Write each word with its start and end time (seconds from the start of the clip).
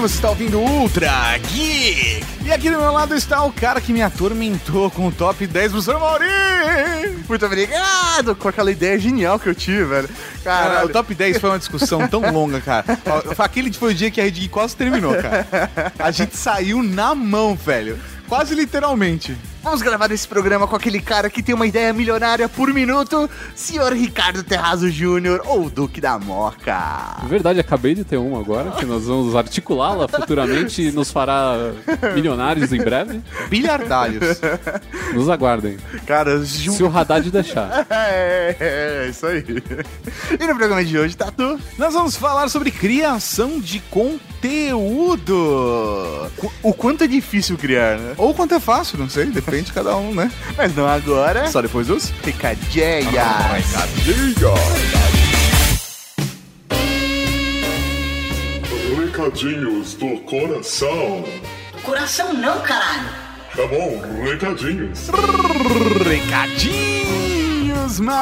Você 0.00 0.14
está 0.14 0.30
ouvindo 0.30 0.58
Ultra 0.58 1.36
Geek. 1.36 2.24
E 2.42 2.50
aqui 2.50 2.70
do 2.70 2.78
meu 2.78 2.90
lado 2.90 3.14
está 3.14 3.44
o 3.44 3.52
cara 3.52 3.82
que 3.82 3.92
me 3.92 4.00
atormentou 4.00 4.90
com 4.90 5.08
o 5.08 5.12
top 5.12 5.46
10 5.46 5.72
pro 5.72 5.82
Sr. 5.82 5.98
Mauri. 6.00 6.24
Muito 7.28 7.44
obrigado 7.44 8.34
com 8.34 8.48
aquela 8.48 8.70
ideia 8.70 8.98
genial 8.98 9.38
que 9.38 9.46
eu 9.46 9.54
tive, 9.54 9.84
velho. 9.84 10.08
Cara, 10.42 10.86
o 10.86 10.88
top 10.88 11.14
10 11.14 11.38
foi 11.38 11.50
uma 11.50 11.58
discussão 11.58 12.08
tão 12.08 12.20
longa, 12.32 12.62
cara. 12.62 12.86
Aquele 13.38 13.70
foi 13.74 13.92
o 13.92 13.94
dia 13.94 14.10
que 14.10 14.22
a 14.22 14.24
Rede 14.24 14.40
Geek 14.40 14.52
quase 14.52 14.74
terminou, 14.74 15.14
cara. 15.14 15.46
A 15.98 16.10
gente 16.10 16.34
saiu 16.34 16.82
na 16.82 17.14
mão, 17.14 17.54
velho. 17.54 17.98
Quase 18.26 18.54
literalmente. 18.54 19.36
Vamos 19.62 19.82
gravar 19.82 20.10
esse 20.10 20.26
programa 20.26 20.66
com 20.66 20.74
aquele 20.74 21.00
cara 21.00 21.28
que 21.28 21.42
tem 21.42 21.54
uma 21.54 21.66
ideia 21.66 21.92
milionária 21.92 22.48
por 22.48 22.72
minuto, 22.72 23.28
senhor 23.54 23.92
Ricardo 23.92 24.42
Terrazo 24.42 24.90
Júnior, 24.90 25.42
ou 25.44 25.68
Duque 25.68 26.00
da 26.00 26.18
Moca. 26.18 26.72
Na 27.22 27.28
verdade, 27.28 27.60
acabei 27.60 27.94
de 27.94 28.02
ter 28.02 28.16
uma 28.16 28.40
agora, 28.40 28.70
que 28.70 28.86
nós 28.86 29.04
vamos 29.04 29.36
articulá-la 29.36 30.08
futuramente 30.08 30.80
e 30.80 30.90
nos 30.90 31.10
fará 31.10 31.72
milionários 32.14 32.72
em 32.72 32.78
breve. 32.78 33.20
Bilhardários. 33.50 34.40
Nos 35.12 35.28
aguardem. 35.28 35.76
Cara, 36.06 36.42
ju... 36.42 36.72
Se 36.72 36.82
o 36.82 36.96
Haddad 36.96 37.30
deixar. 37.30 37.86
é, 37.90 38.56
é, 38.58 39.04
é, 39.04 39.08
isso 39.10 39.26
aí. 39.26 39.44
E 40.40 40.46
no 40.46 40.56
programa 40.56 40.82
de 40.82 40.98
hoje, 40.98 41.14
Tatu? 41.14 41.60
Nós 41.76 41.92
vamos 41.92 42.16
falar 42.16 42.48
sobre 42.48 42.70
criação 42.70 43.60
de 43.60 43.78
conteúdo. 43.90 45.34
O 46.62 46.72
quanto 46.72 47.04
é 47.04 47.06
difícil 47.06 47.58
criar, 47.58 47.98
né? 47.98 48.14
Ou 48.16 48.32
quanto 48.32 48.54
é 48.54 48.60
fácil, 48.60 48.98
não 48.98 49.08
sei, 49.08 49.26
depende 49.26 49.49
de 49.50 49.72
cada 49.72 49.96
um, 49.96 50.14
né? 50.14 50.30
Mas 50.56 50.74
não 50.76 50.86
agora. 50.86 51.48
Só 51.48 51.60
depois 51.60 51.88
dos 51.88 52.10
Picadinhas. 52.22 53.06
Recadinhos 58.96 59.94
do 59.94 60.20
coração. 60.20 61.24
Coração 61.82 62.32
não, 62.32 62.60
caralho. 62.60 63.10
Tá 63.56 63.66
bom, 63.66 64.00
recadinhos. 64.22 65.08
recadinhos, 66.06 67.98
mas... 67.98 68.20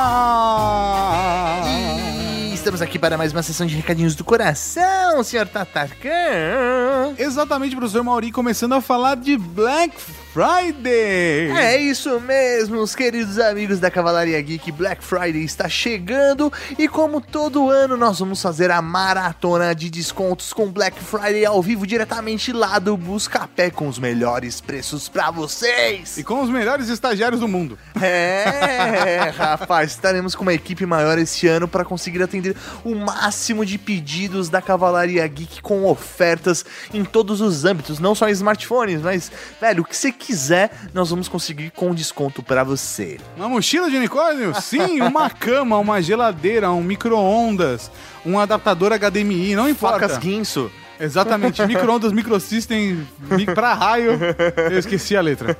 Estamos 2.55 2.81
aqui 2.83 2.99
para 2.99 3.17
mais 3.19 3.33
uma 3.33 3.43
sessão 3.43 3.67
de 3.67 3.77
recadinhos 3.77 4.15
do 4.15 4.25
coração, 4.25 5.23
senhor 5.23 5.47
Tatarcan. 5.47 7.15
Exatamente, 7.19 7.77
professor 7.77 8.03
Mauri, 8.03 8.33
começando 8.33 8.73
a 8.73 8.81
falar 8.81 9.17
de 9.17 9.37
Black 9.37 9.95
Friday. 10.33 11.51
É 11.57 11.77
isso 11.79 12.21
mesmo, 12.21 12.81
os 12.81 12.95
queridos 12.95 13.39
amigos 13.39 13.81
da 13.81 13.91
Cavalaria 13.91 14.41
Geek. 14.43 14.71
Black 14.71 15.03
Friday 15.03 15.43
está 15.43 15.69
chegando 15.69 16.53
e, 16.79 16.87
como 16.87 17.21
todo 17.21 17.71
ano, 17.71 17.97
nós 17.97 18.19
vamos 18.19 18.43
fazer 18.43 18.71
a 18.71 18.83
maratona 18.83 19.75
de 19.75 19.89
descontos 19.89 20.53
com 20.53 20.71
Black 20.71 21.03
Friday 21.03 21.47
ao 21.47 21.63
vivo 21.63 21.87
diretamente 21.87 22.53
lá 22.53 22.79
do 22.79 22.95
Buscapé 22.97 23.71
com 23.71 23.89
os 23.89 23.99
melhores 23.99 24.61
preços 24.61 25.09
para 25.09 25.31
vocês. 25.31 26.19
E 26.19 26.23
com 26.23 26.43
os 26.43 26.51
melhores 26.51 26.89
estagiários 26.89 27.41
do 27.41 27.49
mundo. 27.49 27.79
É, 28.01 29.33
rapaz, 29.35 29.93
estaremos 29.93 30.35
com 30.35 30.43
uma 30.43 30.53
equipe 30.55 30.85
maior 30.85 31.19
esse 31.19 31.47
ano 31.49 31.67
para 31.67 31.87
conseguir 31.87 32.23
atender 32.23 32.55
o 32.85 32.95
máximo 32.95 33.65
de 33.65 33.79
pedidos 33.79 34.51
da 34.51 34.61
Cavalaria 34.61 35.27
Geek 35.27 35.63
com 35.63 35.87
ofertas 35.87 36.67
em 36.93 37.03
todos 37.03 37.41
os 37.41 37.65
âmbitos, 37.65 37.99
não 37.99 38.15
só 38.15 38.29
em 38.29 38.33
smartphones, 38.33 39.01
mas, 39.01 39.33
velho, 39.59 39.83
o 39.83 39.85
que 39.87 39.97
você 39.97 40.13
quiser, 40.19 40.71
nós 40.93 41.11
vamos 41.11 41.29
conseguir 41.29 41.71
com 41.71 41.95
desconto 41.95 42.43
para 42.43 42.63
você. 42.65 43.19
Uma 43.37 43.49
mochila 43.49 43.89
de 43.91 43.97
unicórnio? 43.97 44.55
Sim, 44.61 45.01
uma 45.01 45.31
cama, 45.31 45.79
uma 45.79 46.03
geladeira, 46.03 46.71
um 46.71 46.83
micro-ondas, 46.83 47.91
um 48.27 48.39
adaptador 48.39 48.93
HDMI, 48.93 49.55
não 49.55 49.69
importa. 49.69 50.01
Facas 50.01 50.19
Guinso. 50.19 50.71
Exatamente, 51.01 51.65
micro-ondas, 51.67 52.13
microsystem, 52.13 53.07
mi 53.31 53.47
pra 53.47 53.75
raio. 53.75 54.19
Eu 54.71 54.79
esqueci 54.79 55.17
a 55.17 55.21
letra. 55.21 55.57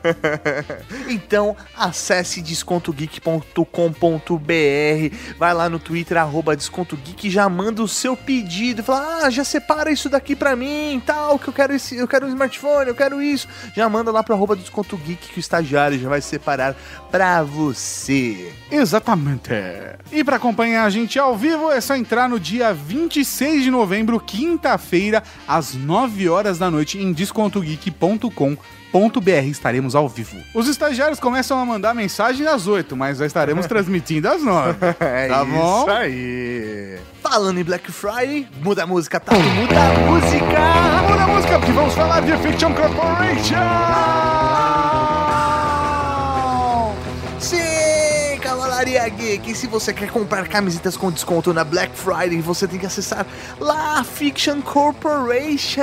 Então, 1.09 1.57
acesse 1.77 2.43
descontogeek.com.br, 2.43 5.17
vai 5.39 5.55
lá 5.55 5.69
no 5.69 5.79
Twitter, 5.79 6.19
arroba 6.19 6.57
descontogeek, 6.57 7.31
já 7.31 7.49
manda 7.49 7.83
o 7.83 7.89
seu 7.89 8.17
pedido, 8.17 8.83
fala, 8.83 9.25
ah, 9.25 9.31
já 9.31 9.45
separa 9.45 9.91
isso 9.91 10.09
daqui 10.09 10.35
pra 10.35 10.57
mim, 10.57 11.01
tal, 11.05 11.39
que 11.39 11.49
eu 11.49 11.53
quero 11.53 11.73
esse, 11.73 11.97
eu 11.97 12.09
quero 12.09 12.27
um 12.27 12.29
smartphone, 12.29 12.89
eu 12.89 12.95
quero 12.95 13.23
isso. 13.23 13.49
Já 13.75 13.89
manda 13.89 14.11
lá 14.11 14.23
pro 14.23 14.35
arroba 14.35 14.57
descontogeek 14.57 15.29
que 15.29 15.39
o 15.39 15.41
estagiário 15.41 15.99
já 15.99 16.09
vai 16.09 16.21
separar 16.21 16.75
pra 17.11 17.43
você. 17.43 18.53
Exatamente. 18.71 19.51
E 20.13 20.23
para 20.23 20.37
acompanhar 20.37 20.85
a 20.85 20.91
gente 20.91 21.19
ao 21.19 21.37
vivo 21.37 21.71
é 21.71 21.81
só 21.81 21.97
entrar 21.97 22.29
no 22.29 22.39
dia 22.39 22.73
26 22.73 23.65
de 23.65 23.71
novembro, 23.71 24.21
quinta-feira, 24.21 25.23
às 25.47 25.75
9 25.75 26.29
horas 26.29 26.59
da 26.59 26.71
noite 26.71 26.99
em 26.99 27.13
descontogeek.com.br. 27.13 28.59
Estaremos 29.51 29.95
ao 29.95 30.09
vivo. 30.09 30.37
Os 30.55 30.67
estagiários 30.69 31.21
começam 31.21 31.59
a 31.59 31.65
mandar 31.65 31.95
mensagem 31.95 32.47
às 32.47 32.67
8, 32.67 32.97
mas 32.97 33.19
já 33.19 33.27
estaremos 33.27 33.65
transmitindo 33.67 34.29
às 34.29 34.43
9. 34.43 34.77
É 35.01 35.29
Tá 35.29 35.45
bom? 35.45 35.81
isso 35.83 35.91
aí. 35.91 36.99
Falando 37.23 37.61
em 37.61 37.65
Black 37.65 37.91
Friday, 37.93 38.49
muda 38.63 38.85
a 38.85 38.87
música, 38.87 39.21
tá? 39.21 39.35
Muda 39.37 39.75
a 39.79 39.99
música! 40.11 41.09
Muda 41.09 41.25
a 41.25 41.29
música 41.29 41.59
porque 41.59 41.73
vamos 41.73 41.95
falar 41.95 42.21
de 42.23 42.37
Fiction 42.39 42.73
Corporation! 42.73 44.38
Cavalaria 49.09 49.11
Geek. 49.11 49.51
E 49.51 49.55
se 49.55 49.67
você 49.67 49.93
quer 49.93 50.11
comprar 50.11 50.47
camisetas 50.49 50.97
com 50.97 51.11
desconto 51.11 51.53
na 51.53 51.65
Black 51.65 51.97
Friday, 51.97 52.41
você 52.41 52.67
tem 52.69 52.79
que 52.79 52.87
acessar 52.87 53.27
lá 53.59 53.99
a 53.99 54.05
Fiction 54.05 54.61
Corporation. 54.61 55.83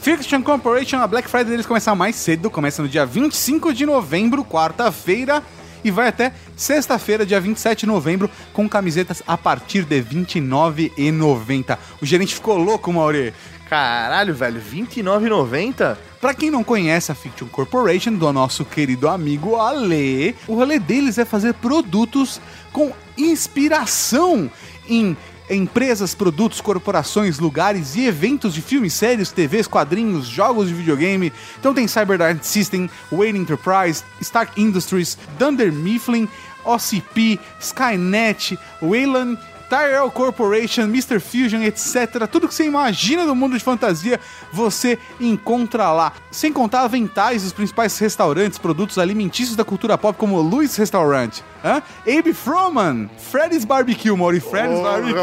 Fiction 0.00 0.42
Corporation, 0.42 0.98
a 0.98 1.06
Black 1.06 1.28
Friday 1.28 1.50
deles 1.50 1.66
começa 1.66 1.94
mais 1.94 2.16
cedo, 2.16 2.50
começa 2.50 2.82
no 2.82 2.88
dia 2.88 3.04
25 3.04 3.72
de 3.74 3.84
novembro, 3.84 4.44
quarta-feira, 4.44 5.42
e 5.84 5.90
vai 5.90 6.08
até 6.08 6.32
sexta-feira, 6.56 7.26
dia 7.26 7.40
27 7.40 7.80
de 7.80 7.86
novembro, 7.86 8.30
com 8.52 8.68
camisetas 8.68 9.22
a 9.26 9.36
partir 9.36 9.84
de 9.84 9.96
R$ 10.00 10.06
29,90. 10.10 11.78
O 12.00 12.06
gerente 12.06 12.34
ficou 12.34 12.56
louco, 12.56 12.92
Mauri. 12.92 13.34
Caralho, 13.70 14.34
velho, 14.34 14.60
R$29,90? 14.60 15.96
Pra 16.20 16.34
quem 16.34 16.50
não 16.50 16.64
conhece 16.64 17.12
a 17.12 17.14
Fiction 17.14 17.46
Corporation, 17.46 18.14
do 18.14 18.32
nosso 18.32 18.64
querido 18.64 19.08
amigo 19.08 19.54
Ale, 19.54 20.34
o 20.48 20.56
rolê 20.56 20.80
deles 20.80 21.18
é 21.18 21.24
fazer 21.24 21.54
produtos 21.54 22.40
com 22.72 22.92
inspiração 23.16 24.50
em 24.88 25.16
empresas, 25.48 26.16
produtos, 26.16 26.60
corporações, 26.60 27.38
lugares 27.38 27.94
e 27.94 28.06
eventos 28.06 28.54
de 28.54 28.60
filmes, 28.60 28.92
séries, 28.92 29.30
TVs, 29.30 29.68
quadrinhos, 29.68 30.26
jogos 30.26 30.66
de 30.66 30.74
videogame. 30.74 31.32
Então 31.60 31.72
tem 31.72 31.86
CyberDart 31.86 32.42
System, 32.42 32.90
Wayne 33.12 33.38
Enterprise, 33.38 34.02
Stark 34.20 34.60
Industries, 34.60 35.16
Dunder 35.38 35.72
Mifflin, 35.72 36.28
OCP, 36.64 37.38
Skynet, 37.60 38.58
Wayland, 38.82 39.38
Tyrell 39.70 40.10
Corporation, 40.10 40.82
Mr. 40.82 41.20
Fusion, 41.20 41.62
etc. 41.62 42.26
Tudo 42.30 42.48
que 42.48 42.54
você 42.54 42.64
imagina 42.64 43.24
do 43.24 43.36
mundo 43.36 43.56
de 43.56 43.62
fantasia, 43.62 44.18
você 44.52 44.98
encontra 45.20 45.92
lá. 45.92 46.12
Sem 46.28 46.52
contar 46.52 46.80
aventais 46.80 47.44
dos 47.44 47.52
principais 47.52 47.96
restaurantes, 47.96 48.58
produtos 48.58 48.98
alimentícios 48.98 49.54
da 49.54 49.64
cultura 49.64 49.96
pop, 49.96 50.18
como 50.18 50.36
o 50.36 50.42
Louis 50.42 50.74
Restaurant, 50.74 51.38
hã? 51.64 51.80
Abe 52.02 52.34
Froman, 52.34 53.08
Freddy's 53.16 53.64
Barbecue, 53.64 54.16
Mauri, 54.16 54.40
Freddy's 54.40 54.80
Barbecue, 54.80 55.14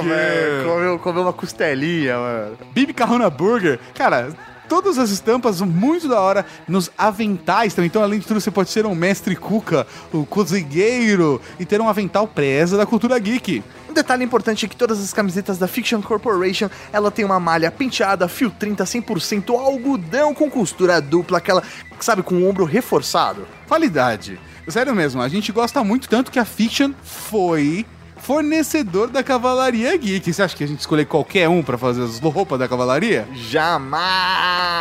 Comeu, 0.66 1.00
comeu 1.00 1.24
uma 1.24 1.34
costelinha, 1.34 2.18
mano. 2.18 2.58
Bibi 2.74 2.94
Carrona 2.94 3.30
Burger. 3.30 3.78
Cara, 3.94 4.30
todas 4.70 4.98
as 4.98 5.10
estampas 5.10 5.60
muito 5.62 6.08
da 6.08 6.22
hora 6.22 6.46
nos 6.68 6.90
aventais 6.98 7.74
também. 7.74 7.88
Então, 7.88 8.02
além 8.04 8.20
de 8.20 8.26
tudo, 8.26 8.40
você 8.40 8.52
pode 8.52 8.70
ser 8.70 8.86
um 8.86 8.96
mestre 8.96 9.36
cuca, 9.36 9.86
o 10.14 10.26
cozinheiro 10.26 11.42
e 11.60 11.66
ter 11.66 11.82
um 11.82 11.90
avental 11.90 12.28
presa 12.28 12.78
da 12.78 12.86
cultura 12.86 13.18
geek. 13.20 13.62
Um 13.98 14.06
detalhe 14.06 14.24
importante 14.24 14.64
é 14.64 14.70
que 14.70 14.76
todas 14.76 15.02
as 15.02 15.12
camisetas 15.12 15.58
da 15.58 15.68
Fiction 15.68 16.04
Corporation, 16.04 16.70
ela 16.94 17.10
tem 17.10 17.26
uma 17.26 17.40
malha 17.40 17.72
penteada, 17.72 18.28
fio 18.28 18.52
30, 18.52 18.84
100% 18.84 19.50
algodão 19.58 20.36
com 20.36 20.52
costura 20.52 21.02
dupla, 21.02 21.40
aquela, 21.40 21.64
sabe, 22.00 22.22
com 22.22 22.36
o 22.36 22.48
ombro 22.48 22.64
reforçado. 22.64 23.48
Qualidade. 23.68 24.40
Sério 24.68 24.94
mesmo, 24.94 25.20
a 25.20 25.28
gente 25.28 25.52
gosta 25.52 25.84
muito 25.84 26.08
tanto 26.08 26.30
que 26.30 26.38
a 26.38 26.46
Fiction 26.46 26.92
foi 27.02 27.88
fornecedor 28.18 29.08
da 29.08 29.24
Cavalaria 29.24 29.98
Geek. 29.98 30.32
Você 30.32 30.44
acha 30.44 30.56
que 30.56 30.64
a 30.64 30.68
gente 30.68 30.82
escolher 30.82 31.06
qualquer 31.06 31.50
um 31.50 31.64
pra 31.64 31.80
fazer 31.80 32.04
as 32.04 32.20
roupas 32.20 32.60
da 32.60 32.68
Cavalaria? 32.68 33.28
Jamais! 33.34 34.76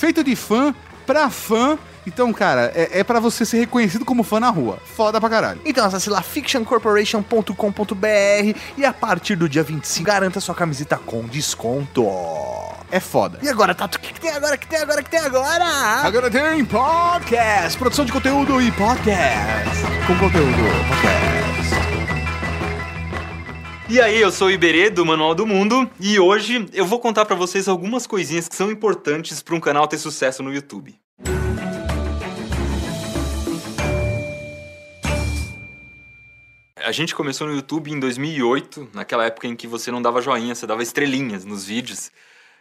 Feito 0.00 0.24
de 0.24 0.34
fã 0.34 0.74
pra 1.06 1.30
fã. 1.30 1.78
Então, 2.06 2.32
cara, 2.32 2.72
é, 2.74 3.00
é 3.00 3.04
para 3.04 3.20
você 3.20 3.44
ser 3.44 3.58
reconhecido 3.58 4.04
como 4.04 4.22
fã 4.22 4.40
na 4.40 4.50
rua. 4.50 4.78
Foda 4.84 5.20
pra 5.20 5.30
caralho. 5.30 5.60
Então 5.64 5.84
acesse 5.84 6.10
lá 6.10 6.22
fictioncorporation.com.br 6.22 8.58
e 8.76 8.84
a 8.84 8.92
partir 8.92 9.36
do 9.36 9.48
dia 9.48 9.62
25 9.62 10.04
garanta 10.04 10.40
sua 10.40 10.54
camiseta 10.54 10.96
com 10.96 11.22
desconto. 11.24 12.06
É 12.90 13.00
foda. 13.00 13.38
E 13.42 13.48
agora, 13.48 13.74
Tato, 13.74 13.96
o 13.96 14.00
que, 14.00 14.12
que 14.12 14.20
tem 14.20 14.30
agora? 14.30 14.56
O 14.56 14.58
que 14.58 14.66
tem 14.66 14.80
agora? 14.80 15.00
O 15.00 15.04
que 15.04 15.10
tem 15.10 15.20
agora? 15.20 15.64
Agora 15.64 16.30
tem 16.30 16.64
podcast, 16.64 17.78
produção 17.78 18.04
de 18.04 18.12
conteúdo 18.12 18.60
e 18.60 18.70
podcast. 18.72 19.82
Com 20.06 20.18
conteúdo, 20.18 20.62
podcast. 20.88 21.42
E 23.88 24.00
aí, 24.00 24.20
eu 24.20 24.32
sou 24.32 24.48
o 24.48 24.50
Iberê 24.50 24.90
do 24.90 25.04
Manual 25.04 25.34
do 25.34 25.46
Mundo 25.46 25.88
e 26.00 26.18
hoje 26.18 26.66
eu 26.72 26.86
vou 26.86 26.98
contar 26.98 27.26
pra 27.26 27.36
vocês 27.36 27.68
algumas 27.68 28.06
coisinhas 28.06 28.48
que 28.48 28.56
são 28.56 28.70
importantes 28.70 29.42
pra 29.42 29.54
um 29.54 29.60
canal 29.60 29.86
ter 29.86 29.98
sucesso 29.98 30.42
no 30.42 30.52
YouTube. 30.52 30.98
A 36.84 36.92
gente 36.92 37.14
começou 37.14 37.46
no 37.46 37.54
YouTube 37.54 37.90
em 37.90 38.00
2008, 38.00 38.90
naquela 38.92 39.26
época 39.26 39.46
em 39.46 39.54
que 39.54 39.66
você 39.66 39.90
não 39.90 40.02
dava 40.02 40.20
joinha, 40.20 40.54
você 40.54 40.66
dava 40.66 40.82
estrelinhas 40.82 41.44
nos 41.44 41.64
vídeos. 41.64 42.10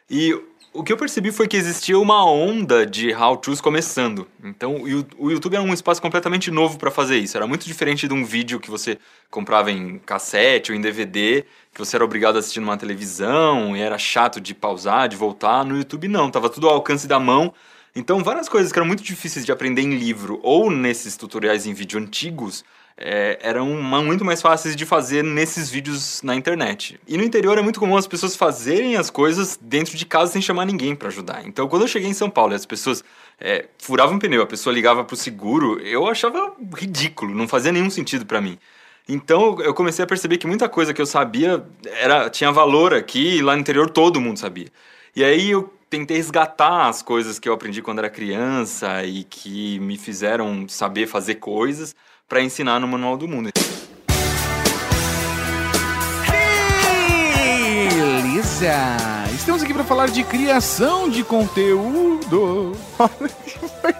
E 0.09 0.33
o 0.73 0.83
que 0.83 0.93
eu 0.93 0.97
percebi 0.97 1.31
foi 1.31 1.47
que 1.47 1.57
existia 1.57 1.97
uma 1.97 2.25
onda 2.25 2.85
de 2.85 3.13
how-tos 3.13 3.59
começando. 3.59 4.27
Então, 4.43 4.83
o 5.17 5.31
YouTube 5.31 5.55
era 5.55 5.63
um 5.63 5.73
espaço 5.73 6.01
completamente 6.01 6.51
novo 6.51 6.77
para 6.77 6.91
fazer 6.91 7.17
isso. 7.17 7.35
Era 7.35 7.47
muito 7.47 7.65
diferente 7.65 8.07
de 8.07 8.13
um 8.13 8.23
vídeo 8.23 8.59
que 8.59 8.69
você 8.69 8.97
comprava 9.29 9.71
em 9.71 9.97
cassete 9.99 10.71
ou 10.71 10.77
em 10.77 10.81
DVD, 10.81 11.43
que 11.73 11.79
você 11.79 11.95
era 11.95 12.05
obrigado 12.05 12.35
a 12.35 12.39
assistir 12.39 12.59
numa 12.59 12.77
televisão 12.77 13.75
e 13.75 13.81
era 13.81 13.97
chato 13.97 14.39
de 14.39 14.53
pausar, 14.53 15.09
de 15.09 15.15
voltar. 15.15 15.65
No 15.65 15.77
YouTube 15.77 16.07
não, 16.07 16.29
tava 16.29 16.49
tudo 16.49 16.67
ao 16.67 16.75
alcance 16.75 17.07
da 17.07 17.19
mão. 17.19 17.53
Então, 17.95 18.23
várias 18.23 18.47
coisas 18.47 18.71
que 18.71 18.77
eram 18.77 18.87
muito 18.87 19.03
difíceis 19.03 19.45
de 19.45 19.51
aprender 19.51 19.81
em 19.81 19.97
livro 19.97 20.39
ou 20.43 20.69
nesses 20.69 21.17
tutoriais 21.17 21.65
em 21.65 21.73
vídeo 21.73 21.99
antigos 21.99 22.63
é, 23.03 23.39
eram 23.41 23.67
muito 23.67 24.23
mais 24.23 24.41
fáceis 24.41 24.75
de 24.75 24.85
fazer 24.85 25.23
nesses 25.23 25.69
vídeos 25.69 26.21
na 26.21 26.35
internet. 26.35 26.99
E 27.07 27.17
no 27.17 27.23
interior 27.23 27.57
é 27.57 27.61
muito 27.61 27.79
comum 27.79 27.97
as 27.97 28.07
pessoas 28.07 28.35
fazerem 28.35 28.95
as 28.95 29.09
coisas 29.09 29.59
dentro 29.61 29.97
de 29.97 30.05
casa 30.05 30.31
sem 30.31 30.41
chamar 30.41 30.65
ninguém 30.65 30.95
para 30.95 31.07
ajudar. 31.07 31.43
Então, 31.45 31.67
quando 31.67 31.81
eu 31.81 31.87
cheguei 31.87 32.09
em 32.09 32.13
São 32.13 32.29
Paulo 32.29 32.53
e 32.53 32.55
as 32.55 32.65
pessoas 32.65 33.03
é, 33.39 33.65
furavam 33.79 34.19
pneu, 34.19 34.43
a 34.43 34.47
pessoa 34.47 34.73
ligava 34.73 35.03
pro 35.03 35.15
seguro, 35.15 35.79
eu 35.81 36.07
achava 36.07 36.53
ridículo, 36.75 37.33
não 37.33 37.47
fazia 37.47 37.71
nenhum 37.71 37.89
sentido 37.89 38.25
para 38.25 38.39
mim. 38.39 38.57
Então 39.09 39.59
eu 39.61 39.73
comecei 39.73 40.03
a 40.05 40.07
perceber 40.07 40.37
que 40.37 40.47
muita 40.47 40.69
coisa 40.69 40.93
que 40.93 41.01
eu 41.01 41.05
sabia 41.05 41.65
era 41.99 42.29
tinha 42.29 42.51
valor 42.51 42.93
aqui 42.93 43.37
e 43.37 43.41
lá 43.41 43.55
no 43.55 43.59
interior 43.59 43.89
todo 43.89 44.21
mundo 44.21 44.37
sabia. 44.37 44.67
E 45.15 45.23
aí 45.23 45.49
eu 45.51 45.73
tentei 45.89 46.17
resgatar 46.17 46.87
as 46.87 47.01
coisas 47.01 47.37
que 47.37 47.49
eu 47.49 47.53
aprendi 47.53 47.81
quando 47.81 47.99
era 47.99 48.09
criança 48.09 49.03
e 49.03 49.23
que 49.25 49.79
me 49.79 49.97
fizeram 49.97 50.67
saber 50.69 51.07
fazer 51.07 51.35
coisas 51.35 51.95
para 52.31 52.41
ensinar 52.41 52.79
no 52.79 52.87
Manual 52.87 53.17
do 53.17 53.27
Mundo. 53.27 53.51
Beleza! 57.89 58.71
Estamos 59.35 59.63
aqui 59.63 59.73
para 59.73 59.83
falar 59.83 60.07
de 60.09 60.23
criação 60.23 61.09
de 61.09 61.23
conteúdo. 61.25 62.73
Foi 62.95 63.09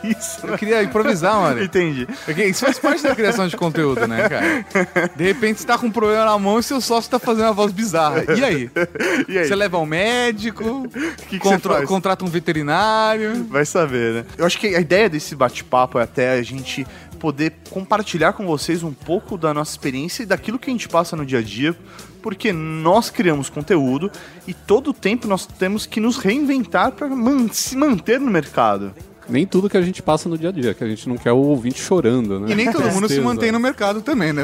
isso. 0.18 0.46
Eu 0.48 0.58
queria 0.58 0.82
improvisar, 0.82 1.34
mano. 1.42 1.62
Entendi. 1.62 2.08
Isso 2.48 2.64
faz 2.64 2.80
parte 2.80 3.04
da 3.04 3.14
criação 3.14 3.48
de 3.48 3.58
conteúdo, 3.58 4.08
né, 4.08 4.30
cara? 4.30 5.10
De 5.16 5.24
repente 5.26 5.60
você 5.60 5.68
tá 5.68 5.78
com 5.78 5.88
um 5.88 5.92
problema 5.92 6.24
na 6.24 6.38
mão 6.40 6.58
e 6.60 6.64
seu 6.64 6.80
sócio 6.80 7.12
tá 7.12 7.20
fazendo 7.20 7.46
uma 7.46 7.54
voz 7.54 7.74
bizarra. 7.74 8.24
E 8.38 8.44
aí? 8.46 8.70
E 9.28 9.38
aí? 9.38 9.48
Você 9.48 9.56
leva 9.56 9.76
ao 9.78 9.86
médico, 9.86 10.88
que 11.28 11.38
contra- 11.40 11.74
você 11.74 11.78
faz? 11.80 11.90
contrata 11.90 12.24
um 12.24 12.28
veterinário. 12.30 13.46
Vai 13.50 13.66
saber, 13.66 14.14
né? 14.14 14.26
Eu 14.38 14.46
acho 14.46 14.58
que 14.58 14.68
a 14.76 14.80
ideia 14.80 15.10
desse 15.10 15.36
bate-papo 15.36 16.00
é 16.00 16.04
até 16.04 16.32
a 16.34 16.42
gente 16.44 16.86
poder 17.22 17.54
compartilhar 17.70 18.34
com 18.34 18.48
vocês 18.48 18.82
um 18.82 18.92
pouco 18.92 19.38
da 19.38 19.54
nossa 19.54 19.72
experiência 19.72 20.24
e 20.24 20.26
daquilo 20.26 20.58
que 20.58 20.72
a 20.72 20.74
gente 20.74 20.90
passa 20.90 21.16
no 21.16 21.24
dia 21.24 21.38
a 21.38 21.42
dia, 21.44 21.78
porque 22.20 22.52
nós 22.52 23.12
criamos 23.12 23.48
conteúdo 23.48 24.12
e 24.48 24.56
todo 24.56 24.90
o 24.90 24.94
tempo 24.94 25.28
nós 25.28 25.46
temos 25.46 25.86
que 25.86 26.00
nos 26.00 26.18
reinventar 26.18 26.92
para 26.94 27.08
se 27.52 27.78
manter 27.78 28.20
no 28.20 28.32
mercado. 28.32 28.92
Nem 29.30 29.46
tudo 29.46 29.70
que 29.70 29.78
a 29.78 29.82
gente 29.84 30.02
passa 30.02 30.28
no 30.28 30.36
dia 30.36 30.50
a 30.50 30.52
dia, 30.52 30.74
que 30.74 30.84
a 30.84 30.88
gente 30.88 31.08
não 31.08 31.16
quer 31.16 31.32
o 31.32 31.38
ouvinte 31.38 31.80
chorando, 31.80 32.40
né? 32.40 32.52
E 32.52 32.56
nem 32.56 32.70
todo 32.74 32.92
mundo 32.92 33.08
se 33.08 33.22
mantém 33.22 33.52
no 33.52 33.60
mercado 33.60 34.02
também, 34.02 34.34
né? 34.34 34.44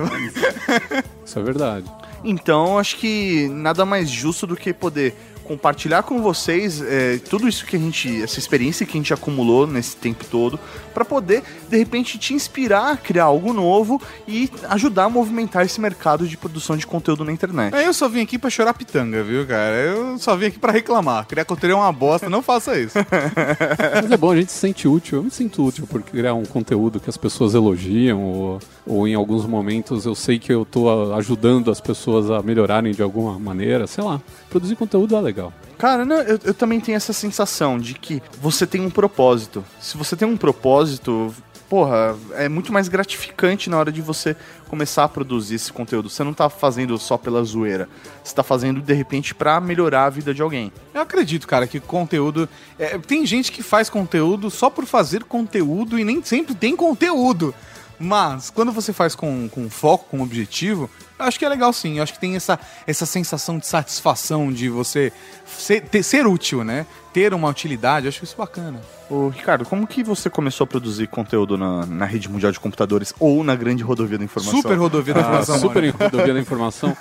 Isso 1.25 1.39
é 1.39 1.41
verdade. 1.41 1.91
Então, 2.23 2.77
acho 2.77 2.97
que 2.97 3.50
nada 3.50 3.85
mais 3.85 4.07
justo 4.07 4.45
do 4.45 4.56
que 4.56 4.71
poder 4.71 5.15
compartilhar 5.47 6.03
com 6.03 6.21
vocês 6.21 6.81
é, 6.81 7.17
tudo 7.29 7.47
isso 7.47 7.65
que 7.65 7.77
a 7.77 7.79
gente, 7.79 8.21
essa 8.21 8.38
experiência 8.38 8.85
que 8.85 8.97
a 8.97 8.99
gente 8.99 9.13
acumulou 9.13 9.65
nesse 9.65 9.95
tempo 9.95 10.25
todo, 10.25 10.59
para 10.94 11.05
poder 11.05 11.41
de 11.69 11.77
repente 11.77 12.17
te 12.17 12.33
inspirar 12.33 12.91
a 12.91 12.97
criar 12.97 13.25
algo 13.25 13.53
novo 13.53 14.01
e 14.27 14.49
ajudar 14.69 15.05
a 15.05 15.09
movimentar 15.09 15.65
esse 15.65 15.79
mercado 15.79 16.27
de 16.27 16.35
produção 16.35 16.75
de 16.75 16.85
conteúdo 16.85 17.23
na 17.23 17.31
internet. 17.31 17.73
Eu 17.73 17.94
só 17.94 18.09
vim 18.09 18.21
aqui 18.21 18.38
pra 18.38 18.49
chorar 18.49 18.73
pitanga, 18.73 19.23
viu, 19.23 19.45
cara? 19.47 19.75
Eu 19.75 20.17
só 20.17 20.35
vim 20.35 20.47
aqui 20.47 20.59
pra 20.59 20.71
reclamar. 20.71 21.25
Criar 21.27 21.45
conteúdo 21.45 21.73
é 21.73 21.75
uma 21.75 21.91
bosta, 21.91 22.29
não 22.29 22.41
faça 22.41 22.77
isso. 22.77 22.97
Mas 24.01 24.11
é 24.11 24.17
bom, 24.17 24.31
a 24.31 24.35
gente 24.35 24.51
se 24.51 24.57
sente 24.57 24.88
útil. 24.88 25.19
Eu 25.19 25.23
me 25.23 25.31
sinto 25.31 25.63
útil 25.65 25.88
por 25.88 26.01
criar 26.01 26.33
um 26.33 26.45
conteúdo 26.45 26.99
que 26.99 27.09
as 27.09 27.17
pessoas 27.17 27.53
elogiam, 27.53 28.21
ou, 28.21 28.59
ou 28.85 29.07
em 29.07 29.15
alguns 29.15 29.45
momentos 29.45 30.05
eu 30.05 30.15
sei 30.15 30.39
que 30.39 30.51
eu 30.51 30.65
tô 30.65 31.13
ajudando 31.13 31.71
as 31.71 31.79
pessoas 31.79 32.29
a 32.29 32.41
melhorarem 32.41 32.91
de 32.91 33.01
alguma 33.01 33.39
maneira. 33.39 33.88
Sei 33.88 34.03
lá, 34.03 34.19
produzir 34.49 34.75
conteúdo 34.75 35.15
é 35.15 35.21
legal. 35.21 35.37
Cara, 35.78 36.04
não, 36.04 36.18
eu, 36.18 36.39
eu 36.44 36.54
também 36.54 36.80
tenho 36.80 36.95
essa 36.95 37.13
sensação 37.13 37.78
de 37.78 37.94
que 37.94 38.22
você 38.42 38.66
tem 38.66 38.81
um 38.81 38.89
propósito. 38.89 39.63
Se 39.80 39.95
você 39.95 40.16
tem 40.16 40.28
um 40.28 40.36
propósito, 40.36 41.34
porra, 41.69 42.16
é 42.34 42.50
muito 42.50 42.74
mais 42.74 42.88
gratificante 42.88 43.69
na 43.69 43.78
hora 43.78 43.92
de 43.92 44.01
você 44.01 44.36
começar 44.69 45.04
a 45.04 45.10
produzir 45.10 45.56
esse 45.56 45.72
conteúdo. 45.72 46.10
Você 46.10 46.24
não 46.24 46.34
tá 46.34 46.50
fazendo 46.50 46.98
só 46.98 47.18
pela 47.18 47.44
zoeira. 47.44 47.88
Você 48.24 48.34
tá 48.34 48.44
fazendo, 48.44 48.81
de 48.81 48.94
repente, 48.94 49.36
pra 49.36 49.60
melhorar 49.60 50.06
a 50.06 50.10
vida 50.10 50.34
de 50.34 50.42
alguém. 50.42 50.72
Eu 50.94 51.01
acredito, 51.01 51.48
cara, 51.48 51.68
que 51.68 51.80
conteúdo. 51.80 52.50
é, 52.80 52.98
tem 52.98 53.25
gente 53.25 53.51
que 53.51 53.62
faz 53.62 53.90
conteúdo 53.90 54.50
só 54.50 54.69
por 54.69 54.86
fazer 54.86 55.24
conteúdo 55.24 56.00
e 56.00 56.04
nem 56.04 56.24
sempre 56.24 56.56
tem 56.56 56.75
conteúdo. 56.75 57.54
Mas 58.00 58.50
quando 58.50 58.72
você 58.72 58.94
faz 58.94 59.16
com, 59.16 59.50
com 59.50 59.69
foco, 59.69 60.06
com 60.10 60.22
objetivo, 60.22 60.90
acho 61.19 61.40
que 61.40 61.46
é 61.46 61.50
legal 61.50 61.72
sim. 61.74 61.98
Eu 61.98 62.04
acho 62.04 62.14
que 62.14 62.19
tem 62.19 62.36
essa, 62.36 62.60
essa 62.86 63.06
sensação 63.06 63.58
de 63.58 63.66
satisfação 63.68 64.52
de 64.52 64.69
você 64.69 65.12
ser, 65.46 65.81
ter- 65.81 66.04
ser 66.04 66.25
útil, 66.28 66.64
né? 66.64 66.86
Ter 67.14 67.34
uma 67.34 67.50
utilidade. 67.50 68.06
Eu 68.06 68.10
acho 68.10 68.24
isso 68.24 68.36
bacana. 68.38 68.80
Ô, 69.10 69.30
Ricardo, 69.30 69.66
como 69.66 69.88
que 69.88 70.04
você 70.04 70.30
começou 70.30 70.66
a 70.66 70.68
produzir 70.68 71.08
conteúdo 71.08 71.58
na, 71.58 71.86
na 71.86 72.06
rede 72.06 72.30
mundial 72.30 72.52
de 72.52 72.60
computadores 72.60 73.14
ou 73.19 73.44
na 73.44 73.56
grande 73.56 73.81
rodovia 73.84 74.18
da 74.18 74.24
informação? 74.25 74.62
Super 74.62 74.78
rodovia 74.78 75.14
da 75.14 75.19
Ah, 75.19 75.24
informação. 75.24 75.60
super 75.60 75.81
Mônica. 75.81 76.04
em 76.04 76.08
rodovia 76.10 76.34
da 76.34 76.40
informação. 76.40 76.98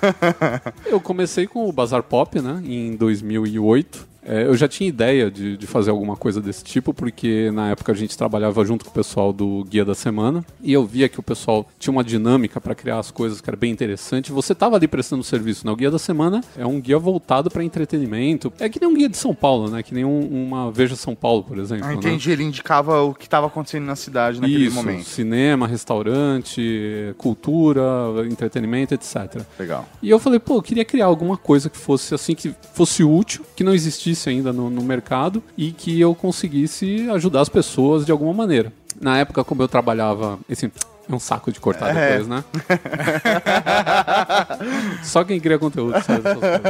Eu 0.85 0.99
comecei 0.99 1.45
com 1.47 1.67
o 1.67 1.71
Bazar 1.71 2.01
Pop, 2.03 2.39
né, 2.41 2.61
em 2.63 2.95
2008. 2.95 4.07
É, 4.27 4.43
eu 4.43 4.55
já 4.57 4.67
tinha 4.67 4.87
ideia 4.89 5.31
de, 5.31 5.55
de 5.55 5.65
fazer 5.65 5.89
alguma 5.89 6.15
coisa 6.17 6.41
desse 6.41 6.63
tipo, 6.63 6.93
porque 6.93 7.49
na 7.51 7.69
época 7.69 7.91
a 7.93 7.95
gente 7.95 8.17
trabalhava 8.17 8.63
junto 8.65 8.83
com 8.83 8.91
o 8.91 8.93
pessoal 8.93 9.31
do 9.31 9.63
Guia 9.69 9.85
da 9.85 9.95
Semana, 9.95 10.45
e 10.61 10.73
eu 10.73 10.85
via 10.85 11.07
que 11.07 11.19
o 11.19 11.23
pessoal 11.23 11.65
tinha 11.79 11.91
uma 11.91 12.03
dinâmica 12.03 12.59
para 12.59 12.75
criar 12.75 12.99
as 12.99 13.09
coisas 13.09 13.39
que 13.39 13.49
era 13.49 13.55
bem 13.57 13.71
interessante. 13.71 14.31
Você 14.31 14.53
estava 14.53 14.75
ali 14.75 14.87
prestando 14.87 15.23
serviço, 15.23 15.65
né? 15.65 15.71
O 15.71 15.75
Guia 15.75 15.89
da 15.89 15.97
Semana 15.99 16.41
é 16.57 16.65
um 16.65 16.81
guia 16.81 16.99
voltado 16.99 17.49
para 17.49 17.63
entretenimento. 17.63 18.51
É 18.59 18.67
que 18.67 18.79
nem 18.81 18.89
um 18.89 18.93
guia 18.93 19.07
de 19.07 19.17
São 19.17 19.33
Paulo, 19.33 19.69
né? 19.69 19.81
Que 19.81 19.93
nem 19.93 20.03
um- 20.03 20.45
uma 20.47 20.71
Veja 20.71 20.95
São 20.95 21.15
Paulo, 21.15 21.43
por 21.43 21.57
exemplo. 21.57 21.85
Ah, 21.85 21.89
né? 21.89 21.95
entendi. 21.95 22.29
Ele 22.29 22.43
indicava 22.43 23.01
o 23.03 23.13
que 23.13 23.25
estava 23.25 23.47
acontecendo 23.47 23.85
na 23.85 23.95
cidade 23.95 24.41
naquele 24.41 24.65
Isso, 24.65 24.75
momento. 24.75 25.05
cinema, 25.05 25.65
restaurante, 25.67 27.13
cultura, 27.17 27.81
entretenimento, 28.29 28.93
etc. 28.93 29.41
Legal. 29.59 29.87
E 30.01 30.09
eu 30.09 30.19
falei, 30.19 30.39
pô, 30.39 30.55
eu 30.55 30.61
queria 30.61 30.85
criar 30.85 31.05
alguma 31.05 31.37
coisa 31.37 31.69
que 31.69 31.77
fosse 31.77 32.13
assim, 32.13 32.35
que 32.35 32.53
fosse 32.73 33.03
útil, 33.03 33.45
que 33.55 33.63
não 33.63 33.73
existisse 33.73 34.16
ainda 34.25 34.51
no, 34.53 34.69
no 34.69 34.81
mercado 34.81 35.43
e 35.57 35.71
que 35.71 35.99
eu 35.99 36.15
conseguisse 36.15 37.09
ajudar 37.09 37.41
as 37.41 37.49
pessoas 37.49 38.05
de 38.05 38.11
alguma 38.11 38.33
maneira. 38.33 38.71
Na 38.99 39.17
época, 39.17 39.43
como 39.43 39.61
eu 39.61 39.67
trabalhava, 39.67 40.39
esse 40.49 40.71
é 41.09 41.15
um 41.15 41.19
saco 41.19 41.51
de 41.51 41.59
cortar 41.59 41.95
É. 41.95 42.09
depois, 42.17 42.27
né? 42.27 42.43
Só 45.03 45.23
quem 45.23 45.39
cria 45.39 45.57
conteúdo 45.57 45.93
sabe 46.03 46.21
dessas 46.21 46.39
coisas. 46.39 46.61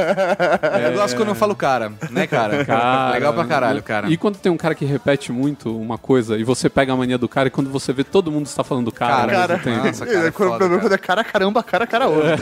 Eu 0.84 0.92
gosto 0.94 1.16
quando 1.16 1.28
eu 1.28 1.34
falo 1.34 1.54
cara, 1.54 1.92
né, 2.10 2.26
cara? 2.26 2.64
Cara, 2.64 3.12
Legal 3.14 3.34
pra 3.34 3.44
caralho, 3.44 3.82
cara. 3.82 4.08
E 4.10 4.16
quando 4.16 4.36
tem 4.36 4.50
um 4.52 4.56
cara 4.56 4.74
que 4.74 4.84
repete 4.84 5.32
muito 5.32 5.76
uma 5.76 5.98
coisa 5.98 6.36
e 6.38 6.44
você 6.44 6.68
pega 6.68 6.92
a 6.92 6.96
mania 6.96 7.18
do 7.18 7.28
cara 7.28 7.48
e 7.48 7.50
quando 7.50 7.70
você 7.70 7.92
vê 7.92 8.04
todo 8.04 8.30
mundo 8.30 8.46
está 8.46 8.62
falando 8.62 8.92
cara, 8.92 9.32
Cara, 9.32 9.48
mesmo 9.58 9.64
tempo. 9.64 9.86
nossa, 9.86 10.06
cara, 10.06 10.18
é 10.18 10.28
É, 10.28 10.30
quando 10.30 10.48
o 10.48 10.52
foda, 10.52 10.58
problema 10.58 10.82
cara. 10.82 10.94
é 10.94 10.98
cara 10.98 11.24
caramba, 11.24 11.62
cara 11.62 11.86
cara 11.86 12.06
outro. 12.06 12.28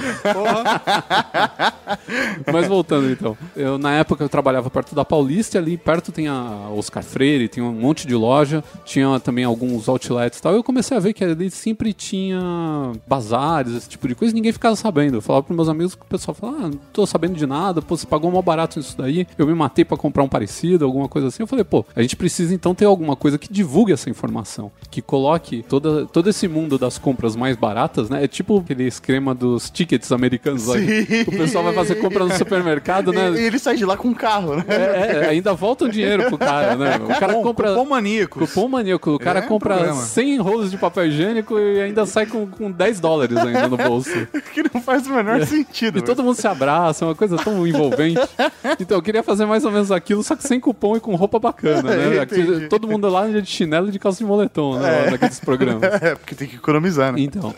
Mas 2.52 2.66
voltando 2.66 3.10
então, 3.10 3.36
eu, 3.56 3.78
na 3.78 3.94
época 3.94 4.24
eu 4.24 4.28
trabalhava 4.28 4.70
perto 4.70 4.94
da 4.94 5.04
Paulista, 5.04 5.56
e 5.56 5.60
ali 5.60 5.76
perto 5.76 6.12
tem 6.12 6.28
a 6.28 6.68
Oscar 6.74 7.02
Freire, 7.02 7.48
tem 7.48 7.62
um 7.62 7.72
monte 7.72 8.06
de 8.06 8.14
loja, 8.14 8.62
tinha 8.84 9.18
também 9.20 9.44
alguns 9.44 9.88
outlets 9.88 10.38
e 10.38 10.42
tal. 10.42 10.54
Eu 10.54 10.62
comecei 10.62 10.96
a 10.96 11.00
ver 11.00 11.12
que 11.12 11.24
ali 11.24 11.50
sempre 11.50 11.85
tinha 11.92 12.92
bazares, 13.06 13.74
esse 13.74 13.88
tipo 13.88 14.06
de 14.08 14.14
coisa, 14.14 14.32
e 14.32 14.34
ninguém 14.34 14.52
ficava 14.52 14.76
sabendo. 14.76 15.16
Eu 15.16 15.22
falava 15.22 15.44
pros 15.44 15.56
meus 15.56 15.68
amigos 15.68 15.94
que 15.94 16.02
o 16.02 16.06
pessoal 16.06 16.34
falava, 16.34 16.58
ah, 16.58 16.68
não 16.68 16.78
tô 16.92 17.06
sabendo 17.06 17.34
de 17.34 17.46
nada, 17.46 17.82
pô, 17.82 17.96
você 17.96 18.06
pagou 18.06 18.30
mal 18.30 18.42
barato 18.42 18.78
nisso 18.78 18.96
daí, 18.96 19.26
eu 19.36 19.46
me 19.46 19.54
matei 19.54 19.84
pra 19.84 19.96
comprar 19.96 20.22
um 20.22 20.28
parecido, 20.28 20.84
alguma 20.84 21.08
coisa 21.08 21.28
assim. 21.28 21.42
Eu 21.42 21.46
falei, 21.46 21.64
pô, 21.64 21.84
a 21.94 22.02
gente 22.02 22.16
precisa 22.16 22.54
então 22.54 22.74
ter 22.74 22.84
alguma 22.84 23.16
coisa 23.16 23.38
que 23.38 23.52
divulgue 23.52 23.92
essa 23.92 24.10
informação, 24.10 24.70
que 24.90 25.00
coloque 25.02 25.64
toda, 25.68 26.06
todo 26.06 26.28
esse 26.28 26.48
mundo 26.48 26.78
das 26.78 26.98
compras 26.98 27.36
mais 27.36 27.56
baratas, 27.56 28.08
né? 28.10 28.24
É 28.24 28.28
tipo 28.28 28.58
aquele 28.58 28.84
esquema 28.84 29.34
dos 29.34 29.70
tickets 29.70 30.10
americanos 30.12 30.66
que 30.66 31.24
O 31.26 31.30
pessoal 31.30 31.64
vai 31.64 31.72
fazer 31.72 31.96
compra 31.96 32.24
no 32.24 32.32
supermercado, 32.34 33.12
né? 33.12 33.30
E, 33.30 33.36
e 33.36 33.44
ele 33.44 33.58
sai 33.58 33.76
de 33.76 33.84
lá 33.84 33.96
com 33.96 34.08
um 34.08 34.14
carro, 34.14 34.56
né? 34.56 34.64
É, 34.68 35.12
é, 35.24 35.28
ainda 35.28 35.52
volta 35.54 35.84
o 35.84 35.88
dinheiro 35.88 36.24
pro 36.24 36.38
cara, 36.38 36.76
né? 36.76 36.96
O 36.96 37.18
cara 37.18 37.34
compra. 37.34 37.70
Cupom 37.70 37.86
maníacos. 37.86 38.48
Cupom 38.48 38.68
maníaco. 38.68 39.10
O 39.12 39.18
cara 39.18 39.40
É 39.40 39.42
compra 39.42 39.74
problema. 39.76 40.00
100 40.00 40.38
rolos 40.38 40.70
de 40.70 40.76
papel 40.76 41.06
higiênico 41.06 41.58
e 41.58 41.75
e 41.76 41.82
ainda 41.82 42.06
sai 42.06 42.26
com, 42.26 42.46
com 42.46 42.70
10 42.70 43.00
dólares 43.00 43.36
ainda 43.36 43.68
no 43.68 43.76
bolso. 43.76 44.10
Que 44.52 44.62
não 44.62 44.80
faz 44.80 45.06
o 45.06 45.10
menor 45.12 45.44
sentido. 45.44 45.98
E 45.98 46.02
todo 46.02 46.22
mundo 46.22 46.34
se 46.34 46.46
abraça, 46.46 47.04
é 47.04 47.08
uma 47.08 47.14
coisa 47.14 47.36
tão 47.36 47.66
envolvente. 47.66 48.20
Então 48.80 48.98
eu 48.98 49.02
queria 49.02 49.22
fazer 49.22 49.46
mais 49.46 49.64
ou 49.64 49.70
menos 49.70 49.90
aquilo, 49.90 50.22
só 50.22 50.36
que 50.36 50.46
sem 50.46 50.60
cupom 50.60 50.96
e 50.96 51.00
com 51.00 51.14
roupa 51.14 51.38
bacana, 51.38 51.94
né? 51.94 52.20
Aqui, 52.20 52.66
todo 52.68 52.86
mundo 52.86 53.08
lá 53.08 53.26
de 53.26 53.44
chinelo 53.46 53.88
e 53.88 53.90
de 53.90 53.98
calça 53.98 54.18
de 54.18 54.24
moletom, 54.24 54.78
né? 54.78 55.10
Naqueles 55.10 55.40
programas. 55.40 55.82
É, 55.82 56.14
porque 56.14 56.34
tem 56.34 56.48
que 56.48 56.56
economizar, 56.56 57.12
né? 57.12 57.20
Então. 57.20 57.54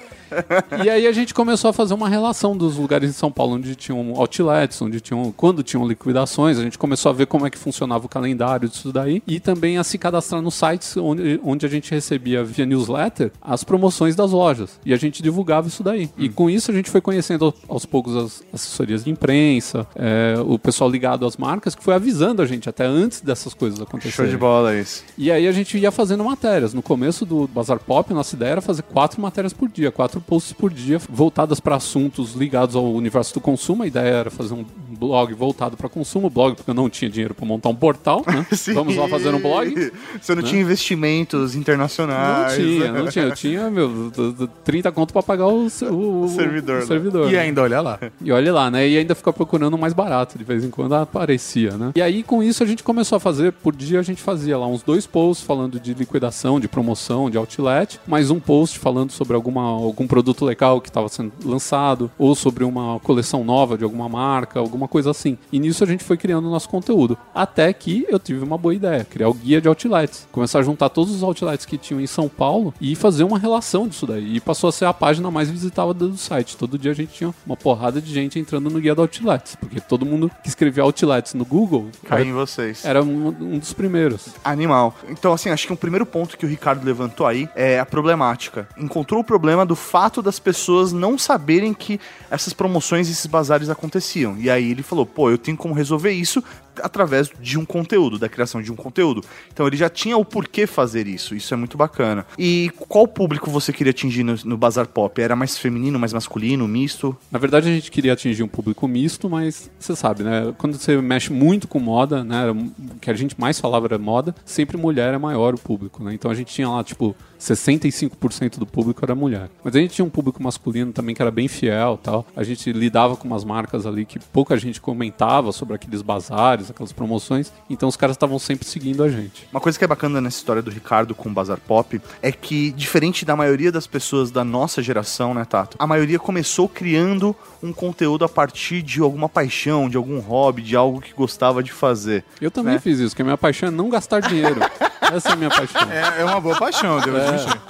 E 0.84 0.90
aí 0.90 1.06
a 1.06 1.12
gente 1.12 1.32
começou 1.34 1.70
a 1.70 1.72
fazer 1.72 1.94
uma 1.94 2.08
relação 2.08 2.56
dos 2.56 2.76
lugares 2.76 3.08
em 3.10 3.12
São 3.12 3.30
Paulo 3.30 3.54
onde 3.54 3.74
tinham 3.74 4.14
outlets, 4.16 4.80
onde 4.82 5.00
tinham, 5.00 5.32
quando 5.36 5.62
tinham 5.62 5.86
liquidações, 5.86 6.58
a 6.58 6.62
gente 6.62 6.78
começou 6.78 7.10
a 7.10 7.12
ver 7.12 7.26
como 7.26 7.46
é 7.46 7.50
que 7.50 7.58
funcionava 7.58 8.06
o 8.06 8.08
calendário 8.08 8.68
disso 8.68 8.92
daí 8.92 9.22
e 9.26 9.40
também 9.40 9.78
a 9.78 9.84
se 9.84 9.98
cadastrar 9.98 10.40
nos 10.42 10.54
sites 10.54 10.96
onde, 10.96 11.40
onde 11.44 11.66
a 11.66 11.68
gente 11.68 11.90
recebia 11.90 12.42
via 12.44 12.66
newsletter 12.66 13.30
as 13.40 13.64
promoções 13.64 14.14
das 14.16 14.30
lojas 14.32 14.78
e 14.84 14.92
a 14.92 14.96
gente 14.96 15.22
divulgava 15.22 15.68
isso 15.68 15.82
daí. 15.82 16.10
E 16.16 16.28
com 16.28 16.48
isso 16.50 16.70
a 16.70 16.74
gente 16.74 16.90
foi 16.90 17.00
conhecendo 17.00 17.46
aos- 17.46 17.54
aos 17.68 17.86
poucos 17.86 18.16
as 18.16 18.42
assessorias 18.52 19.04
de 19.04 19.10
imprensa, 19.10 19.86
é, 19.94 20.34
o 20.44 20.58
pessoal 20.58 20.90
ligado 20.90 21.24
às 21.26 21.36
marcas 21.36 21.74
que 21.74 21.82
foi 21.82 21.94
avisando 21.94 22.42
a 22.42 22.46
gente 22.46 22.68
até 22.68 22.84
antes 22.84 23.20
dessas 23.20 23.54
coisas 23.54 23.80
acontecerem. 23.80 24.12
Show 24.12 24.26
de 24.26 24.36
bola 24.36 24.74
isso. 24.76 25.04
E 25.16 25.30
aí 25.30 25.46
a 25.46 25.52
gente 25.52 25.76
ia 25.78 25.90
fazendo 25.90 26.24
matérias. 26.24 26.74
No 26.74 26.82
começo 26.82 27.24
do 27.24 27.46
Bazar 27.48 27.78
Pop, 27.78 28.12
nossa 28.12 28.34
ideia 28.34 28.52
era 28.52 28.60
fazer 28.60 28.82
quatro 28.82 29.20
matérias 29.20 29.52
por 29.52 29.68
dia, 29.68 29.90
quatro 29.90 30.17
posts 30.20 30.52
por 30.52 30.72
dia, 30.72 30.98
voltadas 31.08 31.60
para 31.60 31.76
assuntos 31.76 32.34
ligados 32.34 32.74
ao 32.76 32.84
universo 32.92 33.34
do 33.34 33.40
consumo. 33.40 33.82
A 33.82 33.86
ideia 33.86 34.08
era 34.08 34.30
fazer 34.30 34.54
um 34.54 34.64
blog 34.98 35.32
voltado 35.34 35.76
para 35.76 35.88
consumo, 35.88 36.28
blog 36.28 36.56
porque 36.56 36.70
eu 36.70 36.74
não 36.74 36.88
tinha 36.90 37.10
dinheiro 37.10 37.34
para 37.34 37.46
montar 37.46 37.68
um 37.68 37.74
portal, 37.74 38.24
né? 38.26 38.44
Vamos 38.74 38.96
lá 38.96 39.06
fazer 39.08 39.32
um 39.34 39.40
blog. 39.40 39.92
Você 40.20 40.34
não 40.34 40.42
tinha 40.42 40.60
investimentos 40.60 41.54
Não 41.54 41.60
internacionais. 41.60 42.54
tinha, 42.56 42.92
não 42.92 43.06
tinha. 43.08 43.24
Eu 43.26 43.34
tinha, 43.34 43.70
meu, 43.70 44.10
d- 44.10 44.32
d- 44.32 44.48
30 44.64 44.90
conto 44.92 45.12
para 45.12 45.22
pagar 45.22 45.46
o, 45.46 45.66
o, 45.66 46.24
o- 46.24 46.28
Servidor, 46.28 46.76
o 46.76 46.80
né? 46.80 46.86
servidor 46.86 47.28
E 47.28 47.32
né? 47.34 47.38
ainda, 47.38 47.62
olha 47.62 47.80
lá. 47.80 47.98
E 48.20 48.32
olha 48.32 48.52
lá, 48.52 48.70
né? 48.70 48.88
E 48.88 48.98
ainda 48.98 49.14
fica 49.14 49.32
procurando 49.32 49.74
o 49.74 49.78
mais 49.78 49.92
barato, 49.92 50.36
de 50.36 50.44
vez 50.44 50.64
em 50.64 50.70
quando 50.70 50.94
aparecia, 50.94 51.76
né? 51.76 51.92
E 51.94 52.02
aí, 52.02 52.22
com 52.24 52.42
isso, 52.42 52.62
a 52.62 52.66
gente 52.66 52.82
começou 52.82 53.16
a 53.16 53.20
fazer, 53.20 53.52
por 53.52 53.74
dia 53.74 54.00
a 54.00 54.02
gente 54.02 54.20
fazia 54.20 54.58
lá 54.58 54.66
uns 54.66 54.82
dois 54.82 55.06
posts 55.06 55.46
falando 55.46 55.78
de 55.78 55.94
liquidação, 55.94 56.58
de 56.58 56.66
promoção, 56.66 57.30
de 57.30 57.38
outlet, 57.38 58.00
mais 58.06 58.30
um 58.30 58.40
post 58.40 58.78
falando 58.78 59.12
sobre 59.12 59.34
alguma, 59.36 59.62
algum 59.62 60.06
produto 60.08 60.44
legal 60.44 60.80
que 60.80 60.88
estava 60.88 61.08
sendo 61.08 61.32
lançado, 61.44 62.10
ou 62.18 62.34
sobre 62.34 62.64
uma 62.64 62.98
coleção 63.00 63.44
nova 63.44 63.76
de 63.76 63.84
alguma 63.84 64.08
marca, 64.08 64.58
alguma 64.58 64.88
coisa 64.88 65.10
assim. 65.10 65.38
E 65.52 65.60
nisso 65.60 65.84
a 65.84 65.86
gente 65.86 66.02
foi 66.02 66.16
criando 66.16 66.48
o 66.48 66.50
nosso 66.50 66.68
conteúdo. 66.68 67.16
Até 67.34 67.72
que 67.72 68.06
eu 68.08 68.18
tive 68.18 68.42
uma 68.42 68.58
boa 68.58 68.74
ideia, 68.74 69.04
criar 69.04 69.28
o 69.28 69.34
guia 69.34 69.60
de 69.60 69.68
outlets. 69.68 70.26
Começar 70.32 70.60
a 70.60 70.62
juntar 70.62 70.88
todos 70.88 71.14
os 71.14 71.22
outlets 71.22 71.66
que 71.66 71.78
tinham 71.78 72.00
em 72.00 72.06
São 72.06 72.28
Paulo 72.28 72.74
e 72.80 72.96
fazer 72.96 73.24
uma 73.24 73.38
relação 73.38 73.86
disso 73.86 74.06
daí. 74.06 74.36
E 74.36 74.40
passou 74.40 74.68
a 74.68 74.72
ser 74.72 74.86
a 74.86 74.94
página 74.94 75.30
mais 75.30 75.50
visitada 75.50 75.92
do 75.92 76.16
site. 76.16 76.56
Todo 76.56 76.78
dia 76.78 76.90
a 76.90 76.94
gente 76.94 77.12
tinha 77.12 77.34
uma 77.46 77.56
porrada 77.56 78.00
de 78.00 78.12
gente 78.12 78.38
entrando 78.38 78.70
no 78.70 78.80
guia 78.80 78.94
de 78.94 79.00
outlets, 79.00 79.56
porque 79.56 79.80
todo 79.80 80.06
mundo 80.06 80.30
que 80.42 80.48
escrevia 80.48 80.82
outlets 80.82 81.34
no 81.34 81.44
Google 81.44 81.88
Cai 82.04 82.22
em 82.22 82.32
vocês. 82.32 82.84
era 82.84 83.02
um, 83.02 83.28
um 83.28 83.58
dos 83.58 83.72
primeiros. 83.72 84.28
Animal. 84.44 84.94
Então, 85.08 85.32
assim, 85.32 85.50
acho 85.50 85.66
que 85.66 85.72
um 85.72 85.76
primeiro 85.76 86.06
ponto 86.06 86.36
que 86.36 86.46
o 86.46 86.48
Ricardo 86.48 86.84
levantou 86.84 87.26
aí 87.26 87.48
é 87.54 87.78
a 87.78 87.86
problemática. 87.86 88.68
Encontrou 88.78 89.20
o 89.20 89.24
problema 89.24 89.66
do 89.66 89.76
fato 89.76 89.97
das 90.22 90.38
pessoas 90.38 90.92
não 90.92 91.18
saberem 91.18 91.74
que 91.74 92.00
essas 92.30 92.52
promoções 92.52 93.08
e 93.08 93.12
esses 93.12 93.26
bazares 93.26 93.68
aconteciam. 93.68 94.36
E 94.38 94.48
aí 94.48 94.70
ele 94.70 94.82
falou, 94.82 95.04
pô, 95.04 95.28
eu 95.28 95.36
tenho 95.36 95.56
como 95.56 95.74
resolver 95.74 96.12
isso 96.12 96.42
através 96.82 97.30
de 97.40 97.58
um 97.58 97.64
conteúdo, 97.64 98.18
da 98.18 98.28
criação 98.28 98.62
de 98.62 98.72
um 98.72 98.76
conteúdo. 98.76 99.24
Então 99.52 99.66
ele 99.66 99.76
já 99.76 99.88
tinha 99.88 100.16
o 100.16 100.24
porquê 100.24 100.66
fazer 100.66 101.06
isso. 101.06 101.34
Isso 101.34 101.52
é 101.52 101.56
muito 101.56 101.76
bacana. 101.76 102.26
E 102.38 102.70
qual 102.88 103.06
público 103.06 103.50
você 103.50 103.72
queria 103.72 103.90
atingir 103.90 104.24
no, 104.24 104.34
no 104.44 104.56
Bazar 104.56 104.86
Pop? 104.86 105.20
Era 105.20 105.36
mais 105.36 105.58
feminino, 105.58 105.98
mais 105.98 106.12
masculino, 106.12 106.66
misto? 106.66 107.16
Na 107.30 107.38
verdade, 107.38 107.68
a 107.68 107.72
gente 107.72 107.90
queria 107.90 108.12
atingir 108.12 108.42
um 108.42 108.48
público 108.48 108.86
misto, 108.86 109.28
mas 109.28 109.70
você 109.78 109.94
sabe, 109.94 110.22
né? 110.22 110.54
Quando 110.58 110.78
você 110.78 110.96
mexe 111.00 111.32
muito 111.32 111.68
com 111.68 111.78
moda, 111.78 112.24
né? 112.24 112.50
O 112.50 112.98
que 113.00 113.10
a 113.10 113.14
gente 113.14 113.38
mais 113.38 113.58
falava 113.60 113.86
era 113.86 113.98
moda, 113.98 114.34
sempre 114.44 114.76
mulher 114.76 115.14
é 115.14 115.18
maior 115.18 115.54
o 115.54 115.58
público, 115.58 116.02
né? 116.02 116.14
Então 116.14 116.30
a 116.30 116.34
gente 116.34 116.52
tinha 116.52 116.68
lá, 116.68 116.82
tipo, 116.82 117.14
65% 117.38 118.58
do 118.58 118.66
público 118.66 119.04
era 119.04 119.14
mulher. 119.14 119.48
Mas 119.62 119.74
a 119.76 119.78
gente 119.78 119.94
tinha 119.94 120.04
um 120.04 120.10
público 120.10 120.42
masculino 120.42 120.92
também 120.92 121.14
que 121.14 121.22
era 121.22 121.30
bem 121.30 121.48
fiel 121.48 121.98
tal. 122.02 122.26
A 122.36 122.42
gente 122.42 122.72
lidava 122.72 123.16
com 123.16 123.26
umas 123.26 123.44
marcas 123.44 123.86
ali 123.86 124.04
que 124.04 124.18
pouca 124.18 124.56
gente 124.56 124.80
comentava 124.80 125.52
sobre 125.52 125.74
aqueles 125.74 126.02
bazares, 126.02 126.67
aquelas 126.70 126.92
promoções. 126.92 127.52
Então 127.68 127.88
os 127.88 127.96
caras 127.96 128.16
estavam 128.16 128.38
sempre 128.38 128.66
seguindo 128.66 129.02
a 129.02 129.08
gente. 129.08 129.48
Uma 129.52 129.60
coisa 129.60 129.78
que 129.78 129.84
é 129.84 129.88
bacana 129.88 130.20
nessa 130.20 130.38
história 130.38 130.62
do 130.62 130.70
Ricardo 130.70 131.14
com 131.14 131.28
o 131.28 131.32
Bazar 131.32 131.58
Pop 131.58 132.00
é 132.22 132.30
que, 132.32 132.70
diferente 132.72 133.24
da 133.24 133.34
maioria 133.36 133.70
das 133.72 133.86
pessoas 133.86 134.30
da 134.30 134.44
nossa 134.44 134.82
geração, 134.82 135.32
né, 135.34 135.44
Tato? 135.44 135.76
A 135.78 135.86
maioria 135.86 136.18
começou 136.18 136.68
criando 136.68 137.34
um 137.62 137.72
conteúdo 137.72 138.24
a 138.24 138.28
partir 138.28 138.82
de 138.82 139.00
alguma 139.00 139.28
paixão, 139.28 139.88
de 139.88 139.96
algum 139.96 140.18
hobby, 140.20 140.62
de 140.62 140.76
algo 140.76 141.00
que 141.00 141.12
gostava 141.12 141.62
de 141.62 141.72
fazer. 141.72 142.24
Eu 142.40 142.50
também 142.50 142.74
Né? 142.74 142.80
fiz 142.80 142.98
isso, 142.98 143.14
que 143.16 143.22
a 143.22 143.24
minha 143.24 143.38
paixão 143.38 143.68
é 143.68 143.72
não 143.72 143.88
gastar 143.88 144.20
dinheiro. 144.20 144.60
Essa 145.12 145.30
é 145.30 145.32
a 145.32 145.36
minha 145.36 145.50
paixão. 145.50 145.80
É, 145.90 146.20
é 146.20 146.24
uma 146.24 146.40
boa 146.40 146.56
paixão, 146.58 147.00
devo 147.00 147.16
admitir. 147.16 147.60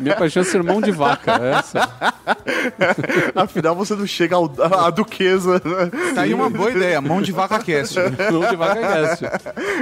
Minha 0.00 0.16
paixão 0.16 0.42
é 0.42 0.44
ser 0.44 0.62
mão 0.62 0.80
de 0.80 0.90
vaca. 0.90 1.32
Essa. 1.32 1.88
Afinal, 3.34 3.74
você 3.74 3.94
não 3.94 4.06
chega 4.06 4.36
ao, 4.36 4.52
à 4.60 4.90
duquesa. 4.90 5.54
né? 5.64 6.12
Tá 6.14 6.22
aí 6.22 6.34
uma 6.34 6.48
boa 6.50 6.70
ideia, 6.70 7.00
mão 7.00 7.20
de 7.22 7.32
vaca 7.32 7.58
cast. 7.58 7.96
Mão 8.30 8.48
de 8.48 8.56
vaca 8.56 8.78
é 8.80 9.16
cast. 9.16 9.24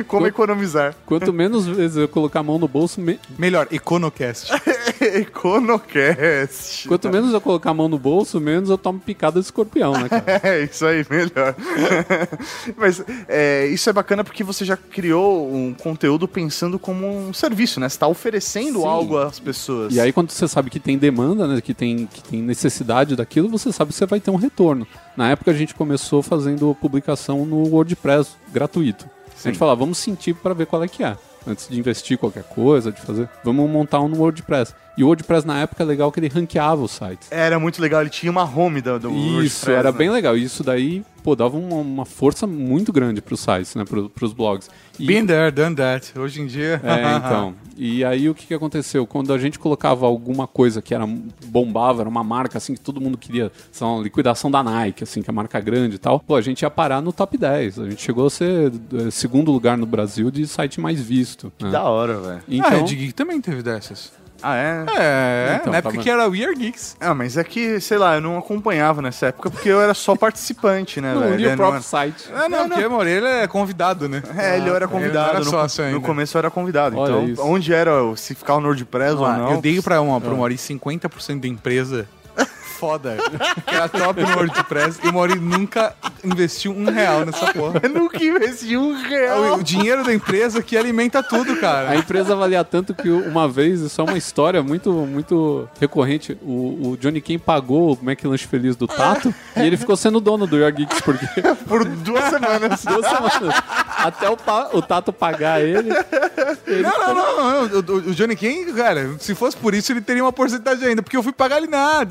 Como 0.07 0.27
economizar? 0.27 0.95
Quanto 1.07 1.33
menos 1.33 1.67
vezes 1.67 1.97
eu 1.97 2.09
colocar 2.09 2.41
a 2.41 2.43
mão 2.43 2.59
no 2.59 2.69
bolso, 2.69 3.01
me- 3.01 3.19
Melhor, 3.39 3.67
Econocast. 3.71 4.51
Econocast. 5.01 6.87
quanto 6.89 7.09
menos 7.11 7.33
eu 7.33 7.41
colocar 7.41 7.71
a 7.71 7.75
mão 7.75 7.89
no 7.89 7.99
bolso, 7.99 8.41
menos 8.41 8.71
eu 8.71 8.79
tomo 8.79 8.99
picada 9.01 9.41
de 9.41 9.47
escorpião, 9.47 9.93
né, 9.93 10.09
cara? 10.09 10.41
É, 10.43 10.63
isso 10.65 10.85
aí, 10.87 11.05
melhor. 11.09 11.55
Mas 12.77 13.03
é, 13.29 13.67
isso 13.67 13.89
é 13.89 13.93
bacana 13.93 14.25
porque 14.25 14.43
você 14.45 14.65
já 14.65 14.77
criou 14.77 15.53
um 15.53 15.75
conteúdo 15.75 16.27
pensando 16.29 16.79
como 16.79 17.07
um 17.29 17.33
serviço, 17.33 17.81
né? 17.81 17.89
Você 17.89 17.99
tá 17.99 18.07
oferecendo 18.07 18.81
Sim. 18.81 18.87
algo 18.87 19.19
às 19.19 19.39
pessoas. 19.39 19.84
E 19.91 20.00
aí, 20.00 20.12
quando 20.12 20.31
você 20.31 20.47
sabe 20.49 20.71
que 20.71 20.81
tem 20.81 20.97
demanda, 20.99 21.47
né, 21.47 21.61
que 21.61 21.75
tem, 21.75 22.07
que 22.07 22.23
tem 22.23 22.43
necessidade 22.43 23.17
daquilo, 23.17 23.49
você 23.49 23.73
sabe 23.73 23.91
que 23.93 23.97
você 23.97 24.07
vai 24.07 24.21
ter 24.21 24.31
um 24.31 24.37
retorno. 24.37 24.87
Na 25.17 25.31
época, 25.31 25.50
a 25.50 25.55
gente 25.55 25.75
começou 25.75 26.23
fazendo 26.23 26.75
publicação 26.81 27.45
no 27.45 27.69
WordPress 27.69 28.37
gratuito. 28.53 29.09
A 29.45 29.49
gente 29.49 29.59
falava, 29.59 29.81
vamos 29.81 29.99
sentir 29.99 30.35
para 30.35 30.55
ver 30.55 30.67
qual 30.67 30.83
é 30.83 30.88
que 30.88 31.05
é. 31.05 31.17
Antes 31.47 31.69
de 31.69 31.79
investir 31.79 32.17
qualquer 32.17 32.45
coisa, 32.45 32.91
de 32.91 33.00
fazer, 33.00 33.29
vamos 33.45 33.69
montar 33.71 34.00
um 34.00 34.09
no 34.09 34.19
WordPress. 34.19 34.75
E 34.97 35.03
o 35.03 35.07
WordPress, 35.09 35.47
na 35.47 35.61
época, 35.61 35.83
é 35.83 35.87
legal 35.87 36.13
que 36.13 36.21
ele 36.21 36.29
ranqueava 36.29 36.83
os 36.83 36.93
sites. 36.93 37.31
Era 37.31 37.59
muito 37.59 37.83
legal, 37.83 38.01
ele 38.01 38.11
tinha 38.11 38.31
uma 38.31 38.45
home 38.45 38.81
do, 38.81 38.99
do 38.99 39.11
Isso, 39.11 39.67
WordPress, 39.67 39.71
era 39.71 39.91
né? 39.93 39.99
bem 39.99 40.11
legal. 40.11 40.37
E 40.37 40.45
isso 40.45 40.63
daí, 40.63 41.03
pô, 41.25 41.35
dava 41.35 41.57
uma, 41.57 41.77
uma 41.77 42.05
força 42.05 42.47
muito 42.47 42.93
grande 42.93 43.21
pros 43.21 43.41
sites, 43.41 43.75
né, 43.75 43.85
pro, 43.85 44.09
pros 44.09 44.33
blogs. 44.33 44.71
E, 44.99 45.05
Been 45.07 45.27
there, 45.27 45.51
done 45.51 45.75
that. 45.75 46.17
Hoje 46.17 46.41
em 46.41 46.47
dia. 46.47 46.81
é, 46.85 47.17
então. 47.17 47.55
E 47.77 48.05
aí 48.05 48.29
o 48.31 48.35
que, 48.37 48.47
que 48.47 48.55
aconteceu? 48.55 49.05
Quando 49.05 49.33
a 49.33 49.39
gente 49.39 49.59
colocava 49.59 50.07
alguma 50.07 50.47
coisa 50.47 50.81
que 50.81 50.95
era 50.95 51.05
bombava, 51.47 52.03
era 52.03 52.09
uma 52.09 52.23
marca 52.23 52.59
assim 52.59 52.75
que 52.75 52.81
todo 52.81 53.01
mundo 53.01 53.19
queria, 53.19 53.51
sei 53.73 53.85
lá, 53.85 53.95
uma 53.95 54.03
liquidação 54.05 54.49
da 54.49 54.63
Nike, 54.63 55.03
assim, 55.03 55.23
que 55.23 55.29
é 55.29 55.33
marca 55.33 55.59
grande 55.59 55.97
e 55.97 55.99
tal, 55.99 56.21
pô, 56.21 56.37
a 56.37 56.41
gente 56.41 56.63
ia 56.63 56.71
parar 56.71 57.01
no 57.03 57.13
top 57.13 57.37
10. 57.37 57.81
A 57.81 57.91
gente 57.91 58.01
chegou 58.01 58.27
a 58.29 58.31
ser 58.31 58.73
eh, 58.93 59.11
segundo 59.11 59.51
lugar 59.51 59.77
no 59.77 59.87
Brasil 59.87 60.31
de 60.31 60.47
site 60.47 60.81
mais 60.81 61.01
visto. 61.03 61.53
né? 61.61 61.71
Da 61.71 61.83
hora, 61.83 62.21
velho. 62.21 62.39
Ah, 62.39 62.43
Então, 62.49 62.67
a 62.67 62.71
Red 62.71 62.95
Geek 62.95 63.13
também 63.13 63.41
teve 63.41 63.61
dessas. 63.61 64.13
Ah, 64.47 64.57
é? 64.57 64.85
É, 64.99 65.55
Então, 65.57 65.67
na 65.67 65.73
tá 65.73 65.79
época 65.79 65.93
vendo? 65.93 66.03
que 66.03 66.11
era 66.11 66.29
We 66.29 66.45
Are 66.45 66.55
Geeks. 66.55 66.97
Ah, 67.01 67.15
mas 67.15 67.37
é 67.39 67.45
que, 67.45 67.81
sei 67.81 67.97
lá, 67.97 68.17
eu 68.17 68.21
não 68.21 68.37
acompanhava 68.37 69.01
nessa 69.01 69.27
época 69.29 69.51
porque 69.51 69.69
eu 69.71 69.81
era 69.81 69.95
só 69.95 70.15
participante, 70.15 71.01
né, 71.01 71.15
não 71.15 71.21
velho? 71.23 71.37
li 71.37 71.43
Eu 71.45 71.49
o 71.49 71.51
não 71.53 71.57
próprio 71.57 71.77
era- 71.77 71.83
site. 71.83 72.29
Ah, 72.35 72.49
não, 72.49 72.69
porque 72.69 72.85
amor, 72.85 73.07
ele 73.07 73.27
é 73.27 73.47
convidado, 73.47 74.09
né? 74.09 74.23
É, 74.37 74.59
ele 74.59 74.69
era 74.69 74.87
convidado. 74.87 75.17
Ele 75.19 75.23
não 75.23 75.31
era 75.37 75.39
no, 75.39 75.45
sócio 75.51 75.83
no 75.85 75.89
ainda. 75.95 76.07
começo 76.07 76.37
eu 76.37 76.39
era 76.41 76.51
convidado. 76.51 76.97
Olha 76.99 77.11
então, 77.13 77.25
isso. 77.27 77.43
onde 77.43 77.73
era, 77.73 77.93
se 78.17 78.35
ficar 78.35 78.61
no 78.61 78.67
WordPress 78.67 79.15
ou 79.17 79.25
Ah, 79.25 79.37
não. 79.39 79.53
eu 79.53 79.61
dei 79.63 79.81
pra 79.81 80.01
uma, 80.03 80.21
pra 80.21 80.35
uma 80.35 80.43
hora 80.45 80.53
e 80.53 80.59
50% 80.59 81.41
da 81.41 81.49
empresa 81.49 82.07
foda, 82.75 83.16
que 83.66 83.75
era 83.75 83.88
top 83.88 84.21
no 84.23 84.28
WordPress, 84.28 85.00
e 85.04 85.09
o 85.09 85.12
Mauri 85.12 85.37
nunca 85.38 85.95
investiu 86.23 86.73
um 86.73 86.85
real 86.90 87.25
nessa 87.25 87.52
porra. 87.52 87.81
Eu 87.83 87.88
nunca 87.90 88.23
investi 88.23 88.76
um 88.76 88.95
real. 89.02 89.40
o, 89.40 89.54
o 89.57 89.62
dinheiro 89.62 90.04
da 90.04 90.12
empresa 90.12 90.62
que 90.62 90.76
alimenta 90.76 91.23
tudo, 91.23 91.52
A 91.52 91.57
cara. 91.57 91.97
empresa 91.97 92.35
valia 92.37 92.64
tanto 92.64 92.95
que 92.95 93.09
uma 93.11 93.49
vez, 93.49 93.81
isso 93.81 94.00
é 94.00 94.04
uma 94.04 94.19
história 94.19 94.62
muito, 94.62 94.90
muito 94.93 95.69
recorrente. 95.81 96.37
O, 96.43 96.90
o 96.90 96.97
Johnny 96.99 97.21
Ken 97.21 97.38
pagou 97.38 97.93
o 97.93 97.99
McLanche 98.02 98.47
Feliz 98.47 98.76
do 98.76 98.87
Tato 98.87 99.35
e 99.57 99.61
ele 99.61 99.76
ficou 99.76 99.97
sendo 99.97 100.21
dono 100.21 100.47
do 100.47 100.57
Your 100.57 100.73
Geeks 100.73 101.00
porque 101.00 101.26
Por 101.69 101.85
duas 101.85 102.25
semanas. 102.25 102.85
duas 102.85 103.07
semanas. 103.07 103.54
Até 103.99 104.28
o, 104.28 104.37
o 104.73 104.83
Tato 104.83 105.12
pagar 105.12 105.61
ele. 105.62 105.90
ele 106.66 106.83
Não, 106.83 106.99
não, 106.99 107.14
não, 107.14 107.69
não. 107.69 107.81
O, 107.81 108.11
o- 108.11 108.14
Johnny 108.14 108.37
King, 108.37 108.73
cara, 108.73 109.14
se 109.19 109.35
fosse 109.35 109.57
por 109.57 109.75
isso, 109.75 109.93
ele 109.93 110.00
teria 110.00 110.23
uma 110.25 110.33
porcentagem 110.33 110.88
ainda, 110.88 111.02
porque 111.02 111.16
eu 111.16 111.23
fui 111.23 111.33
pagar 111.33 111.59
ele 111.59 111.66
nada. 111.66 112.11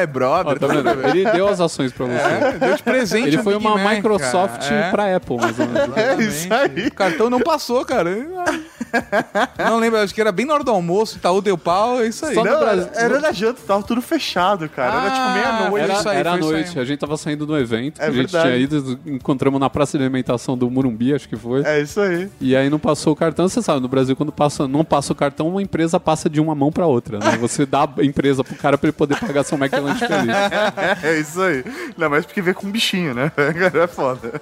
É 0.00 0.06
brother. 0.06 0.52
Ó, 0.52 0.54
tá 0.58 0.66
vendo? 0.66 1.08
Ele 1.08 1.30
deu 1.30 1.48
as 1.48 1.60
ações 1.60 1.92
pra 1.92 2.06
você. 2.06 2.14
É, 2.14 2.52
deu 2.58 2.74
de 2.76 2.82
presente 2.82 3.28
Ele 3.28 3.38
foi 3.42 3.54
Big 3.54 3.66
uma 3.66 3.76
Mac, 3.76 3.96
Microsoft 3.96 4.60
cara. 4.62 4.74
É. 4.74 4.90
pra 4.90 5.16
Apple, 5.16 5.36
mais 5.36 5.58
ou 5.58 5.66
menos. 5.66 5.96
É 5.96 6.14
isso 6.22 6.48
aí. 6.52 6.86
O 6.86 6.94
cartão 6.94 7.28
não 7.28 7.40
passou, 7.40 7.84
cara. 7.84 8.10
Não 9.58 9.78
lembro, 9.78 9.98
acho 10.00 10.14
que 10.14 10.20
era 10.20 10.32
bem 10.32 10.46
na 10.46 10.54
hora 10.54 10.64
do 10.64 10.70
almoço, 10.70 11.16
Itaú 11.16 11.40
deu 11.40 11.56
pau, 11.58 12.00
é 12.00 12.08
isso 12.08 12.24
aí. 12.26 12.34
Só 12.34 12.44
Não, 12.44 12.66
era, 12.66 12.90
era 12.94 13.20
na 13.20 13.32
janta, 13.32 13.60
tava 13.66 13.82
tudo 13.82 14.00
fechado, 14.02 14.68
cara. 14.68 15.00
Era 15.00 15.10
tipo 15.10 15.20
Ah, 15.20 15.34
meia-noite. 15.34 15.84
Era, 15.84 15.94
isso 16.00 16.08
aí, 16.08 16.16
era 16.16 16.32
à 16.32 16.36
noite, 16.36 16.78
aí. 16.78 16.82
a 16.82 16.84
gente 16.84 16.98
tava 16.98 17.16
saindo 17.16 17.46
do 17.46 17.56
evento, 17.56 18.00
É 18.00 18.06
a 18.06 18.10
gente 18.10 18.32
verdade. 18.32 18.44
tinha 18.48 18.56
ido, 18.56 18.98
encontramos 19.06 19.60
na 19.60 19.68
praça 19.70 19.96
de 19.98 20.04
alimentação 20.04 20.56
do 20.56 20.70
Murumbi, 20.70 21.14
acho 21.14 21.28
que 21.28 21.36
foi. 21.36 21.62
É 21.64 21.80
isso 21.80 22.00
aí. 22.00 22.28
E 22.40 22.54
aí 22.56 22.68
não 22.70 22.78
passou 22.78 23.12
o 23.12 23.16
cartão, 23.16 23.48
você 23.48 23.62
sabe, 23.62 23.80
no 23.80 23.88
Brasil 23.88 24.16
quando 24.16 24.32
passa, 24.32 24.66
não 24.66 24.84
passa 24.84 25.12
o 25.12 25.16
cartão, 25.16 25.48
uma 25.48 25.62
empresa 25.62 25.98
passa 26.00 26.28
de 26.28 26.40
uma 26.40 26.54
mão 26.54 26.70
pra 26.72 26.86
outra, 26.86 27.18
né? 27.18 27.36
Você 27.40 27.64
dá 27.64 27.88
a 27.98 28.04
empresa 28.04 28.44
pro 28.44 28.54
cara 28.56 28.76
pra 28.76 28.88
ele 28.88 28.92
poder 28.92 29.18
pagar 29.18 29.44
seu 29.44 29.56
McLanche 29.58 30.06
feliz. 30.06 30.30
É 31.02 31.18
isso 31.18 31.40
aí. 31.40 31.64
Ainda 31.88 32.08
mais 32.08 32.24
porque 32.26 32.40
veio 32.42 32.54
com 32.54 32.66
um 32.66 32.70
bichinho, 32.70 33.14
né? 33.14 33.32
É 33.36 33.86
foda. 33.86 34.40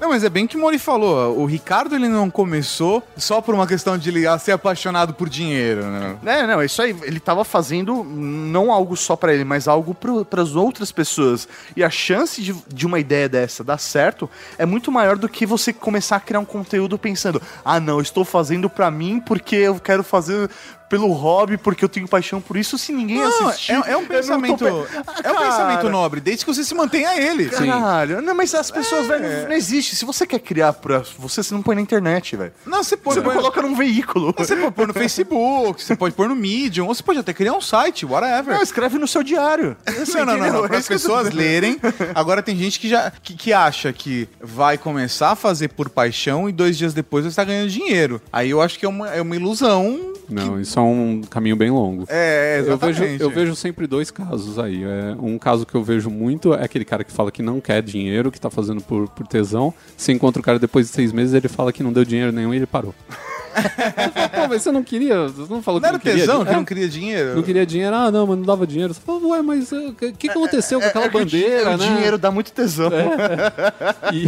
Não, 0.00 0.08
mas 0.10 0.24
é 0.24 0.28
bem 0.28 0.46
que 0.46 0.56
o 0.56 0.60
Mori 0.60 0.78
falou. 0.78 1.38
O 1.38 1.46
Ricardo 1.46 1.94
ele 1.94 2.08
não 2.08 2.30
começou 2.30 3.02
só 3.16 3.40
por 3.40 3.51
uma 3.54 3.66
questão 3.66 3.96
de 3.98 4.08
ele 4.08 4.38
ser 4.38 4.52
apaixonado 4.52 5.14
por 5.14 5.28
dinheiro, 5.28 5.84
né? 5.84 6.16
É, 6.24 6.46
não, 6.46 6.62
isso 6.62 6.80
aí. 6.82 6.96
Ele 7.02 7.20
tava 7.20 7.44
fazendo 7.44 8.04
não 8.04 8.72
algo 8.72 8.96
só 8.96 9.16
pra 9.16 9.32
ele, 9.34 9.44
mas 9.44 9.68
algo 9.68 9.94
para 9.94 10.42
as 10.42 10.54
outras 10.54 10.92
pessoas. 10.92 11.48
E 11.76 11.82
a 11.82 11.90
chance 11.90 12.42
de, 12.42 12.54
de 12.68 12.86
uma 12.86 12.98
ideia 12.98 13.28
dessa 13.28 13.64
dar 13.64 13.78
certo 13.78 14.28
é 14.58 14.66
muito 14.66 14.90
maior 14.90 15.16
do 15.16 15.28
que 15.28 15.46
você 15.46 15.72
começar 15.72 16.16
a 16.16 16.20
criar 16.20 16.40
um 16.40 16.44
conteúdo 16.44 16.98
pensando: 16.98 17.40
ah, 17.64 17.80
não, 17.80 18.00
estou 18.00 18.24
fazendo 18.24 18.68
pra 18.68 18.90
mim 18.90 19.20
porque 19.20 19.56
eu 19.56 19.78
quero 19.78 20.02
fazer 20.02 20.50
pelo 20.92 21.10
hobby, 21.12 21.56
porque 21.56 21.82
eu 21.82 21.88
tenho 21.88 22.06
paixão 22.06 22.38
por 22.38 22.54
isso. 22.54 22.76
Se 22.76 22.92
ninguém 22.92 23.16
Não, 23.16 23.48
assistir. 23.48 23.72
é, 23.72 23.92
é 23.92 23.96
um 23.96 24.02
não 24.02 24.06
pensamento. 24.08 24.62
pe- 24.62 24.70
Ah, 25.06 25.20
É 25.24 25.32
um 25.32 25.36
pensamento 25.38 25.88
nobre, 25.88 26.20
desde 26.20 26.44
que 26.44 26.52
você 26.54 26.62
se 26.62 26.74
mantenha 26.74 27.18
ele. 27.18 27.46
Caralho, 27.48 28.20
não, 28.20 28.34
mas 28.34 28.54
as 28.54 28.70
pessoas, 28.70 29.06
velho, 29.06 29.48
não 29.48 29.52
existe. 29.56 29.96
Se 29.96 30.04
você 30.04 30.26
quer 30.26 30.38
criar 30.40 30.74
pra 30.74 31.02
você, 31.18 31.42
você 31.42 31.54
não 31.54 31.62
põe 31.62 31.74
na 31.76 31.80
internet, 31.80 32.36
velho. 32.36 32.52
Não, 32.66 32.84
você 32.84 32.94
pode 32.94 33.20
Você 33.20 33.24
pôr. 33.24 33.32
coloca 33.34 33.62
num 33.62 33.74
veículo. 33.74 34.34
Você 34.36 34.54
pode 34.54 34.72
pôr 34.72 34.86
no 34.88 34.92
Facebook, 34.92 35.82
você 35.82 35.96
pode 35.96 36.14
pôr 36.14 36.28
no 36.28 36.36
Medium, 36.36 36.86
ou 36.88 36.94
você 36.94 37.02
pode 37.02 37.18
até 37.20 37.32
criar 37.32 37.54
um 37.54 37.60
site, 37.62 38.04
whatever. 38.04 38.54
Não, 38.54 38.62
escreve 38.62 38.98
no 38.98 39.08
seu 39.08 39.22
diário. 39.22 39.74
Não, 40.14 40.26
não, 40.26 40.36
não, 40.36 40.52
não. 40.52 40.68
Para 40.68 40.76
as 40.76 40.86
pessoas 40.88 41.32
lerem. 41.32 41.80
Agora 42.14 42.42
tem 42.42 42.54
gente 42.54 42.78
que 42.78 42.88
já 42.90 43.10
que, 43.10 43.32
que 43.34 43.50
acha 43.54 43.90
que 43.94 44.28
vai 44.42 44.76
começar 44.76 45.30
a 45.30 45.36
fazer 45.36 45.68
por 45.68 45.88
paixão 45.88 46.50
e 46.50 46.52
dois 46.52 46.76
dias 46.76 46.92
depois 46.92 47.24
vai 47.24 47.30
estar 47.30 47.44
ganhando 47.44 47.70
dinheiro. 47.70 48.20
Aí 48.30 48.50
eu 48.50 48.60
acho 48.60 48.78
que 48.78 48.84
é 48.84 48.88
uma, 48.90 49.08
é 49.08 49.22
uma 49.22 49.34
ilusão. 49.34 50.12
Não, 50.28 50.60
isso 50.60 50.78
é 50.78 50.81
um 50.90 51.20
caminho 51.22 51.56
bem 51.56 51.70
longo. 51.70 52.04
É, 52.08 52.56
Eu 52.58 52.62
exatamente. 52.64 52.98
vejo, 53.00 53.22
eu 53.22 53.30
vejo 53.30 53.54
sempre 53.56 53.86
dois 53.86 54.10
casos 54.10 54.58
aí. 54.58 54.82
É, 54.82 55.16
um 55.20 55.38
caso 55.38 55.64
que 55.66 55.74
eu 55.74 55.82
vejo 55.82 56.10
muito 56.10 56.54
é 56.54 56.64
aquele 56.64 56.84
cara 56.84 57.04
que 57.04 57.12
fala 57.12 57.30
que 57.30 57.42
não 57.42 57.60
quer 57.60 57.82
dinheiro, 57.82 58.30
que 58.30 58.40
tá 58.40 58.50
fazendo 58.50 58.80
por, 58.82 59.08
por 59.08 59.26
tesão. 59.26 59.72
Você 59.96 60.12
encontra 60.12 60.40
o 60.40 60.44
cara 60.44 60.58
depois 60.58 60.86
de 60.86 60.92
seis 60.92 61.12
meses, 61.12 61.34
ele 61.34 61.48
fala 61.48 61.72
que 61.72 61.82
não 61.82 61.92
deu 61.92 62.04
dinheiro 62.04 62.32
nenhum 62.32 62.52
e 62.52 62.56
ele 62.56 62.66
parou. 62.66 62.94
Você 63.54 64.10
fala, 64.10 64.28
Pô, 64.28 64.48
mas 64.48 64.62
você 64.62 64.72
não 64.72 64.82
queria? 64.82 65.28
Você 65.28 65.52
não 65.52 65.62
falou 65.62 65.80
Não 65.80 65.88
era 65.88 65.98
que 65.98 66.06
não 66.08 66.12
queria 66.14 66.26
tesão, 66.26 66.44
que 66.44 66.50
É, 66.50 66.56
não 66.56 66.64
queria 66.64 66.88
dinheiro? 66.88 67.36
não 67.36 67.42
queria 67.42 67.66
dinheiro. 67.66 67.94
Ah, 67.94 68.10
não, 68.10 68.26
mas 68.26 68.38
não 68.38 68.44
dava 68.44 68.66
dinheiro. 68.66 68.92
Você 68.94 69.00
fala, 69.00 69.18
ué, 69.28 69.42
mas 69.42 69.72
eh, 69.72 69.76
o 69.76 69.92
que, 69.94 70.12
que 70.12 70.30
aconteceu 70.30 70.80
com 70.80 70.86
aquela 70.86 71.06
É 71.06 71.08
que 71.08 71.16
o 71.16 71.24
di- 71.24 71.40
bandeira, 71.42 71.70
o 71.74 71.76
né? 71.76 71.86
dinheiro 71.86 72.18
dá 72.18 72.30
muito 72.30 72.52
tesão. 72.52 72.90
E- 74.12 74.26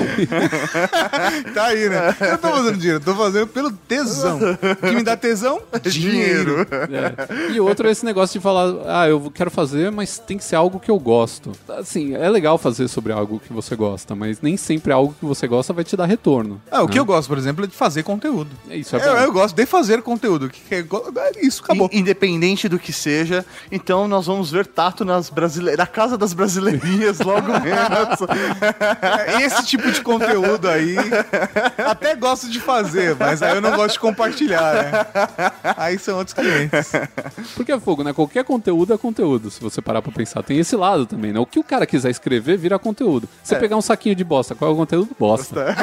Tá 1.54 1.66
aí, 1.66 1.88
né? 1.88 2.14
Eu 2.20 2.30
não 2.32 2.38
tô 2.38 2.48
fazendo 2.48 2.76
dinheiro, 2.78 3.00
tô 3.00 3.14
fazendo 3.14 3.46
pelo 3.48 3.70
tesão. 3.72 4.38
O 4.38 4.76
que 4.76 4.94
me 4.94 5.02
dá 5.02 5.16
tesão? 5.16 5.60
Dinheiro. 5.82 6.66
É. 6.70 7.52
E 7.52 7.60
outro 7.60 7.88
é 7.88 7.90
esse 7.90 8.04
negócio 8.04 8.38
de 8.38 8.42
falar, 8.42 8.74
ah, 8.86 9.08
eu 9.08 9.30
quero 9.32 9.50
fazer, 9.50 9.90
mas 9.90 10.18
tem 10.18 10.36
que 10.38 10.44
ser 10.44 10.56
algo 10.56 10.78
que 10.80 10.90
eu 10.90 10.98
gosto. 10.98 11.52
Assim, 11.68 12.14
é 12.14 12.28
legal 12.28 12.58
fazer 12.58 12.88
sobre 12.88 13.12
algo 13.12 13.40
que 13.40 13.52
você 13.52 13.76
gosta, 13.76 14.14
mas 14.14 14.40
nem 14.40 14.56
sempre 14.56 14.92
algo 14.92 15.14
que 15.18 15.24
você 15.24 15.46
gosta 15.46 15.72
vai 15.72 15.84
te 15.84 15.96
dar 15.96 16.06
retorno. 16.06 16.60
Ah, 16.70 16.82
o 16.82 16.88
que 16.88 16.98
eu 16.98 17.04
gosto, 17.04 17.28
por 17.28 17.38
exemplo, 17.38 17.64
é 17.64 17.68
de 17.68 17.74
fazer 17.74 18.02
conteúdo. 18.02 18.50
Isso 18.70 18.96
é 18.96 18.98
Eu, 19.16 19.24
eu 19.26 19.32
gosto 19.32 19.54
de 19.54 19.66
fazer 19.66 20.02
conteúdo. 20.02 20.48
Que, 20.48 20.60
que, 20.60 20.74
é 20.74 20.84
isso, 21.42 21.62
acabou. 21.64 21.88
In- 21.92 21.98
Independente 22.04 22.68
do 22.68 22.78
que 22.78 22.92
seja, 22.92 23.44
então 23.72 24.06
nós 24.06 24.26
vamos 24.26 24.50
ver 24.50 24.66
Tato 24.66 25.04
nas 25.04 25.30
brasile... 25.30 25.76
na 25.76 25.86
casa 25.86 26.16
das 26.18 26.32
brasileirinhas 26.34 27.20
logo 27.20 27.48
menos. 27.60 28.18
Esse 29.42 29.64
tipo 29.66 29.90
de 29.90 30.00
conteúdo 30.02 30.68
aí, 30.68 30.96
até 31.78 32.14
gosto 32.14 32.48
de 32.50 32.60
fazer, 32.60 33.16
mas 33.18 33.42
aí 33.42 33.54
eu 33.56 33.60
não 33.60 33.74
gosto 33.74 33.94
de 33.94 34.00
compartilhar, 34.00 34.74
né? 34.74 35.06
Aí 35.76 35.98
são 35.98 36.18
outros 36.18 36.34
clientes. 36.34 36.92
Porque 37.54 37.72
é 37.72 37.80
fogo, 37.80 38.02
né? 38.04 38.12
Qualquer 38.12 38.44
conteúdo 38.44 38.92
é 38.92 38.98
conteúdo, 38.98 39.50
se 39.50 39.60
você 39.60 39.80
parar 39.80 40.02
pra 40.02 40.12
pensar. 40.12 40.42
Tem 40.42 40.58
esse 40.58 40.76
lado 40.76 41.06
também, 41.06 41.32
né? 41.32 41.38
O 41.40 41.46
que 41.46 41.58
o 41.58 41.64
cara 41.64 41.86
quiser 41.86 42.10
escrever 42.10 42.56
vira 42.58 42.78
conteúdo. 42.78 43.28
Você 43.42 43.56
pegar 43.56 43.76
um 43.76 43.82
saquinho 43.82 44.14
de 44.14 44.24
bosta, 44.24 44.54
qual 44.54 44.70
é 44.70 44.74
o 44.74 44.76
conteúdo? 44.76 45.10
Bosta. 45.18 45.64
né? 45.64 45.74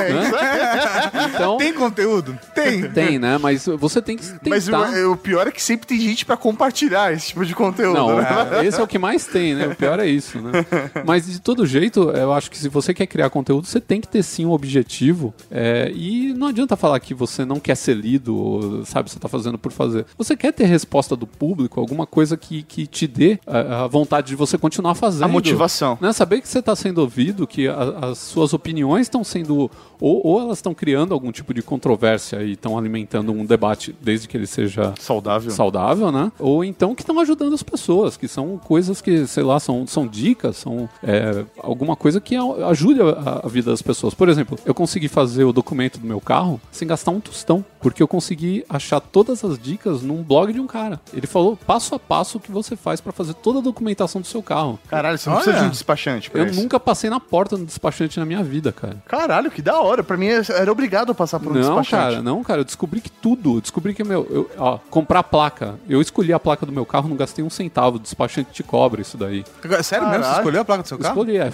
Então, 1.34 1.58
Tem 1.58 1.74
conteúdo? 1.74 2.38
Tem. 2.54 2.90
tem, 2.92 3.20
né? 3.22 3.38
Mas 3.38 3.66
você 3.66 4.02
tem 4.02 4.18
que 4.18 4.26
tentar... 4.40 4.50
Mas 4.50 4.68
o, 4.68 5.12
o 5.14 5.18
pior 5.18 5.48
é 5.48 5.52
que 5.52 5.62
sempre 5.62 5.88
tem 5.88 6.00
gente 6.00 6.26
pra 6.26 6.36
compartilhar 6.36 7.14
esse 7.14 7.28
tipo 7.28 7.46
de 7.46 7.54
conteúdo. 7.56 7.96
Não, 7.96 8.18
né? 8.18 8.66
esse 8.66 8.80
é 8.80 8.84
o 8.84 8.88
que 8.88 8.98
mais 9.00 9.26
tem, 9.28 9.54
né? 9.56 9.68
O 9.68 9.76
pior 9.76 10.00
é 10.00 10.08
isso, 10.08 10.40
né? 10.42 10.52
Mas 11.06 11.26
de 11.28 11.40
todo 11.40 11.66
jeito, 11.66 12.10
eu 12.10 12.34
acho 12.34 12.50
que 12.50 12.58
se 12.58 12.68
você 12.68 12.94
quer 12.94 13.06
criar 13.08 13.30
conteúdo, 13.30 13.68
você 13.68 13.80
tem 13.80 14.02
que 14.02 14.08
ter 14.08 14.24
sim 14.24 14.46
um 14.46 14.52
objetivo. 14.52 15.34
é, 15.50 15.92
e 15.96 16.34
não 16.34 16.48
adianta 16.48 16.76
falar 16.76 17.00
que 17.00 17.14
você 17.14 17.46
não 17.46 17.60
quer 17.60 17.76
ser 17.76 17.96
lido, 17.96 18.36
ou, 18.36 18.86
sabe, 18.86 19.10
você 19.12 19.20
tá 19.20 19.28
fazendo 19.28 19.58
por 19.58 19.72
fazer. 19.72 20.06
Você 20.18 20.36
quer 20.36 20.52
ter 20.52 20.66
resposta 20.66 21.16
do 21.16 21.28
público, 21.28 21.80
alguma 21.80 22.08
coisa 22.08 22.36
que, 22.36 22.64
que 22.64 22.88
te 22.88 23.06
dê 23.08 23.40
a, 23.46 23.84
a 23.84 23.88
vontade 23.88 24.28
de 24.30 24.36
você 24.36 24.58
continuar 24.58 24.96
fazendo. 24.96 25.26
A 25.26 25.28
motivação. 25.28 25.98
Né? 26.02 26.12
Saber 26.14 26.42
que 26.42 26.48
você 26.48 26.60
está 26.60 26.76
sendo 26.76 27.00
ouvido, 27.00 27.46
que 27.46 27.68
a- 27.68 28.10
as 28.12 28.18
suas 28.18 28.54
opiniões 28.54 29.02
estão 29.04 29.24
sendo. 29.24 29.70
Ou, 30.00 30.26
ou 30.26 30.42
elas 30.42 30.58
estão 30.58 30.74
criando 30.74 31.14
algum 31.14 31.32
tipo 31.32 31.54
de 31.54 31.62
controvérsia 31.62 32.42
e 32.42 32.54
estão 32.54 32.76
alimentando 32.78 33.11
um 33.20 33.46
debate, 33.46 33.96
desde 34.02 34.28
que 34.28 34.38
ele 34.38 34.48
seja 34.48 34.94
Saudável. 35.00 35.52
saudável, 35.52 36.12
né? 36.12 36.32
Ou 36.40 36.64
então 36.64 36.96
que 36.96 37.02
estão 37.02 37.20
ajudando 37.20 37.54
as 37.54 37.64
pessoas, 37.64 38.18
que 38.18 38.28
são 38.28 38.58
coisas 38.58 39.02
que, 39.02 39.26
sei 39.28 39.44
lá, 39.44 39.60
são, 39.60 39.86
são 39.88 40.08
dicas, 40.08 40.58
são 40.58 40.90
é, 41.04 41.44
alguma 41.60 41.96
coisa 41.96 42.20
que 42.22 42.36
ajude 42.68 43.02
a, 43.02 43.42
a 43.44 43.48
vida 43.48 43.72
das 43.72 43.82
pessoas. 43.82 44.14
Por 44.14 44.30
exemplo, 44.30 44.58
eu 44.66 44.74
consegui 44.74 45.08
fazer 45.08 45.44
o 45.44 45.54
documento 45.54 46.00
do 46.00 46.08
meu 46.08 46.22
carro 46.22 46.60
sem 46.72 46.88
gastar 46.88 47.12
um 47.12 47.20
tostão, 47.20 47.64
porque 47.82 48.02
eu 48.02 48.08
consegui 48.08 48.64
achar 48.70 49.00
todas 49.00 49.44
as 49.44 49.58
dicas 49.60 50.02
num 50.02 50.24
blog 50.24 50.54
de 50.54 50.60
um 50.60 50.68
cara. 50.68 51.00
Ele 51.14 51.28
falou 51.28 51.58
passo 51.58 51.96
a 51.96 52.00
passo 52.00 52.38
o 52.38 52.42
que 52.42 52.52
você 52.52 52.76
faz 52.76 53.02
para 53.02 53.12
fazer 53.12 53.34
toda 53.34 53.60
a 53.60 53.62
documentação 53.62 54.22
do 54.22 54.28
seu 54.28 54.42
carro. 54.42 54.80
Caralho, 54.88 55.18
você 55.18 55.30
não 55.30 55.36
Olha. 55.38 55.44
precisa 55.44 55.64
de 55.64 55.68
um 55.68 55.72
despachante 55.72 56.32
Eu 56.34 56.46
isso. 56.46 56.62
nunca 56.62 56.80
passei 56.80 57.10
na 57.10 57.20
porta 57.20 57.58
do 57.58 57.66
despachante 57.66 58.20
na 58.20 58.26
minha 58.26 58.44
vida, 58.44 58.72
cara. 58.72 59.02
Caralho, 59.06 59.52
que 59.52 59.62
da 59.62 59.80
hora. 59.80 60.04
Pra 60.04 60.16
mim 60.18 60.28
era 60.28 60.72
obrigado 60.72 61.12
a 61.12 61.16
passar 61.16 61.40
por 61.40 61.52
um 61.52 61.56
Não, 61.56 61.62
despachante. 61.62 61.90
cara, 61.90 62.22
não, 62.22 62.44
cara, 62.44 62.62
eu 62.62 62.66
descobri 62.66 63.01
que 63.02 63.10
tudo. 63.10 63.58
Eu 63.58 63.62
descobri 63.62 63.94
que, 63.94 64.04
meu, 64.04 64.28
eu, 64.30 64.50
ó, 64.58 64.78
comprar 64.90 65.24
placa. 65.24 65.76
Eu 65.88 66.02
escolhi 66.02 66.32
a 66.32 66.40
placa 66.40 66.66
do 66.66 66.72
meu 66.72 66.86
carro, 66.86 67.10
não 67.10 67.16
gastei 67.16 67.44
um 67.44 67.50
centavo. 67.50 67.98
O 67.98 68.00
despachante 68.00 68.52
te 68.52 68.64
cobra 68.64 69.02
isso 69.02 69.18
daí. 69.18 69.44
Sério 69.84 70.08
mesmo? 70.10 70.24
Você 70.24 70.38
escolheu 70.38 70.62
a 70.62 70.66
placa 70.66 70.84
do 70.84 70.88
seu 70.88 70.98
carro? 70.98 71.14
Escolhi, 71.14 71.38
é. 71.38 71.52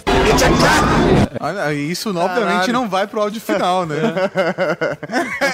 Olha, 1.40 1.74
isso 1.74 2.10
obviamente 2.16 2.72
não 2.72 2.88
vai 2.88 3.06
pro 3.06 3.20
áudio 3.20 3.40
final, 3.40 3.86
né? 3.86 3.96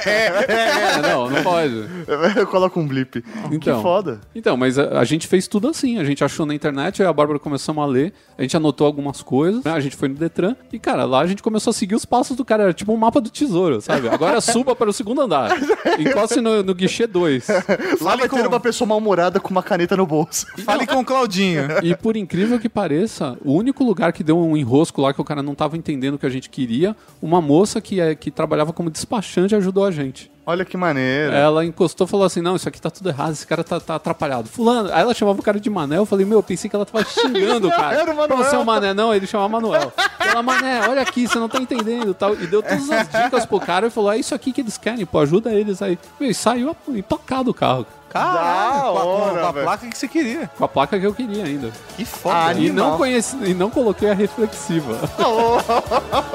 É, 0.07 1.01
não, 1.03 1.31
não 1.31 1.43
pode. 1.43 1.89
Eu 2.37 2.47
coloco 2.47 2.81
um 2.81 2.87
blip. 2.87 3.25
Então. 3.51 3.77
Que 3.77 3.83
foda. 3.83 4.21
Então, 4.35 4.57
mas 4.57 4.79
a, 4.79 4.99
a 4.99 5.05
gente 5.05 5.27
fez 5.27 5.47
tudo 5.47 5.69
assim. 5.69 5.99
A 5.99 6.05
gente 6.05 6.23
achou 6.25 6.47
na 6.47 6.55
internet, 6.55 7.03
aí 7.03 7.09
a 7.09 7.13
Bárbara 7.13 7.39
começamos 7.39 7.83
a 7.83 7.87
ler, 7.87 8.13
a 8.37 8.43
gente 8.43 8.57
anotou 8.57 8.87
algumas 8.87 9.23
coisas, 9.23 9.65
né? 9.65 9.73
a 9.73 9.81
gente 9.81 9.97
foi 9.97 10.09
no 10.09 10.15
Detran 10.15 10.57
e, 10.73 10.79
cara, 10.79 11.05
lá 11.05 11.21
a 11.21 11.27
gente 11.27 11.43
começou 11.43 11.71
a 11.71 11.75
seguir 11.75 11.95
os 11.95 12.05
passos 12.05 12.37
do 12.37 12.45
cara. 12.45 12.65
Era 12.65 12.73
tipo 12.73 12.93
um 12.93 12.97
mapa 12.97 13.21
do 13.21 13.31
tesouro, 13.31 13.81
sabe? 13.81 14.09
Agora 14.09 14.41
suba 14.41 14.75
para 14.75 14.89
o 14.91 14.93
segundo 14.93 15.21
andar. 15.21 15.51
Encoste 15.99 16.41
no, 16.41 16.63
no 16.63 16.75
guichê 16.75 17.07
2. 17.07 17.47
Lá 18.01 18.17
vai 18.17 18.29
com- 18.29 18.37
ter 18.37 18.47
uma 18.47 18.61
pessoa 18.61 18.89
mal-humorada 18.89 19.39
com 19.41 19.51
uma 19.51 19.63
caneta 19.63 19.97
no 19.97 20.07
bolso. 20.07 20.47
Fale 20.65 20.87
com 20.87 21.01
o 21.01 21.05
Claudinho. 21.05 21.63
E 21.83 21.95
por 21.95 22.17
incrível 22.17 22.59
que 22.59 22.69
pareça, 22.69 23.37
o 23.45 23.53
único 23.53 23.85
lugar 23.85 24.13
que 24.13 24.25
deu 24.25 24.39
um 24.39 24.57
enrosco 24.57 25.01
lá 25.01 25.13
que 25.13 25.21
o 25.21 25.25
cara 25.25 25.43
não 25.43 25.55
tava 25.55 25.77
entendendo 25.77 26.15
o 26.15 26.19
que 26.19 26.27
a 26.27 26.31
gente 26.31 26.49
queria, 26.51 26.97
uma 27.21 27.41
moça 27.41 27.81
que, 27.81 28.01
é, 28.01 28.15
que 28.15 28.31
trabalhava 28.31 28.73
como 28.73 28.91
despachante 28.91 29.55
ajudou 29.55 29.85
a 29.85 29.91
gente. 29.91 30.31
Olha 30.47 30.65
que 30.65 30.77
maneiro. 30.77 31.33
Ela 31.33 31.65
encostou 31.65 32.07
e 32.07 32.11
falou 32.11 32.27
assim: 32.27 32.41
Não, 32.43 32.55
isso 32.57 32.69
aqui 32.69 32.81
tá 32.81 32.91
tudo 32.91 33.09
errado, 33.09 33.33
esse 33.33 33.47
cara 33.47 33.65
tá, 33.65 33.81
tá 33.81 33.95
atrapalhado. 33.95 34.49
Fulano. 34.49 34.93
Aí 34.93 35.01
ela 35.01 35.15
chamava 35.15 35.41
o 35.41 35.43
cara 35.43 35.59
de 35.59 35.71
Mané. 35.71 35.97
Eu 35.97 36.05
falei: 36.07 36.27
Meu, 36.27 36.39
eu 36.39 36.43
pensei 36.43 36.69
que 36.69 36.77
ela 36.77 36.85
tava 36.85 37.05
xingando 37.05 37.69
o 37.69 37.71
cara. 37.71 37.97
Era 37.97 38.13
o 38.13 38.17
Manuel. 38.17 38.29
Pra 38.29 38.37
você 38.37 38.57
é 38.57 38.59
o 38.59 38.65
Mané. 38.65 38.93
Não, 38.93 39.15
ele 39.15 39.27
chamava 39.27 39.49
Manuel. 39.49 39.93
Ela, 40.21 40.43
Mané, 40.43 40.87
olha 40.89 41.03
aqui, 41.03 41.27
você 41.27 41.39
não 41.39 41.49
tá 41.49 41.59
entendendo. 41.59 42.13
Tal. 42.13 42.35
E 42.35 42.47
deu 42.47 42.63
todas 42.63 42.91
as 42.91 43.09
dicas 43.09 43.47
pro 43.47 43.59
cara 43.59 43.87
e 43.87 43.91
falou: 43.91 44.13
É 44.13 44.19
isso 44.19 44.35
aqui 44.35 44.53
que 44.53 44.61
eles 44.61 44.77
querem, 44.77 45.07
pô, 45.07 45.21
ajuda 45.21 45.53
eles 45.53 45.81
aí. 45.81 45.99
Meu, 46.21 46.31
e 46.31 46.35
saiu 46.35 46.77
empacado 46.89 47.51
o 47.51 47.55
carro. 47.55 47.87
Caralho, 48.15 48.83
com 48.93 48.99
a, 48.99 49.03
com 49.03 49.09
hora, 49.09 49.49
a 49.49 49.53
velho. 49.53 49.65
placa 49.67 49.87
que 49.89 49.99
você 49.99 50.07
queria. 50.09 50.51
Com 50.57 50.65
a 50.65 50.69
placa 50.69 50.99
que 51.01 51.05
eu 51.07 51.13
queria 51.15 51.45
ainda. 51.45 51.73
Que 51.97 52.05
foda. 52.05 52.37
Ah, 52.37 52.53
E 52.55 52.69
Animal. 52.69 52.91
não, 52.91 52.97
conheci, 52.97 53.37
e 53.45 53.55
não 53.55 53.71
coloquei 53.71 54.09
a 54.11 54.15
reflexiva. 54.15 54.97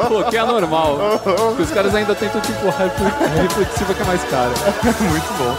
coloquei 0.07 0.39
a 0.39 0.45
normal. 0.45 0.97
Porque 1.23 1.63
os 1.63 1.71
caras 1.71 1.95
ainda 1.95 2.13
tentam, 2.13 2.41
tipo, 2.41 2.67
a 2.67 2.71
refle- 2.71 3.25
a 3.25 3.41
reflexiva 3.41 3.93
que 3.93 4.01
é 4.01 4.05
mais 4.05 4.23
cara. 4.25 4.51
Muito 5.09 5.33
bom. 5.37 5.55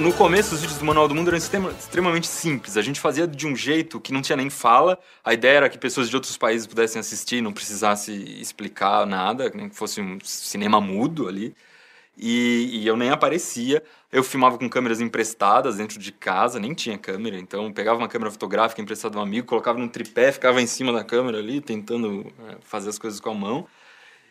No 0.00 0.12
começo, 0.12 0.54
os 0.54 0.60
vídeos 0.60 0.78
do 0.78 0.84
Manual 0.84 1.06
do 1.06 1.14
Mundo 1.14 1.28
eram 1.28 1.38
extrema- 1.38 1.70
extremamente 1.78 2.26
simples. 2.26 2.76
A 2.76 2.82
gente 2.82 2.98
fazia 2.98 3.26
de 3.26 3.46
um 3.46 3.54
jeito 3.54 4.00
que 4.00 4.12
não 4.12 4.20
tinha 4.20 4.36
nem 4.36 4.50
fala. 4.50 4.98
A 5.24 5.32
ideia 5.32 5.58
era 5.58 5.68
que 5.68 5.78
pessoas 5.78 6.08
de 6.10 6.16
outros 6.16 6.36
países 6.36 6.66
pudessem 6.66 6.98
assistir, 6.98 7.40
não 7.40 7.52
precisasse 7.52 8.12
explicar 8.40 9.06
nada, 9.06 9.50
nem 9.54 9.68
que 9.68 9.76
fosse 9.76 10.00
um 10.00 10.18
cinema 10.24 10.80
mudo 10.80 11.28
ali. 11.28 11.54
E, 12.16 12.80
e 12.82 12.86
eu 12.86 12.96
nem 12.96 13.10
aparecia. 13.10 13.82
Eu 14.10 14.22
filmava 14.22 14.58
com 14.58 14.68
câmeras 14.68 15.00
emprestadas 15.00 15.76
dentro 15.76 15.98
de 15.98 16.12
casa, 16.12 16.60
nem 16.60 16.74
tinha 16.74 16.98
câmera. 16.98 17.38
Então, 17.38 17.72
pegava 17.72 17.98
uma 17.98 18.08
câmera 18.08 18.30
fotográfica 18.30 18.80
emprestada 18.80 19.12
de 19.12 19.18
um 19.18 19.22
amigo, 19.22 19.46
colocava 19.46 19.78
num 19.78 19.88
tripé, 19.88 20.30
ficava 20.30 20.60
em 20.60 20.66
cima 20.66 20.92
da 20.92 21.02
câmera 21.02 21.38
ali, 21.38 21.60
tentando 21.60 22.26
é, 22.48 22.56
fazer 22.60 22.90
as 22.90 22.98
coisas 22.98 23.20
com 23.20 23.30
a 23.30 23.34
mão. 23.34 23.66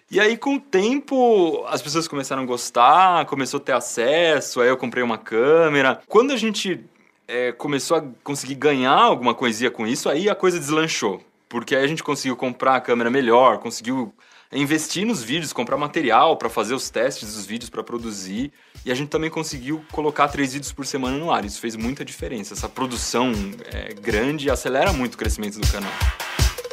E 0.09 0.19
aí, 0.19 0.37
com 0.37 0.55
o 0.55 0.59
tempo, 0.59 1.63
as 1.67 1.81
pessoas 1.81 2.07
começaram 2.07 2.43
a 2.43 2.45
gostar, 2.45 3.25
começou 3.25 3.59
a 3.59 3.63
ter 3.63 3.71
acesso, 3.71 4.59
aí 4.59 4.67
eu 4.67 4.77
comprei 4.77 5.01
uma 5.01 5.17
câmera. 5.17 6.01
Quando 6.07 6.31
a 6.31 6.37
gente 6.37 6.83
é, 7.27 7.53
começou 7.53 7.97
a 7.97 8.03
conseguir 8.23 8.55
ganhar 8.55 8.91
alguma 8.91 9.33
coisinha 9.33 9.71
com 9.71 9.87
isso, 9.87 10.09
aí 10.09 10.29
a 10.29 10.35
coisa 10.35 10.59
deslanchou. 10.59 11.21
Porque 11.47 11.75
aí 11.75 11.83
a 11.83 11.87
gente 11.87 12.03
conseguiu 12.03 12.35
comprar 12.35 12.75
a 12.75 12.81
câmera 12.81 13.09
melhor, 13.09 13.59
conseguiu 13.59 14.13
investir 14.59 15.05
nos 15.05 15.23
vídeos, 15.23 15.53
comprar 15.53 15.77
material 15.77 16.35
para 16.37 16.49
fazer 16.49 16.73
os 16.73 16.89
testes 16.89 17.35
dos 17.35 17.45
vídeos, 17.45 17.69
para 17.69 17.83
produzir. 17.83 18.51
E 18.85 18.91
a 18.91 18.95
gente 18.95 19.09
também 19.09 19.29
conseguiu 19.29 19.83
colocar 19.91 20.27
três 20.27 20.53
vídeos 20.53 20.73
por 20.73 20.85
semana 20.85 21.17
no 21.17 21.31
ar. 21.31 21.45
Isso 21.45 21.59
fez 21.59 21.75
muita 21.75 22.03
diferença. 22.03 22.53
Essa 22.53 22.67
produção 22.67 23.31
é, 23.71 23.93
grande 23.93 24.49
acelera 24.49 24.91
muito 24.91 25.15
o 25.15 25.17
crescimento 25.17 25.59
do 25.59 25.67
canal. 25.71 25.91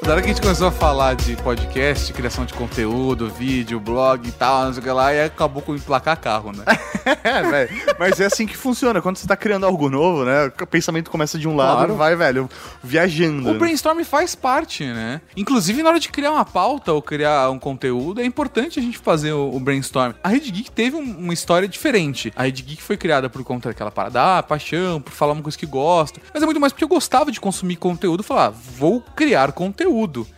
Na 0.02 0.12
hora 0.14 0.22
que 0.22 0.28
a 0.30 0.32
gente 0.32 0.40
começou 0.40 0.68
a 0.68 0.72
falar 0.72 1.14
de 1.16 1.36
podcast, 1.36 2.12
criação 2.14 2.46
de 2.46 2.54
conteúdo, 2.54 3.28
vídeo, 3.28 3.78
blog 3.78 4.26
e 4.26 4.32
tal, 4.32 4.64
não 4.64 4.72
sei 4.72 4.80
o 4.80 4.84
que 4.84 4.90
lá, 4.90 5.12
e 5.12 5.22
acabou 5.24 5.60
com 5.62 5.74
emplacar 5.74 6.18
carro, 6.18 6.52
né? 6.52 6.64
É, 7.24 7.42
velho. 7.42 7.70
Mas 7.98 8.20
é 8.20 8.26
assim 8.26 8.46
que 8.46 8.54
funciona. 8.54 9.00
Quando 9.00 9.16
você 9.16 9.26
tá 9.26 9.34
criando 9.34 9.64
algo 9.64 9.88
novo, 9.88 10.26
né? 10.26 10.52
O 10.60 10.66
pensamento 10.66 11.10
começa 11.10 11.38
de 11.38 11.48
um 11.48 11.56
lado 11.56 11.76
Claro. 11.78 11.94
e 11.94 11.96
vai, 11.96 12.14
velho, 12.14 12.50
viajando. 12.84 13.50
O 13.50 13.54
brainstorm 13.54 14.02
faz 14.04 14.34
parte, 14.34 14.84
né? 14.84 15.22
Inclusive, 15.34 15.82
na 15.82 15.88
hora 15.88 15.98
de 16.00 16.10
criar 16.10 16.32
uma 16.32 16.44
pauta 16.44 16.92
ou 16.92 17.00
criar 17.00 17.48
um 17.50 17.58
conteúdo, 17.58 18.20
é 18.20 18.24
importante 18.26 18.78
a 18.78 18.82
gente 18.82 18.98
fazer 18.98 19.32
o, 19.32 19.54
o 19.54 19.58
brainstorm. 19.58 20.12
A 20.22 20.28
Rede 20.28 20.50
Geek 20.50 20.70
teve 20.70 20.96
um- 20.96 21.16
uma 21.18 21.32
história 21.32 21.66
diferente. 21.66 22.30
A 22.36 22.42
Rede 22.42 22.62
Geek 22.62 22.82
foi 22.82 22.98
criada 22.98 23.30
por 23.30 23.42
conta 23.42 23.70
daquela 23.70 23.90
parada, 23.90 24.38
ah, 24.38 24.42
paixão, 24.42 25.00
por 25.00 25.12
falar 25.12 25.32
uma 25.32 25.42
coisa 25.42 25.56
que 25.56 25.64
gosta. 25.66 26.20
Mas 26.34 26.42
é 26.42 26.46
muito 26.46 26.60
mais 26.60 26.74
porque 26.74 26.84
eu 26.84 26.88
gostava 26.88 27.32
de 27.32 27.40
consumir 27.40 27.76
conteúdo. 27.76 28.22
Falar, 28.22 28.48
ah, 28.48 28.50
vou 28.50 29.02
criar 29.16 29.52
conteúdo. 29.52 29.87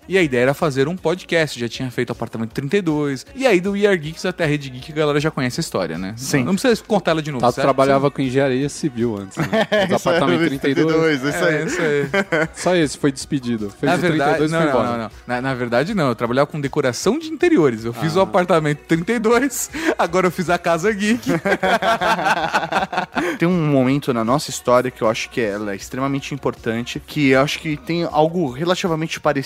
E 0.09 0.19
a 0.19 0.23
ideia 0.23 0.43
era 0.43 0.55
fazer 0.55 0.89
um 0.89 0.97
podcast. 0.97 1.59
Já 1.59 1.69
tinha 1.69 1.91
feito 1.91 2.11
Apartamento 2.11 2.53
32. 2.53 3.27
E 3.35 3.47
aí, 3.47 3.61
do 3.61 3.73
We 3.73 3.87
Are 3.87 3.97
Geeks 3.97 4.25
até 4.25 4.45
a 4.45 4.47
Rede 4.47 4.71
Geek, 4.71 4.93
a 4.93 4.95
galera 4.95 5.21
já 5.21 5.31
conhece 5.31 5.61
a 5.61 5.63
história, 5.63 5.99
né? 5.99 6.15
Sim. 6.17 6.45
Não 6.45 6.55
precisa 6.55 6.83
contar 6.85 7.13
ela 7.13 7.23
de 7.23 7.31
novo. 7.31 7.41
Tato 7.41 7.55
certo? 7.55 7.67
trabalhava 7.67 8.11
com 8.11 8.23
engenharia 8.23 8.69
civil 8.69 9.19
antes. 9.19 9.37
Né? 9.37 9.47
Os 9.87 9.95
apartamentos 9.95 10.59
32. 10.59 11.23
isso 11.23 11.45
aí. 11.45 11.55
É, 11.55 11.65
isso 11.65 11.81
aí. 11.81 12.49
Só 12.55 12.77
esse 12.77 12.99
foi 12.99 13.13
despedido. 13.13 13.71
Fez 13.71 13.91
Na 13.91 13.99
o 13.99 14.01
verdade, 14.01 14.39
32 14.39 14.51
e 14.51 14.55
não, 14.55 14.61
foi 14.61 14.73
não, 14.73 14.93
não, 14.93 14.99
não. 14.99 15.11
Na, 15.27 15.41
na 15.41 15.55
verdade, 15.55 15.95
não. 15.95 16.09
Eu 16.09 16.15
trabalhava 16.15 16.47
com 16.47 16.61
decoração 16.61 17.19
de 17.19 17.29
interiores. 17.29 17.85
Eu 17.85 17.93
fiz 17.93 18.17
o 18.17 18.21
apartamento 18.21 18.81
32, 18.89 19.71
agora 19.99 20.27
eu 20.27 20.31
fiz 20.31 20.51
a 20.51 20.59
casa 20.59 20.93
geek. 20.93 21.31
Tem 23.39 23.49
um 23.49 23.69
momento 23.69 24.13
na 24.13 24.25
nossa 24.25 24.51
história 24.51 24.91
que 24.91 25.03
eu 25.03 25.09
acho 25.09 25.31
que 25.31 25.41
ela 25.41 25.73
é 25.73 25.77
extremamente 25.77 26.35
importante, 26.35 27.01
que 27.01 27.31
eu 27.31 27.41
acho 27.41 27.59
que 27.59 27.77
tem 27.77 28.05
algo 28.05 28.51
relativamente 28.51 29.21
parecido 29.21 29.40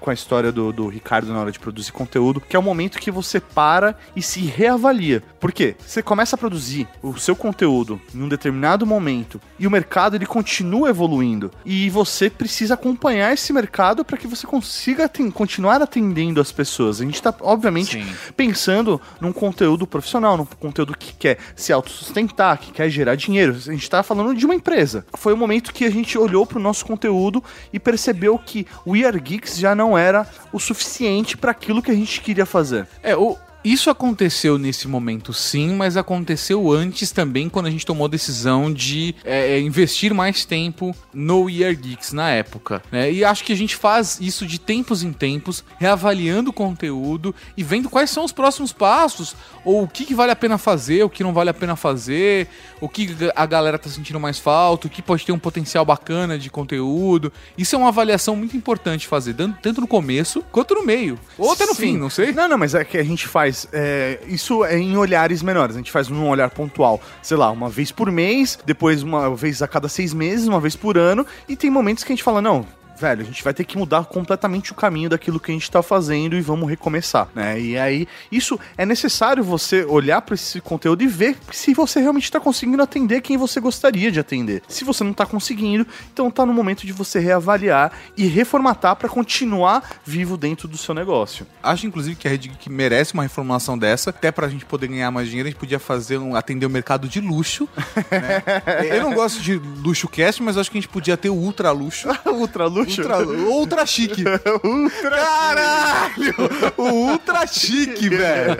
com 0.00 0.10
a 0.10 0.14
história 0.14 0.52
do, 0.52 0.72
do 0.72 0.88
Ricardo 0.88 1.32
na 1.32 1.40
hora 1.40 1.52
de 1.52 1.58
produzir 1.58 1.92
conteúdo, 1.92 2.40
que 2.40 2.56
é 2.56 2.58
o 2.58 2.62
momento 2.62 2.98
que 2.98 3.10
você 3.10 3.40
para 3.40 3.96
e 4.14 4.22
se 4.22 4.40
reavalia. 4.40 5.22
Por 5.40 5.52
quê? 5.52 5.76
Você 5.84 6.02
começa 6.02 6.36
a 6.36 6.38
produzir 6.38 6.88
o 7.02 7.16
seu 7.18 7.36
conteúdo 7.36 8.00
em 8.14 8.22
um 8.22 8.28
determinado 8.28 8.86
momento 8.86 9.40
e 9.58 9.66
o 9.66 9.70
mercado 9.70 10.16
ele 10.16 10.26
continua 10.26 10.90
evoluindo 10.90 11.50
e 11.64 11.88
você 11.90 12.28
precisa 12.28 12.74
acompanhar 12.74 13.32
esse 13.32 13.52
mercado 13.52 14.04
para 14.04 14.16
que 14.16 14.26
você 14.26 14.46
consiga 14.46 15.10
continuar 15.32 15.80
atendendo 15.80 16.40
as 16.40 16.52
pessoas. 16.52 17.00
A 17.00 17.04
gente 17.04 17.22
tá, 17.22 17.34
obviamente, 17.40 18.02
Sim. 18.02 18.32
pensando 18.36 19.00
num 19.20 19.32
conteúdo 19.32 19.86
profissional, 19.86 20.36
num 20.36 20.44
conteúdo 20.44 20.96
que 20.96 21.12
quer 21.12 21.38
se 21.54 21.72
autossustentar, 21.72 22.58
que 22.58 22.72
quer 22.72 22.90
gerar 22.90 23.14
dinheiro. 23.14 23.54
A 23.54 23.72
gente 23.72 23.88
tá 23.88 24.02
falando 24.02 24.34
de 24.34 24.44
uma 24.44 24.54
empresa. 24.54 25.06
Foi 25.14 25.32
o 25.32 25.36
momento 25.36 25.72
que 25.72 25.84
a 25.84 25.90
gente 25.90 26.18
olhou 26.18 26.46
pro 26.46 26.60
nosso 26.60 26.84
conteúdo 26.84 27.42
e 27.72 27.78
percebeu 27.78 28.38
que 28.38 28.66
o 28.84 28.94
Are 28.94 29.20
Geeks 29.36 29.58
já 29.58 29.74
não 29.74 29.96
era 29.96 30.26
o 30.52 30.58
suficiente 30.58 31.36
para 31.36 31.50
aquilo 31.50 31.82
que 31.82 31.90
a 31.90 31.94
gente 31.94 32.20
queria 32.20 32.46
fazer. 32.46 32.86
É, 33.02 33.14
o, 33.16 33.36
isso 33.72 33.90
aconteceu 33.90 34.58
nesse 34.58 34.86
momento 34.86 35.32
sim, 35.32 35.74
mas 35.74 35.96
aconteceu 35.96 36.70
antes 36.72 37.10
também, 37.10 37.48
quando 37.48 37.66
a 37.66 37.70
gente 37.70 37.84
tomou 37.84 38.06
a 38.06 38.08
decisão 38.08 38.72
de 38.72 39.14
é, 39.24 39.54
é, 39.54 39.60
investir 39.60 40.14
mais 40.14 40.44
tempo 40.44 40.94
no 41.12 41.50
Year 41.50 41.74
Geeks 41.74 42.12
na 42.12 42.30
época. 42.30 42.82
né? 42.92 43.10
E 43.10 43.24
acho 43.24 43.44
que 43.44 43.52
a 43.52 43.56
gente 43.56 43.74
faz 43.74 44.18
isso 44.20 44.46
de 44.46 44.58
tempos 44.58 45.02
em 45.02 45.12
tempos, 45.12 45.64
reavaliando 45.78 46.50
o 46.50 46.52
conteúdo 46.52 47.34
e 47.56 47.62
vendo 47.62 47.90
quais 47.90 48.10
são 48.10 48.24
os 48.24 48.32
próximos 48.32 48.72
passos, 48.72 49.34
ou 49.64 49.82
o 49.82 49.88
que, 49.88 50.04
que 50.04 50.14
vale 50.14 50.30
a 50.30 50.36
pena 50.36 50.58
fazer, 50.58 51.02
o 51.02 51.10
que 51.10 51.24
não 51.24 51.32
vale 51.32 51.50
a 51.50 51.54
pena 51.54 51.74
fazer, 51.74 52.48
o 52.80 52.88
que 52.88 53.16
a 53.34 53.46
galera 53.46 53.78
tá 53.78 53.90
sentindo 53.90 54.20
mais 54.20 54.38
falta, 54.38 54.86
o 54.86 54.90
que 54.90 55.02
pode 55.02 55.24
ter 55.24 55.32
um 55.32 55.38
potencial 55.38 55.84
bacana 55.84 56.38
de 56.38 56.50
conteúdo. 56.50 57.32
Isso 57.58 57.74
é 57.74 57.78
uma 57.78 57.88
avaliação 57.88 58.36
muito 58.36 58.56
importante 58.56 59.06
fazer, 59.06 59.34
tanto 59.34 59.80
no 59.80 59.86
começo 59.86 60.44
quanto 60.52 60.74
no 60.74 60.84
meio. 60.84 61.18
Ou 61.36 61.52
até 61.52 61.66
no 61.66 61.74
Sim. 61.74 61.82
fim, 61.82 61.96
não 61.96 62.10
sei. 62.10 62.32
Não, 62.32 62.48
não, 62.48 62.58
mas 62.58 62.74
é 62.74 62.84
que 62.84 62.98
a 62.98 63.04
gente 63.04 63.26
faz. 63.26 63.55
É, 63.72 64.20
isso 64.26 64.64
é 64.64 64.78
em 64.78 64.96
olhares 64.96 65.42
menores. 65.42 65.76
A 65.76 65.78
gente 65.78 65.92
faz 65.92 66.08
num 66.08 66.28
olhar 66.28 66.50
pontual, 66.50 67.00
sei 67.22 67.36
lá, 67.36 67.50
uma 67.50 67.68
vez 67.68 67.90
por 67.92 68.10
mês, 68.10 68.58
depois 68.64 69.02
uma 69.02 69.34
vez 69.34 69.62
a 69.62 69.68
cada 69.68 69.88
seis 69.88 70.12
meses, 70.12 70.48
uma 70.48 70.60
vez 70.60 70.76
por 70.76 70.98
ano. 70.98 71.26
E 71.48 71.56
tem 71.56 71.70
momentos 71.70 72.04
que 72.04 72.12
a 72.12 72.14
gente 72.14 72.24
fala, 72.24 72.42
não. 72.42 72.66
Velho, 72.98 73.22
a 73.22 73.24
gente 73.24 73.44
vai 73.44 73.52
ter 73.52 73.64
que 73.64 73.76
mudar 73.76 74.04
completamente 74.06 74.72
o 74.72 74.74
caminho 74.74 75.10
daquilo 75.10 75.38
que 75.38 75.50
a 75.50 75.54
gente 75.54 75.70
tá 75.70 75.82
fazendo 75.82 76.36
e 76.36 76.40
vamos 76.40 76.68
recomeçar, 76.68 77.28
né? 77.34 77.60
E 77.60 77.78
aí, 77.78 78.08
isso 78.30 78.58
é 78.76 78.86
necessário 78.86 79.44
você 79.44 79.84
olhar 79.84 80.22
para 80.22 80.34
esse 80.34 80.60
conteúdo 80.60 81.02
e 81.02 81.06
ver 81.06 81.36
se 81.52 81.74
você 81.74 82.00
realmente 82.00 82.30
tá 82.30 82.40
conseguindo 82.40 82.82
atender 82.82 83.20
quem 83.20 83.36
você 83.36 83.60
gostaria 83.60 84.10
de 84.10 84.20
atender. 84.20 84.62
Se 84.68 84.84
você 84.84 85.04
não 85.04 85.12
tá 85.12 85.26
conseguindo, 85.26 85.86
então 86.12 86.30
tá 86.30 86.46
no 86.46 86.54
momento 86.54 86.86
de 86.86 86.92
você 86.92 87.18
reavaliar 87.18 87.92
e 88.16 88.26
reformatar 88.26 88.96
para 88.96 89.08
continuar 89.08 89.82
vivo 90.04 90.36
dentro 90.36 90.66
do 90.66 90.76
seu 90.76 90.94
negócio. 90.94 91.46
Acho, 91.62 91.86
inclusive, 91.86 92.16
que 92.16 92.26
a 92.26 92.30
Rede 92.30 92.48
Geek 92.48 92.70
merece 92.70 93.14
uma 93.14 93.22
reformulação 93.22 93.76
dessa. 93.76 94.10
Até 94.10 94.30
pra 94.32 94.48
gente 94.48 94.64
poder 94.64 94.88
ganhar 94.88 95.10
mais 95.10 95.28
dinheiro, 95.28 95.48
a 95.48 95.50
gente 95.50 95.60
podia 95.60 95.78
fazer 95.78 96.18
um, 96.18 96.34
atender 96.34 96.66
o 96.66 96.70
mercado 96.70 97.08
de 97.08 97.20
luxo. 97.20 97.68
né? 98.10 98.42
Eu 98.96 99.02
não 99.02 99.14
gosto 99.14 99.40
de 99.40 99.54
luxo 99.54 100.08
cast, 100.08 100.42
mas 100.42 100.56
acho 100.56 100.70
que 100.70 100.78
a 100.78 100.80
gente 100.80 100.90
podia 100.90 101.16
ter 101.16 101.30
o 101.30 101.34
ultra 101.34 101.70
luxo. 101.70 102.08
Ultra 102.26 102.66
luxo. 102.66 102.85
Ultra, 102.86 103.18
ultra 103.26 103.86
chique. 103.86 104.24
Caralho! 105.02 106.34
O 106.76 106.82
ultra 107.10 107.46
chique, 107.46 108.08
velho. 108.08 108.56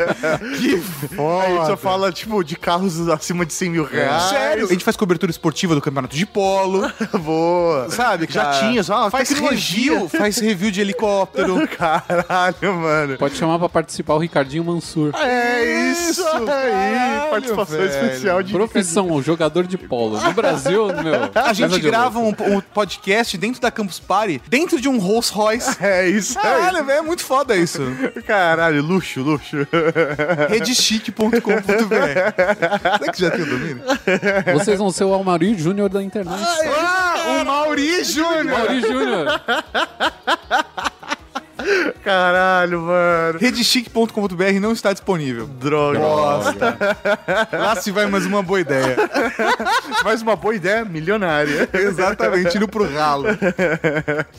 Que 0.58 0.82
A 1.20 1.48
gente 1.48 1.66
só 1.66 1.76
fala, 1.76 2.12
tipo, 2.12 2.42
de 2.42 2.56
carros 2.56 3.08
acima 3.08 3.44
de 3.46 3.52
100 3.52 3.70
mil 3.70 3.84
reais. 3.84 4.22
Sério? 4.24 4.66
A 4.66 4.68
gente 4.72 4.84
faz 4.84 4.96
cobertura 4.96 5.30
esportiva 5.30 5.74
do 5.74 5.80
campeonato 5.80 6.16
de 6.16 6.26
polo. 6.26 6.90
Boa. 7.18 7.88
Sabe, 7.90 8.26
cara? 8.26 8.52
Jatinhos, 8.52 8.90
ó, 8.90 9.10
faz 9.10 9.28
tecnologia. 9.28 9.92
review, 9.92 10.08
faz 10.08 10.38
review 10.38 10.70
de 10.70 10.80
helicóptero. 10.80 11.66
Caralho, 11.76 12.74
mano. 12.74 13.16
Pode 13.18 13.36
chamar 13.36 13.58
pra 13.58 13.68
participar 13.68 14.14
o 14.14 14.18
Ricardinho 14.18 14.64
Mansur. 14.64 15.12
É 15.16 15.92
isso 15.92 16.26
aí. 16.26 16.46
caralho, 16.46 17.30
Participação 17.30 17.78
velho. 17.78 17.90
especial 17.90 18.42
de 18.42 18.52
Profissão, 18.52 19.22
jogador 19.22 19.66
de 19.66 19.76
polo. 19.76 20.18
No 20.20 20.32
Brasil, 20.32 20.86
meu. 20.86 21.30
A 21.34 21.52
gente 21.52 21.78
grava 21.80 22.18
um, 22.18 22.28
um 22.28 22.60
podcast 22.60 23.36
dentro 23.36 23.60
da 23.60 23.70
Campus 23.70 23.98
Party, 24.00 24.15
dentro 24.48 24.80
de 24.80 24.88
um 24.88 24.98
Rolls 24.98 25.32
Royce. 25.32 25.76
É 25.86 26.08
isso 26.08 26.38
aí. 26.38 26.44
Caralho, 26.44 26.84
velho, 26.84 26.98
é 26.98 27.02
muito 27.02 27.22
foda 27.24 27.56
isso. 27.56 27.80
Caralho, 28.26 28.82
luxo, 28.82 29.20
luxo. 29.22 29.56
Redechique.com.br. 30.48 31.40
Será 32.98 33.12
que 33.12 33.20
já 33.20 33.30
tem 33.30 33.42
o 33.42 33.46
domínio? 33.46 33.82
Vocês 34.54 34.78
vão 34.78 34.90
ser 34.90 35.04
o 35.04 35.12
Almari 35.12 35.56
Júnior 35.58 35.88
da 35.88 36.02
internet. 36.02 36.42
Ah, 36.42 37.40
o 37.40 37.44
Mauri 37.44 38.04
Júnior. 38.04 38.44
Mauri 38.44 38.80
Júnior. 38.80 39.40
Caralho, 42.02 42.82
mano. 42.82 43.38
Redechique.com.br 43.38 44.60
não 44.60 44.72
está 44.72 44.92
disponível. 44.92 45.46
Droga. 45.46 45.98
Lá 47.52 47.76
se 47.76 47.90
vai 47.90 48.06
mais 48.06 48.26
uma 48.26 48.42
boa 48.42 48.60
ideia. 48.60 48.96
Mais 50.04 50.22
uma 50.22 50.36
boa 50.36 50.54
ideia 50.54 50.84
milionária. 50.84 51.68
Exatamente, 51.72 52.56
indo 52.56 52.68
pro 52.68 52.88
ralo. 52.92 53.26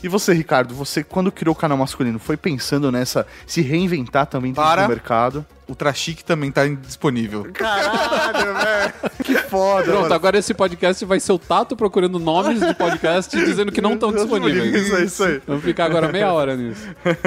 E 0.02 0.08
você, 0.08 0.32
Ricardo, 0.32 0.74
você 0.74 1.02
quando 1.02 1.30
criou 1.30 1.52
o 1.52 1.56
canal 1.56 1.76
masculino, 1.76 2.18
foi 2.18 2.36
pensando 2.36 2.90
nessa 2.90 3.26
se 3.46 3.60
reinventar 3.60 4.26
também 4.26 4.52
dentro 4.52 4.62
Para. 4.62 4.82
do 4.82 4.88
mercado? 4.88 5.44
Ultra 5.68 5.92
Chique 5.92 6.24
também 6.24 6.50
tá 6.50 6.66
disponível. 6.66 7.46
Caralho, 7.52 8.54
velho. 8.56 8.92
Que 9.22 9.34
foda. 9.34 9.84
Pronto, 9.84 10.02
mano. 10.02 10.14
agora 10.14 10.38
esse 10.38 10.54
podcast 10.54 11.04
vai 11.04 11.20
ser 11.20 11.32
o 11.32 11.38
Tato 11.38 11.76
procurando 11.76 12.18
nomes 12.18 12.60
de 12.60 12.74
podcast 12.74 13.36
e 13.36 13.44
dizendo 13.44 13.70
que 13.70 13.80
não 13.80 13.94
estão 13.94 14.10
disponíveis. 14.10 14.74
Isso 14.74 14.96
aí, 14.96 15.04
isso 15.04 15.24
aí. 15.24 15.42
Vamos 15.46 15.62
ficar 15.62 15.84
agora 15.84 16.10
meia 16.10 16.32
hora 16.32 16.56
nisso. 16.56 16.86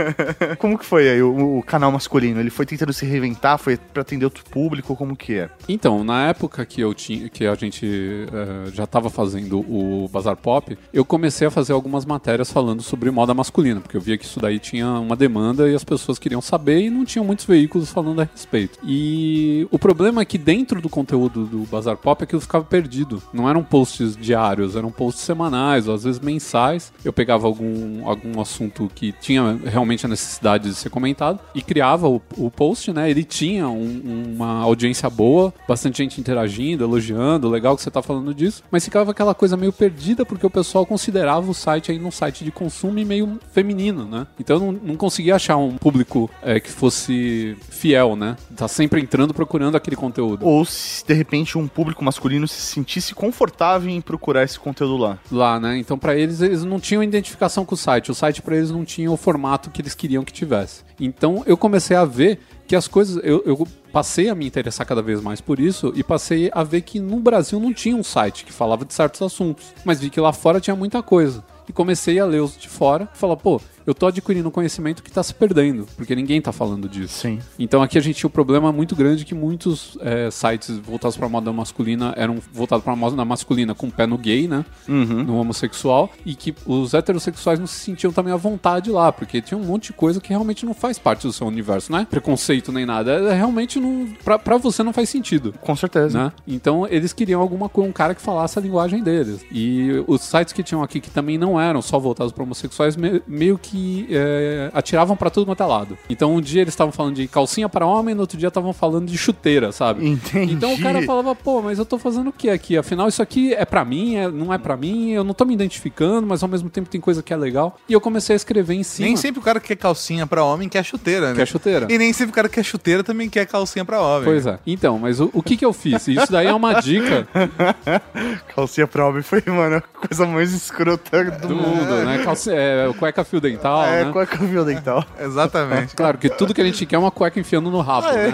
Como 0.58 0.78
que 0.78 0.86
foi 0.86 1.10
aí 1.10 1.22
o, 1.22 1.60
o 1.60 1.64
canal 1.64 1.92
masculino? 1.92 2.40
Ele 2.40 2.50
foi 2.50 2.66
tentando 2.66 2.92
se 2.94 3.06
reinventar? 3.06 3.58
Foi 3.60 3.78
pra 3.78 4.02
atender 4.02 4.26
outro 4.26 4.44
público? 4.46 4.96
Como 4.96 5.16
que 5.16 5.36
é? 5.36 5.50
Então, 5.68 6.04
na 6.04 6.28
época 6.28 6.66
que 6.66 6.82
eu 6.82 6.94
tinha, 6.94 7.30
que 7.30 7.46
a 7.46 7.54
gente 7.56 7.86
eh, 7.86 8.72
já 8.74 8.86
estava 8.86 9.10
fazendo 9.10 9.60
o 9.60 10.10
Bazar 10.12 10.36
Pop, 10.36 10.78
eu 10.94 11.06
comecei 11.06 11.48
a 11.48 11.52
fazer 11.52 11.74
algumas 11.74 12.06
matérias 12.06 12.52
falando 12.52 12.82
sobre 12.82 13.12
moda 13.12 13.34
masculina, 13.34 13.80
porque 13.80 13.98
eu 13.98 14.02
via 14.02 14.18
que 14.18 14.26
isso 14.26 14.40
daí 14.40 14.58
tinha 14.58 14.88
uma 14.88 15.16
demanda 15.16 15.70
e 15.70 15.76
as 15.76 15.84
pessoas 15.84 16.18
queriam 16.18 16.42
saber 16.42 16.80
e 16.82 16.90
não 16.90 17.06
tinham 17.06 17.24
muitos 17.26 17.46
veículos 17.46 17.92
falando 17.92 18.22
a 18.22 18.31
respeito. 18.34 18.80
E 18.84 19.68
o 19.72 19.78
problema 19.80 20.22
é 20.22 20.26
que 20.26 20.38
dentro 20.38 20.82
do 20.82 20.90
conteúdo 20.90 21.46
do 21.46 21.60
Bazar 21.60 21.98
Pop 21.98 22.24
aquilo 22.24 22.42
ficava 22.42 22.64
perdido. 22.64 23.22
Não 23.34 23.50
eram 23.50 23.64
posts 23.64 24.16
diários, 24.16 24.76
eram 24.76 24.92
posts 24.92 25.24
semanais, 25.24 25.88
ou 25.88 25.96
às 25.96 26.04
vezes 26.04 26.20
mensais. 26.20 26.92
Eu 27.04 27.14
pegava 27.14 27.48
algum, 27.48 28.08
algum 28.08 28.40
assunto 28.42 28.90
que 28.94 29.12
tinha 29.14 29.60
realmente 29.66 30.06
a 30.06 30.10
necessidade 30.10 30.70
de 30.70 30.76
ser 30.76 30.90
comentado 30.90 31.40
e 31.56 31.62
criava 31.62 32.08
o, 32.08 32.22
o 32.38 32.50
post, 32.50 32.92
né? 32.92 33.10
Ele 33.10 33.24
tinha 33.24 33.68
um- 33.68 34.34
uma 34.36 34.62
audiência 34.62 35.10
boa, 35.10 35.54
bastante 35.68 35.98
gente 36.00 36.20
interagindo, 36.20 36.84
elogiando, 36.84 37.50
legal 37.50 37.76
que 37.76 37.82
você 37.84 37.92
tá 37.92 38.02
falando 38.02 38.34
disso, 38.34 38.64
mas 38.72 38.84
ficava 38.86 39.12
aquela 39.12 39.34
coisa 39.34 39.56
meio 39.58 39.72
perdida 39.74 40.26
porque 40.26 40.46
o 40.46 40.50
pessoal 40.50 40.86
considerava 40.86 41.50
o 41.50 41.54
site 41.54 41.92
aí 41.92 42.02
um 42.02 42.12
site 42.12 42.44
de 42.44 42.52
consumo 42.52 42.98
e 43.00 43.06
meio 43.06 43.40
feminino, 43.52 44.06
né? 44.06 44.26
Então 44.40 44.56
eu 44.58 44.60
não, 44.72 44.72
não 44.72 44.96
conseguia 44.96 45.36
achar 45.36 45.58
um 45.58 45.78
público 45.78 46.30
é, 46.42 46.60
que 46.60 46.70
fosse 46.70 47.56
fiel, 47.70 48.16
né? 48.16 48.21
Tá 48.56 48.68
sempre 48.68 49.02
entrando 49.02 49.34
procurando 49.34 49.76
aquele 49.76 49.96
conteúdo. 49.96 50.46
Ou 50.46 50.64
se 50.66 51.06
de 51.06 51.14
repente 51.14 51.58
um 51.58 51.68
público 51.68 52.04
masculino 52.04 52.48
se 52.48 52.62
sentisse 52.62 53.14
confortável 53.14 53.90
em 53.90 54.02
procurar 54.02 54.44
esse 54.44 54.60
conteúdo 54.60 54.98
lá. 54.98 55.20
lá, 55.32 55.60
né? 55.60 55.78
Então 55.78 55.98
pra 55.98 56.16
eles 56.16 56.42
eles 56.42 56.64
não 56.64 56.80
tinham 56.80 57.04
identificação 57.04 57.66
com 57.66 57.76
o 57.76 57.78
site, 57.78 58.12
o 58.12 58.16
site 58.16 58.42
pra 58.42 58.56
eles 58.56 58.72
não 58.72 58.86
tinha 58.86 59.12
o 59.12 59.18
formato 59.18 59.70
que 59.70 59.82
eles 59.82 59.96
queriam 59.96 60.24
que 60.24 60.34
tivesse. 60.34 60.84
Então 61.00 61.44
eu 61.46 61.58
comecei 61.58 61.96
a 61.98 62.06
ver 62.06 62.40
que 62.68 62.76
as 62.76 62.88
coisas 62.88 63.22
eu, 63.24 63.44
eu 63.46 63.68
passei 63.92 64.30
a 64.30 64.36
me 64.36 64.48
interessar 64.48 64.88
cada 64.88 65.02
vez 65.02 65.22
mais 65.22 65.42
por 65.42 65.60
isso 65.60 65.92
e 65.96 66.04
passei 66.04 66.50
a 66.54 66.64
ver 66.64 66.82
que 66.82 67.00
no 67.00 67.20
Brasil 67.20 67.60
não 67.60 67.74
tinha 67.74 67.96
um 67.96 68.04
site 68.04 68.46
que 68.46 68.54
falava 68.54 68.86
de 68.86 68.94
certos 68.94 69.22
assuntos, 69.22 69.74
mas 69.84 70.00
vi 70.00 70.10
que 70.10 70.20
lá 70.20 70.32
fora 70.32 70.62
tinha 70.62 70.76
muita 70.76 71.04
coisa. 71.04 71.44
E 71.68 71.74
comecei 71.74 72.20
a 72.20 72.26
ler 72.26 72.42
os 72.42 72.58
de 72.58 72.68
fora 72.68 73.08
e 73.14 73.18
falar, 73.18 73.38
pô, 73.38 73.62
eu 73.92 73.96
tô 73.96 74.08
adquirindo 74.08 74.48
um 74.48 74.52
conhecimento 74.52 75.04
que 75.04 75.12
tá 75.12 75.22
se 75.22 75.34
perdendo, 75.34 75.86
porque 75.96 76.16
ninguém 76.16 76.42
tá 76.42 76.52
falando 76.52 76.88
disso. 76.90 77.20
Sim. 77.20 77.40
Então 77.60 77.82
aqui 77.84 77.98
a 77.98 78.02
gente 78.02 78.16
tinha 78.18 78.28
um 78.28 78.32
problema 78.32 78.72
muito 78.72 78.96
grande 78.96 79.26
que 79.26 79.36
muitos 79.36 79.98
é, 80.02 80.30
sites 80.32 80.78
voltados 80.78 81.18
para 81.18 81.28
moda 81.30 81.52
masculina 81.52 82.14
eram 82.18 82.38
voltados 82.54 82.84
para 82.84 82.96
moda 82.96 83.24
masculina 83.26 83.76
com 83.76 83.90
pé 83.90 84.08
no 84.08 84.18
gay, 84.18 84.48
né? 84.48 84.66
No 84.88 85.38
homossexual, 85.38 86.10
e 86.26 86.34
que 86.36 86.54
os 86.66 86.94
heterossexuais 86.94 87.60
não 87.60 87.68
se 87.68 87.80
sentiam 87.80 88.12
também 88.12 88.34
à 88.34 88.38
vontade 88.38 88.90
lá, 88.92 89.12
porque 89.12 89.42
tinha 89.42 89.58
um 89.58 89.64
monte 89.64 89.88
de 89.88 89.94
coisa 89.94 90.20
que 90.22 90.30
realmente 90.30 90.66
não 90.66 90.74
faz 90.74 90.98
parte 90.98 91.28
do 91.28 91.34
seu 91.34 91.46
universo, 91.48 91.92
não 91.92 92.00
é 92.00 92.06
preconceito 92.06 92.72
nem 92.72 92.86
nada, 92.86 93.12
é 93.12 93.34
realmente 93.34 93.80
não. 93.80 94.08
Pra, 94.24 94.40
pra 94.40 94.58
você 94.58 94.84
não 94.84 94.94
faz 94.94 95.10
sentido. 95.10 95.54
Com 95.62 95.76
certeza. 95.76 96.18
Né? 96.26 96.32
Então 96.48 96.88
eles 96.88 97.14
queriam 97.14 97.42
alguma 97.42 97.68
coisa, 97.70 97.90
um 97.90 97.94
cara 97.94 98.16
que 98.16 98.22
falasse 98.22 98.58
a 98.58 98.62
linguagem 98.62 99.04
deles. 99.04 99.44
E 99.52 100.04
os 100.08 100.22
sites 100.22 100.54
que 100.54 100.64
tinham 100.64 100.82
aqui 100.84 101.00
que 101.00 101.10
também 101.10 101.38
não 101.38 101.60
eram 101.60 101.82
só 101.82 102.00
voltados 102.00 102.32
para 102.32 102.44
homossexuais, 102.44 102.96
me- 102.96 103.22
meio 103.28 103.58
que 103.58 103.78
é, 104.10 104.70
atiravam 104.74 105.16
para 105.16 105.30
tudo 105.30 105.46
quanto 105.46 105.62
é 105.64 105.66
lado. 105.66 105.98
Então 106.10 106.36
um 106.36 106.42
dia 106.42 106.62
eles 106.62 106.74
estavam 106.74 106.92
falando 106.92 107.16
de 107.16 107.28
calcinha 107.28 107.68
para 107.70 107.86
homem, 107.86 108.14
no 108.16 108.22
outro 108.22 108.38
dia 108.38 108.48
estavam 108.48 108.74
falando 108.74 109.08
de 109.08 109.18
chuteira, 109.18 109.72
sabe? 109.72 110.08
Entendi. 110.08 110.54
Então 110.54 110.74
o 110.74 110.80
cara 110.82 111.02
falava, 111.04 111.34
pô, 111.36 111.62
mas 111.62 111.80
eu 111.80 111.86
tô 111.86 111.98
fazendo 111.98 112.30
o 112.30 112.34
que 112.34 112.50
aqui? 112.50 112.78
Afinal, 112.78 113.08
isso 113.08 113.22
aqui 113.22 113.54
é 113.54 113.66
pra 113.66 113.84
mim, 113.86 114.16
é- 114.16 114.30
não 114.30 114.54
é 114.54 114.58
pra 114.58 114.76
mim, 114.78 115.12
eu 115.12 115.24
não 115.24 115.34
tô 115.34 115.46
me 115.46 115.54
identificando, 115.54 116.26
mas 116.28 116.42
ao 116.44 116.50
mesmo 116.50 116.70
tempo 116.70 116.90
tem 116.90 117.00
coisa 117.02 117.22
que 117.24 117.34
é 117.34 117.38
legal. 117.38 117.78
E 117.88 117.94
eu 117.94 118.02
comecei 118.02 118.34
a 118.34 118.38
escrever 118.38 118.74
em 118.76 118.84
cima. 118.84 119.08
Nem 119.08 119.16
sempre 119.18 119.40
o 119.40 119.44
cara 119.44 119.60
que 119.60 119.68
quer 119.68 119.76
calcinha 119.78 120.26
pra 120.28 120.44
homem 120.44 120.68
quer 120.70 120.84
chuteira, 120.84 121.30
né? 121.30 121.36
Quer 121.36 121.48
chuteira. 121.48 121.88
E 121.90 121.98
nem 121.98 122.12
sempre 122.14 122.32
o 122.32 122.36
cara 122.36 122.48
que 122.50 122.56
quer 122.56 122.64
chuteira 122.64 123.04
também 123.04 123.30
quer 123.30 123.46
calcinha 123.46 123.84
pra 123.86 124.02
homem. 124.02 124.26
Pois 124.26 124.46
é. 124.46 124.60
Então, 124.66 124.98
mas 125.00 125.20
o, 125.20 125.30
o 125.34 125.42
que 125.44 125.56
que 125.58 125.66
eu 125.66 125.74
fiz? 125.74 126.08
Isso 126.08 126.32
daí 126.32 126.48
é 126.48 126.54
uma 126.54 126.74
dica 126.82 127.28
Calcinha 128.56 128.88
pra 128.88 129.08
homem 129.08 129.22
foi, 129.22 129.42
mano, 129.48 129.78
a 129.78 129.82
coisa 129.82 130.26
mais 130.26 130.54
escrota 130.54 131.24
do, 131.24 131.48
do 131.48 131.56
mundo. 131.56 132.06
né? 132.06 132.22
Calci 132.24 132.50
é, 132.52 132.92
cueca 132.98 133.24
fio 133.24 133.40
dental, 133.42 133.61
É, 133.70 134.06
né? 134.06 134.12
cueca 134.12 134.38
fio 134.38 134.66
dental. 134.66 135.04
Exatamente. 135.20 135.96
Claro 135.96 136.18
que 136.18 136.30
tudo 136.30 136.54
que 136.54 136.62
a 136.62 136.64
gente 136.66 136.86
quer 136.86 136.96
é 136.96 137.00
uma 137.00 137.12
cueca 137.12 137.40
enfiando 137.40 137.70
no 137.72 137.82
rabo, 137.82 138.08
né? 138.08 138.34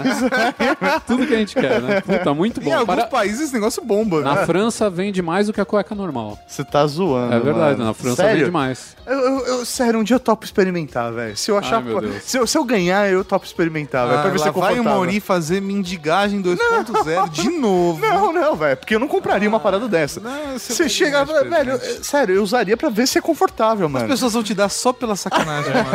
tudo 1.06 1.26
que 1.26 1.34
a 1.34 1.38
gente 1.38 1.54
quer, 1.54 1.80
né? 1.82 2.00
Puta, 2.00 2.32
muito 2.34 2.60
Em 2.60 2.64
bom. 2.64 2.72
alguns 2.72 2.86
Para- 2.96 3.06
países 3.06 3.40
esse 3.40 3.52
negócio 3.52 3.82
bomba. 3.84 4.20
Na 4.22 4.34
né? 4.36 4.46
França 4.46 4.88
vende 4.90 5.20
mais 5.22 5.46
do 5.46 5.52
que 5.52 5.60
a 5.60 5.64
cueca 5.64 5.94
normal. 5.94 6.38
Você 6.46 6.64
tá 6.64 6.86
zoando. 6.86 7.34
É 7.34 7.40
verdade, 7.40 7.72
mano. 7.78 7.84
na 7.86 7.94
França 7.94 8.16
Sério? 8.22 8.38
vende 8.40 8.50
mais. 8.50 8.96
Eu, 9.06 9.18
eu- 9.18 9.46
eu- 9.46 9.64
sério, 9.66 10.00
um 10.00 10.02
dia 10.04 10.16
eu 10.16 10.20
topo 10.20 10.44
experimentar, 10.44 11.12
velho. 11.12 11.36
Se 11.36 11.50
eu 11.50 11.58
achar. 11.58 11.76
Ai, 11.76 11.82
meu 11.82 12.00
Deus. 12.00 12.22
se, 12.24 12.36
eu, 12.38 12.46
se 12.46 12.56
eu 12.58 12.64
ganhar, 12.64 13.10
eu 13.10 13.24
topo 13.24 13.44
experimentar, 13.46 14.06
velho. 14.06 14.18
Ah, 14.18 14.22
Pra 14.22 14.30
ver 14.30 14.38
se 14.38 14.44
lá 14.44 14.50
é 14.50 14.52
vai 14.52 14.60
o 14.60 14.76
confortável. 14.76 14.84
Mauri 14.84 15.20
fazer 15.20 15.60
mendigagem 15.62 16.42
2.0 16.42 17.28
de 17.30 17.48
novo. 17.58 18.00
Não, 18.00 18.32
não, 18.32 18.56
velho. 18.56 18.76
Porque 18.76 18.94
eu 18.94 18.98
não 19.00 19.08
compraria 19.08 19.48
uma 19.48 19.60
parada 19.60 19.88
dessa. 19.88 20.20
Não, 20.20 20.58
você 20.58 20.88
chega, 20.88 21.24
velho, 21.24 21.72
é- 21.72 21.78
sério, 22.02 22.34
eu 22.36 22.42
usaria 22.42 22.76
pra 22.76 22.88
ver 22.88 23.06
se 23.06 23.18
é 23.18 23.20
confortável, 23.20 23.86
As 23.86 23.92
mano. 23.92 24.08
pessoas 24.08 24.32
vão 24.34 24.42
te 24.42 24.54
dar 24.54 24.68
só 24.68 24.92
pela 24.92 25.16
sacanagem, 25.18 25.72
mano. 25.74 25.88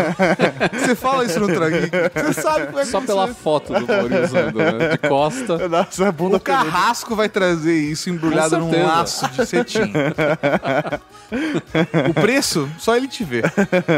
Você 0.80 0.96
fala 0.96 1.26
isso 1.26 1.40
no 1.40 1.48
Trageek. 1.48 1.90
Você 2.14 2.42
sabe 2.42 2.68
como 2.68 2.80
é 2.80 2.84
que 2.84 2.90
Só 2.92 3.02
pela 3.02 3.28
você- 3.28 3.34
foto 3.34 3.74
do 3.74 3.88
Mauri 3.88 4.16
usando, 4.24 4.58
né? 4.58 4.90
De 4.92 4.98
costa. 5.10 5.58
Nossa, 5.68 6.08
a 6.08 6.12
bunda 6.12 6.38
O 6.38 6.40
carrasco 6.40 7.16
vai 7.16 7.30
trazer 7.30 7.76
isso 7.76 8.10
embrulhado 8.10 8.58
num 8.60 8.84
laço 8.86 9.28
de 9.30 9.46
cetim. 9.46 9.92
o 12.10 12.14
preço, 12.14 12.70
só 12.78 12.96
ele 12.96 13.08
te 13.08 13.24
vê. 13.24 13.42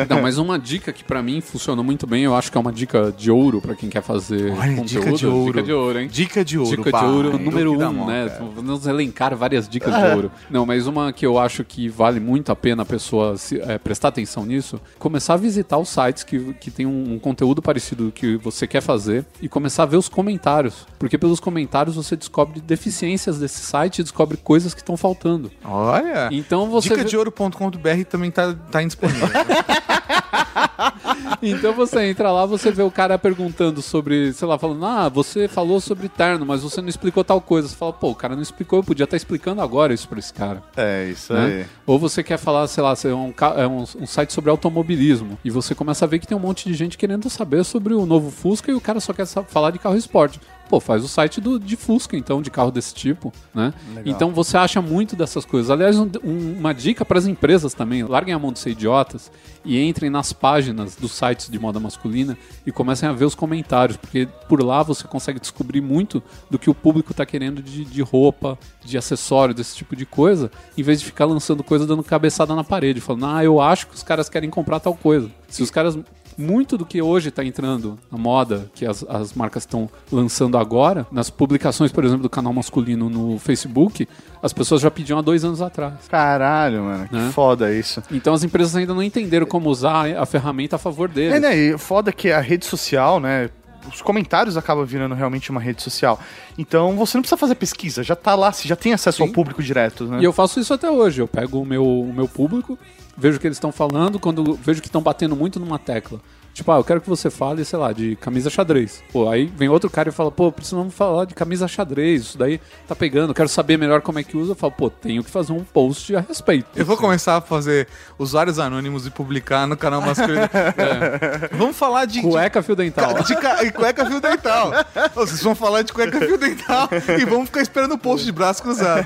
Não, 0.10 0.22
mas 0.22 0.38
uma 0.38 0.58
dica 0.58 0.92
que 0.94 1.04
pra 1.04 1.22
mim 1.22 1.42
funcionou 1.42 1.84
muito 1.84 2.08
bem, 2.08 2.24
eu 2.24 2.36
acho 2.36 2.52
que 2.52 2.58
é 2.58 2.62
uma 2.62 2.72
dica 2.72 3.14
de 3.16 3.30
ouro 3.32 3.62
pra 3.62 3.76
quem 3.76 3.90
quer 3.90 4.02
fazer 4.02 4.52
Olha, 4.52 4.76
conteúdo. 4.76 4.86
dica 4.86 5.12
de 5.14 5.28
ouro. 5.28 5.46
Dica 5.54 5.64
de 5.64 5.74
ouro, 5.74 6.00
hein? 6.00 6.08
Dica 6.12 6.46
de 6.46 6.58
ouro. 6.58 6.70
Dica 6.72 6.84
de 6.84 6.92
pá. 6.92 7.02
ouro 7.04 7.38
número 7.38 7.74
um, 7.74 7.94
mão, 7.94 8.08
né? 8.08 8.30
cara. 8.30 8.44
Vamos 8.56 8.86
elencar 8.88 9.36
várias 9.36 9.68
dicas 9.68 9.94
de 9.96 10.04
ouro. 10.16 10.32
Não, 10.50 10.66
mas 10.66 10.88
uma 10.88 11.12
que 11.12 11.26
eu 11.26 11.38
acho 11.40 11.64
que 11.64 11.90
vale 11.90 12.20
muito 12.20 12.52
a 12.52 12.56
pena 12.56 12.84
a 12.84 12.86
pessoa 12.86 13.38
se- 13.38 13.60
é, 13.62 13.78
prestar 13.78 14.10
atenção 14.10 14.46
nisso, 14.46 14.80
começar 15.16 15.36
a 15.36 15.38
visitar 15.38 15.78
os 15.78 15.88
sites 15.88 16.24
que, 16.26 16.54
que 16.56 16.70
tem 16.70 16.86
um, 16.86 17.14
um 17.14 17.20
conteúdo 17.20 17.62
parecido 17.62 18.06
do 18.08 18.12
que 18.12 18.36
você 18.36 18.68
quer 18.68 18.82
fazer 18.82 19.26
e 19.42 19.48
começar 19.48 19.84
a 19.84 19.86
ver 19.86 19.96
os 19.96 20.10
comentários. 20.10 20.86
Porque 21.00 21.18
pelos 21.18 21.40
comentários 21.40 21.96
você 21.96 22.18
descobre 22.18 22.60
deficiências 22.60 23.40
desse 23.40 23.60
site 23.62 24.00
e 24.00 24.04
descobre 24.04 24.36
coisas 24.36 24.74
que 24.74 24.82
estão 24.82 24.98
faltando. 24.98 25.50
Olha. 25.64 26.28
Então 26.34 26.70
você 26.70 26.90
vê- 26.90 26.96
Dicadeouro.com.br 26.98 28.04
também 28.10 28.30
tá, 28.30 28.54
tá 28.70 28.84
indisponível. 28.84 29.30
Então 31.42 31.74
você 31.74 32.08
entra 32.08 32.32
lá, 32.32 32.46
você 32.46 32.72
vê 32.72 32.82
o 32.82 32.90
cara 32.90 33.18
perguntando 33.18 33.82
sobre, 33.82 34.34
sei 34.34 34.48
lá, 34.48 34.58
falando, 34.58 34.84
ah, 34.86 35.10
você 35.10 35.48
falou 35.48 35.80
sobre 35.80 36.10
terno, 36.10 36.46
mas 36.46 36.64
você 36.64 36.82
não 36.82 36.90
explicou 36.90 37.24
tal 37.24 37.40
coisa. 37.40 37.68
Você 37.68 37.76
fala, 37.76 37.94
pô, 37.94 38.12
o 38.12 38.16
cara 38.16 38.36
não 38.36 38.42
explicou, 38.42 38.80
eu 38.80 38.84
podia 38.84 39.04
estar 39.04 39.18
explicando 39.18 39.62
agora 39.62 39.94
isso 39.94 40.08
pra 40.08 40.20
esse 40.20 40.34
cara. 40.34 40.64
É, 40.76 41.08
isso 41.10 41.34
né? 41.34 41.46
aí. 41.46 41.66
Ou 41.86 42.00
você 42.00 42.24
quer 42.24 42.38
falar, 42.38 42.68
sei 42.68 42.84
lá, 42.84 42.94
é 43.04 43.08
um, 43.14 43.34
é 43.58 43.68
um, 43.68 43.84
um 44.02 44.08
site 44.08 44.34
sobre 44.34 44.50
automobilismo 44.50 45.38
e 45.44 45.50
você 45.50 45.76
começa 45.76 46.06
a 46.06 46.08
ver 46.08 46.20
que 46.20 46.28
tem 46.28 46.38
um 46.38 46.42
monte 46.42 46.68
de 46.68 46.74
gente 46.74 46.98
querendo 46.98 47.30
saber 47.30 47.64
sobre 47.64 47.94
o 47.94 48.06
novo 48.06 48.32
Fusca 48.32 48.72
e 48.72 48.76
o 48.76 48.82
cara 48.82 49.00
só 49.00 49.14
quer 49.14 49.26
falar 49.26 49.72
de 49.72 49.80
carro 49.80 49.98
esporte. 49.98 50.40
Pô, 50.68 50.80
faz 50.80 51.04
o 51.04 51.08
site 51.08 51.40
do, 51.40 51.60
de 51.60 51.76
Fusca, 51.76 52.18
então, 52.18 52.42
de 52.42 52.50
carro 52.50 52.72
desse 52.72 52.94
tipo, 52.94 53.32
né? 53.54 53.72
Então 54.06 54.32
você 54.32 54.58
acha 54.58 54.82
muito 54.82 55.16
dessas 55.16 55.46
coisas. 55.46 55.70
Aliás, 55.70 55.98
um- 56.00 56.10
um- 56.24 56.56
uma 56.60 56.74
dica 56.74 57.06
para 57.06 57.20
as 57.20 57.28
empresas 57.28 57.74
também: 57.76 58.02
larguem 58.04 58.34
a 58.34 58.40
mão 58.40 58.52
de 58.52 58.58
ser 58.60 58.72
idiotas 58.72 59.32
e 59.64 59.80
entrem 59.80 60.10
nas 60.10 60.34
páginas 60.34 60.96
dos 60.96 61.12
sites 61.12 61.50
de 61.50 61.60
moda 61.60 61.80
masculina 61.80 62.36
e 62.66 62.72
comecem 62.72 63.08
a 63.08 63.12
ver 63.12 63.26
os 63.26 63.36
comentários, 63.36 63.96
porque 63.98 64.28
por 64.50 64.64
lá 64.64 64.82
você 64.82 65.08
consegue 65.08 65.40
descobrir 65.40 65.82
muito 65.82 66.22
do 66.50 66.58
que 66.58 66.70
o 66.70 66.74
público 66.74 67.12
está 67.12 67.26
querendo 67.26 67.62
de, 67.62 67.86
de 67.86 68.02
roupa, 68.02 68.58
de 68.84 68.98
acessório, 68.98 69.54
desse 69.54 69.76
tipo 69.76 69.96
de 69.96 70.06
coisa, 70.06 70.52
em 70.78 70.82
vez 70.82 71.00
de 71.00 71.06
ficar 71.06 71.26
lançando 71.26 71.64
coisa 71.64 71.86
dando 71.86 72.04
cabeçada 72.04 72.56
na 72.56 72.64
parede, 72.64 73.00
falando, 73.02 73.28
ah, 73.28 73.44
eu 73.44 73.62
acho 73.62 73.88
que 73.88 73.96
os 73.96 74.02
caras 74.04 74.30
querem 74.30 74.50
comprar 74.50 74.80
tal 74.80 74.96
coisa. 74.96 75.30
Se 75.48 75.62
os 75.62 75.70
caras. 75.70 75.98
Muito 76.38 76.78
do 76.78 76.86
que 76.86 77.02
hoje 77.02 77.30
está 77.30 77.44
entrando 77.46 77.98
na 78.12 78.18
moda, 78.18 78.70
que 78.76 78.86
as, 78.86 79.04
as 79.08 79.34
marcas 79.34 79.64
estão 79.64 79.90
lançando 80.12 80.58
agora, 80.58 81.08
nas 81.12 81.30
publicações, 81.30 81.92
por 81.92 82.04
exemplo, 82.04 82.24
do 82.24 82.30
canal 82.30 82.52
masculino 82.52 83.10
no 83.10 83.40
Facebook, 83.40 84.08
as 84.44 84.52
pessoas 84.52 84.82
já 84.82 84.92
pediam 84.92 85.18
há 85.18 85.22
dois 85.22 85.46
anos 85.46 85.62
atrás. 85.62 85.94
Caralho, 86.10 86.84
mano. 86.84 87.08
Que 87.08 87.16
Né? 87.16 87.32
foda 87.34 87.74
isso. 87.74 88.04
Então 88.12 88.34
as 88.34 88.44
empresas 88.44 88.76
ainda 88.76 88.94
não 88.94 89.02
entenderam 89.02 89.46
como 89.46 89.70
usar 89.70 90.08
a 90.18 90.26
ferramenta 90.26 90.76
a 90.76 90.80
favor 90.80 91.08
deles. 91.08 91.36
É, 91.36 91.40
né? 91.40 91.56
E 91.56 91.78
foda 91.78 92.12
que 92.12 92.32
a 92.32 92.40
rede 92.42 92.66
social, 92.66 93.20
né? 93.20 93.50
Os 93.94 94.02
comentários 94.02 94.58
acabam 94.58 94.84
virando 94.84 95.14
realmente 95.14 95.52
uma 95.52 95.62
rede 95.62 95.82
social. 95.84 96.20
Então 96.58 96.96
você 96.98 97.16
não 97.18 97.22
precisa 97.22 97.38
fazer 97.38 97.54
pesquisa, 97.56 98.02
já 98.04 98.16
tá 98.16 98.34
lá, 98.34 98.52
você 98.52 98.68
já 98.68 98.76
tem 98.76 98.94
acesso 98.94 99.22
ao 99.22 99.28
Sim. 99.28 99.34
público 99.34 99.62
direto, 99.62 100.06
né? 100.06 100.20
E 100.22 100.24
eu 100.24 100.34
faço 100.34 100.60
isso 100.60 100.74
até 100.74 100.90
hoje. 100.90 101.22
Eu 101.22 101.28
pego 101.28 101.62
o 101.62 101.66
meu, 101.66 101.86
o 101.86 102.12
meu 102.12 102.28
público, 102.28 102.80
vejo 103.18 103.38
o 103.38 103.40
que 103.40 103.48
eles 103.48 103.58
estão 103.58 103.72
falando, 103.72 104.20
quando 104.20 104.54
vejo 104.56 104.82
que 104.82 104.88
estão 104.88 105.02
batendo 105.02 105.36
muito 105.36 105.60
numa 105.60 105.80
tecla. 105.80 106.20
Tipo, 106.56 106.72
ah, 106.72 106.78
eu 106.78 106.84
quero 106.86 107.02
que 107.02 107.10
você 107.10 107.30
fale, 107.30 107.66
sei 107.66 107.78
lá, 107.78 107.92
de 107.92 108.16
camisa 108.16 108.50
xadrez. 108.50 109.04
Pô, 109.12 109.30
aí 109.30 109.46
vem 109.58 109.68
outro 109.68 109.90
cara 109.90 110.08
e 110.08 110.12
fala, 110.12 110.32
pô, 110.32 110.50
precisamos 110.54 110.94
falar 110.94 111.26
de 111.26 111.36
camisa 111.36 111.68
xadrez, 111.68 112.22
isso 112.22 112.38
daí 112.38 112.62
tá 112.88 112.96
pegando, 112.96 113.34
quero 113.34 113.50
saber 113.50 113.78
melhor 113.78 114.02
como 114.02 114.20
é 114.20 114.24
que 114.24 114.38
usa. 114.38 114.54
Eu 114.54 114.56
falo, 114.56 114.72
pô, 114.72 114.90
tenho 114.90 115.22
que 115.22 115.30
fazer 115.30 115.52
um 115.52 115.66
post 115.66 116.16
a 116.16 116.22
respeito. 116.22 116.68
Eu 116.74 116.86
vou 116.86 116.96
começar 116.96 117.36
a 117.36 117.42
fazer 117.42 117.90
usuários 118.18 118.58
anônimos 118.58 119.06
e 119.06 119.10
publicar 119.12 119.68
no 119.68 119.76
canal 119.76 120.02
masculino. 120.02 120.50
É. 120.78 121.50
Vamos 121.56 121.76
falar 121.76 122.06
de. 122.06 122.22
Cueca 122.22 122.62
fio 122.64 122.76
dental. 122.76 123.22
De, 123.24 123.36
ca- 123.36 123.64
e 123.64 123.72
cueca 123.72 124.06
fio 124.06 124.22
dental. 124.22 124.72
Vocês 125.14 125.42
vão 125.44 125.54
falar 125.56 125.82
de 125.82 125.92
cueca 125.92 126.20
fio 126.20 126.38
dental 126.38 126.88
e 127.20 127.26
vão 127.26 127.46
ficar 127.46 127.62
esperando 127.62 127.94
o 127.94 127.98
post 127.98 128.26
de 128.26 128.32
braço 128.32 128.62
cruzado. 128.64 129.06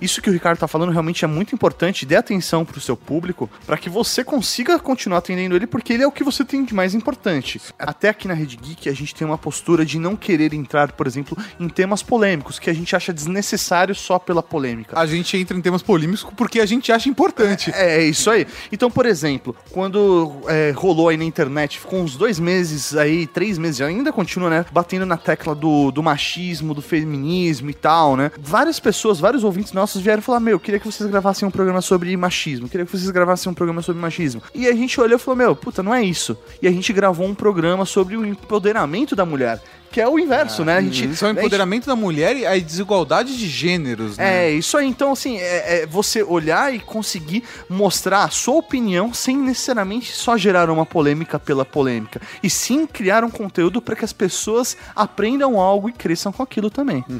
Isso 0.00 0.20
que 0.20 0.30
o 0.30 0.32
Ricardo 0.32 0.58
tá 0.58 0.66
falando 0.68 0.90
realmente 0.92 1.24
é 1.24 1.28
muito 1.28 1.54
importante. 1.54 2.04
Dê 2.06 2.16
atenção 2.16 2.64
pro 2.64 2.80
seu 2.80 2.96
público 2.96 3.48
para 3.66 3.76
que 3.76 3.88
você 3.88 4.24
consiga 4.24 4.78
continuar 4.78 5.18
atendendo 5.18 5.54
ele, 5.56 5.66
porque 5.76 5.92
ele 5.92 6.02
é 6.02 6.06
o 6.06 6.10
que 6.10 6.24
você 6.24 6.42
tem 6.42 6.64
de 6.64 6.74
mais 6.74 6.94
importante. 6.94 7.60
Até 7.78 8.08
aqui 8.08 8.26
na 8.26 8.32
Rede 8.32 8.56
Geek 8.56 8.88
a 8.88 8.94
gente 8.94 9.14
tem 9.14 9.26
uma 9.26 9.36
postura 9.36 9.84
de 9.84 9.98
não 9.98 10.16
querer 10.16 10.54
entrar, 10.54 10.90
por 10.92 11.06
exemplo, 11.06 11.36
em 11.60 11.68
temas 11.68 12.02
polêmicos 12.02 12.58
que 12.58 12.70
a 12.70 12.72
gente 12.72 12.96
acha 12.96 13.12
desnecessário 13.12 13.94
só 13.94 14.18
pela 14.18 14.42
polêmica. 14.42 14.98
A 14.98 15.04
gente 15.04 15.36
entra 15.36 15.54
em 15.54 15.60
temas 15.60 15.82
polêmicos 15.82 16.26
porque 16.34 16.60
a 16.60 16.64
gente 16.64 16.90
acha 16.90 17.10
importante. 17.10 17.70
É, 17.74 17.98
é 17.98 18.04
isso 18.04 18.30
aí. 18.30 18.46
Então, 18.72 18.90
por 18.90 19.04
exemplo, 19.04 19.54
quando 19.70 20.40
é, 20.48 20.72
rolou 20.74 21.10
aí 21.10 21.18
na 21.18 21.24
internet, 21.24 21.78
ficou 21.78 22.00
uns 22.00 22.16
dois 22.16 22.40
meses 22.40 22.96
aí, 22.96 23.26
três 23.26 23.58
meses, 23.58 23.82
ainda 23.82 24.10
continua, 24.10 24.48
né? 24.48 24.64
Batendo 24.72 25.04
na 25.04 25.18
tecla 25.18 25.54
do, 25.54 25.90
do 25.90 26.02
machismo, 26.02 26.72
do 26.72 26.80
feminismo 26.80 27.68
e 27.68 27.74
tal, 27.74 28.16
né? 28.16 28.30
Várias 28.38 28.80
pessoas, 28.80 29.20
vários 29.20 29.44
ouvintes 29.44 29.74
nossos 29.74 30.00
vieram 30.00 30.22
falar: 30.22 30.40
Meu, 30.40 30.52
eu 30.52 30.60
queria 30.60 30.80
que 30.80 30.86
vocês 30.86 31.06
gravassem 31.10 31.46
um 31.46 31.50
programa 31.50 31.82
sobre 31.82 32.16
machismo, 32.16 32.66
queria 32.66 32.86
que 32.86 32.96
vocês 32.96 33.10
gravassem 33.10 33.52
um 33.52 33.54
programa 33.54 33.82
sobre 33.82 34.00
machismo. 34.00 34.42
E 34.54 34.66
a 34.66 34.72
gente 34.72 34.98
olhou 34.98 35.18
e 35.18 35.20
falou: 35.20 35.36
Meu, 35.36 35.54
puta, 35.66 35.82
não 35.82 35.92
é 35.92 36.00
isso. 36.00 36.38
E 36.62 36.68
a 36.68 36.70
gente 36.70 36.92
gravou 36.92 37.26
um 37.26 37.34
programa 37.34 37.84
sobre 37.84 38.16
o 38.16 38.24
empoderamento 38.24 39.16
da 39.16 39.26
mulher. 39.26 39.60
Que 39.90 40.00
é 40.00 40.08
o 40.08 40.16
inverso, 40.16 40.64
né? 40.64 40.76
A 40.76 40.80
gente, 40.82 41.06
Isso 41.10 41.24
é 41.24 41.28
o 41.28 41.30
gente- 41.30 41.40
empoderamento 41.40 41.86
da 41.86 41.96
mulher 41.96 42.36
e 42.36 42.46
a 42.46 42.56
desigualdade 42.56 43.36
de 43.36 43.48
gêneros, 43.48 44.16
né? 44.16 44.46
é, 44.46 44.50
isso 44.52 44.76
aí. 44.76 44.86
Então, 44.86 45.10
assim, 45.12 45.38
é, 45.38 45.82
é 45.82 45.86
você 45.86 46.22
olhar 46.22 46.72
e 46.72 46.78
conseguir 46.78 47.42
mostrar 47.68 48.22
a 48.22 48.28
sua 48.28 48.54
opinião 48.56 49.12
sem 49.12 49.36
necessariamente 49.36 50.12
só 50.12 50.36
gerar 50.36 50.70
uma 50.70 50.86
polêmica 50.86 51.36
pela 51.38 51.64
polêmica. 51.64 52.20
E 52.42 52.48
sim 52.50 52.86
criar 52.86 53.24
um 53.24 53.30
conteúdo 53.30 53.82
para 53.82 53.96
que 53.96 54.04
as 54.04 54.12
pessoas 54.12 54.76
aprendam 54.94 55.58
algo 55.58 55.88
e 55.88 55.92
cresçam 55.92 56.30
com 56.30 56.42
aquilo 56.44 56.70
também. 56.70 57.04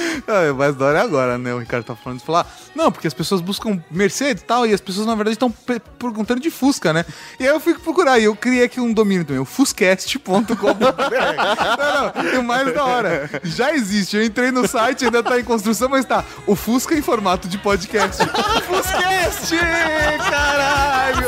É, 0.26 0.52
mas 0.52 0.76
da 0.76 0.84
hora 0.86 0.98
é 0.98 1.02
agora, 1.02 1.38
né? 1.38 1.52
O 1.54 1.58
Ricardo 1.58 1.84
tá 1.84 1.94
falando 1.96 2.18
de 2.20 2.24
falar. 2.24 2.46
Não, 2.74 2.90
porque 2.92 3.06
as 3.08 3.14
pessoas 3.14 3.40
buscam 3.40 3.82
Mercedes 3.90 4.42
e 4.42 4.46
tal, 4.46 4.66
e 4.66 4.72
as 4.72 4.80
pessoas, 4.80 5.06
na 5.06 5.14
verdade, 5.14 5.34
estão 5.34 5.50
pe- 5.50 5.80
perguntando 5.98 6.40
de 6.40 6.50
Fusca, 6.50 6.92
né? 6.92 7.04
E 7.38 7.44
aí 7.44 7.48
eu 7.54 7.58
fui 7.60 7.74
procurar, 7.74 8.18
e 8.18 8.24
eu 8.24 8.36
criei 8.36 8.64
aqui 8.64 8.80
um 8.80 8.92
domínio 8.92 9.24
também, 9.24 9.40
o 9.40 9.44
fuscast.com. 9.44 10.44
não, 10.78 12.22
não, 12.22 12.32
e 12.34 12.36
o 12.38 12.44
mais 12.44 12.72
da 12.72 12.84
hora, 12.84 13.28
já 13.42 13.72
existe. 13.74 14.16
Eu 14.16 14.24
entrei 14.24 14.50
no 14.50 14.66
site, 14.68 15.04
ainda 15.06 15.22
tá 15.22 15.38
em 15.40 15.44
construção, 15.44 15.88
mas 15.88 16.04
tá 16.04 16.24
o 16.46 16.54
Fusca 16.54 16.94
em 16.94 17.02
formato 17.02 17.48
de 17.48 17.58
podcast. 17.58 18.22
Fuscast! 18.68 19.56
Caralho! 20.30 21.26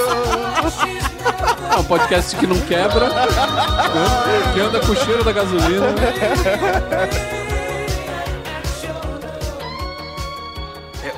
É 1.72 1.76
um 1.78 1.85
podcast 1.85 2.37
que 2.37 2.46
não 2.46 2.61
quebra, 2.61 3.08
né? 3.08 3.26
que 4.54 4.61
anda 4.61 4.80
com 4.80 4.92
o 4.92 4.96
cheiro 4.96 5.24
da 5.24 5.32
gasolina. 5.32 5.87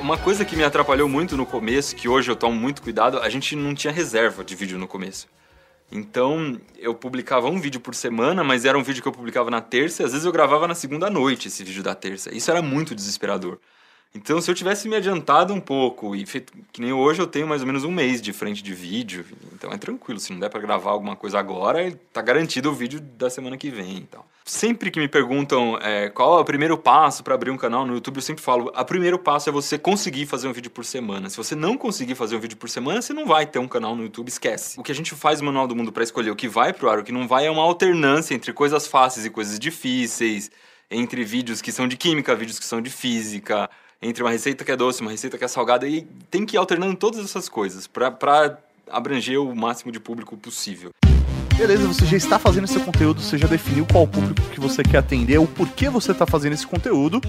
Uma 0.05 0.19
coisa 0.19 0.45
que 0.45 0.55
me 0.55 0.63
atrapalhou 0.63 1.09
muito 1.09 1.35
no 1.35 1.47
começo, 1.47 1.95
que 1.95 2.07
hoje 2.07 2.29
eu 2.29 2.35
tomo 2.35 2.55
muito 2.55 2.79
cuidado, 2.79 3.17
a 3.17 3.27
gente 3.27 3.55
não 3.55 3.73
tinha 3.73 3.91
reserva 3.91 4.43
de 4.43 4.53
vídeo 4.53 4.77
no 4.77 4.87
começo. 4.87 5.27
Então, 5.91 6.61
eu 6.77 6.93
publicava 6.93 7.47
um 7.47 7.59
vídeo 7.59 7.81
por 7.81 7.95
semana, 7.95 8.43
mas 8.43 8.65
era 8.65 8.77
um 8.77 8.83
vídeo 8.83 9.01
que 9.01 9.07
eu 9.07 9.11
publicava 9.11 9.49
na 9.49 9.61
terça, 9.61 10.03
e 10.03 10.05
às 10.05 10.11
vezes 10.11 10.23
eu 10.23 10.31
gravava 10.31 10.67
na 10.67 10.75
segunda 10.75 11.09
noite 11.09 11.47
esse 11.47 11.63
vídeo 11.63 11.81
da 11.81 11.95
terça. 11.95 12.31
Isso 12.31 12.51
era 12.51 12.61
muito 12.61 12.93
desesperador. 12.93 13.57
Então, 14.15 14.39
se 14.39 14.49
eu 14.49 14.55
tivesse 14.55 14.87
me 14.87 14.95
adiantado 14.95 15.53
um 15.53 15.59
pouco 15.59 16.15
e 16.15 16.25
feito 16.25 16.53
que 16.71 16.79
nem 16.79 16.93
hoje 16.93 17.21
eu 17.21 17.27
tenho 17.27 17.45
mais 17.45 17.59
ou 17.59 17.67
menos 17.67 17.83
um 17.83 17.91
mês 17.91 18.21
de 18.21 18.31
frente 18.31 18.63
de 18.63 18.73
vídeo, 18.73 19.25
então 19.53 19.73
é 19.73 19.77
tranquilo, 19.77 20.21
se 20.21 20.31
não 20.31 20.39
der 20.39 20.49
pra 20.49 20.61
gravar 20.61 20.91
alguma 20.91 21.17
coisa 21.17 21.37
agora, 21.37 21.91
tá 22.13 22.21
garantido 22.21 22.71
o 22.71 22.73
vídeo 22.73 23.01
da 23.01 23.29
semana 23.29 23.57
que 23.57 23.69
vem, 23.69 23.97
então. 23.97 24.23
Sempre 24.45 24.89
que 24.89 25.01
me 25.01 25.09
perguntam 25.09 25.77
é, 25.81 26.07
qual 26.07 26.37
é 26.37 26.41
o 26.41 26.45
primeiro 26.45 26.77
passo 26.77 27.23
para 27.25 27.35
abrir 27.35 27.51
um 27.51 27.57
canal 27.57 27.85
no 27.85 27.95
YouTube, 27.95 28.15
eu 28.15 28.21
sempre 28.21 28.41
falo: 28.41 28.71
o 28.73 28.85
primeiro 28.85 29.19
passo 29.19 29.49
é 29.49 29.51
você 29.51 29.77
conseguir 29.77 30.27
fazer 30.27 30.47
um 30.47 30.53
vídeo 30.53 30.71
por 30.71 30.85
semana. 30.85 31.29
Se 31.29 31.35
você 31.35 31.55
não 31.55 31.77
conseguir 31.77 32.15
fazer 32.15 32.37
um 32.37 32.39
vídeo 32.39 32.55
por 32.55 32.69
semana, 32.69 33.01
você 33.01 33.11
não 33.11 33.25
vai 33.25 33.45
ter 33.45 33.59
um 33.59 33.67
canal 33.67 33.95
no 33.97 34.03
YouTube, 34.03 34.29
esquece. 34.29 34.79
O 34.79 34.83
que 34.83 34.91
a 34.91 34.95
gente 34.95 35.13
faz 35.13 35.41
no 35.41 35.47
Manual 35.47 35.67
do 35.67 35.75
Mundo 35.75 35.91
para 35.91 36.03
escolher 36.03 36.29
o 36.29 36.35
que 36.35 36.47
vai 36.47 36.71
pro 36.71 36.89
ar, 36.89 36.99
o 36.99 37.03
que 37.03 37.11
não 37.11 37.27
vai, 37.27 37.47
é 37.47 37.51
uma 37.51 37.63
alternância 37.63 38.33
entre 38.33 38.53
coisas 38.53 38.87
fáceis 38.87 39.25
e 39.25 39.29
coisas 39.29 39.59
difíceis, 39.59 40.51
entre 40.89 41.23
vídeos 41.25 41.59
que 41.61 41.71
são 41.71 41.87
de 41.87 41.97
química, 41.97 42.35
vídeos 42.35 42.59
que 42.59 42.65
são 42.65 42.79
de 42.79 42.91
física, 42.91 43.67
entre 44.01 44.23
uma 44.23 44.31
receita 44.31 44.63
que 44.63 44.71
é 44.71 44.75
doce, 44.75 45.01
uma 45.01 45.11
receita 45.11 45.37
que 45.37 45.43
é 45.43 45.47
salgada, 45.47 45.87
e 45.87 46.01
tem 46.29 46.45
que 46.45 46.55
ir 46.55 46.59
alternando 46.59 46.95
todas 46.95 47.23
essas 47.23 47.49
coisas 47.49 47.87
para 47.87 48.57
abranger 48.89 49.41
o 49.41 49.55
máximo 49.55 49.91
de 49.91 49.99
público 49.99 50.37
possível. 50.37 50.91
Beleza, 51.57 51.87
você 51.87 52.05
já 52.05 52.17
está 52.17 52.37
fazendo 52.37 52.67
seu 52.67 52.81
conteúdo, 52.81 53.21
você 53.21 53.37
já 53.37 53.47
definiu 53.47 53.87
qual 53.89 54.05
público 54.05 54.41
que 54.49 54.59
você 54.59 54.83
quer 54.83 54.97
atender, 54.97 55.37
o 55.37 55.47
porquê 55.47 55.89
você 55.89 56.11
está 56.11 56.25
fazendo 56.25 56.51
esse 56.51 56.67
conteúdo. 56.67 57.21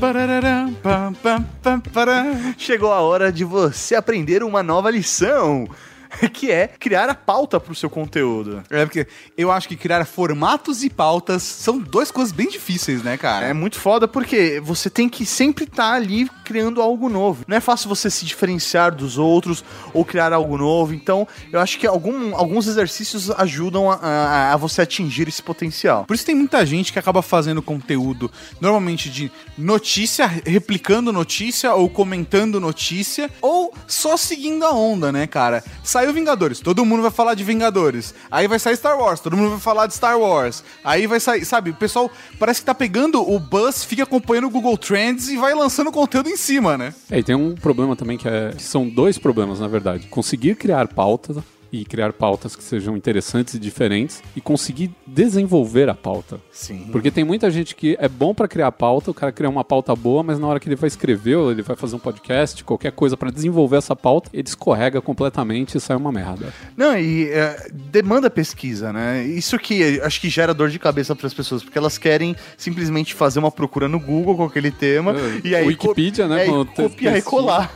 Chegou 2.59 2.93
a 2.93 3.01
hora 3.01 3.31
de 3.31 3.45
você 3.45 3.95
aprender 3.95 4.43
uma 4.43 4.65
nova 4.65 4.91
lição, 4.91 5.69
que 6.33 6.51
é 6.51 6.69
criar 6.69 7.09
a 7.09 7.15
pauta 7.15 7.59
para 7.61 7.73
o 7.73 7.75
seu 7.75 7.89
conteúdo. 7.91 8.63
É 8.71 8.85
porque 8.85 9.07
eu 9.37 9.51
acho 9.51 9.69
que 9.69 9.77
criar 9.77 10.05
formatos 10.05 10.83
e 10.85 10.91
pautas 10.91 11.43
são 11.43 11.79
duas 11.79 12.11
coisas 12.11 12.33
bem 12.33 12.49
difíceis, 12.49 13.03
né, 13.03 13.17
cara? 13.17 13.47
É 13.47 13.53
muito 13.53 13.79
foda 13.81 14.07
porque 14.09 14.61
você 14.65 14.89
tem 14.91 15.09
que 15.09 15.25
sempre 15.27 15.65
estar 15.65 15.93
ali 15.93 16.29
criando 16.45 16.81
algo 16.83 17.09
novo. 17.09 17.45
Não 17.49 17.57
é 17.57 17.61
fácil 17.61 17.89
você 17.89 18.09
se 18.11 18.25
diferenciar 18.25 18.95
dos 18.95 19.19
outros 19.19 19.65
ou 19.93 20.05
criar 20.05 20.33
algo 20.33 20.57
novo. 20.57 20.95
Então, 20.95 21.27
eu 21.53 21.61
acho 21.61 21.79
que 21.79 21.87
algum- 21.87 22.35
alguns 22.37 22.67
exercícios 22.67 23.31
ajudam 23.31 23.91
a, 23.91 23.95
a- 23.97 24.53
a 24.53 24.57
você 24.57 24.83
atingir 24.83 25.29
esse 25.29 25.43
potencial. 25.43 26.05
Por 26.05 26.15
isso 26.15 26.25
tem 26.25 26.35
muita 26.35 26.65
gente 26.65 26.93
que 26.93 26.99
acaba 26.99 27.23
fazendo 27.23 27.61
conteúdo 27.63 28.31
normalmente 28.61 29.11
de 29.11 29.31
notícia, 29.59 30.27
replicando 30.27 31.13
notícia 31.13 31.75
ou 31.75 31.89
comentando 31.89 32.61
notícia, 32.61 33.31
ou 33.41 33.75
só 33.87 34.17
seguindo 34.17 34.65
a 34.65 34.71
onda, 34.73 35.11
né, 35.11 35.27
cara? 35.27 35.65
Saiu 35.97 36.13
Vingadores, 36.13 36.61
todo 36.61 36.85
mundo 36.85 37.01
vai 37.01 37.11
falar 37.11 37.33
de 37.33 37.43
Vingadores. 37.43 38.15
Aí 38.31 38.47
vai 38.47 38.59
sair 38.59 38.77
Star 38.77 38.99
Wars, 38.99 39.19
todo 39.19 39.35
mundo 39.35 39.53
vai 39.53 39.61
falar 39.61 39.87
de 39.87 39.95
Star 39.95 40.21
Wars. 40.21 40.63
Aí 40.85 41.07
vai 41.07 41.19
sair, 41.19 41.43
sabe, 41.47 41.71
o 41.71 41.75
pessoal 41.75 42.11
parece 42.39 42.61
que 42.61 42.67
tá 42.67 42.75
pegando 42.75 43.27
o 43.27 43.41
buzz, 43.41 43.83
fica 43.83 44.03
acompanhando 44.03 44.47
o 44.47 44.51
Google 44.51 44.77
Trends 44.77 45.31
e 45.31 45.39
vai 45.39 45.55
lançando 45.55 45.91
conteúdo 45.91 46.29
em 46.29 46.37
cima, 46.37 46.77
né? 46.77 46.93
É, 47.11 47.19
e 47.19 47.23
tem 47.23 47.35
um 47.35 47.55
problema 47.55 47.97
também 47.97 48.19
que, 48.19 48.29
é, 48.29 48.53
que 48.55 48.63
são 48.63 48.87
dois 48.87 49.17
problemas, 49.17 49.59
na 49.59 49.69
verdade. 49.69 50.07
Conseguir 50.09 50.57
criar 50.57 50.87
pautas 50.89 51.39
e 51.81 51.85
criar 51.85 52.13
pautas 52.13 52.57
que 52.57 52.63
sejam 52.63 52.97
interessantes 52.97 53.55
e 53.55 53.59
diferentes 53.59 54.23
e 54.35 54.41
conseguir 54.41 54.91
desenvolver 55.07 55.89
a 55.89 55.95
pauta. 55.95 56.41
Sim. 56.51 56.89
Porque 56.91 57.11
tem 57.11 57.25
muita 57.25 57.51
gente 57.51 57.75
que 57.75 57.97
é 58.01 58.09
bom 58.09 58.35
pra 58.35 58.49
criar 58.49 58.73
pauta, 58.73 59.11
o 59.11 59.15
cara 59.15 59.33
cria 59.33 59.49
uma 59.49 59.65
pauta 59.65 59.95
boa, 59.95 60.23
mas 60.23 60.39
na 60.39 60.47
hora 60.47 60.61
que 60.61 60.69
ele 60.69 60.77
vai 60.77 60.89
escrever 60.89 61.37
ou 61.37 61.51
ele 61.51 61.63
vai 61.63 61.77
fazer 61.77 61.97
um 61.97 61.99
podcast, 61.99 62.63
qualquer 62.65 62.93
coisa 62.93 63.17
pra 63.17 63.31
desenvolver 63.31 63.77
essa 63.77 63.95
pauta, 63.95 64.31
ele 64.33 64.49
escorrega 64.49 65.01
completamente 65.01 65.77
e 65.77 65.81
sai 65.81 65.97
uma 65.97 66.13
merda. 66.13 66.53
Não, 66.77 66.97
e 66.97 67.29
é, 67.29 67.69
demanda 67.73 68.31
pesquisa, 68.31 68.93
né? 68.93 69.25
Isso 69.25 69.59
que 69.59 70.01
acho 70.01 70.21
que 70.21 70.29
gera 70.29 70.55
dor 70.55 70.69
de 70.69 70.79
cabeça 70.79 71.15
para 71.15 71.27
as 71.27 71.35
pessoas, 71.35 71.63
porque 71.63 71.79
elas 71.79 71.99
querem 71.99 72.37
simplesmente 72.57 73.15
fazer 73.15 73.39
uma 73.39 73.51
procura 73.51 73.89
no 73.89 73.99
Google 73.99 74.37
com 74.37 74.45
aquele 74.45 74.71
tema 74.71 75.13
É, 75.13 75.41
e 75.45 75.55
aí 75.55 75.67
Wikipedia, 75.67 76.27
né, 76.29 76.47
é, 76.47 76.65
copiar 76.65 77.17
e 77.17 77.23
colar. 77.23 77.73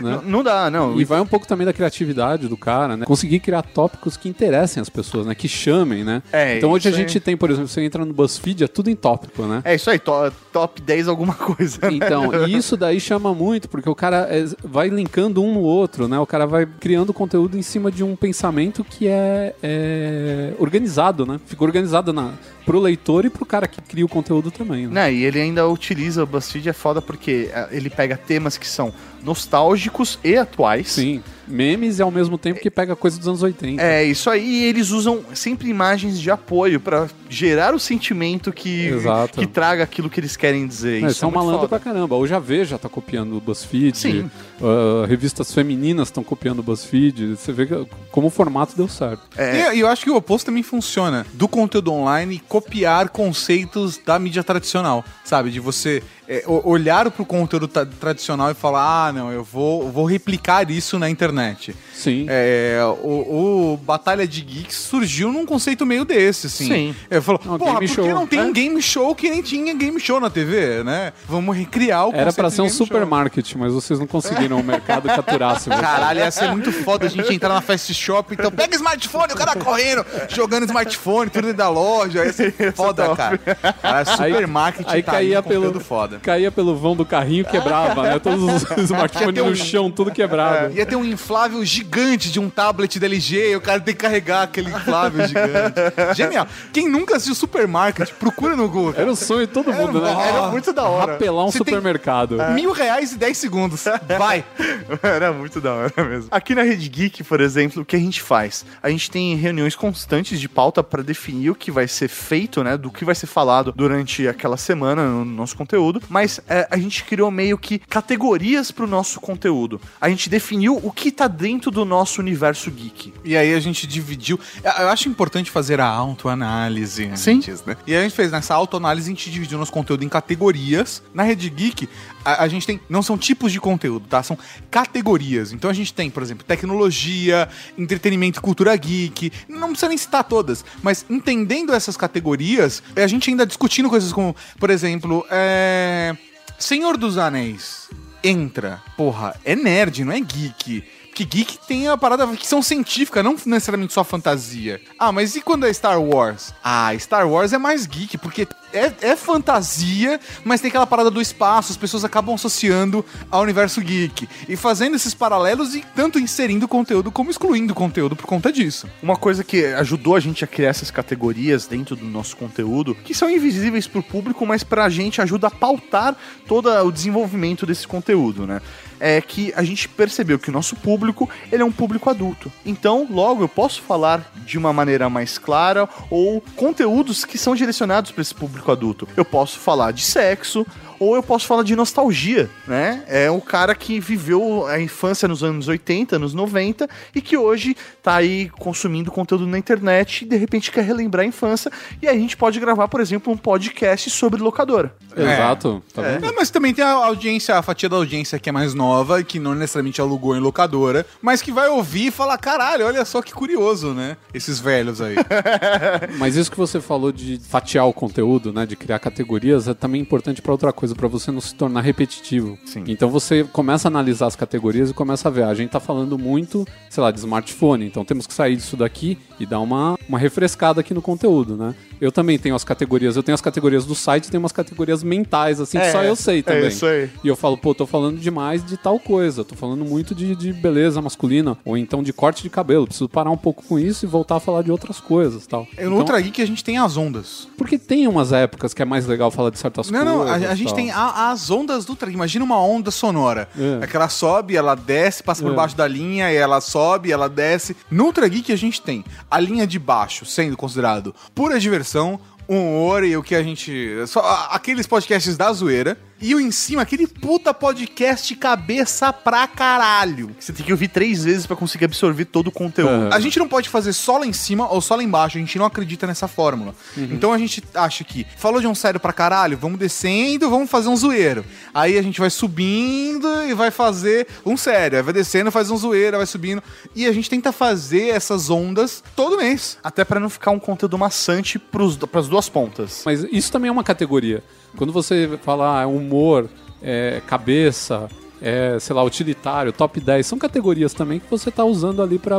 Não, 0.00 0.22
não 0.34 0.42
dá, 0.42 0.70
não. 0.70 1.00
E 1.00 1.04
vai 1.04 1.20
um 1.20 1.26
pouco 1.26 1.46
também 1.46 1.66
da 1.66 1.72
criatividade 1.72 2.48
do 2.48 2.56
cara, 2.56 2.96
né? 2.96 3.06
Conseguir 3.06 3.40
criar 3.44 3.62
tópicos 3.62 4.16
que 4.16 4.28
interessem 4.28 4.80
as 4.80 4.88
pessoas, 4.88 5.26
né? 5.26 5.34
Que 5.34 5.46
chamem, 5.48 6.02
né? 6.02 6.22
É, 6.32 6.56
então 6.56 6.70
hoje 6.70 6.88
a 6.88 6.90
aí. 6.90 6.96
gente 6.96 7.20
tem, 7.20 7.36
por 7.36 7.50
exemplo, 7.50 7.68
você 7.68 7.82
entra 7.82 8.04
no 8.04 8.12
BuzzFeed, 8.14 8.64
é 8.64 8.66
tudo 8.68 8.88
em 8.88 8.96
tópico, 8.96 9.42
né? 9.42 9.60
É 9.64 9.74
isso 9.74 9.90
aí, 9.90 9.98
to- 9.98 10.32
top 10.52 10.80
10 10.80 11.08
alguma 11.08 11.34
coisa. 11.34 11.78
né? 11.82 11.90
Então, 11.92 12.46
e 12.46 12.54
isso 12.56 12.76
daí 12.76 12.98
chama 12.98 13.34
muito, 13.34 13.68
porque 13.68 13.88
o 13.88 13.94
cara 13.94 14.26
é, 14.30 14.44
vai 14.64 14.88
linkando 14.88 15.42
um 15.42 15.52
no 15.54 15.60
outro, 15.60 16.08
né? 16.08 16.18
O 16.18 16.26
cara 16.26 16.46
vai 16.46 16.66
criando 16.66 17.12
conteúdo 17.12 17.58
em 17.58 17.62
cima 17.62 17.90
de 17.92 18.02
um 18.02 18.16
pensamento 18.16 18.82
que 18.82 19.06
é, 19.06 19.54
é 19.62 20.54
organizado, 20.58 21.26
né? 21.26 21.38
Fica 21.46 21.62
organizado 21.64 22.12
na, 22.12 22.32
pro 22.64 22.80
leitor 22.80 23.24
e 23.24 23.30
pro 23.30 23.44
cara 23.44 23.68
que 23.68 23.80
cria 23.82 24.04
o 24.04 24.08
conteúdo 24.08 24.50
também, 24.50 24.86
né? 24.86 24.94
Né, 24.94 25.12
e 25.12 25.24
ele 25.24 25.40
ainda 25.40 25.68
utiliza 25.68 26.22
o 26.22 26.26
BuzzFeed, 26.26 26.68
é 26.68 26.72
foda 26.72 27.02
porque 27.02 27.50
é, 27.52 27.68
ele 27.72 27.90
pega 27.90 28.16
temas 28.16 28.56
que 28.56 28.66
são 28.66 28.92
nostálgicos 29.24 30.18
e 30.22 30.36
atuais. 30.36 30.90
Sim. 30.92 31.22
Memes 31.46 31.98
e 31.98 32.02
ao 32.02 32.10
mesmo 32.10 32.38
tempo 32.38 32.58
que 32.58 32.70
pega 32.70 32.96
coisa 32.96 33.18
dos 33.18 33.28
anos 33.28 33.42
80. 33.42 33.82
É, 33.82 34.02
isso 34.02 34.30
aí, 34.30 34.42
e 34.46 34.64
eles 34.64 34.90
usam 34.90 35.22
sempre 35.34 35.68
imagens 35.68 36.18
de 36.18 36.30
apoio 36.30 36.80
pra 36.80 37.06
gerar 37.28 37.74
o 37.74 37.78
sentimento 37.78 38.50
que, 38.50 38.86
Exato. 38.86 39.38
que 39.38 39.46
traga 39.46 39.82
aquilo 39.84 40.08
que 40.08 40.18
eles 40.18 40.36
querem 40.38 40.66
dizer. 40.66 41.02
É, 41.04 41.06
isso 41.08 41.16
são 41.20 41.28
é 41.28 41.32
muito 41.32 41.44
malandro 41.44 41.68
foda. 41.68 41.68
pra 41.68 41.92
caramba. 41.92 42.16
Hoje 42.16 42.32
a 42.34 42.38
Veja 42.38 42.78
tá 42.78 42.88
copiando 42.88 43.36
o 43.36 43.40
BuzzFeed. 43.42 43.94
Sim. 43.98 44.30
ah, 44.62 45.04
revistas 45.06 45.52
femininas 45.52 46.08
estão 46.08 46.24
copiando 46.24 46.60
o 46.60 46.62
BuzzFeed. 46.62 47.36
Você 47.36 47.52
vê 47.52 47.66
que- 47.66 47.86
como 48.10 48.28
o 48.28 48.30
formato 48.30 48.74
deu 48.74 48.88
certo. 48.88 49.20
É. 49.36 49.76
E 49.76 49.80
eu 49.80 49.86
acho 49.88 50.02
que 50.02 50.10
o 50.10 50.16
oposto 50.16 50.46
também 50.46 50.62
funciona. 50.62 51.26
Do 51.34 51.46
conteúdo 51.46 51.92
online, 51.92 52.42
copiar 52.48 53.10
conceitos 53.10 53.98
da 53.98 54.18
mídia 54.18 54.42
tradicional. 54.42 55.04
Sabe? 55.22 55.50
De 55.50 55.60
você 55.60 56.02
é, 56.26 56.42
o- 56.46 56.66
olhar 56.70 57.10
pro 57.10 57.26
conteúdo 57.26 57.68
tradicional 57.68 58.50
e 58.50 58.54
falar: 58.54 59.08
ah, 59.08 59.12
não, 59.14 59.32
eu 59.32 59.42
vou, 59.44 59.90
vou 59.90 60.04
replicar 60.04 60.70
isso 60.70 60.98
na 60.98 61.08
internet. 61.08 61.74
Sim. 61.94 62.26
É, 62.28 62.78
o, 63.02 63.72
o 63.72 63.76
Batalha 63.78 64.26
de 64.28 64.40
Geeks 64.42 64.76
surgiu 64.76 65.32
num 65.32 65.46
conceito 65.46 65.86
meio 65.86 66.04
desse, 66.04 66.48
assim. 66.48 66.66
Sim. 66.68 66.96
Ele 67.10 67.20
falou, 67.20 67.40
Não, 67.44 67.58
porra, 67.58 67.74
game 67.78 67.86
por 67.88 67.94
que 67.96 68.02
show. 68.02 68.14
não 68.14 68.26
tem 68.26 68.38
É. 68.40 68.42
um 68.42 68.52
game 68.52 68.82
show 68.82 69.14
que 69.14 69.30
nem 69.30 69.40
tinha 69.42 69.72
game 69.74 69.98
show 70.00 70.20
na 70.20 70.28
TV, 70.28 70.82
né? 70.84 71.12
Vamos 71.26 71.56
recriar 71.56 72.06
o 72.06 72.08
Era 72.08 72.24
conceito 72.26 72.36
pra 72.36 72.50
ser 72.50 72.62
um 72.62 72.68
show. 72.68 72.78
supermarket, 72.78 73.54
mas 73.54 73.72
vocês 73.72 73.98
não 73.98 74.06
conseguiram 74.06 74.58
o 74.58 74.64
mercado 74.64 75.06
caturasse. 75.08 75.64
você. 75.70 75.80
Caralho, 75.80 76.18
ia 76.20 76.30
ser 76.30 76.50
muito 76.50 76.72
foda 76.72 77.06
a 77.06 77.08
gente 77.08 77.32
entrar 77.32 77.50
na 77.54 77.60
fast 77.60 77.92
shop, 77.94 78.34
então 78.34 78.50
pega 78.50 78.74
smartphone, 78.74 79.32
o 79.32 79.36
cara 79.36 79.54
correndo, 79.56 80.04
jogando 80.28 80.64
smartphone, 80.64 81.30
tudo 81.30 81.42
dentro 81.44 81.58
da 81.58 81.68
loja, 81.68 82.24
ia 82.24 82.32
ser 82.32 82.52
foda, 82.74 83.14
cara. 83.14 83.38
Cara, 83.38 84.04
supermarket 84.04 84.86
Aí 84.88 85.02
tá 85.02 85.12
caía 85.12 85.38
aí, 85.38 85.44
um 85.44 85.48
pelo, 85.48 85.80
foda. 85.80 86.18
caía 86.20 86.50
pelo 86.50 86.76
vão 86.76 86.96
do 86.96 87.04
carrinho 87.06 87.42
e 87.42 87.44
quebrava, 87.44 88.02
né? 88.02 88.18
Todos 88.18 88.42
os 88.42 88.64
smartphones 89.06 89.44
no 89.44 89.56
chão, 89.56 89.90
tudo 89.90 90.10
quebrado. 90.10 90.74
Ia 90.74 90.86
ter 90.86 90.96
um 90.96 91.04
inflável 91.04 91.64
gigante 91.64 92.30
de 92.30 92.40
um 92.40 92.48
tablet 92.50 92.98
da 92.98 93.06
LG 93.06 93.50
e 93.52 93.56
o 93.56 93.60
cara 93.60 93.80
tem 93.80 93.94
que 93.94 94.00
carregar 94.00 94.42
aquele 94.42 94.68
inflável 94.70 95.26
gigante. 95.28 95.80
Genial. 96.16 96.46
Quem 96.72 96.88
nunca 96.88 97.16
assistiu 97.16 97.34
Supermarket, 97.34 98.12
procura 98.14 98.56
no 98.56 98.68
Google. 98.68 98.94
Era 98.96 99.10
o 99.10 99.16
sonho 99.16 99.46
de 99.46 99.52
todo 99.52 99.72
mundo, 99.72 100.00
né? 100.00 100.10
era 100.28 100.48
muito 100.48 100.72
da 100.72 100.84
hora. 100.84 101.12
Rapelar 101.12 101.44
um 101.46 101.50
Você 101.50 101.58
tem- 101.58 101.66
supermercado. 101.74 102.36
Mil 102.54 102.72
reais 102.72 103.12
e 103.12 103.16
dez 103.18 103.38
segundos. 103.38 103.84
Vai. 104.18 104.44
Era 105.02 105.32
muito 105.32 105.60
da 105.60 105.72
hora 105.72 105.92
mesmo. 106.04 106.28
Aqui 106.30 106.54
na 106.54 106.62
Rede 106.62 106.88
Geek, 106.88 107.24
por 107.24 107.40
exemplo, 107.40 107.82
o 107.82 107.84
que 107.84 107.96
a 107.96 107.98
gente 107.98 108.20
faz? 108.22 108.64
A 108.82 108.88
gente 108.90 109.10
tem 109.10 109.34
reuniões 109.36 109.74
constantes 109.74 110.40
de 110.40 110.48
pauta 110.48 110.82
para 110.82 111.02
definir 111.02 111.50
o 111.50 111.54
que 111.54 111.70
vai 111.70 111.86
ser 111.88 112.08
feito, 112.08 112.62
né? 112.62 112.76
Do 112.76 112.90
que 112.90 113.04
vai 113.04 113.14
ser 113.14 113.26
falado 113.26 113.72
durante 113.74 114.26
aquela 114.26 114.56
semana 114.56 115.04
no 115.06 115.24
nosso 115.24 115.56
conteúdo. 115.56 116.00
Mas 116.08 116.40
é, 116.48 116.66
a 116.70 116.76
gente 116.76 117.04
criou 117.04 117.30
meio 117.30 117.58
que 117.58 117.78
categorias 117.78 118.70
para 118.70 118.84
o 118.84 118.88
nosso 118.94 119.20
conteúdo. 119.20 119.80
A 120.00 120.08
gente 120.08 120.30
definiu 120.30 120.80
o 120.82 120.90
que 120.92 121.10
tá 121.10 121.26
dentro 121.26 121.70
do 121.70 121.84
nosso 121.84 122.20
universo 122.20 122.70
geek. 122.70 123.12
E 123.24 123.36
aí 123.36 123.52
a 123.52 123.60
gente 123.60 123.86
dividiu. 123.86 124.38
Eu 124.62 124.88
acho 124.88 125.08
importante 125.08 125.50
fazer 125.50 125.80
a 125.80 125.86
autoanálise 125.86 127.10
Sim. 127.16 127.36
antes, 127.38 127.64
né? 127.64 127.76
E 127.86 127.94
a 127.94 128.02
gente 128.02 128.14
fez 128.14 128.30
nessa 128.30 128.54
autoanálise, 128.54 129.10
a 129.10 129.14
gente 129.14 129.30
dividiu 129.30 129.58
nosso 129.58 129.72
conteúdo 129.72 130.04
em 130.04 130.08
categorias. 130.08 131.02
Na 131.12 131.24
Rede 131.24 131.50
Geek, 131.50 131.88
a, 132.24 132.44
a 132.44 132.48
gente 132.48 132.66
tem. 132.66 132.80
Não 132.88 133.02
são 133.02 133.18
tipos 133.18 133.52
de 133.52 133.60
conteúdo, 133.60 134.06
tá? 134.08 134.22
São 134.22 134.38
categorias. 134.70 135.52
Então 135.52 135.68
a 135.68 135.74
gente 135.74 135.92
tem, 135.92 136.08
por 136.08 136.22
exemplo, 136.22 136.44
tecnologia, 136.44 137.48
entretenimento 137.76 138.38
e 138.38 138.42
cultura 138.42 138.74
geek. 138.76 139.32
Não 139.48 139.68
precisa 139.68 139.88
nem 139.88 139.98
citar 139.98 140.24
todas, 140.24 140.64
mas 140.82 141.04
entendendo 141.10 141.72
essas 141.74 141.96
categorias, 141.96 142.82
a 142.94 143.06
gente 143.06 143.28
ainda 143.28 143.44
discutindo 143.44 143.90
coisas 143.90 144.12
como, 144.12 144.34
por 144.58 144.70
exemplo, 144.70 145.26
é. 145.30 146.16
Senhor 146.56 146.96
dos 146.96 147.18
Anéis 147.18 147.90
entra. 148.24 148.82
Porra, 148.96 149.38
é 149.44 149.54
nerd, 149.54 150.04
não 150.04 150.12
é 150.12 150.20
geek. 150.20 150.82
Porque 151.14 151.24
geek 151.24 151.60
tem 151.68 151.86
a 151.86 151.96
parada 151.96 152.26
ficção 152.26 152.60
científica, 152.60 153.22
não 153.22 153.36
necessariamente 153.46 153.92
só 153.92 154.02
fantasia. 154.02 154.80
Ah, 154.98 155.12
mas 155.12 155.36
e 155.36 155.40
quando 155.40 155.64
é 155.64 155.72
Star 155.72 156.02
Wars? 156.02 156.52
Ah, 156.62 156.92
Star 156.98 157.28
Wars 157.28 157.52
é 157.52 157.58
mais 157.58 157.86
geek, 157.86 158.18
porque 158.18 158.48
é, 158.72 158.92
é 159.00 159.14
fantasia, 159.14 160.20
mas 160.44 160.60
tem 160.60 160.70
aquela 160.70 160.88
parada 160.88 161.12
do 161.12 161.20
espaço, 161.20 161.70
as 161.70 161.76
pessoas 161.76 162.04
acabam 162.04 162.34
associando 162.34 163.04
ao 163.30 163.42
universo 163.42 163.80
geek. 163.80 164.28
E 164.48 164.56
fazendo 164.56 164.96
esses 164.96 165.14
paralelos 165.14 165.76
e 165.76 165.84
tanto 165.94 166.18
inserindo 166.18 166.66
conteúdo 166.66 167.12
como 167.12 167.30
excluindo 167.30 167.72
conteúdo 167.76 168.16
por 168.16 168.26
conta 168.26 168.50
disso. 168.50 168.88
Uma 169.00 169.16
coisa 169.16 169.44
que 169.44 169.66
ajudou 169.66 170.16
a 170.16 170.20
gente 170.20 170.42
a 170.42 170.48
criar 170.48 170.70
essas 170.70 170.90
categorias 170.90 171.68
dentro 171.68 171.94
do 171.94 172.06
nosso 172.06 172.36
conteúdo, 172.36 172.92
que 172.92 173.14
são 173.14 173.30
invisíveis 173.30 173.86
para 173.86 174.00
o 174.00 174.02
público, 174.02 174.44
mas 174.44 174.64
para 174.64 174.84
a 174.84 174.88
gente 174.88 175.22
ajuda 175.22 175.46
a 175.46 175.50
pautar 175.52 176.16
todo 176.48 176.68
o 176.68 176.90
desenvolvimento 176.90 177.64
desse 177.64 177.86
conteúdo, 177.86 178.48
né? 178.48 178.60
É 179.06 179.20
que 179.20 179.52
a 179.54 179.62
gente 179.62 179.86
percebeu 179.86 180.38
que 180.38 180.48
o 180.48 180.52
nosso 180.52 180.74
público 180.76 181.28
ele 181.52 181.62
é 181.62 181.64
um 181.64 181.70
público 181.70 182.08
adulto. 182.08 182.50
Então, 182.64 183.06
logo 183.10 183.44
eu 183.44 183.48
posso 183.48 183.82
falar 183.82 184.32
de 184.46 184.56
uma 184.56 184.72
maneira 184.72 185.10
mais 185.10 185.36
clara 185.36 185.86
ou 186.08 186.42
conteúdos 186.56 187.22
que 187.26 187.36
são 187.36 187.54
direcionados 187.54 188.10
para 188.10 188.22
esse 188.22 188.34
público 188.34 188.72
adulto. 188.72 189.06
Eu 189.14 189.24
posso 189.24 189.58
falar 189.58 189.90
de 189.90 190.02
sexo, 190.02 190.66
ou 190.98 191.16
eu 191.16 191.22
posso 191.22 191.46
falar 191.46 191.62
de 191.62 191.74
nostalgia, 191.76 192.48
né? 192.66 193.04
É 193.08 193.30
o 193.30 193.40
cara 193.40 193.74
que 193.74 194.00
viveu 194.00 194.66
a 194.66 194.80
infância 194.80 195.28
nos 195.28 195.42
anos 195.42 195.68
80, 195.68 196.16
anos 196.16 196.34
90 196.34 196.88
e 197.14 197.20
que 197.20 197.36
hoje 197.36 197.76
tá 198.02 198.16
aí 198.16 198.48
consumindo 198.50 199.10
conteúdo 199.10 199.46
na 199.46 199.58
internet 199.58 200.22
e 200.22 200.28
de 200.28 200.36
repente 200.36 200.70
quer 200.70 200.84
relembrar 200.84 201.24
a 201.24 201.28
infância. 201.28 201.70
E 202.00 202.08
aí 202.08 202.16
a 202.16 202.20
gente 202.20 202.36
pode 202.36 202.58
gravar, 202.60 202.88
por 202.88 203.00
exemplo, 203.00 203.32
um 203.32 203.36
podcast 203.36 204.10
sobre 204.10 204.42
locadora. 204.42 204.94
Exato. 205.16 205.82
Tá 205.92 206.02
vendo? 206.02 206.26
É, 206.26 206.32
mas 206.32 206.50
também 206.50 206.74
tem 206.74 206.84
a 206.84 206.92
audiência, 206.92 207.56
a 207.56 207.62
fatia 207.62 207.88
da 207.88 207.96
audiência 207.96 208.38
que 208.38 208.48
é 208.48 208.52
mais 208.52 208.74
nova 208.74 209.20
e 209.20 209.24
que 209.24 209.38
não 209.38 209.54
necessariamente 209.54 210.00
alugou 210.00 210.36
em 210.36 210.40
locadora, 210.40 211.06
mas 211.22 211.40
que 211.40 211.52
vai 211.52 211.68
ouvir 211.68 212.08
e 212.08 212.10
falar: 212.10 212.36
caralho, 212.38 212.86
olha 212.86 213.04
só 213.04 213.22
que 213.22 213.32
curioso, 213.32 213.94
né? 213.94 214.16
Esses 214.32 214.58
velhos 214.58 215.00
aí. 215.00 215.16
Mas 216.18 216.36
isso 216.36 216.50
que 216.50 216.56
você 216.56 216.80
falou 216.80 217.12
de 217.12 217.38
fatiar 217.48 217.86
o 217.86 217.92
conteúdo, 217.92 218.52
né, 218.52 218.66
de 218.66 218.76
criar 218.76 218.98
categorias, 218.98 219.68
é 219.68 219.74
também 219.74 220.00
importante 220.00 220.42
para 220.42 220.52
outra 220.52 220.72
coisa, 220.72 220.83
para 220.92 221.08
você 221.08 221.30
não 221.30 221.40
se 221.40 221.54
tornar 221.54 221.80
repetitivo. 221.80 222.58
Sim. 222.64 222.84
Então 222.86 223.08
você 223.08 223.44
começa 223.44 223.88
a 223.88 223.90
analisar 223.90 224.26
as 224.26 224.36
categorias 224.36 224.90
e 224.90 224.94
começa 224.94 225.28
a 225.28 225.30
ver, 225.30 225.44
ah, 225.44 225.48
a 225.48 225.54
gente 225.54 225.70
tá 225.70 225.80
falando 225.80 226.18
muito, 226.18 226.66
sei 226.90 227.02
lá, 227.02 227.10
de 227.10 227.18
smartphone, 227.18 227.86
então 227.86 228.04
temos 228.04 228.26
que 228.26 228.34
sair 228.34 228.56
disso 228.56 228.76
daqui 228.76 229.16
e 229.40 229.46
dar 229.46 229.60
uma, 229.60 229.96
uma 230.08 230.18
refrescada 230.18 230.80
aqui 230.80 230.92
no 230.92 231.00
conteúdo, 231.02 231.56
né? 231.56 231.74
Eu 232.00 232.12
também 232.12 232.38
tenho 232.38 232.54
as 232.54 232.64
categorias, 232.64 233.16
eu 233.16 233.22
tenho 233.22 233.34
as 233.34 233.40
categorias 233.40 233.86
do 233.86 233.94
site, 233.94 234.30
tem 234.30 234.38
umas 234.38 234.52
categorias 234.52 235.02
mentais, 235.02 235.60
assim, 235.60 235.78
que 235.78 235.84
É, 235.84 235.92
só 235.92 236.02
eu 236.02 236.14
sei 236.16 236.40
é 236.40 236.42
também. 236.42 236.68
isso 236.68 236.84
aí. 236.84 237.08
E 237.22 237.28
eu 237.28 237.36
falo, 237.36 237.56
pô, 237.56 237.74
tô 237.74 237.86
falando 237.86 238.18
demais 238.18 238.64
de 238.64 238.76
tal 238.76 238.98
coisa, 238.98 239.44
tô 239.44 239.54
falando 239.54 239.84
muito 239.84 240.14
de, 240.14 240.34
de 240.36 240.52
beleza 240.52 241.00
masculina, 241.00 241.56
ou 241.64 241.76
então 241.78 242.02
de 242.02 242.12
corte 242.12 242.42
de 242.42 242.50
cabelo, 242.50 242.86
preciso 242.86 243.08
parar 243.08 243.30
um 243.30 243.36
pouco 243.36 243.62
com 243.64 243.78
isso 243.78 244.04
e 244.04 244.08
voltar 244.08 244.36
a 244.36 244.40
falar 244.40 244.62
de 244.62 244.70
outras 244.70 245.00
coisas 245.00 245.46
tal. 245.46 245.62
No 245.78 245.82
Então, 245.82 245.92
Ultra 245.98 246.20
Geek 246.20 246.42
a 246.42 246.46
gente 246.46 246.62
tem 246.62 246.78
as 246.78 246.96
ondas. 246.96 247.48
porque 247.56 247.78
tem 247.78 248.06
umas 248.06 248.32
épocas 248.32 248.74
que 248.74 248.82
é 248.82 248.84
mais 248.84 249.06
legal 249.06 249.30
falar 249.30 249.50
de 249.50 249.58
certas 249.58 249.90
Não, 249.90 250.04
coisas. 250.18 250.40
não, 250.40 250.48
a, 250.48 250.52
a 250.52 250.54
gente. 250.54 250.73
Tem 250.74 250.90
a- 250.90 251.30
as 251.30 251.50
ondas 251.50 251.84
do 251.84 251.94
Geek. 252.06 252.16
Imagina 252.16 252.44
uma 252.44 252.60
onda 252.60 252.90
sonora. 252.90 253.48
É. 253.58 253.84
É. 253.84 253.86
que 253.86 253.96
ela 253.96 254.08
sobe, 254.08 254.56
ela 254.56 254.74
desce, 254.74 255.22
passa 255.22 255.42
por 255.42 255.52
É. 255.52 255.54
baixo 255.54 255.76
da 255.76 255.86
linha, 255.88 256.30
e 256.32 256.36
ela 256.36 256.60
sobe, 256.60 257.10
ela 257.12 257.28
desce. 257.28 257.76
No 257.90 258.04
Ultra 258.04 258.26
Geek 258.28 258.52
a 258.52 258.56
gente 258.56 258.80
tem 258.82 259.04
a 259.30 259.38
linha 259.40 259.66
de 259.66 259.78
baixo 259.78 260.24
sendo 260.26 260.56
considerado 260.56 261.14
pura 261.34 261.58
diversão, 261.60 262.18
humor 262.48 263.04
e 263.04 263.16
o 263.16 263.22
que 263.22 263.34
a 263.34 263.42
gente. 263.42 263.94
Só 264.06 264.20
aqueles 264.50 264.86
podcasts 264.86 265.36
da 265.36 265.52
zoeira. 265.52 265.96
E 266.24 266.34
o 266.34 266.40
em 266.40 266.50
cima, 266.50 266.80
aquele 266.80 267.06
puta 267.06 267.52
podcast 267.52 268.34
cabeça 268.36 269.12
pra 269.12 269.46
caralho. 269.46 270.34
Você 270.40 270.54
tem 270.54 270.64
que 270.64 270.72
ouvir 270.72 270.88
três 270.88 271.22
vezes 271.22 271.44
para 271.44 271.54
conseguir 271.54 271.84
absorver 271.84 272.24
todo 272.24 272.46
o 272.46 272.50
conteúdo. 272.50 273.12
É. 273.12 273.14
A 273.14 273.20
gente 273.20 273.38
não 273.38 273.46
pode 273.46 273.68
fazer 273.68 273.92
só 273.92 274.16
lá 274.16 274.26
em 274.26 274.32
cima 274.32 274.66
ou 274.72 274.80
só 274.80 274.96
lá 274.96 275.02
embaixo, 275.02 275.36
a 275.36 275.40
gente 275.40 275.58
não 275.58 275.66
acredita 275.66 276.06
nessa 276.06 276.26
fórmula. 276.26 276.74
Então 276.96 277.30
a 277.30 277.36
gente 277.36 277.62
acha 277.74 278.02
que 278.04 278.26
falou 278.38 278.58
de 278.58 278.66
um 278.66 278.74
sério 278.74 278.98
pra 278.98 279.12
caralho, 279.12 279.58
vamos 279.58 279.78
descendo, 279.78 280.48
vamos 280.48 280.70
fazer 280.70 280.88
um 280.88 280.96
zoeiro. 280.96 281.44
Aí 281.74 281.98
a 281.98 282.02
gente 282.02 282.18
vai 282.18 282.30
subindo 282.30 283.28
e 283.46 283.52
vai 283.52 283.70
fazer 283.70 284.26
um 284.46 284.56
sério, 284.56 284.96
aí 284.96 285.02
vai 285.02 285.12
descendo, 285.12 285.52
faz 285.52 285.70
um 285.70 285.76
zoeiro, 285.76 286.16
vai 286.16 286.26
subindo. 286.26 286.62
E 286.96 287.04
a 287.04 287.12
gente 287.12 287.28
tenta 287.28 287.52
fazer 287.52 288.08
essas 288.08 288.48
ondas 288.48 289.04
todo 289.14 289.36
mês. 289.36 289.76
Até 289.84 290.06
para 290.06 290.18
não 290.18 290.30
ficar 290.30 290.52
um 290.52 290.58
conteúdo 290.58 290.96
maçante 290.96 291.58
para 291.58 291.84
as 292.18 292.28
duas 292.28 292.48
pontas. 292.48 293.02
Mas 293.04 293.26
isso 293.30 293.52
também 293.52 293.68
é 293.68 293.72
uma 293.72 293.84
categoria. 293.84 294.42
Quando 294.76 294.92
você 294.92 295.38
fala 295.42 295.82
ah, 295.82 295.86
humor, 295.86 296.48
é, 296.82 297.20
cabeça, 297.26 298.08
é, 298.40 298.76
sei 298.78 298.94
lá, 298.94 299.02
utilitário, 299.02 299.72
top 299.72 300.00
10, 300.00 300.26
são 300.26 300.38
categorias 300.38 300.92
também 300.92 301.18
que 301.18 301.30
você 301.30 301.50
tá 301.50 301.64
usando 301.64 302.02
ali 302.02 302.18
pra 302.18 302.38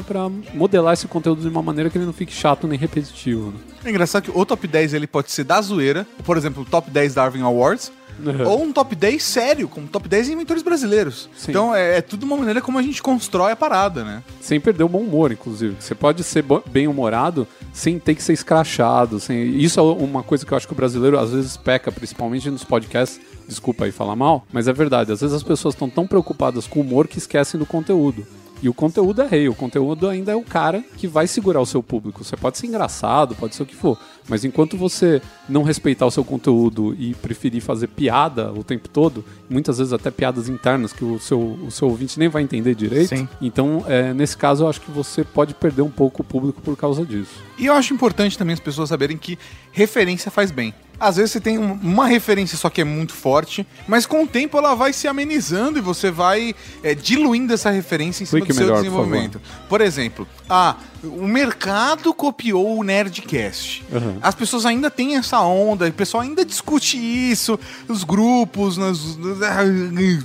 modelar 0.54 0.94
esse 0.94 1.08
conteúdo 1.08 1.42
de 1.42 1.48
uma 1.48 1.64
maneira 1.64 1.90
que 1.90 1.98
ele 1.98 2.06
não 2.06 2.14
fique 2.14 2.32
chato 2.32 2.68
nem 2.68 2.78
repetitivo. 2.78 3.52
né? 3.52 3.58
É 3.84 3.90
engraçado 3.90 4.24
que 4.24 4.32
o 4.32 4.46
top 4.46 4.68
10 4.68 4.94
ele 4.94 5.08
pode 5.08 5.32
ser 5.32 5.44
da 5.44 5.62
zoeira, 5.62 6.06
por 6.24 6.38
exemplo, 6.38 6.64
o 6.64 6.66
top 6.66 6.92
10 6.92 7.16
Darwin 7.16 7.42
Awards. 7.42 7.92
Uhum. 8.24 8.48
ou 8.48 8.64
um 8.64 8.72
top 8.72 8.96
10 8.96 9.22
sério, 9.22 9.68
como 9.68 9.88
top 9.88 10.08
10 10.08 10.30
inventores 10.30 10.64
brasileiros. 10.64 11.30
Sim. 11.36 11.52
Então 11.52 11.76
é, 11.76 11.98
é 11.98 12.02
tudo 12.02 12.24
uma 12.24 12.38
maneira 12.38 12.62
como 12.62 12.78
a 12.78 12.82
gente 12.82 13.02
constrói 13.02 13.52
a 13.52 13.56
parada, 13.56 14.04
né? 14.04 14.24
Sem 14.42 14.60
perder 14.60 14.84
o 14.84 14.90
bom 14.90 15.00
humor, 15.00 15.32
inclusive. 15.32 15.76
Você 15.80 15.94
pode 15.94 16.24
ser 16.24 16.44
bem-humorado 16.68 17.48
sem 17.74 18.00
ter 18.00 18.16
que 18.16 18.24
ser 18.24 18.34
escrachado. 18.34 19.20
Sem... 19.20 19.58
Isso 19.58 19.80
é 19.80 19.84
uma 19.84 20.24
coisa 20.24 20.46
que 20.46 20.54
eu 20.54 20.58
acho 20.58 20.68
que 20.68 20.74
o 20.74 20.76
brasileiro 20.76 21.20
às 21.20 21.32
vezes 21.32 21.58
peca, 21.58 21.92
principalmente 21.92 22.50
nos 22.50 22.64
podcasts. 22.64 23.20
Desculpa 23.48 23.86
aí 23.86 23.92
falar 23.92 24.16
mal, 24.16 24.46
mas 24.52 24.68
é 24.68 24.74
verdade. 24.74 25.12
Às 25.12 25.22
vezes 25.22 25.36
as 25.36 25.44
pessoas 25.44 25.76
estão 25.76 25.90
tão 25.90 26.08
preocupadas 26.08 26.68
com 26.68 26.80
o 26.80 26.82
humor 26.82 27.08
que 27.08 27.18
esquecem 27.18 27.60
do 27.60 27.66
conteúdo. 27.66 28.26
E 28.62 28.70
o 28.70 28.74
conteúdo 28.74 29.22
é 29.22 29.28
rei, 29.28 29.50
o 29.50 29.54
conteúdo 29.54 30.08
ainda 30.08 30.32
é 30.32 30.36
o 30.36 30.42
cara 30.42 30.84
que 30.98 31.08
vai 31.08 31.28
segurar 31.28 31.62
o 31.62 31.66
seu 31.66 31.84
público. 31.84 32.24
Você 32.24 32.38
pode 32.38 32.58
ser 32.58 32.68
engraçado, 32.68 33.36
pode 33.36 33.54
ser 33.54 33.64
o 33.64 33.66
que 33.66 33.76
for, 33.76 34.00
mas 34.28 34.44
enquanto 34.44 34.78
você 34.78 35.22
não 35.48 35.64
respeitar 35.64 36.06
o 36.06 36.12
seu 36.12 36.24
conteúdo 36.24 36.96
e 36.98 37.14
preferir 37.16 37.62
fazer 37.62 37.88
piada 37.88 38.52
o 38.52 38.64
tempo 38.64 38.90
todo, 38.90 39.24
muitas 39.50 39.78
vezes 39.78 39.94
até 39.94 40.10
piadas 40.10 40.50
internas 40.50 40.92
que 40.92 41.04
o 41.04 41.20
seu, 41.20 41.40
o 41.40 41.72
seu 41.72 41.88
ouvinte 41.88 42.18
nem 42.18 42.28
vai 42.28 42.42
entender 42.42 42.76
direito, 42.76 43.16
Sim. 43.16 43.28
então 43.42 43.84
é, 43.88 44.14
nesse 44.14 44.36
caso 44.38 44.64
eu 44.64 44.70
acho 44.70 44.82
que 44.82 44.92
você 44.92 45.24
pode 45.24 45.54
perder 45.54 45.82
um 45.82 45.90
pouco 45.90 46.22
o 46.22 46.26
público 46.26 46.62
por 46.62 46.76
causa 46.76 47.06
disso. 47.06 47.44
E 47.58 47.66
eu 47.68 47.74
acho 47.74 47.94
importante 47.94 48.38
também 48.38 48.54
as 48.54 48.60
pessoas 48.60 48.90
saberem 48.90 49.18
que 49.18 49.38
referência 49.72 50.32
faz 50.32 50.52
bem. 50.52 50.74
Às 51.00 51.18
vezes 51.18 51.32
você 51.32 51.40
tem 51.42 51.58
um- 51.58 51.74
uma 51.82 52.08
referência 52.08 52.58
só 52.58 52.70
que 52.70 52.82
é 52.82 52.84
muito 52.84 53.14
forte, 53.14 53.66
mas 53.88 54.06
com 54.06 54.24
o 54.24 54.28
tempo 54.28 54.58
ela 54.58 54.76
vai 54.76 54.94
se 54.94 55.08
amenizando 55.08 55.78
e 55.78 55.82
você 55.82 56.10
vai 56.12 56.54
é, 56.84 56.94
diluindo 56.96 57.54
essa 57.54 57.70
referência 57.70 58.24
em 58.24 58.26
cima 58.26 58.46
do 58.46 58.54
seu 58.54 58.64
melhor, 58.64 58.76
por 58.78 58.84
desenvolvimento. 58.84 59.42
Por, 59.70 59.82
exemplo, 59.82 60.28
ah, 60.50 60.76
o 61.04 61.28
mercado 61.28 62.14
copiou 62.14 62.78
o 62.78 62.84
Nerdcast. 62.84 63.84
Uhum. 63.92 64.18
As 64.22 64.34
pessoas 64.36 64.66
ainda 64.66 64.90
têm 64.90 65.16
essa 65.18 65.40
onda, 65.42 65.88
o 65.88 65.94
pessoal 65.94 66.24
ainda 66.24 66.46
discute 66.46 66.98
isso, 66.98 67.60
os 67.88 68.04
grupos, 68.04 68.78
nas, 68.78 69.00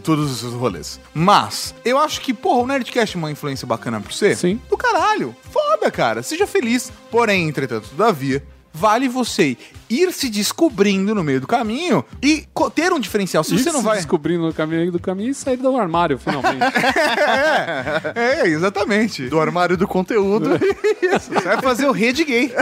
todos 0.03 0.43
os 0.43 0.55
rolês. 0.55 1.01
Mas, 1.15 1.75
eu 1.85 1.99
acho 1.99 2.21
que, 2.21 2.33
porra, 2.33 2.61
o 2.63 2.67
Nerdcast 2.67 3.17
é 3.17 3.19
uma 3.19 3.31
influência 3.31 3.67
bacana 3.67 4.01
pra 4.01 4.13
você? 4.13 4.35
Sim. 4.35 4.61
Do 4.69 4.77
caralho. 4.77 5.35
Foda, 5.51 5.91
cara. 5.91 6.23
Seja 6.23 6.47
feliz. 6.47 6.93
Porém, 7.11 7.49
entretanto, 7.49 7.89
todavia, 7.91 8.43
vale 8.73 9.09
você 9.09 9.57
ir 9.89 10.13
se 10.13 10.29
descobrindo 10.31 11.15
no 11.15 11.25
meio 11.25 11.41
do 11.41 11.47
caminho 11.47 12.05
e 12.23 12.47
ter 12.75 12.93
um 12.93 13.01
diferencial. 13.01 13.43
Se 13.43 13.55
E 13.55 13.59
você 13.59 13.73
não 13.73 13.81
se 13.81 13.85
vai. 13.87 13.97
descobrindo 13.97 14.47
no 14.47 14.53
caminho 14.55 14.93
do 14.93 15.01
caminho 15.01 15.31
e 15.31 15.35
sair 15.35 15.57
do 15.57 15.77
armário, 15.77 16.19
finalmente. 16.19 16.61
É, 18.15 18.47
exatamente. 18.47 19.29
Do 19.29 19.41
armário 19.41 19.77
do 19.77 19.87
conteúdo. 19.87 20.51
Você 21.11 21.41
vai 21.41 21.61
fazer 21.61 21.87
o 21.87 21.93
rede 21.93 22.25
gay. 22.25 22.53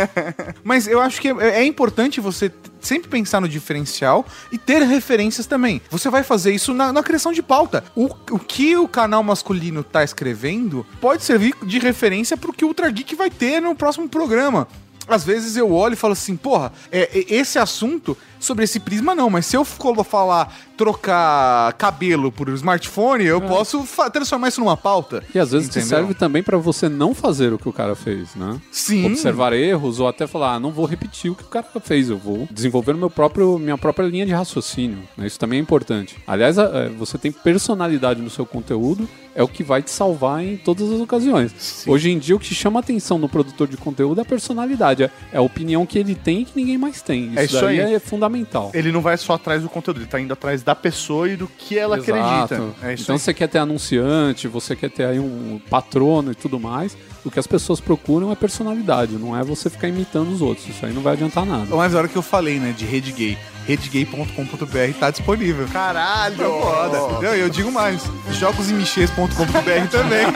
Mas 0.64 0.86
eu 0.86 1.00
acho 1.00 1.20
que 1.20 1.28
é, 1.28 1.60
é 1.60 1.64
importante 1.64 2.20
você 2.20 2.50
sempre 2.80 3.08
pensar 3.10 3.40
no 3.40 3.48
diferencial 3.48 4.24
e 4.50 4.56
ter 4.58 4.82
referências 4.82 5.46
também. 5.46 5.80
Você 5.90 6.08
vai 6.08 6.22
fazer 6.22 6.52
isso 6.52 6.72
na, 6.72 6.92
na 6.92 7.02
criação 7.02 7.32
de 7.32 7.42
pauta. 7.42 7.84
O, 7.94 8.06
o 8.30 8.38
que 8.38 8.76
o 8.76 8.88
canal 8.88 9.22
masculino 9.22 9.82
tá 9.84 10.02
escrevendo 10.02 10.86
pode 11.00 11.22
servir 11.24 11.54
de 11.62 11.78
referência 11.78 12.36
pro 12.36 12.52
que 12.52 12.64
o 12.64 12.68
Ultra 12.68 12.90
Geek 12.90 13.14
vai 13.14 13.30
ter 13.30 13.60
no 13.60 13.74
próximo 13.74 14.08
programa. 14.08 14.66
Às 15.14 15.24
vezes 15.24 15.56
eu 15.56 15.72
olho 15.72 15.94
e 15.94 15.96
falo 15.96 16.12
assim, 16.12 16.36
porra, 16.36 16.72
é, 16.90 17.02
é- 17.18 17.34
esse 17.34 17.58
assunto 17.58 18.16
sobre 18.40 18.64
esse 18.64 18.80
prisma 18.80 19.14
não, 19.14 19.30
mas 19.30 19.46
se 19.46 19.56
eu 19.56 19.64
for 19.64 20.02
falar 20.04 20.52
trocar 20.76 21.72
cabelo 21.74 22.32
por 22.32 22.48
smartphone, 22.50 23.24
eu 23.24 23.40
posso 23.40 23.82
fa- 23.84 24.08
transformar 24.10 24.48
isso 24.48 24.60
numa 24.60 24.76
pauta. 24.76 25.22
E 25.34 25.38
às 25.38 25.52
vezes 25.52 25.68
Entendeu? 25.68 25.88
serve 25.88 26.14
também 26.14 26.42
pra 26.42 26.56
você 26.56 26.88
não 26.88 27.14
fazer 27.14 27.52
o 27.52 27.58
que 27.58 27.68
o 27.68 27.72
cara 27.72 27.94
fez, 27.94 28.34
né? 28.34 28.58
Sim. 28.72 29.04
Observar 29.06 29.52
erros 29.52 30.00
ou 30.00 30.08
até 30.08 30.26
falar, 30.26 30.54
ah, 30.54 30.60
não 30.60 30.70
vou 30.72 30.86
repetir 30.86 31.30
o 31.30 31.34
que 31.34 31.42
o 31.44 31.46
cara 31.48 31.66
fez, 31.82 32.08
eu 32.08 32.16
vou 32.18 32.48
desenvolver 32.50 32.94
meu 32.94 33.10
próprio, 33.10 33.58
minha 33.58 33.76
própria 33.78 34.06
linha 34.06 34.24
de 34.26 34.32
raciocínio. 34.32 34.98
né? 35.16 35.26
Isso 35.26 35.38
também 35.38 35.58
é 35.58 35.62
importante. 35.62 36.16
Aliás, 36.26 36.56
é, 36.58 36.88
você 36.88 37.18
tem 37.18 37.30
personalidade 37.30 38.20
no 38.22 38.30
seu 38.30 38.46
conteúdo, 38.46 39.08
é 39.34 39.42
o 39.42 39.48
que 39.48 39.62
vai 39.62 39.80
te 39.82 39.90
salvar 39.90 40.42
em 40.44 40.56
todas 40.56 40.90
as 40.90 41.00
ocasiões. 41.00 41.84
Hoje 41.86 42.10
em 42.10 42.18
dia, 42.18 42.34
o 42.34 42.38
que 42.38 42.52
chama 42.54 42.80
atenção 42.80 43.16
no 43.16 43.28
produtor 43.28 43.68
de 43.68 43.76
conteúdo 43.76 44.18
é 44.18 44.22
a 44.22 44.26
personalidade, 44.26 45.04
é 45.04 45.10
é 45.32 45.36
a 45.38 45.42
opinião 45.42 45.84
que 45.86 45.98
ele 45.98 46.14
tem 46.14 46.40
e 46.40 46.44
que 46.44 46.52
ninguém 46.56 46.76
mais 46.78 47.00
tem. 47.02 47.28
Isso, 47.28 47.38
É 47.38 47.44
isso 47.44 47.60
daí 47.60 47.80
aí. 47.80 47.94
é 47.94 47.98
fundamental. 47.98 48.29
Ele 48.74 48.90
não 48.92 49.00
vai 49.00 49.16
só 49.16 49.34
atrás 49.34 49.62
do 49.62 49.68
conteúdo, 49.68 49.98
ele 50.00 50.06
tá 50.06 50.20
indo 50.20 50.32
atrás 50.32 50.62
da 50.62 50.74
pessoa 50.74 51.28
e 51.28 51.36
do 51.36 51.46
que 51.46 51.78
ela 51.78 51.98
Exato. 51.98 52.12
acredita. 52.14 52.54
É 52.82 52.94
isso 52.94 53.02
então 53.04 53.14
aí. 53.16 53.18
você 53.20 53.34
quer 53.34 53.48
ter 53.48 53.58
anunciante, 53.58 54.48
você 54.48 54.74
quer 54.76 54.90
ter 54.90 55.04
aí 55.04 55.18
um 55.18 55.60
patrono 55.70 56.32
e 56.32 56.34
tudo 56.34 56.58
mais. 56.60 56.96
O 57.24 57.30
que 57.30 57.38
as 57.38 57.46
pessoas 57.46 57.80
procuram 57.80 58.32
é 58.32 58.34
personalidade, 58.34 59.16
não 59.16 59.36
é 59.38 59.44
você 59.44 59.68
ficar 59.68 59.88
imitando 59.88 60.30
os 60.30 60.40
outros. 60.40 60.66
Isso 60.68 60.86
aí 60.86 60.92
não 60.92 61.02
vai 61.02 61.12
adiantar 61.12 61.44
nada. 61.44 61.74
Mas 61.76 61.94
a 61.94 61.98
hora 61.98 62.08
que 62.08 62.16
eu 62.16 62.22
falei, 62.22 62.58
né, 62.58 62.72
de 62.76 62.86
rede 62.86 63.12
gay, 63.12 63.36
redegay.com.br 63.66 64.98
tá 64.98 65.10
disponível. 65.10 65.68
Caralho! 65.70 66.36
Foda. 66.36 66.96
Eu, 67.26 67.36
eu 67.36 67.48
digo 67.50 67.70
mais, 67.70 68.02
jogosemichês.com.br 68.32 69.28
também. 69.92 70.26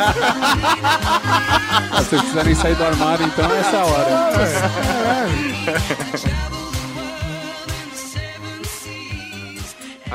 Ah, 1.90 2.02
se 2.02 2.10
vocês 2.10 2.22
quiserem 2.22 2.54
sair 2.54 2.74
do 2.74 2.84
armário, 2.84 3.24
então 3.26 3.44
essa 3.54 3.76
é 3.76 3.80
a 3.80 3.84
hora. 6.54 6.63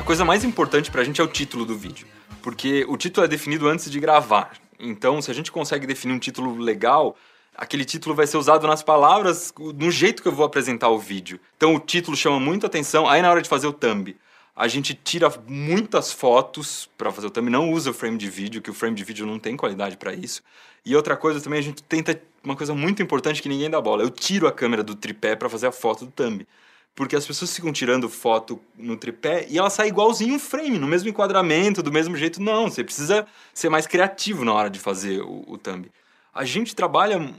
A 0.00 0.02
coisa 0.02 0.24
mais 0.24 0.44
importante 0.44 0.90
pra 0.90 1.04
gente 1.04 1.20
é 1.20 1.24
o 1.24 1.28
título 1.28 1.66
do 1.66 1.76
vídeo. 1.76 2.06
Porque 2.40 2.86
o 2.88 2.96
título 2.96 3.26
é 3.26 3.28
definido 3.28 3.68
antes 3.68 3.90
de 3.90 4.00
gravar. 4.00 4.52
Então, 4.78 5.20
se 5.20 5.30
a 5.30 5.34
gente 5.34 5.52
consegue 5.52 5.86
definir 5.86 6.14
um 6.14 6.18
título 6.18 6.56
legal, 6.56 7.14
aquele 7.54 7.84
título 7.84 8.14
vai 8.14 8.26
ser 8.26 8.38
usado 8.38 8.66
nas 8.66 8.82
palavras, 8.82 9.52
no 9.58 9.90
jeito 9.90 10.22
que 10.22 10.28
eu 10.28 10.32
vou 10.32 10.46
apresentar 10.46 10.88
o 10.88 10.98
vídeo. 10.98 11.38
Então, 11.54 11.74
o 11.74 11.78
título 11.78 12.16
chama 12.16 12.40
muito 12.40 12.64
atenção. 12.64 13.06
Aí, 13.06 13.20
na 13.20 13.30
hora 13.30 13.42
de 13.42 13.48
fazer 13.50 13.66
o 13.66 13.74
thumb, 13.74 14.16
a 14.56 14.66
gente 14.66 14.94
tira 14.94 15.30
muitas 15.46 16.10
fotos 16.10 16.88
pra 16.96 17.12
fazer 17.12 17.26
o 17.26 17.30
thumb, 17.30 17.50
não 17.50 17.70
usa 17.70 17.90
o 17.90 17.94
frame 17.94 18.16
de 18.16 18.30
vídeo, 18.30 18.62
que 18.62 18.70
o 18.70 18.74
frame 18.74 18.96
de 18.96 19.04
vídeo 19.04 19.26
não 19.26 19.38
tem 19.38 19.54
qualidade 19.54 19.98
pra 19.98 20.14
isso. 20.14 20.42
E 20.82 20.96
outra 20.96 21.14
coisa 21.14 21.42
também, 21.42 21.58
a 21.58 21.62
gente 21.62 21.82
tenta 21.82 22.18
uma 22.42 22.56
coisa 22.56 22.74
muito 22.74 23.02
importante 23.02 23.42
que 23.42 23.50
ninguém 23.50 23.68
dá 23.68 23.78
bola. 23.78 24.02
Eu 24.02 24.08
tiro 24.08 24.48
a 24.48 24.52
câmera 24.52 24.82
do 24.82 24.94
tripé 24.94 25.36
pra 25.36 25.50
fazer 25.50 25.66
a 25.66 25.72
foto 25.72 26.06
do 26.06 26.10
thumb. 26.10 26.46
Porque 26.94 27.16
as 27.16 27.26
pessoas 27.26 27.54
ficam 27.54 27.72
tirando 27.72 28.08
foto 28.08 28.60
no 28.76 28.96
tripé 28.96 29.46
e 29.48 29.58
ela 29.58 29.70
sai 29.70 29.88
igualzinho 29.88 30.34
um 30.34 30.38
frame, 30.38 30.78
no 30.78 30.86
mesmo 30.86 31.08
enquadramento, 31.08 31.82
do 31.82 31.92
mesmo 31.92 32.16
jeito. 32.16 32.42
Não, 32.42 32.68
você 32.68 32.84
precisa 32.84 33.26
ser 33.54 33.68
mais 33.68 33.86
criativo 33.86 34.44
na 34.44 34.52
hora 34.52 34.68
de 34.68 34.78
fazer 34.78 35.20
o, 35.22 35.44
o 35.46 35.56
thumb. 35.56 35.90
A 36.34 36.44
gente 36.44 36.74
trabalha 36.74 37.34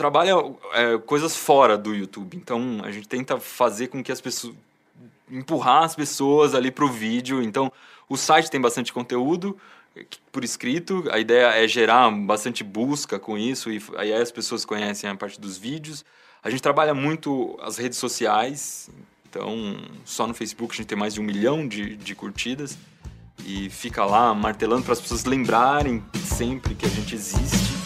trabalha 0.00 0.32
é, 0.72 0.96
coisas 0.96 1.36
fora 1.36 1.76
do 1.76 1.94
YouTube. 1.94 2.34
Então 2.34 2.80
a 2.82 2.90
gente 2.90 3.06
tenta 3.06 3.38
fazer 3.38 3.88
com 3.88 4.02
que 4.02 4.10
as 4.10 4.20
pessoas 4.20 4.54
empurrar 5.30 5.84
as 5.84 5.94
pessoas 5.94 6.54
ali 6.54 6.70
pro 6.70 6.88
vídeo. 6.88 7.42
Então 7.42 7.70
o 8.08 8.16
site 8.16 8.50
tem 8.50 8.60
bastante 8.60 8.92
conteúdo 8.92 9.58
eh, 9.94 10.06
por 10.32 10.42
escrito. 10.42 11.04
A 11.10 11.18
ideia 11.18 11.48
é 11.48 11.68
gerar 11.68 12.10
bastante 12.10 12.64
busca 12.64 13.18
com 13.18 13.38
isso 13.38 13.70
e 13.70 13.80
aí 13.96 14.12
as 14.12 14.32
pessoas 14.32 14.64
conhecem 14.64 15.08
a 15.08 15.14
parte 15.14 15.40
dos 15.40 15.58
vídeos. 15.58 16.04
A 16.42 16.48
gente 16.48 16.62
trabalha 16.62 16.94
muito 16.94 17.58
as 17.62 17.76
redes 17.76 17.98
sociais. 17.98 18.88
Então 19.28 19.76
só 20.04 20.26
no 20.26 20.34
Facebook 20.34 20.74
a 20.74 20.76
gente 20.76 20.86
tem 20.86 20.98
mais 20.98 21.14
de 21.14 21.20
um 21.20 21.24
milhão 21.24 21.66
de, 21.66 21.96
de 21.96 22.14
curtidas 22.14 22.76
e 23.44 23.70
fica 23.70 24.04
lá 24.04 24.34
martelando 24.34 24.82
para 24.82 24.92
as 24.92 25.00
pessoas 25.00 25.24
lembrarem 25.24 26.02
sempre 26.24 26.74
que 26.74 26.84
a 26.84 26.88
gente 26.88 27.14
existe. 27.14 27.79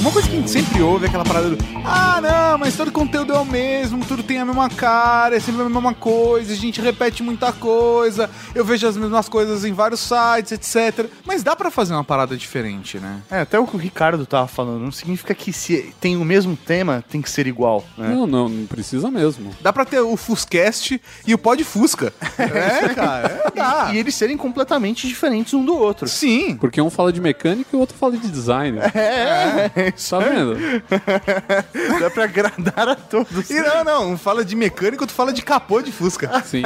Uma 0.00 0.12
coisa 0.12 0.28
que 0.28 0.36
a 0.36 0.38
gente 0.38 0.50
sempre 0.50 0.82
ouve 0.82 1.06
é 1.06 1.08
aquela 1.08 1.24
parada 1.24 1.50
do 1.50 1.58
Ah, 1.84 2.20
não, 2.20 2.58
mas 2.58 2.76
todo 2.76 2.92
conteúdo 2.92 3.32
é 3.32 3.38
o 3.38 3.44
mesmo, 3.44 4.04
tudo 4.04 4.22
tem 4.22 4.38
a 4.38 4.44
mesma 4.44 4.68
cara, 4.68 5.36
é 5.36 5.40
sempre 5.40 5.62
a 5.62 5.68
mesma 5.68 5.94
coisa, 5.94 6.52
a 6.52 6.56
gente 6.56 6.80
repete 6.80 7.22
muita 7.22 7.52
coisa, 7.52 8.30
eu 8.54 8.64
vejo 8.64 8.86
as 8.86 8.96
mesmas 8.96 9.28
coisas 9.28 9.64
em 9.64 9.72
vários 9.72 10.00
sites, 10.00 10.52
etc. 10.52 11.06
Mas 11.24 11.42
dá 11.42 11.56
pra 11.56 11.70
fazer 11.70 11.94
uma 11.94 12.04
parada 12.04 12.36
diferente, 12.36 12.98
né? 12.98 13.20
É, 13.30 13.40
até 13.40 13.58
o 13.58 13.66
que 13.66 13.74
o 13.74 13.78
Ricardo 13.78 14.24
tava 14.26 14.46
falando, 14.46 14.82
não 14.82 14.92
significa 14.92 15.34
que 15.34 15.52
se 15.52 15.92
tem 16.00 16.16
o 16.16 16.24
mesmo 16.24 16.56
tema, 16.56 17.02
tem 17.08 17.20
que 17.20 17.30
ser 17.30 17.46
igual, 17.46 17.84
né? 17.98 18.08
Não, 18.08 18.26
não, 18.26 18.48
não 18.48 18.66
precisa 18.66 19.10
mesmo. 19.10 19.50
Dá 19.60 19.72
pra 19.72 19.84
ter 19.84 20.00
o 20.00 20.16
Fuscast 20.16 21.00
e 21.26 21.34
o 21.34 21.38
Pod 21.38 21.62
Fusca. 21.64 22.12
É, 22.56 22.94
cara, 22.94 23.42
é, 23.46 23.50
dá. 23.50 23.90
E 23.92 23.98
eles 23.98 24.14
serem 24.14 24.36
completamente 24.36 25.06
diferentes 25.08 25.52
um 25.54 25.64
do 25.64 25.76
outro. 25.76 26.08
Sim. 26.08 26.56
Porque 26.56 26.80
um 26.80 26.90
fala 26.90 27.12
de 27.12 27.20
mecânica 27.20 27.70
e 27.72 27.76
o 27.76 27.80
outro 27.80 27.96
fala 27.96 28.16
de 28.16 28.28
design. 28.28 28.78
É, 28.94 29.70
é, 29.74 29.85
Tá 29.92 30.18
vendo? 30.18 30.56
dá 32.00 32.10
pra 32.10 32.24
agradar 32.24 32.88
a 32.88 32.94
todos. 32.94 33.50
E 33.50 33.60
não, 33.60 33.84
não, 33.84 34.12
um 34.12 34.18
fala 34.18 34.44
de 34.44 34.56
mecânico, 34.56 35.02
outro 35.02 35.14
fala 35.14 35.32
de 35.32 35.42
capô 35.42 35.80
de 35.80 35.92
Fusca. 35.92 36.42
Sim. 36.44 36.62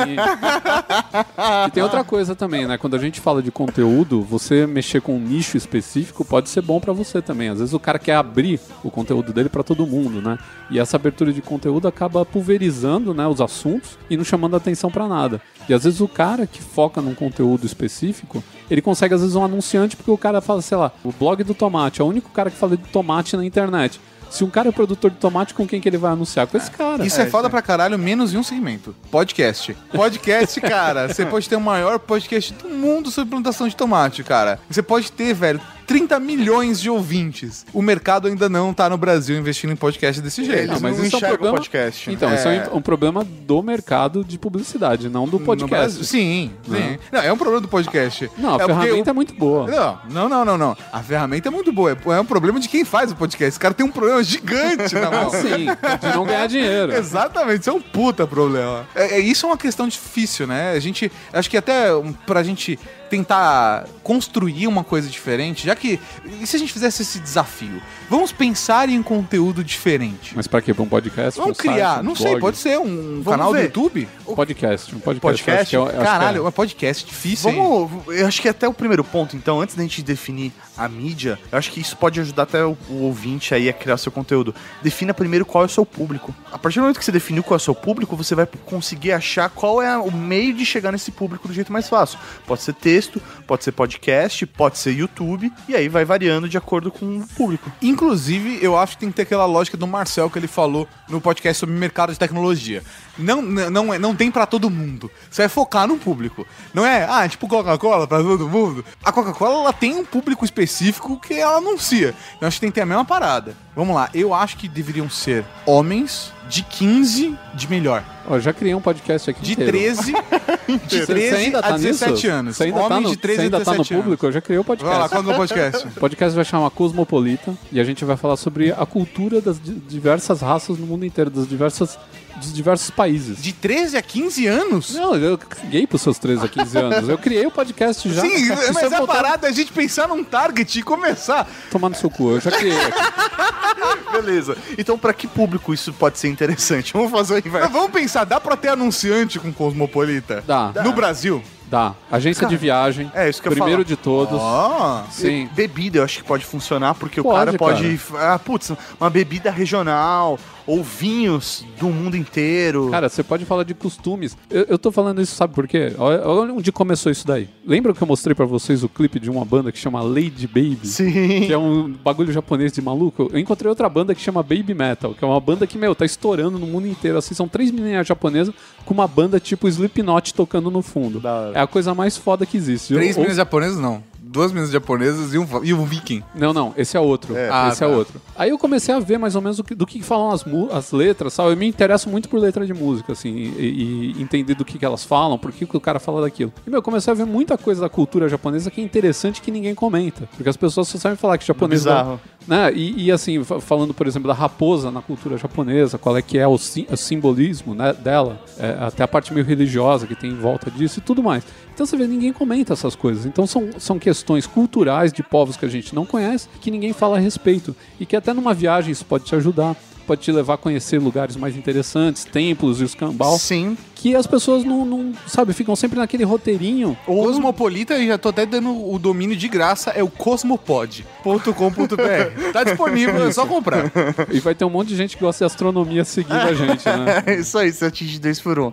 E 1.66 1.70
tem 1.70 1.82
outra 1.82 2.04
coisa 2.04 2.34
também, 2.34 2.66
né? 2.66 2.78
Quando 2.78 2.96
a 2.96 2.98
gente 2.98 3.20
fala 3.20 3.42
de 3.42 3.50
conteúdo, 3.50 4.22
você 4.22 4.66
mexer 4.66 5.00
com 5.00 5.16
um 5.16 5.20
nicho 5.20 5.56
específico 5.56 6.24
pode 6.24 6.48
ser 6.48 6.62
bom 6.62 6.80
pra 6.80 6.92
você 6.92 7.20
também. 7.20 7.48
Às 7.48 7.58
vezes 7.58 7.74
o 7.74 7.80
cara 7.80 7.98
quer 7.98 8.16
abrir 8.16 8.60
o 8.82 8.90
conteúdo 8.90 9.32
dele 9.32 9.48
pra 9.48 9.62
todo 9.62 9.86
mundo, 9.86 10.20
né? 10.20 10.38
E 10.70 10.78
essa 10.78 10.96
abertura 10.96 11.32
de 11.32 11.42
conteúdo 11.42 11.88
acaba 11.88 12.24
pulverizando, 12.24 13.12
né, 13.12 13.26
os 13.26 13.40
assuntos 13.40 13.98
e 14.08 14.16
não 14.16 14.24
chamando 14.24 14.56
atenção 14.56 14.90
pra 14.90 15.08
nada. 15.08 15.40
E 15.68 15.74
às 15.74 15.84
vezes 15.84 16.00
o 16.00 16.08
cara 16.08 16.46
que 16.46 16.62
foca 16.62 17.00
num 17.00 17.14
conteúdo 17.14 17.66
específico, 17.66 18.42
ele 18.70 18.80
consegue 18.80 19.14
às 19.14 19.20
vezes 19.20 19.36
um 19.36 19.44
anunciante 19.44 19.96
porque 19.96 20.10
o 20.10 20.18
cara 20.18 20.40
fala, 20.40 20.62
sei 20.62 20.76
lá, 20.76 20.92
o 21.04 21.12
blog 21.12 21.42
do 21.42 21.54
tomate, 21.54 22.00
é 22.00 22.04
o 22.04 22.06
único 22.06 22.30
cara 22.30 22.50
que 22.50 22.56
fala 22.56 22.76
de 22.76 22.84
tomate 22.84 23.36
na 23.36 23.44
internet. 23.44 24.00
Se 24.30 24.44
um 24.44 24.48
cara 24.48 24.68
é 24.68 24.72
produtor 24.72 25.10
de 25.10 25.16
tomate, 25.16 25.52
com 25.52 25.66
quem 25.66 25.80
que 25.80 25.88
ele 25.88 25.98
vai 25.98 26.12
anunciar? 26.12 26.46
Com 26.46 26.56
esse 26.56 26.70
cara. 26.70 27.04
Isso 27.04 27.20
é, 27.20 27.26
foda 27.26 27.50
pra 27.50 27.60
caralho, 27.60 27.98
menos 27.98 28.32
em 28.32 28.38
um 28.38 28.44
segmento. 28.44 28.94
Podcast. 29.10 29.76
Podcast, 29.92 30.60
cara, 30.60 31.08
você 31.08 31.26
pode 31.26 31.48
ter 31.48 31.56
o 31.56 31.60
maior 31.60 31.98
podcast 31.98 32.52
do 32.54 32.68
mundo 32.68 33.10
sobre 33.10 33.30
plantação 33.30 33.66
de 33.66 33.74
tomate, 33.74 34.22
cara. 34.22 34.60
Você 34.70 34.82
pode 34.82 35.10
ter, 35.10 35.34
velho, 35.34 35.60
30 35.90 36.20
milhões 36.20 36.80
de 36.80 36.88
ouvintes. 36.88 37.66
O 37.74 37.82
mercado 37.82 38.28
ainda 38.28 38.48
não 38.48 38.72
tá 38.72 38.88
no 38.88 38.96
Brasil 38.96 39.36
investindo 39.36 39.72
em 39.72 39.76
podcast 39.76 40.22
desse 40.22 40.44
jeito. 40.44 40.58
Eles 40.60 40.70
Não, 40.70 40.80
mas 40.80 40.98
não 40.98 41.04
isso 41.04 41.16
é 41.16 41.18
um 41.18 41.30
problema- 41.30 41.56
podcast. 41.56 42.10
Então, 42.12 42.32
isso 42.32 42.46
é 42.46 42.70
um 42.72 42.80
problema 42.80 43.24
do 43.24 43.60
mercado 43.60 44.24
de 44.24 44.38
publicidade, 44.38 45.08
não 45.08 45.26
do 45.26 45.40
podcast. 45.40 46.04
Sim, 46.04 46.52
sim. 46.64 46.96
Não, 47.10 47.20
é 47.20 47.32
um 47.32 47.36
problema 47.36 47.60
do 47.60 47.66
podcast. 47.66 48.30
Não, 48.38 48.54
a 48.56 48.62
é 48.62 48.66
ferramenta 48.66 49.10
é 49.10 49.12
muito 49.12 49.34
boa. 49.34 49.66
Não, 49.66 49.98
não, 50.08 50.28
não, 50.28 50.44
não, 50.44 50.56
não. 50.56 50.76
A 50.92 51.02
ferramenta 51.02 51.48
é 51.48 51.50
muito 51.50 51.72
boa. 51.72 51.90
É 51.90 52.10
é 52.10 52.20
um 52.20 52.24
problema 52.24 52.60
de 52.60 52.68
quem 52.68 52.84
faz 52.84 53.10
o 53.10 53.16
podcast. 53.16 53.48
Esse 53.48 53.58
cara 53.58 53.74
tem 53.74 53.84
um 53.84 53.90
problema 53.90 54.22
gigante 54.22 54.94
na 54.94 55.10
mão. 55.10 55.30
Sim, 55.30 55.66
de 56.00 56.14
não 56.14 56.24
ganhar 56.24 56.46
dinheiro. 56.46 56.92
Exatamente, 56.94 57.62
isso 57.62 57.70
é 57.70 57.72
um 57.72 57.80
puta 57.80 58.28
problema. 58.28 58.86
É, 58.94 59.16
é- 59.16 59.20
isso 59.20 59.44
é 59.44 59.48
uma 59.48 59.56
questão 59.58 59.88
difícil, 59.88 60.46
né? 60.46 60.70
A 60.70 60.78
gente. 60.78 61.10
Acho 61.32 61.50
que 61.50 61.56
até 61.56 61.88
pra 62.26 62.44
gente 62.44 62.78
tentar 63.10 63.84
construir 64.02 64.66
uma 64.66 64.82
coisa 64.84 65.08
diferente, 65.08 65.66
já 65.66 65.74
que. 65.74 65.98
E 66.40 66.46
se 66.46 66.56
a 66.56 66.58
gente 66.58 66.72
fizesse 66.72 67.02
esse 67.02 67.18
desafio? 67.18 67.82
Vamos 68.08 68.32
pensar 68.32 68.88
em 68.88 69.02
conteúdo 69.02 69.62
diferente. 69.62 70.32
Mas 70.34 70.46
pra 70.46 70.62
quê? 70.62 70.72
Pra 70.72 70.82
um 70.82 70.88
podcast? 70.88 71.38
Vamos 71.38 71.58
um 71.58 71.62
criar, 71.62 71.94
site, 71.96 72.00
um 72.00 72.02
não 72.04 72.14
sei, 72.16 72.26
blog? 72.30 72.40
pode 72.40 72.56
ser 72.56 72.78
um 72.78 73.22
canal 73.24 73.48
do 73.48 73.54
ver. 73.58 73.64
YouTube? 73.64 74.08
Podcast. 74.34 74.94
Um 74.94 75.00
podcast. 75.00 75.44
Podcast? 75.44 75.74
eu 75.74 75.82
acho 75.82 75.90
que 75.90 75.96
é- 75.96 75.98
eu 75.98 76.02
acho 76.02 76.10
que 76.10 76.16
é- 76.16 76.18
Caralho, 76.18 76.46
é 76.46 76.50
podcast 76.50 77.04
difícil. 77.06 77.50
hein? 77.50 77.56
Vamos, 77.56 78.06
eu 78.18 78.26
acho 78.26 78.40
que 78.40 78.48
até 78.48 78.66
o 78.68 78.72
primeiro 78.72 79.02
ponto, 79.04 79.36
então, 79.36 79.60
antes 79.60 79.74
da 79.74 79.82
gente 79.82 80.02
definir 80.02 80.52
a 80.76 80.88
mídia, 80.88 81.38
eu 81.52 81.58
acho 81.58 81.70
que 81.70 81.80
isso 81.80 81.96
pode 81.96 82.20
ajudar 82.20 82.44
até 82.44 82.64
o, 82.64 82.76
o 82.88 83.02
ouvinte 83.02 83.54
aí 83.54 83.68
a 83.68 83.72
criar 83.72 83.96
seu 83.98 84.10
conteúdo. 84.12 84.54
Defina 84.82 85.12
primeiro 85.12 85.44
qual 85.44 85.64
é 85.64 85.66
o 85.66 85.70
seu 85.70 85.84
público. 85.84 86.34
A 86.52 86.58
partir 86.58 86.78
do 86.78 86.82
momento 86.82 86.98
que 86.98 87.04
você 87.04 87.12
definiu 87.12 87.42
qual 87.42 87.56
é 87.56 87.60
o 87.60 87.60
seu 87.60 87.74
público, 87.74 88.16
você 88.16 88.34
vai 88.34 88.46
conseguir 88.64 89.12
achar 89.12 89.48
qual 89.50 89.82
é 89.82 89.96
o 89.98 90.10
meio 90.10 90.54
de 90.54 90.64
chegar 90.64 90.90
nesse 90.92 91.10
público 91.10 91.46
do 91.48 91.54
jeito 91.54 91.72
mais 91.72 91.88
fácil. 91.88 92.18
Pode 92.46 92.62
ser 92.62 92.72
texto, 92.74 92.99
pode 93.46 93.64
ser 93.64 93.72
podcast, 93.72 94.44
pode 94.46 94.78
ser 94.78 94.92
YouTube, 94.92 95.52
e 95.68 95.74
aí 95.74 95.88
vai 95.88 96.04
variando 96.04 96.48
de 96.48 96.58
acordo 96.58 96.90
com 96.90 97.18
o 97.18 97.26
público. 97.28 97.70
Inclusive, 97.80 98.58
eu 98.62 98.76
acho 98.76 98.94
que 98.94 99.00
tem 99.00 99.10
que 99.10 99.16
ter 99.16 99.22
aquela 99.22 99.46
lógica 99.46 99.76
do 99.76 99.86
Marcel 99.86 100.28
que 100.28 100.38
ele 100.38 100.46
falou 100.46 100.88
no 101.08 101.20
podcast 101.20 101.60
sobre 101.60 101.74
mercado 101.74 102.12
de 102.12 102.18
tecnologia. 102.18 102.82
Não, 103.20 103.42
não, 103.42 103.94
é- 103.94 103.98
não 103.98 104.14
tem 104.14 104.30
pra 104.30 104.46
todo 104.46 104.68
mundo. 104.70 105.10
Você 105.30 105.42
vai 105.42 105.48
focar 105.48 105.86
no 105.86 105.96
público. 105.96 106.46
Não 106.74 106.84
é, 106.84 107.04
ah, 107.08 107.28
tipo 107.28 107.46
Coca-Cola 107.48 108.06
pra 108.06 108.18
todo 108.22 108.48
mundo. 108.48 108.84
A 109.04 109.12
Coca-Cola 109.12 109.60
ela 109.62 109.72
tem 109.72 109.94
um 109.96 110.04
público 110.04 110.44
específico 110.44 111.18
que 111.20 111.34
ela 111.34 111.58
anuncia. 111.58 112.14
Eu 112.40 112.48
acho 112.48 112.56
que 112.56 112.60
tem 112.62 112.70
que 112.70 112.74
ter 112.76 112.80
a 112.82 112.86
mesma 112.86 113.04
parada. 113.04 113.54
Vamos 113.76 113.94
lá, 113.94 114.10
eu 114.12 114.34
acho 114.34 114.56
que 114.56 114.68
deveriam 114.68 115.08
ser 115.08 115.44
homens 115.64 116.32
de 116.48 116.62
15 116.64 117.38
de 117.54 117.70
melhor. 117.70 118.02
Ó, 118.28 118.38
já 118.40 118.52
criei 118.52 118.74
um 118.74 118.80
podcast 118.80 119.30
aqui 119.30 119.40
De 119.40 119.52
inteiro. 119.52 119.70
13, 119.72 120.12
de 120.88 120.98
Você 120.98 121.06
13 121.06 121.36
ainda 121.36 121.62
tá 121.62 121.68
a 121.68 121.76
17 121.78 122.12
nisso? 122.12 122.30
anos. 122.30 122.56
Você 122.56 122.64
ainda 122.64 122.78
tá 122.80 122.84
Homens 122.86 123.02
no, 123.04 123.10
de 123.10 123.16
13 123.16 123.36
você 123.36 123.42
ainda 123.44 123.56
a 123.56 123.60
tá 123.60 123.70
no 123.70 123.76
17 123.78 123.94
anos. 123.94 124.04
público? 124.04 124.26
Eu 124.26 124.32
já 124.32 124.40
criei 124.40 124.58
o 124.58 124.62
Vai 124.64 124.76
lá, 124.76 125.08
podcast. 125.08 125.08
qual 125.10 125.22
é 125.22 125.34
o 125.34 125.36
podcast? 125.36 125.86
O 125.86 126.00
podcast 126.00 126.34
vai 126.36 126.44
chamar 126.44 126.70
Cosmopolita 126.70 127.54
e 127.70 127.78
a 127.80 127.84
gente 127.84 128.04
vai 128.04 128.16
falar 128.16 128.36
sobre 128.36 128.72
a 128.72 128.84
cultura 128.84 129.40
das 129.40 129.60
di- 129.62 129.74
diversas 129.88 130.40
raças 130.40 130.76
no 130.76 130.86
mundo 130.86 131.04
inteiro, 131.06 131.30
das 131.30 131.48
diversas, 131.48 131.96
dos 132.40 132.52
diversos 132.52 132.90
países. 132.90 133.40
De 133.42 133.52
13 133.52 133.96
a 133.96 134.02
15 134.02 134.46
anos? 134.46 134.94
Não, 134.94 135.14
eu 135.14 135.36
caguei 135.38 135.86
pros 135.86 136.02
seus 136.02 136.18
13 136.18 136.44
a 136.44 136.48
15 136.48 136.78
anos. 136.78 137.08
Eu 137.08 137.18
criei 137.18 137.46
o 137.46 137.50
podcast 137.50 138.12
já. 138.12 138.22
Sim, 138.22 138.54
Se 138.56 138.72
mas 138.72 138.92
a 138.92 138.98
botar- 139.00 139.12
parada 139.14 139.46
é 139.46 139.50
a 139.50 139.52
gente 139.52 139.72
pensar 139.72 140.08
num 140.08 140.24
target 140.24 140.78
e 140.78 140.82
começar. 140.82 141.48
Tomar 141.70 141.88
no 141.90 141.94
seu 141.94 142.10
cu, 142.10 142.30
eu 142.32 142.40
já 142.40 142.50
criei. 142.50 142.76
Beleza. 144.12 144.56
Então, 144.76 144.98
pra 144.98 145.12
que 145.12 145.26
público 145.26 145.72
isso 145.72 145.92
pode 145.92 146.18
ser 146.18 146.28
interessante? 146.28 146.92
Vamos 146.92 147.10
fazer 147.10 147.34
o 147.34 147.36
Mas 147.36 147.46
inverso. 147.46 147.68
vamos 147.70 147.90
pensar, 147.90 148.24
dá 148.24 148.40
pra 148.40 148.56
ter 148.56 148.68
anunciante 148.68 149.38
com 149.38 149.52
Cosmopolita? 149.52 150.42
Dá. 150.46 150.72
No 150.84 150.92
Brasil? 150.92 151.42
Dá. 151.70 151.94
Agência 152.10 152.48
de 152.48 152.56
viagem. 152.56 153.10
É, 153.14 153.28
isso 153.30 153.40
que 153.40 153.46
eu 153.46 153.52
Primeiro 153.52 153.84
falar. 153.84 153.86
de 153.88 153.96
todos. 153.96 154.40
Ah, 154.42 155.04
Sim. 155.12 155.48
Bebida 155.54 155.98
eu 155.98 156.02
acho 156.04 156.16
que 156.18 156.24
pode 156.24 156.44
funcionar, 156.44 156.94
porque 156.96 157.20
o 157.20 157.22
Pode, 157.22 157.36
cara 157.46 157.52
pode. 157.56 158.00
Ah, 158.18 158.40
putz, 158.40 158.72
uma 159.00 159.08
bebida 159.08 159.52
regional, 159.52 160.36
ou 160.70 160.82
vinhos 160.84 161.64
do 161.78 161.88
mundo 161.88 162.16
inteiro. 162.16 162.88
Cara, 162.90 163.08
você 163.08 163.22
pode 163.22 163.44
falar 163.44 163.64
de 163.64 163.74
costumes. 163.74 164.36
Eu, 164.50 164.66
eu 164.68 164.78
tô 164.78 164.92
falando 164.92 165.20
isso, 165.20 165.34
sabe 165.34 165.54
por 165.54 165.66
quê? 165.66 165.92
Olha, 165.98 166.26
olha 166.26 166.52
onde 166.54 166.70
começou 166.70 167.10
isso 167.10 167.26
daí. 167.26 167.48
Lembra 167.66 167.92
que 167.92 168.02
eu 168.02 168.06
mostrei 168.06 168.34
pra 168.34 168.46
vocês 168.46 168.84
o 168.84 168.88
clipe 168.88 169.18
de 169.18 169.30
uma 169.30 169.44
banda 169.44 169.72
que 169.72 169.78
chama 169.78 170.00
Lady 170.02 170.46
Baby? 170.46 170.78
Sim. 170.86 171.46
Que 171.46 171.52
é 171.52 171.58
um 171.58 171.90
bagulho 171.92 172.32
japonês 172.32 172.72
de 172.72 172.80
maluco. 172.80 173.28
Eu 173.32 173.38
encontrei 173.38 173.68
outra 173.68 173.88
banda 173.88 174.14
que 174.14 174.20
chama 174.20 174.42
Baby 174.42 174.74
Metal, 174.74 175.14
que 175.14 175.24
é 175.24 175.26
uma 175.28 175.40
banda 175.40 175.66
que, 175.66 175.76
meu, 175.76 175.94
tá 175.94 176.04
estourando 176.04 176.58
no 176.58 176.66
mundo 176.66 176.86
inteiro. 176.86 177.18
Assim, 177.18 177.34
são 177.34 177.48
três 177.48 177.70
meninas 177.70 178.06
japonesas 178.06 178.54
com 178.84 178.94
uma 178.94 179.08
banda 179.08 179.40
tipo 179.40 179.66
Slipknot 179.68 180.34
tocando 180.34 180.70
no 180.70 180.82
fundo. 180.82 181.20
É 181.54 181.60
a 181.60 181.66
coisa 181.66 181.94
mais 181.94 182.16
foda 182.16 182.46
que 182.46 182.56
existe. 182.56 182.94
três 182.94 183.16
Ou- 183.16 183.22
meninas 183.22 183.36
japonesas 183.36 183.78
não. 183.78 184.02
Duas 184.32 184.52
meninas 184.52 184.70
japonesas 184.70 185.34
e 185.34 185.38
um, 185.38 185.46
e 185.64 185.74
um 185.74 185.84
viking. 185.84 186.22
Não, 186.34 186.52
não, 186.52 186.72
esse 186.76 186.96
é 186.96 187.00
outro. 187.00 187.34
Ah, 187.50 187.70
esse 187.72 187.82
é 187.82 187.88
tá. 187.88 187.92
outro. 187.92 188.20
Aí 188.36 188.50
eu 188.50 188.58
comecei 188.58 188.94
a 188.94 189.00
ver 189.00 189.18
mais 189.18 189.34
ou 189.34 189.42
menos 189.42 189.56
do 189.56 189.64
que, 189.64 189.74
do 189.74 189.84
que 189.84 190.00
falam 190.02 190.30
as, 190.30 190.44
mu- 190.44 190.68
as 190.70 190.92
letras, 190.92 191.32
sabe? 191.32 191.50
Eu 191.50 191.56
me 191.56 191.66
interesso 191.66 192.08
muito 192.08 192.28
por 192.28 192.38
letra 192.38 192.64
de 192.64 192.72
música, 192.72 193.12
assim, 193.12 193.30
e, 193.30 194.14
e 194.16 194.22
entender 194.22 194.54
do 194.54 194.64
que, 194.64 194.78
que 194.78 194.84
elas 194.84 195.04
falam, 195.04 195.36
por 195.36 195.50
que, 195.50 195.66
que 195.66 195.76
o 195.76 195.80
cara 195.80 195.98
fala 195.98 196.20
daquilo. 196.22 196.52
E, 196.64 196.70
meu, 196.70 196.78
eu 196.78 196.82
comecei 196.82 197.12
a 197.12 197.16
ver 197.16 197.26
muita 197.26 197.58
coisa 197.58 197.80
da 197.80 197.88
cultura 197.88 198.28
japonesa 198.28 198.70
que 198.70 198.80
é 198.80 198.84
interessante 198.84 199.42
que 199.42 199.50
ninguém 199.50 199.74
comenta. 199.74 200.28
Porque 200.36 200.48
as 200.48 200.56
pessoas 200.56 200.86
só 200.86 200.96
sabem 200.96 201.16
falar 201.16 201.36
que 201.36 201.44
japonês... 201.46 201.80
Bizarro. 201.82 202.20
Né? 202.48 202.72
E, 202.74 203.04
e, 203.04 203.12
assim, 203.12 203.44
fa- 203.44 203.60
falando, 203.60 203.92
por 203.94 204.06
exemplo, 204.06 204.26
da 204.26 204.34
raposa 204.34 204.90
na 204.90 205.00
cultura 205.02 205.36
japonesa, 205.36 205.98
qual 205.98 206.16
é 206.16 206.22
que 206.22 206.38
é 206.38 206.48
o, 206.48 206.56
sim- 206.58 206.86
o 206.90 206.96
simbolismo 206.96 207.74
né, 207.74 207.92
dela, 207.92 208.42
é, 208.58 208.76
até 208.80 209.02
a 209.04 209.08
parte 209.08 209.32
meio 209.32 209.44
religiosa 209.46 210.06
que 210.06 210.14
tem 210.16 210.30
em 210.30 210.36
volta 210.36 210.70
disso 210.70 210.98
e 210.98 211.02
tudo 211.02 211.22
mais. 211.22 211.44
Então 211.72 211.86
você 211.86 211.96
vê, 211.96 212.06
ninguém 212.06 212.32
comenta 212.32 212.72
essas 212.72 212.96
coisas. 212.96 213.24
Então 213.26 213.46
são, 213.46 213.68
são 213.78 213.98
questões 213.98 214.46
culturais 214.46 215.12
de 215.12 215.22
povos 215.22 215.56
que 215.56 215.64
a 215.64 215.68
gente 215.68 215.94
não 215.94 216.04
conhece, 216.06 216.48
que 216.60 216.70
ninguém 216.70 216.92
fala 216.92 217.18
a 217.18 217.20
respeito. 217.20 217.76
E 218.00 218.06
que 218.06 218.16
até 218.16 218.32
numa 218.32 218.52
viagem 218.54 218.90
isso 218.90 219.04
pode 219.04 219.24
te 219.24 219.34
ajudar. 219.36 219.76
Pode 220.06 220.22
te 220.22 220.32
levar 220.32 220.54
a 220.54 220.56
conhecer 220.56 220.98
lugares 220.98 221.36
mais 221.36 221.56
interessantes, 221.56 222.24
templos 222.24 222.80
e 222.80 222.84
os 222.84 222.94
cambal, 222.94 223.38
Sim. 223.38 223.76
que 223.94 224.16
as 224.16 224.26
pessoas 224.26 224.64
não, 224.64 224.84
não, 224.84 225.12
sabe, 225.26 225.52
ficam 225.52 225.76
sempre 225.76 225.98
naquele 225.98 226.24
roteirinho. 226.24 226.96
Cosmopolita, 227.06 227.98
e 227.98 228.08
já 228.08 228.18
tô 228.18 228.30
até 228.30 228.44
dando 228.44 228.92
o 228.92 228.98
domínio 228.98 229.36
de 229.36 229.48
graça, 229.48 229.90
é 229.90 230.02
o 230.02 230.08
cosmopod.com.br. 230.08 232.52
Tá 232.52 232.64
disponível, 232.64 233.26
é 233.26 233.32
só 233.32 233.46
comprar. 233.46 233.90
E 234.30 234.40
vai 234.40 234.54
ter 234.54 234.64
um 234.64 234.70
monte 234.70 234.88
de 234.88 234.96
gente 234.96 235.16
que 235.16 235.22
gosta 235.22 235.44
de 235.44 235.52
astronomia 235.52 236.04
seguindo 236.04 236.34
a 236.34 236.54
gente, 236.54 236.86
né? 236.86 237.22
É 237.30 237.34
isso 237.34 237.58
aí, 237.58 237.72
você 237.72 237.86
atinge 237.86 238.18
dois 238.18 238.40
por 238.40 238.58
um. 238.58 238.72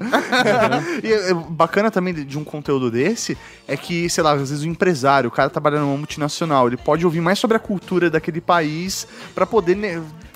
e 1.03 1.11
é, 1.11 1.31
é 1.31 1.33
bacana 1.33 1.91
também 1.91 2.13
de, 2.13 2.37
um 2.37 2.43
conteúdo 2.43 2.89
desse 2.89 3.37
é 3.67 3.75
que, 3.75 4.09
sei 4.09 4.23
lá, 4.23 4.33
às 4.33 4.49
vezes 4.49 4.63
o 4.63 4.67
empresário, 4.67 5.27
o 5.27 5.31
cara 5.31 5.49
trabalha 5.49 5.79
numa 5.79 5.97
multinacional, 5.97 6.67
ele 6.67 6.77
pode 6.77 7.05
ouvir 7.05 7.21
mais 7.21 7.39
sobre 7.39 7.57
a 7.57 7.59
cultura 7.59 8.09
daquele 8.09 8.39
país 8.39 9.07
pra 9.35 9.45
poder 9.45 9.75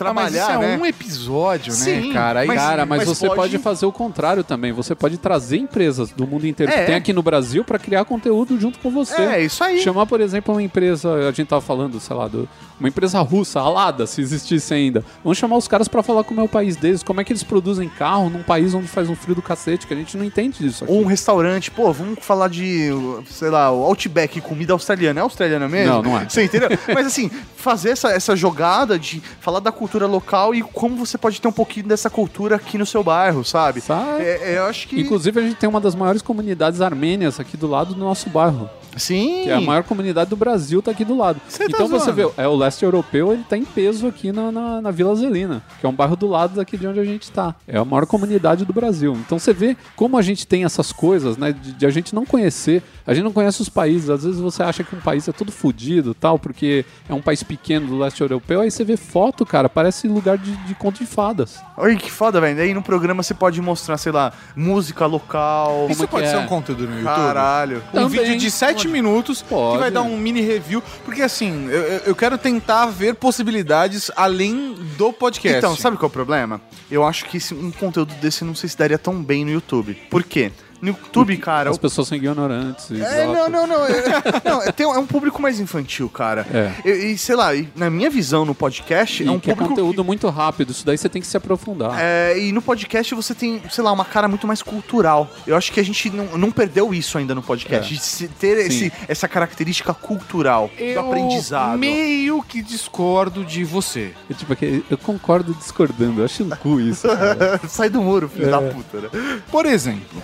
né, 0.04 0.10
Ah, 0.10 0.14
mas 0.14 0.32
trabalhar, 0.34 0.54
isso 0.60 0.64
é 0.64 0.68
né? 0.78 0.82
um 0.82 0.86
episódio, 0.86 1.74
né, 1.74 1.80
Sim, 1.80 2.14
cara? 2.14 2.40
Aí- 2.42 2.48
mas- 2.48 2.58
Cara, 2.62 2.86
mas, 2.86 3.00
mas 3.00 3.08
você 3.08 3.28
pode... 3.28 3.36
pode 3.42 3.58
fazer 3.60 3.86
o 3.86 3.92
contrário 3.92 4.44
também. 4.44 4.72
Você 4.72 4.94
pode 4.96 5.18
trazer 5.18 5.58
empresas 5.58 6.12
do 6.12 6.28
mundo 6.28 6.46
inteiro 6.48 6.72
É. 6.72 6.80
que 6.80 6.86
tem 6.86 6.96
aqui 6.96 7.14
no 7.14 7.22
Brasil 7.24 7.64
pra 7.64 7.78
criar 7.80 8.06
conteúdo 8.06 8.60
junto 8.60 8.80
com 8.80 8.90
você. 8.92 9.22
É, 9.22 9.42
isso 9.44 9.64
aí. 9.64 9.80
Chamar, 9.82 10.06
por 10.06 10.22
exemplo, 10.22 10.54
uma 10.54 10.62
empresa, 10.64 11.14
a 11.28 11.32
gente 11.32 11.48
tava 11.48 11.62
falando, 11.62 12.00
sei 12.00 12.16
lá, 12.16 12.28
do, 12.28 12.48
uma 12.80 12.88
empresa 12.90 13.20
russa, 13.22 13.60
a 13.60 13.70
Lada, 13.70 14.06
se 14.08 14.22
existisse 14.22 14.74
ainda. 14.74 15.04
Vamos 15.24 15.38
chamar 15.38 15.58
os 15.58 15.68
caras 15.68 15.88
pra 15.88 16.02
falar 16.04 16.24
como 16.24 16.40
é 16.40 16.44
o 16.44 16.48
país 16.50 16.76
deles, 16.76 17.04
como 17.04 17.20
é 17.22 17.24
que 17.24 17.32
eles 17.32 17.44
produzem 17.44 17.90
carro 17.90 18.30
num 18.30 18.44
país 18.44 18.74
onde 18.74 18.88
faz 18.88 19.10
um 19.10 19.16
frio 19.16 19.36
do 19.36 19.42
cacete, 19.42 19.86
que 19.88 19.94
a 19.94 19.98
gente 19.98 20.16
não 20.18 20.24
entende 20.26 20.60
disso 20.60 20.84
aqui. 20.84 20.94
Ou 20.94 21.02
um 21.02 21.06
restaurante, 21.06 21.70
pô, 21.72 21.92
vamos 21.92 22.20
falar 22.22 22.48
de, 22.48 22.90
sei 23.30 23.50
lá, 23.50 23.72
o 23.72 23.84
Outback, 23.84 24.40
comida 24.42 24.74
australiana. 24.74 25.20
É 25.20 25.24
australiana 25.24 25.68
mesmo? 25.68 25.94
Não, 25.94 26.02
não 26.04 26.20
é. 26.20 26.28
Você 26.30 26.44
entendeu? 26.44 26.70
Mas 26.94 27.08
assim, 27.08 27.30
fazer 27.56 27.90
essa, 27.90 28.10
essa 28.12 28.36
jogada 28.36 28.98
de 28.98 29.22
falar 29.40 29.60
da 29.60 29.72
cultura 29.72 29.91
local 30.00 30.54
e 30.54 30.62
como 30.62 30.96
você 30.96 31.18
pode 31.18 31.42
ter 31.42 31.48
um 31.48 31.52
pouquinho 31.52 31.88
dessa 31.88 32.10
cultura 32.10 32.56
aqui 32.56 32.78
no 32.78 32.86
seu 32.86 33.04
bairro, 33.04 33.44
sabe? 33.44 33.82
Sabe? 33.82 34.24
É, 34.24 34.54
é, 34.54 34.58
eu 34.58 34.66
acho 34.66 34.88
que. 34.88 35.00
Inclusive, 35.00 35.40
a 35.40 35.44
gente 35.44 35.56
tem 35.56 35.70
uma 35.70 35.82
das 35.82 35.96
maiores 35.96 36.22
comunidades 36.22 36.82
armênias 36.82 37.40
aqui 37.40 37.58
do 37.58 37.68
lado 37.68 37.94
do 37.94 38.00
nosso 38.00 38.30
bairro. 38.30 38.70
Sim. 38.98 39.44
Que 39.44 39.50
é 39.50 39.54
a 39.54 39.62
maior 39.62 39.84
comunidade 39.84 40.30
do 40.30 40.36
Brasil, 40.36 40.82
tá 40.82 40.92
aqui 40.92 41.06
do 41.06 41.18
lado. 41.18 41.40
Você 41.48 41.70
tá 41.70 41.78
então 41.78 41.88
você 41.88 42.12
vê, 42.12 42.30
é, 42.38 42.48
o 42.48 42.56
leste 42.56 42.84
europeu, 42.84 43.34
ele 43.34 43.44
tá 43.44 43.58
em 43.58 43.66
peso 43.66 44.08
aqui 44.08 44.32
na, 44.32 44.52
na, 44.52 44.82
na 44.82 44.92
Vila 44.92 45.16
Zelina, 45.16 45.62
que 45.80 45.86
é 45.86 45.90
um 45.90 45.94
bairro 45.94 46.16
do 46.16 46.28
lado 46.28 46.56
daqui 46.56 46.78
de 46.78 46.88
onde 46.88 47.00
a 47.00 47.06
gente 47.06 47.32
tá. 47.32 47.56
É 47.68 47.78
a 47.78 47.86
maior 47.86 48.06
comunidade 48.06 48.66
do 48.66 48.74
Brasil. 48.74 49.18
Então 49.26 49.40
você 49.40 49.54
vê 49.54 49.76
como 49.96 50.18
a 50.18 50.22
gente 50.22 50.46
tem 50.46 50.64
essas 50.64 50.92
coisas, 50.92 51.38
né, 51.38 51.52
de, 51.52 51.74
de 51.74 51.86
a 51.86 51.90
gente 51.90 52.14
não 52.14 52.26
conhecer, 52.26 52.84
a 53.06 53.14
gente 53.14 53.24
não 53.24 53.34
conhece 53.34 53.62
os 53.62 53.70
países. 53.70 54.10
Às 54.10 54.24
vezes 54.24 54.40
você 54.40 54.64
acha 54.64 54.84
que 54.84 54.96
um 54.96 55.00
país 55.00 55.28
é 55.28 55.32
todo 55.32 55.52
fodido 55.52 56.14
tal, 56.14 56.38
porque 56.38 56.86
é 57.08 57.14
um 57.14 57.22
país 57.22 57.44
pequeno 57.44 57.88
do 57.88 57.98
leste 57.98 58.22
europeu, 58.22 58.62
aí 58.62 58.72
você 58.72 58.84
vê 58.84 58.98
foto, 58.98 59.46
cara, 59.46 59.70
parece 59.70 60.08
lugar 60.08 60.38
de, 60.38 60.56
de 60.66 60.76
conto 60.76 61.00
de 61.00 61.06
fadas. 61.06 61.60
Olha 61.78 61.96
que 61.96 62.12
foda, 62.12 62.40
velho. 62.40 62.60
Aí 62.62 62.74
no 62.74 62.82
programa 62.82 63.24
você 63.24 63.34
pode 63.34 63.62
mostrar, 63.62 63.98
sei 63.98 64.12
lá, 64.12 64.34
música 64.56 65.06
local. 65.06 65.88
Isso 65.90 65.98
Como 65.98 66.08
que 66.08 66.12
pode 66.12 66.28
é? 66.28 66.30
ser 66.30 66.38
um 66.38 66.48
conteúdo 66.48 66.84
no 66.86 67.00
YouTube? 67.00 67.16
Caralho. 67.16 67.84
Um 67.94 68.04
Também. 68.04 68.20
vídeo 68.20 68.38
de 68.38 68.52
7 68.52 68.81
20 68.84 68.92
minutos, 68.92 69.42
que 69.42 69.50
Pode. 69.50 69.80
vai 69.80 69.92
dar 69.92 70.02
um 70.02 70.18
mini 70.18 70.42
review, 70.42 70.82
porque 71.06 71.22
assim, 71.22 71.66
eu, 71.70 71.82
eu- 71.82 72.02
eu 72.08 72.16
quero 72.16 72.38
tentar 72.38 72.86
ver 72.88 73.16
possibilidades 73.16 74.10
além 74.16 74.74
do 74.98 75.12
podcast. 75.14 75.58
Então, 75.58 75.76
sabe 75.76 75.98
qual 75.98 76.08
é 76.08 76.10
o 76.10 76.10
problema? 76.12 76.62
Eu 76.90 77.06
acho 77.06 77.26
que 77.26 77.38
esse- 77.38 77.54
um 77.54 77.72
conteúdo 77.72 78.14
desse 78.16 78.44
não 78.44 78.56
sei 78.56 78.70
se 78.70 78.78
daria 78.78 78.98
tão 78.98 79.22
bem 79.22 79.44
no 79.46 79.52
YouTube. 79.52 79.94
Por 80.10 80.24
quê? 80.24 80.52
No 80.82 80.90
YouTube, 80.90 81.38
cara. 81.38 81.70
As 81.70 81.78
o- 81.78 81.80
pessoas 81.80 82.08
são 82.08 82.18
ignorantes. 82.18 82.90
É, 82.92 82.96
idiotas. 82.96 83.28
não, 83.34 83.50
não, 83.50 83.68
não. 83.68 83.86
É, 83.86 84.04
não, 84.50 84.62
é, 84.64 84.72
tem 84.72 84.86
um- 84.86 84.96
é 84.96 84.98
um 85.00 85.06
público 85.06 85.42
mais 85.42 85.60
infantil, 85.60 86.10
cara. 86.10 86.46
É. 86.52 86.72
E, 86.90 87.12
e, 87.14 87.18
sei 87.18 87.36
lá, 87.36 87.54
e 87.54 87.70
na 87.76 87.90
minha 87.90 88.10
visão 88.10 88.46
no 88.46 88.56
podcast, 88.56 89.24
E 89.24 89.28
é 89.28 89.32
um 89.32 89.40
que 89.40 89.52
é 89.52 89.54
público. 89.54 89.70
conteúdo 89.76 90.04
muito 90.04 90.28
rápido, 90.30 90.72
isso 90.72 90.86
daí 90.86 90.98
você 90.98 91.08
tem 91.10 91.22
que 91.22 91.28
se 91.28 91.38
aprofundar. 91.38 91.96
É, 92.00 92.38
e 92.38 92.52
no 92.52 92.62
podcast 92.62 93.14
você 93.14 93.34
tem, 93.36 93.62
sei 93.70 93.84
lá, 93.84 93.92
uma 93.92 94.06
cara 94.06 94.28
muito 94.28 94.48
mais 94.48 94.62
cultural. 94.62 95.30
Eu 95.46 95.56
acho 95.56 95.72
que 95.72 95.80
a 95.80 95.84
gente 95.84 96.10
não, 96.10 96.38
não 96.38 96.52
perdeu 96.52 96.94
isso 96.94 97.18
ainda 97.18 97.36
no 97.36 97.44
podcast. 97.44 97.94
É. 97.94 98.28
De 98.28 98.28
ter 98.34 98.58
esse, 98.58 98.92
essa 99.08 99.28
característica 99.28 99.94
cultural 99.94 100.70
do 100.94 101.00
aprendizado. 101.00 101.78
meio 101.78 102.42
que 102.44 102.62
discordo 102.62 103.44
de 103.46 103.64
você. 103.64 104.14
É 104.30 104.34
tipo, 104.34 104.56
que 104.56 104.84
eu 104.90 104.98
concordo 104.98 105.54
discordando, 105.54 106.22
eu 106.22 106.26
acho 106.26 106.44
um 106.44 106.50
cu 106.50 106.80
isso. 106.80 107.08
Sai 107.70 107.90
do 107.90 108.02
muro, 108.02 108.28
filho 108.30 108.48
É. 108.48 108.52
da 108.52 108.62
puta, 108.62 109.02
né? 109.02 109.42
Por 109.52 109.66
exemplo, 109.66 110.22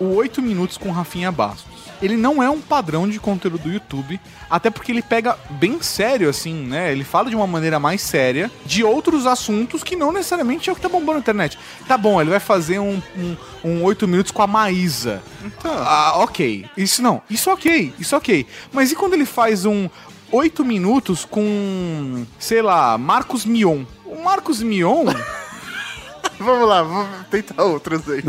o 0.00 0.14
8 0.14 0.40
minutos 0.42 0.76
com 0.76 0.90
Rafinha 0.90 1.30
Bastos. 1.30 1.78
Ele 2.00 2.16
não 2.16 2.42
é 2.42 2.48
um 2.48 2.60
padrão 2.60 3.08
de 3.08 3.18
conteúdo 3.18 3.58
do 3.58 3.72
YouTube, 3.72 4.20
até 4.48 4.70
porque 4.70 4.92
ele 4.92 5.02
pega 5.02 5.36
bem 5.50 5.82
sério, 5.82 6.28
assim, 6.28 6.54
né? 6.54 6.92
Ele 6.92 7.02
fala 7.02 7.28
de 7.28 7.34
uma 7.34 7.46
maneira 7.46 7.80
mais 7.80 8.00
séria 8.02 8.50
de 8.64 8.84
outros 8.84 9.26
assuntos 9.26 9.82
que 9.82 9.96
não 9.96 10.12
necessariamente 10.12 10.70
é 10.70 10.72
o 10.72 10.76
que 10.76 10.82
tá 10.82 10.88
bombando 10.88 11.14
na 11.14 11.18
internet. 11.18 11.58
Tá 11.88 11.98
bom, 11.98 12.20
ele 12.20 12.30
vai 12.30 12.40
fazer 12.40 12.78
um, 12.78 13.02
um, 13.16 13.36
um 13.64 13.82
8 13.82 14.06
minutos 14.06 14.30
com 14.30 14.42
a 14.42 14.46
Maísa. 14.46 15.22
Ah, 15.64 16.14
ok. 16.18 16.66
Isso 16.76 17.02
não. 17.02 17.20
Isso 17.28 17.50
ok, 17.50 17.92
isso 17.98 18.16
ok. 18.16 18.46
Mas 18.72 18.92
e 18.92 18.94
quando 18.94 19.14
ele 19.14 19.26
faz 19.26 19.64
um 19.64 19.88
8 20.30 20.64
minutos 20.64 21.24
com, 21.24 22.24
sei 22.38 22.62
lá, 22.62 22.96
Marcos 22.96 23.44
Mion? 23.44 23.82
O 24.04 24.22
Marcos 24.22 24.62
Mion. 24.62 25.06
Vamos 26.38 26.68
lá, 26.68 26.82
vamos 26.82 27.26
tentar 27.30 27.64
outras 27.64 28.02
aí. 28.08 28.22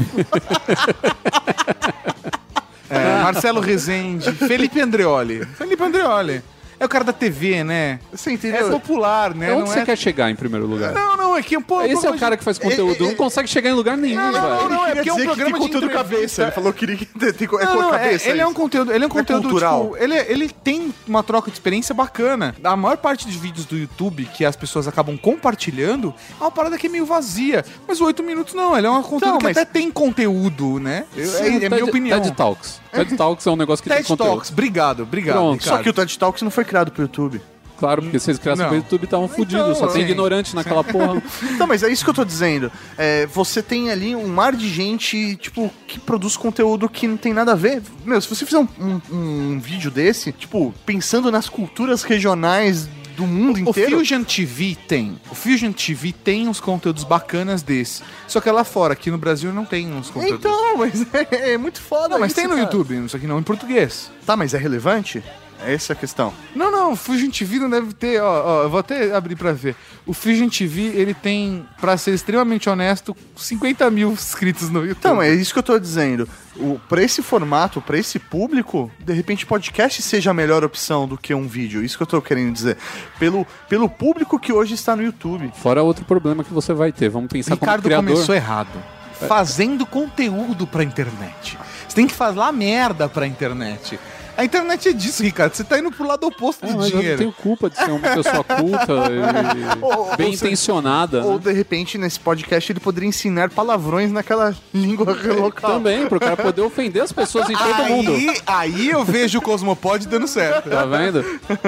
É, 2.90 3.22
Marcelo 3.22 3.60
Rezende, 3.60 4.32
Felipe 4.32 4.82
Andreoli. 4.82 5.46
Felipe 5.46 5.84
Andreoli. 5.84 6.42
É 6.80 6.86
o 6.86 6.90
cara 6.90 7.04
da 7.04 7.12
TV, 7.14 7.64
né? 7.64 8.00
Você 8.12 8.30
É 8.30 8.34
entendeu? 8.34 8.70
popular, 8.70 9.36
né? 9.36 9.52
Onde 9.52 9.60
não 9.62 9.68
você 9.68 9.80
é... 9.80 9.86
quer 9.86 9.98
chegar 9.98 10.30
em 10.32 10.36
primeiro 10.36 10.66
lugar? 10.66 10.94
Não, 10.94 11.18
não, 11.18 11.38
é 11.38 11.42
que 11.42 11.58
um 11.58 11.62
pouco. 11.62 11.84
Esse 11.86 12.06
é 12.06 12.10
o 12.10 12.18
cara 12.18 12.38
que 12.38 12.44
faz 12.44 12.58
conteúdo, 12.58 13.04
não 13.06 13.16
consegue 13.16 13.48
chegar 13.50 13.70
em 13.70 13.74
lugar 13.74 13.98
nenhum, 13.98 14.16
Não, 14.16 14.32
não, 14.32 14.42
velho. 14.42 14.54
não, 14.56 14.70
não, 14.70 14.86
é 14.88 14.96
porque 14.96 15.10
é 15.10 15.14
um 15.14 15.18
que 15.18 15.24
programa 15.26 15.60
tem 15.60 15.80
de 15.80 15.90
cabeça. 15.90 16.42
Ele 16.44 16.52
falou 16.52 16.74
que 16.74 16.80
queria 16.80 16.96
que 16.96 17.08
é 17.44 17.66
não, 17.66 17.94
é- 17.94 18.00
cabeça. 18.00 18.30
ele 18.30 18.42
é 18.42 18.48
um 18.48 18.54
conteúdo, 18.54 18.94
ele 18.94 19.04
é 19.04 19.08
um 19.08 19.10
conteúdo 19.10 19.50
cultural. 19.50 19.84
tipo, 19.92 19.98
ele, 19.98 20.16
ele 20.16 20.50
tem 20.50 20.94
uma 21.08 21.22
troca 21.22 21.52
de 21.52 21.58
experiência 21.58 21.94
bacana. 21.94 22.56
A 22.64 22.76
maior 22.78 22.98
parte 22.98 23.26
dos 23.28 23.36
vídeos 23.36 23.66
do 23.66 23.78
YouTube 23.78 24.26
que 24.34 24.46
as 24.46 24.56
pessoas 24.56 24.88
acabam 24.88 25.18
compartilhando 25.18 26.14
é 26.40 26.44
uma 26.44 26.52
parada 26.52 26.78
que 26.78 26.88
é 26.88 26.90
meio 26.90 27.06
vazia. 27.06 27.66
Mas 27.88 28.00
o 28.00 28.06
8 28.06 28.24
minutos 28.24 28.54
não, 28.54 28.78
ele 28.78 28.88
é 28.88 28.90
um 28.92 29.02
conteúdo 29.04 29.38
que 29.40 29.44
mas- 29.44 29.58
até 29.58 29.66
tem 29.66 29.92
conteúdo, 29.92 30.80
né? 30.80 31.06
É, 31.16 31.22
é 31.22 31.60
TED- 31.60 31.70
minha 31.70 31.86
opinião. 31.86 32.22
TED 32.22 32.36
Talks. 32.36 32.80
TED 32.92 33.16
Talks 33.18 33.46
é 33.46 33.52
um 33.52 33.56
negócio 33.56 33.84
que 33.84 33.90
TED 33.90 34.02
tem 34.04 34.08
conteúdo. 34.08 34.30
Talks, 34.36 34.52
obrigado, 34.52 35.04
obrigado. 35.04 35.58
Só 35.62 35.78
que 35.80 35.90
o 35.90 35.94
TED 35.94 36.18
Talks 36.18 36.42
não 36.42 36.52
foi 36.52 36.64
criado 36.70 36.92
pro 36.92 37.02
YouTube. 37.02 37.42
Claro, 37.78 38.02
porque 38.02 38.20
vocês 38.20 38.38
criassem 38.38 38.64
Não. 38.64 38.70
pro 38.70 38.78
YouTube 38.78 39.06
estavam 39.06 39.28
fudidos, 39.30 39.78
só 39.78 39.88
tem 39.88 40.04
sim. 40.04 40.10
ignorante 40.10 40.54
naquela 40.54 40.84
porra. 40.84 41.24
Então, 41.56 41.66
mas 41.66 41.82
é 41.82 41.90
isso 41.90 42.04
que 42.04 42.10
eu 42.10 42.14
tô 42.14 42.26
dizendo. 42.26 42.70
É, 42.98 43.26
você 43.28 43.64
tem 43.64 43.90
ali 43.90 44.14
um 44.16 44.28
mar 44.28 44.54
de 44.54 44.68
gente, 44.68 45.38
tipo, 45.38 45.72
que 45.88 45.98
produz 45.98 46.36
conteúdo 46.36 46.90
que 46.90 47.08
não 47.08 47.16
tem 47.16 47.34
nada 47.34 47.54
a 47.54 47.56
ver. 47.56 47.82
Meu, 48.06 48.20
se 48.20 48.28
você 48.28 48.46
fizer 48.46 48.60
um, 48.60 48.68
um- 48.80 49.02
um 49.16 49.60
vídeo 49.62 49.90
desse, 49.90 50.34
tipo, 50.34 50.74
pensando 50.86 51.32
nas 51.32 51.48
culturas 51.48 52.04
regionais 52.04 52.90
do 53.16 53.26
mundo 53.26 53.56
O 53.58 53.70
inteiro. 53.70 53.98
Fusion 53.98 54.24
TV 54.26 54.76
tem. 54.88 55.18
O 55.32 55.36
Fusion 55.36 55.72
TV 55.72 56.12
tem 56.12 56.50
uns 56.50 56.60
conteúdos 56.60 57.06
bacanas 57.06 57.62
desse. 57.62 58.02
Só 58.28 58.42
que 58.42 58.52
lá 58.52 58.66
fora, 58.66 58.92
aqui 58.92 59.10
no 59.10 59.18
Brasil, 59.18 59.54
não 59.54 59.64
tem 59.64 59.90
uns 59.94 60.10
conteúdos. 60.10 60.40
Então, 60.40 60.78
mas 60.78 61.06
é, 61.32 61.54
é 61.54 61.58
muito 61.58 61.82
foda. 61.82 62.10
não, 62.10 62.20
mas 62.20 62.32
isso, 62.32 62.36
tem 62.42 62.44
no 62.48 62.56
cara. 62.56 62.64
YouTube, 62.64 63.08
só 63.10 63.18
que 63.18 63.26
não 63.28 63.40
em 63.40 63.44
português. 63.44 64.12
Tá, 64.26 64.36
mas 64.36 64.54
é 64.54 64.58
relevante? 64.58 65.24
Essa 65.66 65.94
é 65.94 65.96
a 65.96 65.98
questão. 65.98 66.34
Não, 66.56 66.72
não, 66.72 66.94
o 66.94 66.96
Fusion 66.96 67.30
TV 67.30 67.60
não 67.60 67.70
deve 67.70 67.94
ter, 67.94 68.22
ó, 68.22 68.44
ó, 68.46 68.64
eu 68.64 68.70
vou 68.70 68.80
até 68.80 69.14
abrir 69.14 69.36
pra 69.36 69.52
ver. 69.52 69.76
O 70.06 70.14
Fusion 70.14 70.48
TV, 70.48 70.82
ele 70.96 71.14
tem, 71.14 71.66
pra 71.80 71.98
ser 71.98 72.14
extremamente 72.14 72.70
honesto, 72.70 73.16
50 73.36 73.90
mil 73.92 74.12
inscritos 74.12 74.70
no 74.70 74.80
YouTube. 74.80 74.98
Então, 75.00 75.22
é 75.22 75.34
isso 75.34 75.54
que 75.54 75.60
eu 75.60 75.64
tô 75.64 75.78
dizendo. 75.78 76.28
O, 76.56 76.80
pra 76.90 77.04
esse 77.04 77.22
formato, 77.22 77.82
pra 77.82 77.98
esse 77.98 78.20
público, 78.20 78.92
de 79.00 79.14
repente 79.14 79.46
podcast 79.46 80.02
seja 80.02 80.32
a 80.32 80.34
melhor 80.34 80.64
opção 80.64 81.08
do 81.08 81.18
que 81.18 81.34
um 81.34 81.48
vídeo. 81.48 81.84
Isso 81.84 81.98
que 81.98 82.04
eu 82.04 82.08
tô 82.08 82.22
querendo 82.22 82.54
dizer. 82.54 82.78
Pelo, 83.18 83.46
pelo 83.68 83.90
público 83.90 84.40
que 84.40 84.52
hoje 84.52 84.74
está 84.74 84.96
no 84.96 85.04
YouTube. 85.04 85.52
Fora 85.56 85.84
outro 85.84 86.06
problema 86.06 86.44
que 86.44 86.54
você 86.54 86.74
vai 86.74 86.92
ter. 86.92 87.10
Vamos 87.10 87.30
pensar 87.30 87.56
Ricardo 87.56 87.82
como 87.82 87.84
criador. 87.84 88.14
começou 88.14 88.36
errado. 88.36 88.84
Fazendo 89.28 89.86
conteúdo 89.86 90.66
pra 90.66 90.84
internet. 90.84 91.58
Você 91.88 91.96
tem 91.96 92.08
que 92.08 92.14
falar 92.14 92.52
merda 92.52 93.10
pra 93.10 93.28
internet. 93.28 94.00
A 94.38 94.46
internet 94.46 94.90
é 94.90 94.94
disso, 94.94 95.22
Ricardo. 95.24 95.54
Você 95.54 95.64
tá 95.64 95.78
indo 95.80 95.92
pro 95.92 96.08
lado 96.08 96.26
oposto 96.26 96.66
Ah, 96.66 96.70
do 96.70 96.78
mas 96.78 96.86
eu 96.88 96.92
não 96.94 97.00
dinheiro. 97.00 97.18
tenho 97.20 97.32
culpa 97.34 97.70
de 97.70 97.76
ser 97.78 97.92
uma 97.92 98.00
pessoa 98.00 98.44
culta 98.44 98.94
e 99.12 99.82
Ou- 99.82 100.16
bem 100.16 100.28
ou 100.28 100.34
você- 100.34 100.46
intencionada. 100.48 101.26
Ou 101.26 101.34
né? 101.34 101.40
de 101.40 101.52
repente 101.54 101.98
nesse 101.98 102.20
podcast 102.20 102.72
ele 102.72 102.80
poderia 102.80 103.08
ensinar 103.10 103.50
palavrões 103.50 104.12
naquela 104.12 104.56
língua 104.74 105.16
local. 105.38 105.72
Também, 105.72 106.08
pro 106.08 106.20
cara 106.20 106.38
poder 106.38 106.62
ofender 106.62 107.04
as 107.04 107.12
pessoas 107.12 107.50
em 107.50 107.56
todo 107.58 107.84
mundo. 107.86 108.12
Aí, 108.14 108.36
aí 108.48 108.90
eu 108.90 109.04
vejo 109.04 109.40
o 109.40 109.42
Cosmopod 109.42 110.08
dando 110.08 110.28
certo. 110.28 110.70
Tá 110.70 110.86
vendo? 110.86 111.24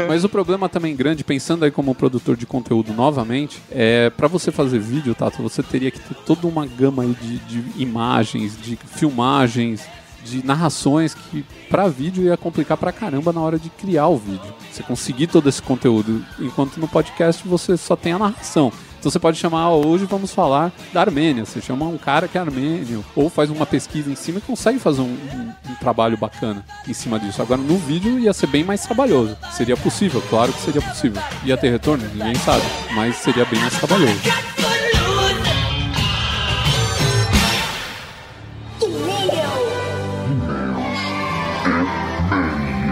Mas 0.07 0.23
o 0.23 0.29
problema 0.29 0.69
também 0.69 0.95
grande, 0.95 1.23
pensando 1.23 1.65
aí 1.65 1.71
como 1.71 1.93
produtor 1.93 2.35
de 2.35 2.45
conteúdo 2.45 2.93
novamente, 2.93 3.61
é 3.69 4.09
para 4.09 4.27
você 4.27 4.51
fazer 4.51 4.79
vídeo, 4.79 5.13
Tato, 5.13 5.41
você 5.43 5.61
teria 5.61 5.91
que 5.91 5.99
ter 5.99 6.15
toda 6.25 6.47
uma 6.47 6.65
gama 6.65 7.03
aí 7.03 7.15
de, 7.21 7.37
de 7.39 7.81
imagens, 7.81 8.57
de 8.61 8.77
filmagens, 8.95 9.81
de 10.23 10.45
narrações 10.45 11.13
que 11.13 11.43
pra 11.69 11.87
vídeo 11.87 12.23
ia 12.23 12.37
complicar 12.37 12.77
pra 12.77 12.91
caramba 12.91 13.31
na 13.33 13.41
hora 13.41 13.57
de 13.59 13.69
criar 13.69 14.07
o 14.07 14.17
vídeo. 14.17 14.53
Você 14.71 14.83
conseguir 14.83 15.27
todo 15.27 15.47
esse 15.49 15.61
conteúdo, 15.61 16.23
enquanto 16.39 16.77
no 16.77 16.87
podcast 16.87 17.47
você 17.47 17.75
só 17.77 17.95
tem 17.95 18.13
a 18.13 18.19
narração. 18.19 18.71
Então 18.99 19.09
você 19.11 19.17
pode 19.17 19.37
chamar, 19.39 19.61
"Ah, 19.61 19.71
hoje 19.75 20.05
vamos 20.05 20.31
falar 20.31 20.71
da 20.93 21.01
Armênia. 21.01 21.43
Você 21.43 21.59
chama 21.59 21.85
um 21.85 21.97
cara 21.97 22.27
que 22.27 22.37
é 22.37 22.41
armênio, 22.41 23.03
ou 23.15 23.31
faz 23.31 23.49
uma 23.49 23.65
pesquisa 23.65 24.11
em 24.11 24.15
cima 24.15 24.37
e 24.37 24.41
consegue 24.41 24.77
fazer 24.77 25.01
um, 25.01 25.05
um- 25.05 25.71
um 25.71 25.75
trabalho 25.79 26.15
bacana 26.17 26.63
em 26.87 26.93
cima 26.93 27.19
disso. 27.19 27.41
Agora 27.41 27.59
no 27.59 27.79
vídeo 27.79 28.19
ia 28.19 28.31
ser 28.31 28.45
bem 28.45 28.63
mais 28.63 28.81
trabalhoso. 28.85 29.35
Seria 29.53 29.75
possível, 29.75 30.21
claro 30.29 30.53
que 30.53 30.61
seria 30.61 30.81
possível. 30.83 31.19
Ia 31.43 31.57
ter 31.57 31.71
retorno? 31.71 32.07
Ninguém 32.13 32.35
sabe. 32.35 32.63
Mas 32.93 33.15
seria 33.15 33.43
bem 33.45 33.59
mais 33.59 33.73
trabalhoso. 33.73 34.21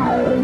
Bye. 0.10 0.39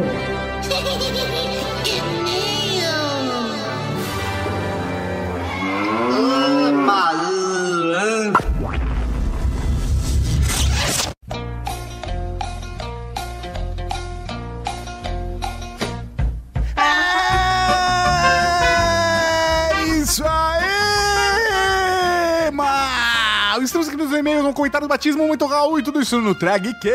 E-mails, 24.26 24.44
no 24.44 24.54
comentário 24.54 24.88
do 24.88 24.90
batismo, 24.90 25.28
muito 25.28 25.46
Raul 25.46 25.78
e 25.78 25.84
tudo 25.84 26.02
isso 26.02 26.20
no 26.20 26.34
Trag 26.34 26.74
que 26.80 26.90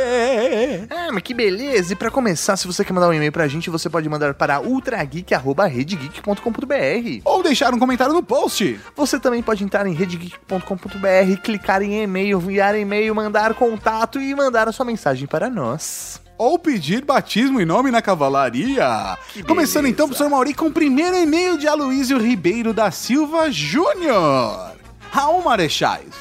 Ah, 0.90 1.10
mas 1.12 1.22
que 1.22 1.32
beleza! 1.32 1.92
E 1.92 1.96
pra 1.96 2.10
começar, 2.10 2.56
se 2.56 2.66
você 2.66 2.84
quer 2.84 2.92
mandar 2.92 3.08
um 3.08 3.14
e-mail 3.14 3.30
pra 3.30 3.46
gente, 3.46 3.70
você 3.70 3.88
pode 3.88 4.08
mandar 4.08 4.34
para 4.34 4.60
ultrageek.redgeek.com.br. 4.60 7.20
Ou 7.24 7.42
deixar 7.42 7.72
um 7.72 7.78
comentário 7.78 8.12
no 8.12 8.22
post. 8.22 8.80
Você 8.96 9.20
também 9.20 9.42
pode 9.42 9.62
entrar 9.62 9.86
em 9.86 9.94
redgeek.com.br, 9.94 11.40
clicar 11.40 11.82
em 11.82 12.02
e-mail, 12.02 12.38
enviar 12.38 12.76
e-mail, 12.76 13.14
mandar 13.14 13.54
contato 13.54 14.20
e 14.20 14.34
mandar 14.34 14.68
a 14.68 14.72
sua 14.72 14.84
mensagem 14.84 15.28
para 15.28 15.48
nós. 15.48 16.20
Ou 16.36 16.58
pedir 16.58 17.04
batismo 17.04 17.60
e 17.60 17.64
nome 17.64 17.92
na 17.92 18.02
cavalaria. 18.02 19.16
Começando 19.46 19.86
então, 19.86 20.08
professor 20.08 20.28
Mauri, 20.28 20.52
com 20.52 20.66
o 20.66 20.72
primeiro 20.72 21.16
e-mail 21.16 21.56
de 21.56 21.68
Aloysio 21.68 22.18
Ribeiro 22.18 22.72
da 22.72 22.90
Silva 22.90 23.52
Júnior. 23.52 24.80
Raul 25.10 25.42
Marechais. 25.42 26.14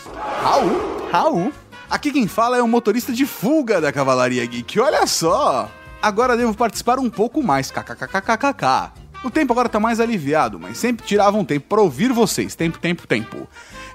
Raul? 0.43 0.98
Raul. 1.11 1.51
Aqui 1.89 2.11
quem 2.11 2.27
fala 2.27 2.57
é 2.57 2.61
o 2.61 2.67
motorista 2.67 3.11
de 3.11 3.25
fuga 3.25 3.81
da 3.81 3.91
Cavalaria 3.91 4.45
Geek. 4.45 4.79
Olha 4.79 5.07
só! 5.07 5.69
Agora 6.01 6.37
devo 6.37 6.53
participar 6.53 6.99
um 6.99 7.09
pouco 7.09 7.41
mais. 7.41 7.71
KKKKKK. 7.71 8.91
O 9.23 9.31
tempo 9.31 9.51
agora 9.51 9.67
tá 9.67 9.79
mais 9.79 9.99
aliviado, 9.99 10.59
mas 10.59 10.77
sempre 10.77 11.05
tirava 11.05 11.35
um 11.35 11.43
tempo 11.43 11.67
para 11.67 11.81
ouvir 11.81 12.13
vocês. 12.13 12.55
Tempo, 12.55 12.77
tempo, 12.77 13.07
tempo. 13.07 13.47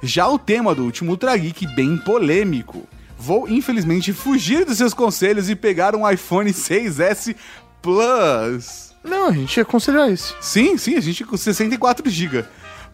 Já 0.02 0.28
o 0.28 0.38
tema 0.38 0.74
do 0.74 0.82
último 0.84 1.12
Ultra 1.12 1.36
Geek 1.36 1.66
bem 1.68 1.96
polêmico. 1.96 2.82
vou 3.16 3.48
infelizmente 3.48 4.12
fugir 4.12 4.64
dos 4.64 4.76
seus 4.76 4.92
conselhos 4.92 5.48
e 5.48 5.54
pegar 5.54 5.94
um 5.94 6.08
iPhone 6.10 6.50
6S 6.50 7.34
Plus. 7.80 8.92
Não, 9.04 9.28
a 9.28 9.32
gente 9.32 9.56
ia 9.56 9.62
aconselhar 9.62 10.10
esse. 10.10 10.34
Sim, 10.40 10.76
sim, 10.76 10.96
a 10.96 11.00
gente 11.00 11.24
com 11.24 11.36
64 11.36 12.10
GB. 12.10 12.44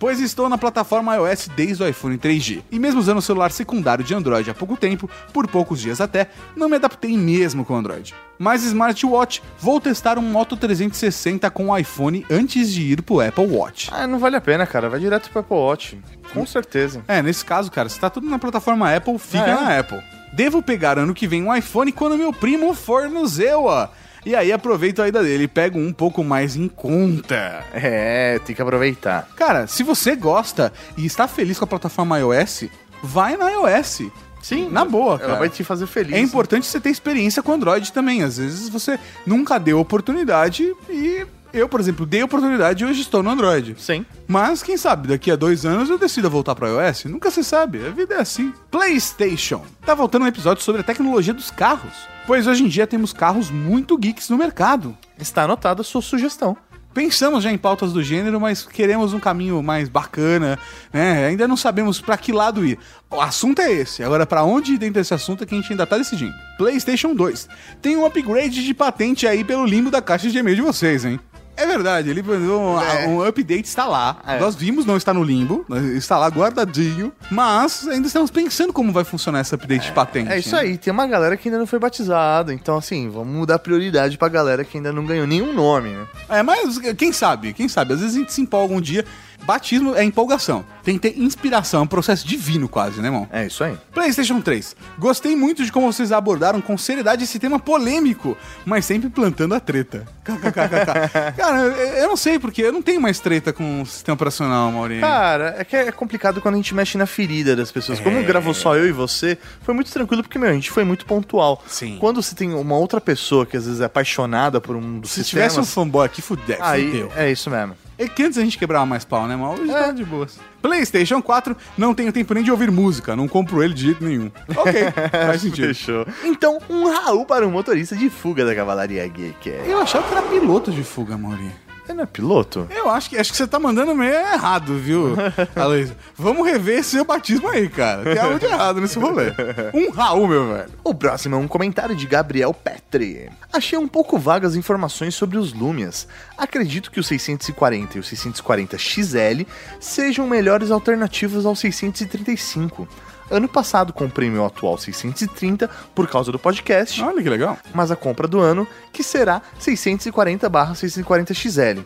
Pois 0.01 0.19
estou 0.19 0.49
na 0.49 0.57
plataforma 0.57 1.15
iOS 1.15 1.49
desde 1.55 1.83
o 1.83 1.87
iPhone 1.87 2.17
3G. 2.17 2.63
E 2.73 2.79
mesmo 2.79 2.99
usando 2.99 3.19
o 3.19 3.23
celular 3.23 3.53
secundário 3.53 4.03
de 4.03 4.15
Android 4.15 4.51
há 4.51 4.55
pouco 4.55 4.75
tempo, 4.75 5.09
por 5.31 5.47
poucos 5.47 5.79
dias 5.79 6.01
até, 6.01 6.29
não 6.57 6.71
me 6.71 6.77
adaptei 6.77 7.17
mesmo 7.19 7.67
com 7.67 7.75
o 7.75 7.77
Android. 7.77 8.15
Mas 8.39 8.65
smartwatch, 8.65 9.43
vou 9.59 9.79
testar 9.79 10.17
um 10.19 10.23
Moto 10.23 10.57
360 10.57 11.51
com 11.51 11.69
o 11.69 11.77
iPhone 11.77 12.25
antes 12.31 12.73
de 12.73 12.81
ir 12.83 13.03
pro 13.03 13.21
Apple 13.21 13.47
Watch. 13.47 13.91
Ah, 13.93 14.07
não 14.07 14.19
vale 14.19 14.37
a 14.37 14.41
pena, 14.41 14.67
cara. 14.67 14.89
Vai 14.89 15.01
direto 15.01 15.29
pro 15.29 15.41
Apple 15.41 15.55
Watch. 15.57 16.01
Com 16.33 16.47
certeza. 16.47 17.05
É, 17.07 17.21
nesse 17.23 17.45
caso, 17.45 17.71
cara, 17.71 17.89
se 17.91 18.01
tá 18.01 18.09
tudo 18.09 18.27
na 18.27 18.39
plataforma 18.39 18.91
Apple, 18.97 19.19
fica 19.19 19.45
Ah, 19.45 19.49
é? 19.51 19.55
na 19.55 19.79
Apple. 19.81 20.01
Devo 20.33 20.63
pegar 20.63 20.99
ano 20.99 21.13
que 21.13 21.27
vem 21.27 21.43
um 21.43 21.55
iPhone 21.55 21.93
quando 21.93 22.17
meu 22.17 22.33
primo 22.33 22.73
for 22.73 23.11
no 23.11 23.27
Zewa. 23.27 23.93
E 24.25 24.35
aí 24.35 24.53
aproveito 24.53 25.01
a 25.01 25.09
ida 25.09 25.23
dele 25.23 25.45
e 25.45 25.49
pego 25.49 25.79
um 25.79 25.93
pouco 25.93 26.23
mais 26.23 26.57
em 26.57 26.69
conta. 26.69 27.65
É, 27.73 28.39
tem 28.45 28.55
que 28.55 28.61
aproveitar. 28.63 29.29
Cara, 29.35 29.67
se 29.67 29.83
você 29.83 30.15
gosta 30.15 30.73
e 30.97 31.07
está 31.07 31.27
feliz 31.27 31.59
com 31.59 31.65
a 31.65 31.69
plataforma 31.69 32.19
iOS, 32.19 32.65
vai 33.03 33.37
na 33.37 33.51
iOS. 33.51 34.03
Sim. 34.43 34.69
Na 34.71 34.85
boa, 34.85 35.15
Ela 35.15 35.19
cara. 35.19 35.39
vai 35.39 35.49
te 35.49 35.63
fazer 35.63 35.87
feliz. 35.87 36.15
É 36.15 36.19
importante 36.21 36.67
você 36.67 36.81
ter 36.81 36.91
experiência 36.91 37.43
com 37.43 37.53
Android 37.53 37.93
também. 37.93 38.23
Às 38.23 38.39
vezes 38.39 38.69
você 38.69 38.99
nunca 39.27 39.59
deu 39.59 39.79
oportunidade 39.79 40.65
e 40.89 41.27
eu, 41.53 41.69
por 41.69 41.81
exemplo, 41.81 42.07
dei 42.07 42.23
oportunidade 42.23 42.83
e 42.83 42.87
hoje 42.87 43.01
estou 43.01 43.23
no 43.23 43.31
Android. 43.31 43.75
Sim. 43.79 44.05
Mas 44.27 44.63
quem 44.63 44.77
sabe, 44.77 45.09
daqui 45.09 45.31
a 45.31 45.37
dois 45.37 45.65
anos 45.67 45.91
eu 45.91 45.99
decido 45.99 46.31
voltar 46.31 46.55
para 46.55 46.69
iOS? 46.69 47.05
Nunca 47.07 47.31
se 47.31 47.43
sabe, 47.43 47.85
a 47.87 47.91
vida 47.91 48.15
é 48.15 48.21
assim. 48.21 48.53
PlayStation. 48.71 49.65
Tá 49.85 49.95
voltando 49.95 50.25
um 50.25 50.29
episódio 50.29 50.63
sobre 50.63 50.81
a 50.81 50.85
tecnologia 50.85 51.35
dos 51.35 51.51
carros. 51.51 51.93
Pois 52.27 52.47
hoje 52.47 52.65
em 52.65 52.69
dia 52.69 52.87
temos 52.87 53.13
carros 53.13 53.51
muito 53.51 53.99
geeks 53.99 54.29
no 54.31 54.39
mercado. 54.39 54.97
Está 55.19 55.45
anotada 55.45 55.83
a 55.83 55.85
sua 55.85 56.03
sugestão. 56.03 56.57
Pensamos 56.93 57.45
já 57.45 57.53
em 57.53 57.59
pautas 57.59 57.93
do 57.93 58.03
gênero, 58.03 58.41
mas 58.41 58.67
queremos 58.67 59.15
um 59.15 59.21
caminho 59.21 59.63
mais 59.63 59.89
bacana, 59.89 60.59
né? 60.93 61.27
Ainda 61.27 61.47
não 61.47 61.57
sabemos 61.57 62.01
pra 62.01 62.17
que 62.17 62.33
lado 62.33 62.67
ir. 62.67 62.79
O 63.09 63.21
assunto 63.21 63.63
é 63.63 63.71
esse. 63.73 64.03
Agora, 64.03 64.27
pra 64.27 64.43
onde 64.43 64.73
ir 64.73 64.79
dentro 64.79 64.95
desse 64.95 65.15
assunto 65.15 65.45
é 65.45 65.47
que 65.47 65.55
a 65.55 65.59
gente 65.59 65.73
ainda 65.73 65.87
tá 65.87 65.97
decidindo. 65.97 66.35
PlayStation 66.59 67.15
2. 67.15 67.49
Tem 67.81 67.97
um 67.97 68.05
upgrade 68.05 68.65
de 68.65 68.75
patente 68.75 69.25
aí 69.25 69.45
pelo 69.45 69.65
limbo 69.65 69.89
da 69.89 70.03
caixa 70.03 70.29
de 70.29 70.39
e-mail 70.39 70.57
de 70.57 70.63
vocês, 70.63 71.05
hein? 71.05 71.21
É 71.61 71.67
verdade, 71.67 72.09
ele 72.09 72.23
mandou 72.23 72.61
um, 72.61 72.81
É. 72.81 73.07
um 73.07 73.23
update, 73.23 73.67
está 73.69 73.87
lá. 73.87 74.17
É. 74.27 74.39
Nós 74.41 74.55
vimos, 74.55 74.87
não 74.87 74.97
está 74.97 75.13
no 75.13 75.23
limbo, 75.23 75.65
está 75.95 76.17
lá 76.19 76.27
guardadinho. 76.29 77.13
Mas 77.31 77.87
ainda 77.87 78.07
estamos 78.07 78.31
pensando 78.31 78.73
como 78.73 78.93
vai 78.93 79.05
funcionar 79.05 79.41
esse 79.41 79.55
update 79.55 79.87
de 79.87 79.93
patente. 79.93 80.31
É 80.33 80.39
isso 80.39 80.55
né? 80.55 80.63
aí, 80.63 80.79
tem 80.79 80.93
uma 80.93 81.07
galera 81.07 81.37
que 81.37 81.49
ainda 81.49 81.59
não 81.59 81.67
foi 81.67 81.79
batizada. 81.79 82.53
Então, 82.55 82.77
assim, 82.79 83.09
vamos 83.11 83.47
dar 83.47 83.59
prioridade 83.59 84.17
pra 84.17 84.29
galera 84.29 84.65
que 84.65 84.79
ainda 84.79 84.93
não 84.93 85.05
ganhou 85.05 85.27
nenhum 85.27 85.53
nome, 85.53 85.91
né? 85.91 86.07
É, 86.29 86.43
mas 86.43 86.79
quem 86.97 87.13
sabe, 87.13 87.53
quem 87.53 87.69
sabe? 87.69 87.95
Às 87.95 88.01
vezes 88.01 88.17
a 88.17 88.19
gente 88.19 88.33
se 88.33 88.41
empolga 88.41 88.75
um 88.75 88.81
dia. 88.81 89.05
Batismo 89.51 89.97
é 89.97 90.05
empolgação. 90.05 90.65
Tem 90.85 90.97
que 90.97 91.11
ter 91.11 91.21
inspiração, 91.21 91.81
é 91.81 91.83
um 91.83 91.87
processo 91.87 92.25
divino 92.25 92.69
quase, 92.69 93.01
né, 93.01 93.09
irmão? 93.09 93.29
É 93.33 93.47
isso 93.47 93.65
aí. 93.65 93.77
PlayStation 93.93 94.41
3. 94.41 94.77
Gostei 94.97 95.35
muito 95.35 95.65
de 95.65 95.73
como 95.73 95.93
vocês 95.93 96.13
abordaram 96.13 96.61
com 96.61 96.79
seriedade 96.79 97.25
esse 97.25 97.37
tema 97.41 97.59
polêmico, 97.59 98.37
mas 98.65 98.85
sempre 98.85 99.11
plantando 99.11 99.53
a 99.53 99.59
treta. 99.59 100.07
Cara, 101.37 101.59
eu 101.99 102.07
não 102.07 102.17
sei 102.17 102.39
porque 102.39 102.63
eu 102.63 102.71
não 102.71 102.81
tenho 102.81 103.01
mais 103.01 103.19
treta 103.19 103.53
com 103.53 103.83
o 103.83 103.87
sistema 103.87 104.15
operacional, 104.15 104.71
Maurinho. 104.71 105.01
Cara, 105.01 105.57
é 105.59 105.65
que 105.65 105.75
é 105.75 105.91
complicado 105.91 106.41
quando 106.41 106.55
a 106.55 106.59
gente 106.59 106.73
mexe 106.73 106.97
na 106.97 107.07
ferida 107.07 107.57
das 107.57 107.73
pessoas. 107.73 107.99
Como 107.99 108.23
gravou 108.23 108.55
só 108.55 108.77
eu 108.77 108.87
e 108.87 108.93
você, 108.93 109.37
foi 109.63 109.75
muito 109.75 109.91
tranquilo 109.91 110.23
porque, 110.23 110.39
meu, 110.39 110.51
a 110.51 110.55
gente 110.55 110.71
foi 110.71 110.85
muito 110.85 111.05
pontual. 111.07 111.61
Sim. 111.67 111.97
Quando 111.99 112.23
você 112.23 112.37
tem 112.37 112.55
uma 112.55 112.77
outra 112.77 113.01
pessoa 113.01 113.45
que 113.45 113.57
às 113.57 113.67
vezes 113.67 113.81
é 113.81 113.87
apaixonada 113.87 114.61
por 114.61 114.77
um 114.77 115.01
dos 115.01 115.11
Se 115.11 115.25
sistemas... 115.25 115.53
tivesse 115.53 115.61
um 115.61 115.65
fanboy 115.65 116.07
aqui, 116.07 116.23
fudeu. 116.23 116.57
Aí, 116.61 116.87
fudeu. 116.87 117.13
é 117.17 117.33
isso 117.33 117.51
mesmo. 117.51 117.75
É 118.03 118.09
que 118.09 118.23
antes 118.23 118.39
a 118.39 118.41
gente 118.41 118.57
quebrava 118.57 118.87
mais 118.87 119.05
pau, 119.05 119.27
né, 119.29 119.37
mas 119.37 119.61
hoje 119.61 119.71
É. 119.71 119.75
tá 119.75 119.93
de 119.93 120.05
boas. 120.07 120.39
PlayStation 120.63 121.21
4, 121.21 121.55
não 121.77 121.93
tenho 121.95 122.11
tempo 122.11 122.33
nem 122.33 122.43
de 122.43 122.51
ouvir 122.51 122.71
música, 122.71 123.15
não 123.15 123.29
compro 123.29 123.63
ele 123.63 123.75
de 123.75 123.83
jeito 123.83 124.03
nenhum. 124.03 124.31
Ok, 124.57 124.73
faz 125.27 125.43
sentido. 125.43 125.67
Fechou. 125.69 126.07
Então, 126.25 126.59
um 126.71 126.89
Raul 126.89 127.27
para 127.27 127.47
um 127.47 127.51
motorista 127.51 127.95
de 127.95 128.09
fuga 128.09 128.43
da 128.45 128.55
Cavalaria 128.55 129.07
Geek. 129.07 129.51
Eu 129.67 129.83
achava 129.83 130.09
que 130.09 130.15
era 130.15 130.23
piloto 130.23 130.71
de 130.73 130.83
fuga, 130.83 131.19
Maurinho. 131.19 131.53
Você 131.91 131.95
não 131.95 132.05
é 132.05 132.07
piloto? 132.07 132.69
Eu 132.71 132.89
acho 132.89 133.11
que, 133.11 133.19
acho 133.19 133.33
que 133.33 133.37
você 133.37 133.49
tá 133.49 133.59
mandando 133.59 133.97
meio 133.97 134.15
errado, 134.15 134.77
viu, 134.79 135.17
Aloysio? 135.57 135.97
Vamos 136.17 136.47
rever 136.47 136.85
seu 136.85 137.05
batismo 137.05 137.49
aí, 137.49 137.69
cara. 137.69 138.05
Tem 138.05 138.19
algo 138.19 138.39
de 138.39 138.47
errado 138.47 138.81
nesse 138.81 138.97
rolê. 138.97 139.33
Um 139.75 139.91
Raul, 139.91 140.29
meu 140.29 140.53
velho. 140.53 140.71
O 140.85 140.95
próximo 140.95 141.35
é 141.35 141.39
um 141.39 141.49
comentário 141.49 141.97
de 141.97 142.07
Gabriel 142.07 142.55
Petri. 142.55 143.29
Achei 143.53 143.77
um 143.77 143.89
pouco 143.89 144.19
vagas 144.19 144.55
informações 144.55 145.17
sobre 145.17 145.37
os 145.37 145.53
Lumias. 145.53 146.07
Acredito 146.39 146.93
que 146.93 147.01
o 147.01 147.03
640 147.03 147.97
e 147.97 148.01
o 148.01 148.05
640 148.05 148.79
XL 148.79 149.43
sejam 149.81 150.29
melhores 150.29 150.71
alternativas 150.71 151.45
ao 151.45 151.57
635. 151.57 152.87
Ano 153.31 153.49
passado 153.49 153.93
comprei 153.93 154.29
meu 154.29 154.45
atual 154.45 154.77
630 154.77 155.69
por 155.95 156.09
causa 156.09 156.33
do 156.33 156.39
podcast, 156.39 157.01
Olha 157.03 157.23
que 157.23 157.29
legal. 157.31 157.57
mas 157.73 157.91
a 157.91 157.97
compra 157.97 158.27
do 158.27 158.41
ano 158.41 158.67
que 158.93 159.03
será 159.05 159.41
640/640 159.61 161.33
XL. 161.35 161.81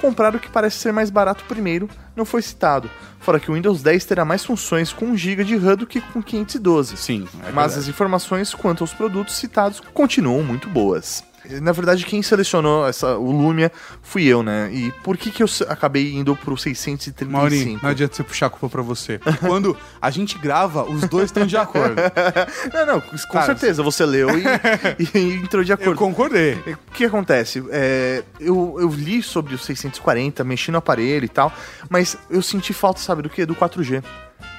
Comprar 0.00 0.34
o 0.34 0.38
que 0.40 0.48
parece 0.48 0.78
ser 0.78 0.92
mais 0.92 1.10
barato 1.10 1.44
primeiro 1.44 1.88
não 2.16 2.24
foi 2.24 2.40
citado, 2.40 2.90
fora 3.20 3.38
que 3.38 3.50
o 3.50 3.54
Windows 3.54 3.82
10 3.82 4.04
terá 4.06 4.24
mais 4.24 4.42
funções 4.44 4.92
com 4.92 5.04
1 5.06 5.16
GB 5.16 5.44
de 5.44 5.56
RAM 5.58 5.76
do 5.76 5.86
que 5.86 6.00
com 6.00 6.22
512. 6.22 6.96
Sim, 6.96 7.28
é 7.46 7.52
Mas 7.52 7.76
as 7.76 7.86
informações 7.86 8.54
quanto 8.54 8.82
aos 8.82 8.94
produtos 8.94 9.36
citados 9.36 9.78
continuam 9.92 10.42
muito 10.42 10.68
boas. 10.70 11.22
Na 11.62 11.72
verdade, 11.72 12.04
quem 12.04 12.22
selecionou 12.22 12.86
essa, 12.86 13.16
o 13.16 13.30
Lumia 13.30 13.72
fui 14.02 14.24
eu, 14.24 14.42
né? 14.42 14.70
E 14.72 14.92
por 15.02 15.16
que, 15.16 15.30
que 15.30 15.42
eu 15.42 15.46
acabei 15.68 16.12
indo 16.14 16.36
pro 16.36 16.56
635? 16.56 17.30
Maurinho, 17.32 17.80
não 17.82 17.88
adianta 17.90 18.14
você 18.14 18.22
puxar 18.22 18.46
a 18.46 18.50
culpa 18.50 18.68
pra 18.68 18.82
você. 18.82 19.18
Quando 19.40 19.76
a 20.00 20.10
gente 20.10 20.36
grava, 20.38 20.84
os 20.84 21.08
dois 21.08 21.26
estão 21.26 21.46
de 21.46 21.56
acordo. 21.56 21.96
Não, 22.72 22.86
não, 22.86 23.00
com 23.00 23.16
Cara, 23.32 23.46
certeza. 23.46 23.82
Você 23.82 24.04
leu 24.04 24.28
e, 24.38 24.44
e 25.18 25.34
entrou 25.34 25.64
de 25.64 25.70
Eu 25.72 25.74
acordo. 25.74 25.96
concordei. 25.96 26.54
O 26.88 26.92
que 26.92 27.04
acontece? 27.04 27.64
É, 27.70 28.22
eu, 28.38 28.76
eu 28.78 28.88
li 28.90 29.22
sobre 29.22 29.54
o 29.54 29.58
640, 29.58 30.44
mexi 30.44 30.70
no 30.70 30.78
aparelho 30.78 31.24
e 31.24 31.28
tal, 31.28 31.52
mas 31.88 32.16
eu 32.28 32.42
senti 32.42 32.72
falta, 32.72 33.00
sabe, 33.00 33.22
do 33.22 33.30
que? 33.30 33.44
Do 33.46 33.54
4G. 33.54 34.02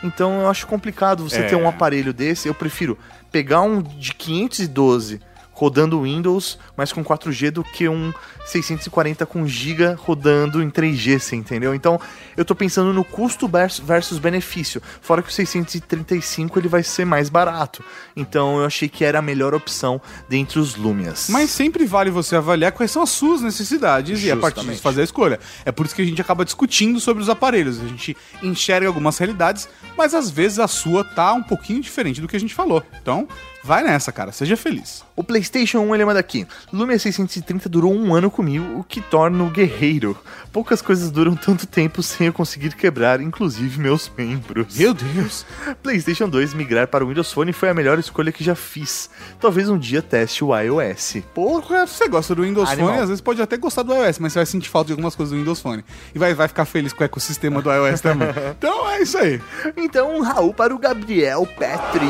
Então 0.03 0.41
eu 0.41 0.49
acho 0.49 0.65
complicado 0.67 1.27
você 1.29 1.41
É. 1.41 1.43
ter 1.43 1.55
um 1.55 1.67
aparelho 1.67 2.11
desse. 2.13 2.47
Eu 2.47 2.53
prefiro 2.53 2.97
pegar 3.31 3.61
um 3.61 3.81
de 3.81 4.13
512 4.15 5.21
rodando 5.61 6.01
Windows, 6.01 6.57
mas 6.75 6.91
com 6.91 7.03
4G, 7.05 7.51
do 7.51 7.63
que 7.63 7.87
um 7.87 8.11
640 8.45 9.27
com 9.27 9.45
GB 9.45 9.93
rodando 9.95 10.59
em 10.63 10.71
3G, 10.71 11.19
você 11.19 11.35
entendeu? 11.35 11.75
Então 11.75 12.01
eu 12.35 12.43
tô 12.43 12.55
pensando 12.55 12.91
no 12.91 13.03
custo 13.03 13.47
vers- 13.47 13.77
versus 13.77 14.17
benefício. 14.17 14.81
Fora 15.01 15.21
que 15.21 15.29
o 15.29 15.31
635 15.31 16.57
ele 16.57 16.67
vai 16.67 16.81
ser 16.81 17.05
mais 17.05 17.29
barato. 17.29 17.83
Então 18.15 18.57
eu 18.59 18.65
achei 18.65 18.89
que 18.89 19.05
era 19.05 19.19
a 19.19 19.21
melhor 19.21 19.53
opção 19.53 20.01
dentre 20.27 20.57
os 20.59 20.75
Lumias. 20.75 21.27
Mas 21.29 21.51
sempre 21.51 21.85
vale 21.85 22.09
você 22.09 22.35
avaliar 22.35 22.71
quais 22.71 22.89
são 22.89 23.03
as 23.03 23.11
suas 23.11 23.41
necessidades 23.43 24.23
e 24.23 24.31
a 24.31 24.35
partir 24.35 24.55
Justamente. 24.55 24.71
disso 24.71 24.81
fazer 24.83 25.01
a 25.01 25.03
escolha. 25.03 25.39
É 25.63 25.71
por 25.71 25.85
isso 25.85 25.93
que 25.93 26.01
a 26.01 26.05
gente 26.05 26.19
acaba 26.19 26.43
discutindo 26.43 26.99
sobre 26.99 27.21
os 27.21 27.29
aparelhos. 27.29 27.79
A 27.79 27.87
gente 27.87 28.17
enxerga 28.41 28.87
algumas 28.87 29.15
realidades, 29.19 29.69
mas 29.95 30.15
às 30.15 30.31
vezes 30.31 30.57
a 30.57 30.67
sua 30.67 31.03
tá 31.03 31.31
um 31.33 31.43
pouquinho 31.43 31.79
diferente 31.81 32.19
do 32.19 32.27
que 32.27 32.35
a 32.35 32.39
gente 32.39 32.55
falou. 32.55 32.81
Então, 32.99 33.27
vai 33.63 33.83
nessa, 33.83 34.11
cara. 34.11 34.31
Seja 34.31 34.57
feliz. 34.57 35.03
O 35.15 35.23
PlayStation 35.23 35.79
1 35.79 35.95
ele 35.95 36.05
manda 36.05 36.19
aqui. 36.19 36.47
Lumia 36.71 36.97
630 36.97 37.69
durou 37.69 37.93
um 37.93 38.13
ano 38.13 38.31
comigo, 38.31 38.79
o 38.79 38.83
que 38.83 39.01
torna 39.01 39.43
o 39.43 39.49
guerreiro. 39.49 40.17
Poucas 40.51 40.81
coisas 40.81 41.11
duram 41.11 41.35
tanto 41.35 41.65
tempo 41.65 42.01
sem 42.01 42.27
eu 42.27 42.33
conseguir 42.33 42.75
quebrar, 42.75 43.21
inclusive 43.21 43.79
meus 43.79 44.11
membros. 44.17 44.77
Meu 44.77 44.93
Deus. 44.93 45.45
PlayStation 45.81 46.27
2 46.27 46.53
migrar 46.53 46.87
para 46.87 47.03
o 47.03 47.07
Windows 47.07 47.31
Phone 47.31 47.53
foi 47.53 47.69
a 47.69 47.73
melhor 47.73 47.99
escolha 47.99 48.31
que 48.31 48.43
já 48.43 48.55
fiz. 48.55 49.09
Talvez 49.39 49.69
um 49.69 49.77
dia 49.77 50.01
teste 50.01 50.43
o 50.43 50.57
iOS. 50.57 51.17
Porra, 51.33 51.85
você 51.85 52.07
gosta 52.07 52.35
do 52.35 52.43
Windows 52.43 52.69
Animal. 52.69 52.89
Phone, 52.89 53.01
às 53.01 53.09
vezes 53.09 53.21
pode 53.21 53.41
até 53.41 53.57
gostar 53.57 53.83
do 53.83 53.93
iOS, 53.93 54.19
mas 54.19 54.33
você 54.33 54.39
vai 54.39 54.45
sentir 54.45 54.69
falta 54.69 54.87
de 54.87 54.93
algumas 54.93 55.15
coisas 55.15 55.33
do 55.33 55.39
Windows 55.39 55.59
Phone. 55.59 55.83
E 56.13 56.19
vai, 56.19 56.33
vai 56.33 56.47
ficar 56.47 56.65
feliz 56.65 56.93
com 56.93 57.03
o 57.03 57.05
ecossistema 57.05 57.61
do 57.61 57.71
iOS 57.71 58.01
também. 58.01 58.29
Então 58.57 58.89
é 58.89 59.01
isso 59.01 59.17
aí. 59.17 59.41
Então, 59.77 60.15
um 60.15 60.21
Raul 60.21 60.53
para 60.53 60.73
o 60.73 60.77
Gabriel 60.77 61.47
Petri. 61.57 62.07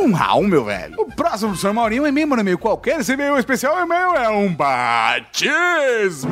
Um 0.00 0.12
Raul, 0.12 0.44
meu 0.44 0.64
velho. 0.64 0.94
O 0.98 1.04
próximo 1.04 1.52
do 1.52 1.58
Sr. 1.58 1.74
Maurinho, 1.74 2.04
um 2.04 2.06
e-mail, 2.06 2.26
mano, 2.26 2.40
e-mail 2.40 2.56
qualquer. 2.56 3.00
Esse 3.00 3.12
e-mail 3.12 3.36
especial, 3.36 3.76
o 3.76 3.80
e-mail 3.82 4.16
é 4.16 4.30
um 4.30 4.54
batismo. 4.54 6.30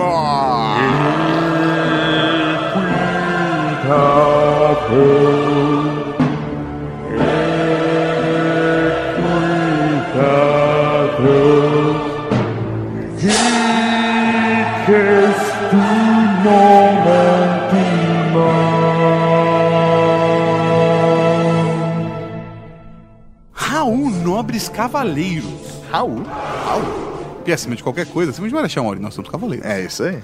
Nobres 24.48 24.68
cavaleiros. 24.70 25.82
Raul? 25.90 26.24
Que 27.44 27.50
é 27.50 27.54
acima 27.54 27.76
de 27.76 27.82
qualquer 27.82 28.06
coisa, 28.06 28.30
acima 28.30 28.48
de 28.48 28.54
Marechal 28.54 28.82
Mori, 28.82 28.98
nós 28.98 29.12
somos 29.12 29.30
cavaleiros. 29.30 29.66
É 29.66 29.84
isso 29.84 30.02
aí. 30.02 30.22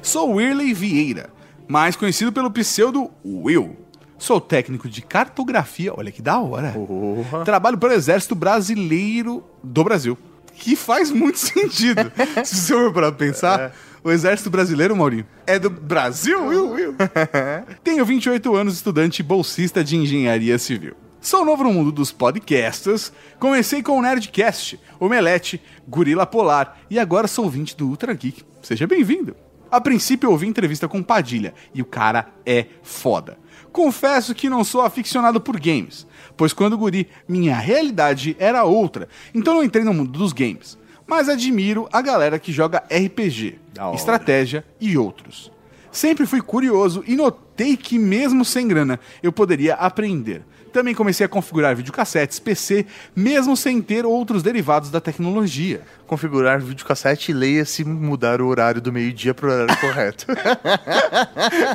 Sou 0.00 0.36
Wirley 0.36 0.72
Vieira, 0.72 1.28
mais 1.68 1.94
conhecido 1.94 2.32
pelo 2.32 2.50
pseudo 2.50 3.10
Will. 3.22 3.76
Sou 4.16 4.40
técnico 4.40 4.88
de 4.88 5.02
cartografia, 5.02 5.92
olha 5.94 6.10
que 6.10 6.22
da 6.22 6.38
hora. 6.38 6.72
Porra. 6.72 7.44
Trabalho 7.44 7.76
para 7.76 7.90
o 7.90 7.92
Exército 7.92 8.34
Brasileiro 8.34 9.44
do 9.62 9.84
Brasil. 9.84 10.16
Que 10.54 10.74
faz 10.74 11.10
muito 11.10 11.36
sentido. 11.38 12.10
Se 12.44 12.56
você 12.56 12.72
for 12.72 12.92
para 12.92 13.12
pensar, 13.12 13.72
o 14.02 14.10
Exército 14.10 14.48
Brasileiro, 14.48 14.96
Maurinho, 14.96 15.26
é 15.46 15.58
do 15.58 15.68
Brasil, 15.68 16.42
Will, 16.46 16.70
Will. 16.70 16.94
Tenho 17.84 18.02
28 18.04 18.56
anos, 18.56 18.74
estudante 18.74 19.20
e 19.20 19.22
bolsista 19.22 19.84
de 19.84 19.94
engenharia 19.94 20.58
civil. 20.58 20.94
Sou 21.28 21.44
novo 21.44 21.62
no 21.62 21.74
mundo 21.74 21.92
dos 21.92 22.10
podcasts. 22.10 23.12
Comecei 23.38 23.82
com 23.82 23.98
o 23.98 24.00
Nerdcast, 24.00 24.80
Omelete, 24.98 25.60
Gorila 25.86 26.24
Polar 26.24 26.78
e 26.88 26.98
agora 26.98 27.28
sou 27.28 27.44
ouvinte 27.44 27.76
do 27.76 27.86
Ultra 27.86 28.14
Geek. 28.14 28.42
Seja 28.62 28.86
bem-vindo. 28.86 29.36
A 29.70 29.78
princípio 29.78 30.26
eu 30.26 30.30
ouvi 30.30 30.46
entrevista 30.46 30.88
com 30.88 31.02
Padilha 31.02 31.52
e 31.74 31.82
o 31.82 31.84
cara 31.84 32.30
é 32.46 32.64
foda. 32.82 33.36
Confesso 33.70 34.34
que 34.34 34.48
não 34.48 34.64
sou 34.64 34.80
aficionado 34.80 35.38
por 35.38 35.60
games, 35.60 36.06
pois 36.34 36.54
quando 36.54 36.78
guri 36.78 37.06
minha 37.28 37.56
realidade 37.56 38.34
era 38.38 38.64
outra, 38.64 39.06
então 39.34 39.52
não 39.52 39.62
entrei 39.62 39.84
no 39.84 39.92
mundo 39.92 40.18
dos 40.18 40.32
games. 40.32 40.78
Mas 41.06 41.28
admiro 41.28 41.86
a 41.92 42.00
galera 42.00 42.38
que 42.38 42.52
joga 42.52 42.84
RPG, 42.90 43.58
estratégia 43.92 44.64
e 44.80 44.96
outros. 44.96 45.52
Sempre 45.92 46.24
fui 46.24 46.40
curioso 46.40 47.04
e 47.06 47.14
notei 47.14 47.76
que 47.76 47.98
mesmo 47.98 48.46
sem 48.46 48.66
grana 48.66 48.98
eu 49.22 49.30
poderia 49.30 49.74
aprender. 49.74 50.42
Também 50.72 50.94
comecei 50.94 51.26
a 51.26 51.28
configurar 51.28 51.74
videocassetes, 51.74 52.38
PC, 52.38 52.86
mesmo 53.14 53.56
sem 53.56 53.80
ter 53.80 54.04
outros 54.04 54.42
derivados 54.42 54.90
da 54.90 55.00
tecnologia. 55.00 55.82
Configurar 56.08 56.58
videocassete 56.58 57.30
e 57.30 57.34
leia 57.34 57.64
se 57.64 57.84
mudar 57.84 58.40
o 58.40 58.46
horário 58.46 58.80
do 58.80 58.90
meio-dia 58.90 59.34
pro 59.34 59.52
horário 59.52 59.76
correto. 59.78 60.26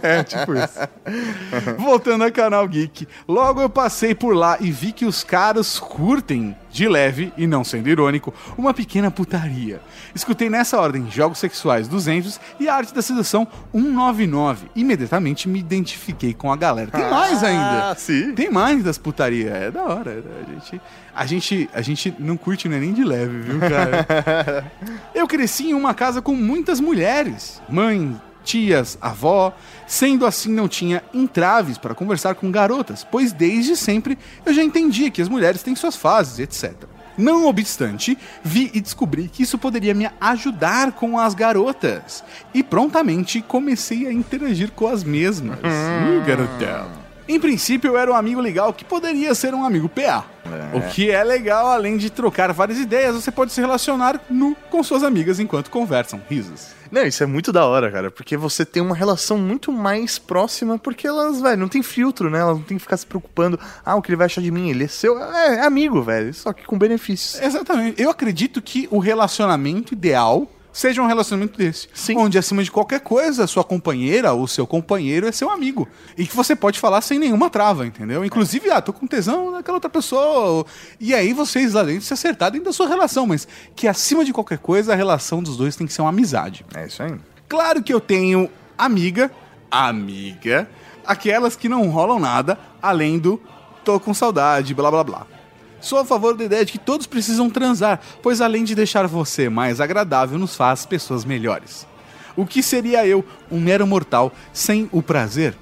É, 0.02 0.24
tipo 0.24 0.54
isso. 0.54 0.80
Voltando 1.78 2.24
ao 2.24 2.32
canal 2.32 2.68
Geek, 2.68 3.08
logo 3.28 3.62
eu 3.62 3.70
passei 3.70 4.14
por 4.14 4.36
lá 4.36 4.58
e 4.60 4.72
vi 4.72 4.92
que 4.92 5.06
os 5.06 5.24
caras 5.24 5.80
curtem, 5.80 6.56
de 6.74 6.88
leve 6.88 7.32
e 7.38 7.46
não 7.46 7.64
sendo 7.64 7.88
irônico, 7.88 8.34
uma 8.58 8.74
pequena 8.74 9.12
putaria. 9.12 9.80
Escutei 10.14 10.50
nessa 10.50 10.80
ordem 10.80 11.10
Jogos 11.10 11.38
Sexuais 11.38 11.88
200 11.88 12.40
e 12.60 12.68
a 12.68 12.76
Arte 12.76 12.94
da 12.94 13.02
Sedução 13.02 13.48
199. 13.72 14.68
Imediatamente 14.76 15.48
me 15.48 15.60
identifiquei 15.60 16.34
com 16.34 16.52
a 16.52 16.58
galera. 16.58 16.90
Tem 16.90 17.10
mais 17.10 17.44
ainda. 17.44 17.92
Ah, 17.92 17.96
sim. 17.96 18.34
Tem 18.34 18.50
mais 18.50 18.84
das 18.84 18.98
putarias. 18.98 19.54
É 19.54 19.72
da 19.72 19.84
hora. 19.84 20.24
A 20.42 20.46
gente, 20.52 20.82
a 21.16 21.26
gente, 21.26 21.70
a 21.74 21.82
gente 21.82 22.16
não 22.18 22.36
curte 22.36 22.68
né, 22.68 22.80
nem 22.80 22.92
de 22.92 23.04
leve, 23.04 23.40
viu, 23.40 23.60
cara? 23.60 24.06
Eu 25.14 25.28
cresci 25.28 25.70
em 25.70 25.74
uma 25.74 25.94
casa 25.94 26.22
com 26.22 26.36
muitas 26.36 26.80
mulheres. 26.80 27.62
Mãe, 27.70 28.20
tias, 28.44 28.98
avó. 29.02 29.54
Sendo 29.88 30.26
assim, 30.26 30.52
não 30.52 30.68
tinha 30.68 31.04
entraves 31.14 31.78
para 31.78 31.96
conversar 31.96 32.36
com 32.36 32.52
garotas, 32.52 33.06
pois 33.10 33.32
desde 33.32 33.76
sempre 33.76 34.18
eu 34.46 34.54
já 34.54 34.64
entendia 34.64 35.12
que 35.12 35.22
as 35.22 35.30
mulheres 35.30 35.64
têm 35.64 35.76
suas 35.76 35.96
fases, 35.96 36.40
etc. 36.40 36.74
Não 37.18 37.46
obstante, 37.46 38.18
vi 38.44 38.72
e 38.74 38.82
descobri 38.82 39.28
que 39.28 39.44
isso 39.44 39.58
poderia 39.58 39.94
me 39.94 40.10
ajudar 40.20 40.94
com 40.94 41.20
as 41.20 41.36
garotas. 41.36 42.24
E 42.54 42.64
prontamente 42.64 43.42
comecei 43.42 44.08
a 44.08 44.12
interagir 44.12 44.72
com 44.72 44.88
as 44.88 45.04
mesmas. 45.04 45.60
Uh, 45.60 46.26
garotão. 46.26 47.03
Em 47.28 47.40
princípio, 47.40 47.92
eu 47.92 47.98
era 47.98 48.12
um 48.12 48.16
amigo 48.16 48.42
legal 48.42 48.74
que 48.74 48.84
poderia 48.84 49.34
ser 49.34 49.54
um 49.54 49.64
amigo 49.64 49.88
PA. 49.88 50.26
O 50.74 50.82
que 50.92 51.10
é 51.10 51.24
legal, 51.24 51.68
além 51.68 51.98
de 51.98 52.10
trocar 52.10 52.52
várias 52.52 52.78
ideias, 52.78 53.16
você 53.16 53.32
pode 53.32 53.54
se 53.54 53.62
relacionar 53.62 54.20
nu 54.30 54.56
com 54.70 54.84
suas 54.84 55.04
amigas 55.04 55.40
enquanto 55.40 55.70
conversam. 55.70 56.22
Risos. 56.30 56.68
Não, 56.92 57.04
isso 57.06 57.24
é 57.24 57.26
muito 57.26 57.52
da 57.52 57.66
hora, 57.66 57.90
cara, 57.90 58.12
porque 58.12 58.38
você 58.38 58.66
tem 58.66 58.84
uma 58.84 58.96
relação 58.96 59.38
muito 59.38 59.72
mais 59.72 60.20
próxima, 60.20 60.78
porque 60.78 61.08
elas, 61.08 61.42
velho, 61.42 61.58
não 61.58 61.68
tem 61.68 61.82
filtro, 61.82 62.30
né? 62.30 62.40
Elas 62.40 62.58
não 62.58 62.64
tem 62.64 62.78
que 62.78 62.84
ficar 62.84 62.98
se 62.98 63.06
preocupando, 63.06 63.60
ah, 63.84 63.96
o 63.96 64.02
que 64.02 64.12
ele 64.12 64.16
vai 64.16 64.26
achar 64.26 64.42
de 64.42 64.52
mim? 64.52 64.70
Ele 64.70 64.84
é 64.84 64.88
seu, 64.88 65.18
é, 65.18 65.56
é 65.56 65.66
amigo, 65.66 66.04
velho, 66.04 66.32
só 66.34 66.54
que 66.54 66.64
com 66.66 66.78
benefícios. 66.78 67.42
Exatamente. 67.42 68.00
Eu 68.00 68.12
acredito 68.12 68.62
que 68.62 68.88
o 68.92 69.00
relacionamento 69.00 69.94
ideal 69.94 70.48
seja 70.74 71.02
um 71.02 71.06
relacionamento 71.06 71.58
desse. 71.58 71.88
Sim. 71.94 72.18
Onde, 72.18 72.38
acima 72.38 72.64
de 72.64 72.72
qualquer 72.72 73.00
coisa, 73.00 73.46
sua 73.46 73.64
companheira 73.64 74.34
ou 74.34 74.48
seu 74.48 74.66
companheiro 74.66 75.28
é 75.28 75.32
seu 75.32 75.50
amigo. 75.50 75.88
E 76.18 76.26
que 76.26 76.36
você 76.36 76.56
pode 76.56 76.80
falar 76.80 77.02
sem 77.02 77.20
nenhuma 77.20 77.50
trava, 77.50 77.86
entendeu? 77.86 78.26
Inclusive, 78.26 78.72
ah, 78.72 78.82
tô 78.82 78.92
com 78.92 79.06
tesão 79.06 79.52
naquela 79.52 79.78
outra 79.78 79.90
pessoa. 79.90 80.66
E 81.00 81.14
aí 81.14 81.32
vocês 81.32 81.74
lá 81.74 81.84
dentro 81.84 82.02
se 82.02 82.14
acertarem 82.14 82.62
da 82.62 82.74
sua 82.74 82.88
relação. 82.88 83.28
Mas 83.28 83.48
que, 83.76 83.88
acima 83.88 84.26
de 84.26 84.34
qualquer 84.34 84.58
coisa, 84.58 84.92
a 84.92 84.96
relação 84.96 85.44
dos 85.44 85.56
dois 85.56 85.76
tem 85.76 85.86
que 85.86 85.94
ser 85.94 86.02
uma 86.02 86.10
amizade. 86.10 86.66
É 86.76 86.88
isso 86.88 87.04
aí. 87.04 87.14
Claro 87.48 87.84
que 87.84 87.94
eu 87.94 88.02
tenho 88.02 88.50
amiga, 88.76 89.32
amiga, 89.70 90.68
aquelas 91.06 91.56
que 91.56 91.70
não 91.70 91.88
rolam 91.90 92.20
nada, 92.20 92.58
além 92.82 93.20
do 93.20 93.40
tô 93.84 94.00
com 94.00 94.14
saudade, 94.14 94.74
blá 94.74 94.90
blá 94.90 95.04
blá. 95.04 95.33
Sou 95.84 96.00
a 96.00 96.06
favor 96.06 96.34
da 96.38 96.46
ideia 96.46 96.64
de 96.64 96.72
que 96.72 96.78
todos 96.78 97.06
precisam 97.06 97.50
transar, 97.50 98.00
pois 98.22 98.40
além 98.40 98.64
de 98.64 98.74
deixar 98.74 99.06
você 99.06 99.50
mais 99.50 99.82
agradável, 99.82 100.40
nos 100.40 100.56
faz 100.56 100.86
pessoas 100.86 101.26
melhores. 101.26 101.86
O 102.38 102.46
que 102.46 102.64
seria 102.64 103.06
eu, 103.06 103.24
um 103.52 103.60
mero 103.60 103.86
mortal, 103.86 104.32
sem 104.54 104.88
o 104.94 105.04
prazer? 105.04 105.54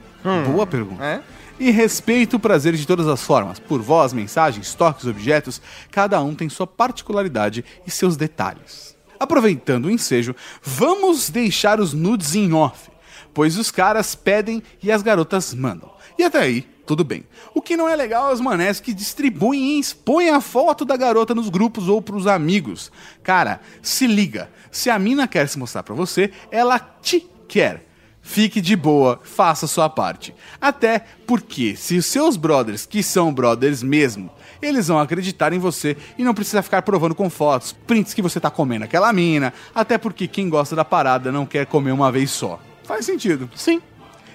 Boa 0.46 0.68
pergunta. 0.68 1.04
É? 1.04 1.24
E 1.60 1.72
respeito 1.72 2.36
o 2.36 2.40
prazer 2.40 2.76
de 2.76 2.86
todas 2.86 3.08
as 3.08 3.24
formas. 3.24 3.58
Por 3.58 3.82
voz, 3.82 4.14
mensagens, 4.14 4.76
toques, 4.76 5.08
objetos, 5.08 5.60
cada 5.90 6.22
um 6.22 6.36
tem 6.36 6.48
sua 6.50 6.68
particularidade 6.68 7.66
e 7.88 7.90
seus 7.90 8.16
detalhes. 8.16 8.96
Aproveitando 9.20 9.86
o 9.86 9.92
ensejo, 9.92 10.36
vamos 10.62 11.32
deixar 11.32 11.80
os 11.80 11.94
nudes 11.94 12.36
em 12.36 12.54
off, 12.54 12.92
pois 13.34 13.58
os 13.58 13.72
caras 13.72 14.14
pedem 14.14 14.62
e 14.84 14.92
as 14.92 15.02
garotas 15.02 15.52
mandam. 15.56 15.90
E 16.16 16.24
até 16.24 16.38
aí, 16.38 16.68
tudo 16.92 17.06
bem. 17.06 17.24
O 17.54 17.62
que 17.62 17.78
não 17.78 17.88
é 17.88 17.96
legal 17.96 18.30
é 18.30 18.34
os 18.34 18.42
manés 18.42 18.82
que 18.82 18.94
distribuem 18.94 19.78
e 19.78 19.80
expõem 19.80 20.30
a 20.30 20.42
foto 20.42 20.84
da 20.84 20.98
garota 20.98 21.34
nos 21.34 21.48
grupos 21.48 21.88
ou 21.88 22.02
pros 22.02 22.28
amigos. 22.28 22.92
Cara, 23.24 23.62
se 23.82 24.06
liga. 24.06 24.50
Se 24.70 24.90
a 24.90 25.00
mina 25.00 25.26
quer 25.26 25.48
se 25.48 25.58
mostrar 25.58 25.84
pra 25.84 25.96
você, 25.96 26.32
ela 26.52 26.78
te 26.80 27.26
quer. 27.48 27.88
Fique 28.22 28.60
de 28.60 28.76
boa, 28.76 29.22
faça 29.24 29.68
sua 29.68 29.90
parte. 29.90 30.36
Até 30.60 31.06
porque, 31.26 31.78
se 31.78 31.96
os 31.98 32.06
seus 32.06 32.36
brothers, 32.36 32.86
que 32.86 33.02
são 33.02 33.34
brothers 33.34 33.82
mesmo, 33.82 34.30
eles 34.62 34.90
vão 34.90 35.00
acreditar 35.00 35.54
em 35.54 35.60
você 35.60 35.96
e 36.18 36.26
não 36.26 36.34
precisa 36.34 36.62
ficar 36.62 36.82
provando 36.82 37.16
com 37.16 37.30
fotos, 37.30 37.72
prints 37.72 38.14
que 38.14 38.22
você 38.22 38.38
tá 38.38 38.52
comendo 38.52 38.84
aquela 38.84 39.14
mina, 39.14 39.54
até 39.74 39.98
porque 39.98 40.28
quem 40.28 40.50
gosta 40.50 40.76
da 40.76 40.84
parada 40.84 41.32
não 41.32 41.46
quer 41.46 41.66
comer 41.66 41.94
uma 41.94 42.12
vez 42.12 42.32
só. 42.32 42.60
Faz 42.84 43.06
sentido. 43.06 43.50
Sim. 43.56 43.82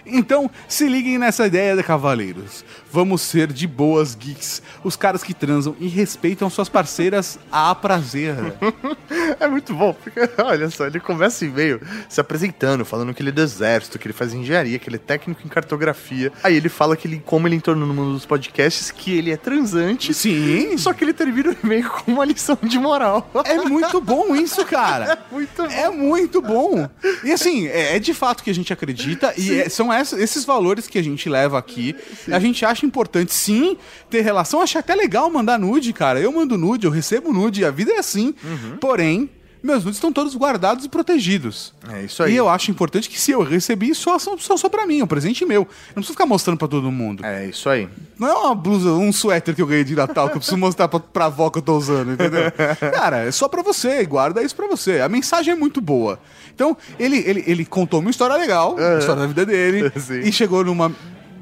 Então, 0.06 0.50
se 0.68 0.88
liguem 0.88 1.18
nessa 1.18 1.46
ideia 1.46 1.76
de 1.76 1.82
cavaleiros. 1.82 2.64
Vamos 2.90 3.22
ser 3.22 3.52
de 3.52 3.66
boas 3.66 4.14
geeks, 4.14 4.62
os 4.82 4.96
caras 4.96 5.22
que 5.22 5.34
transam 5.34 5.76
e 5.78 5.86
respeitam 5.88 6.48
suas 6.48 6.68
parceiras 6.68 7.38
a 7.50 7.74
prazer. 7.74 8.34
É 9.40 9.46
muito 9.48 9.74
bom, 9.74 9.92
porque 9.92 10.20
olha 10.42 10.70
só, 10.70 10.86
ele 10.86 11.00
começa 11.00 11.44
o 11.44 11.48
e-mail 11.48 11.80
se 12.08 12.20
apresentando, 12.20 12.84
falando 12.84 13.12
que 13.12 13.22
ele 13.22 13.30
é 13.30 13.32
do 13.32 13.40
exército, 13.42 13.98
que 13.98 14.06
ele 14.06 14.12
faz 14.12 14.32
engenharia, 14.32 14.78
que 14.78 14.88
ele 14.88 14.96
é 14.96 14.98
técnico 14.98 15.42
em 15.44 15.48
cartografia. 15.48 16.32
Aí 16.42 16.56
ele 16.56 16.68
fala 16.68 16.96
que 16.96 17.06
ele, 17.08 17.22
como 17.24 17.46
ele 17.46 17.56
entrou 17.56 17.74
no 17.76 17.86
mundo 17.86 18.12
dos 18.12 18.24
podcasts, 18.24 18.90
que 18.90 19.16
ele 19.16 19.30
é 19.32 19.36
transante. 19.36 20.14
Sim. 20.14 20.76
Só 20.78 20.92
que 20.92 21.04
ele 21.04 21.12
termina 21.12 21.50
o 21.50 21.56
e-mail 21.62 21.88
com 21.90 22.12
uma 22.12 22.24
lição 22.24 22.58
de 22.62 22.78
moral. 22.78 23.30
É 23.44 23.56
muito 23.58 24.00
bom 24.00 24.34
isso, 24.34 24.64
cara. 24.64 25.18
muito 25.30 25.62
bom. 25.62 25.70
É 25.70 25.90
muito 25.90 26.42
bom. 26.42 26.88
E 27.24 27.32
assim, 27.32 27.66
é, 27.66 27.96
é 27.96 27.98
de 27.98 28.14
fato 28.14 28.42
que 28.42 28.50
a 28.50 28.54
gente 28.54 28.72
acredita 28.72 29.34
e 29.36 29.60
é- 29.60 29.68
são 29.68 29.92
essa- 30.00 30.20
esses 30.20 30.44
valores 30.44 30.86
que 30.86 30.98
a 30.98 31.02
gente 31.02 31.28
leva 31.28 31.58
aqui. 31.58 31.94
A 32.30 32.38
gente 32.38 32.64
acha 32.64 32.84
importante, 32.86 33.32
sim, 33.32 33.76
ter 34.10 34.20
relação. 34.22 34.60
Acho 34.60 34.78
até 34.78 34.94
legal 34.94 35.30
mandar 35.30 35.58
nude, 35.58 35.92
cara. 35.92 36.20
Eu 36.20 36.32
mando 36.32 36.56
nude, 36.58 36.86
eu 36.86 36.90
recebo 36.90 37.32
nude, 37.32 37.64
a 37.64 37.70
vida 37.70 37.92
é 37.92 37.98
assim. 37.98 38.34
Porém, 38.80 39.28
meus 39.62 39.84
nudes 39.84 39.96
estão 39.96 40.12
todos 40.12 40.36
guardados 40.36 40.84
e 40.84 40.88
protegidos. 40.88 41.74
É 41.92 42.02
isso 42.02 42.22
aí. 42.22 42.32
E 42.32 42.36
eu 42.36 42.48
acho 42.48 42.70
importante 42.70 43.08
que 43.08 43.20
se 43.20 43.32
eu 43.32 43.42
recebi, 43.42 43.94
só 43.94 44.18
são, 44.18 44.38
são 44.38 44.56
só 44.56 44.68
pra 44.68 44.86
mim, 44.86 45.00
é 45.00 45.04
um 45.04 45.06
presente 45.06 45.44
meu. 45.44 45.62
Eu 45.62 45.68
não 45.88 45.94
preciso 45.94 46.12
ficar 46.12 46.26
mostrando 46.26 46.58
pra 46.58 46.68
todo 46.68 46.90
mundo. 46.92 47.24
É 47.24 47.46
isso 47.46 47.68
aí. 47.68 47.88
Não 48.18 48.28
é 48.28 48.34
uma 48.34 48.54
blusa, 48.54 48.90
um 48.90 49.12
suéter 49.12 49.54
que 49.54 49.62
eu 49.62 49.66
ganhei 49.66 49.84
de 49.84 49.94
Natal 49.94 50.28
que 50.28 50.36
eu 50.36 50.40
preciso 50.40 50.56
mostrar 50.56 50.88
pra, 50.88 51.00
pra 51.00 51.24
avó 51.26 51.50
que 51.50 51.58
eu 51.58 51.62
tô 51.62 51.76
usando, 51.76 52.12
entendeu? 52.12 52.50
Cara, 52.94 53.24
é 53.24 53.30
só 53.30 53.48
pra 53.48 53.62
você, 53.62 54.04
guarda 54.04 54.42
isso 54.42 54.54
pra 54.54 54.66
você. 54.66 55.00
A 55.00 55.08
mensagem 55.08 55.52
é 55.52 55.56
muito 55.56 55.80
boa. 55.80 56.18
Então, 56.54 56.76
ele, 56.98 57.18
ele, 57.26 57.44
ele 57.46 57.64
contou 57.64 58.00
uma 58.00 58.10
história 58.10 58.36
legal, 58.36 58.76
a 58.78 58.98
história 58.98 59.22
da 59.22 59.26
vida 59.26 59.44
dele, 59.44 59.92
Sim. 60.00 60.20
e 60.20 60.32
chegou 60.32 60.64
numa 60.64 60.90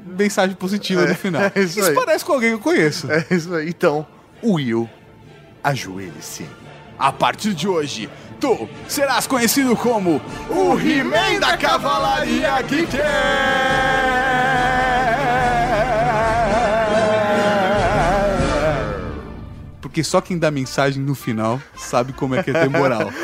mensagem 0.05 0.55
positiva 0.55 1.05
no 1.05 1.15
final. 1.15 1.43
é 1.53 1.61
isso 1.61 1.79
isso 1.79 1.93
parece 1.93 2.25
com 2.25 2.33
alguém 2.33 2.49
que 2.49 2.55
eu 2.55 2.59
conheço. 2.59 3.09
É 3.11 3.25
isso 3.31 3.53
aí. 3.53 3.69
Então, 3.69 4.05
Will, 4.43 4.89
ajoelhe-se. 5.63 6.45
A 6.97 7.11
partir 7.11 7.53
de 7.53 7.67
hoje, 7.67 8.09
tu 8.39 8.67
serás 8.87 9.27
conhecido 9.27 9.75
como 9.75 10.21
o 10.49 10.79
He-Man 10.79 11.39
da 11.39 11.57
Cavalaria 11.57 12.61
Geek. 12.61 12.89
Porque 19.95 20.03
só 20.03 20.19
quem 20.19 20.37
dá 20.37 20.51
mensagem 20.51 21.01
no 21.01 21.15
final 21.15 21.57
sabe 21.73 22.11
como 22.11 22.35
é 22.35 22.43
que 22.43 22.49
é 22.49 22.53
ter 22.53 22.69
moral. 22.69 23.09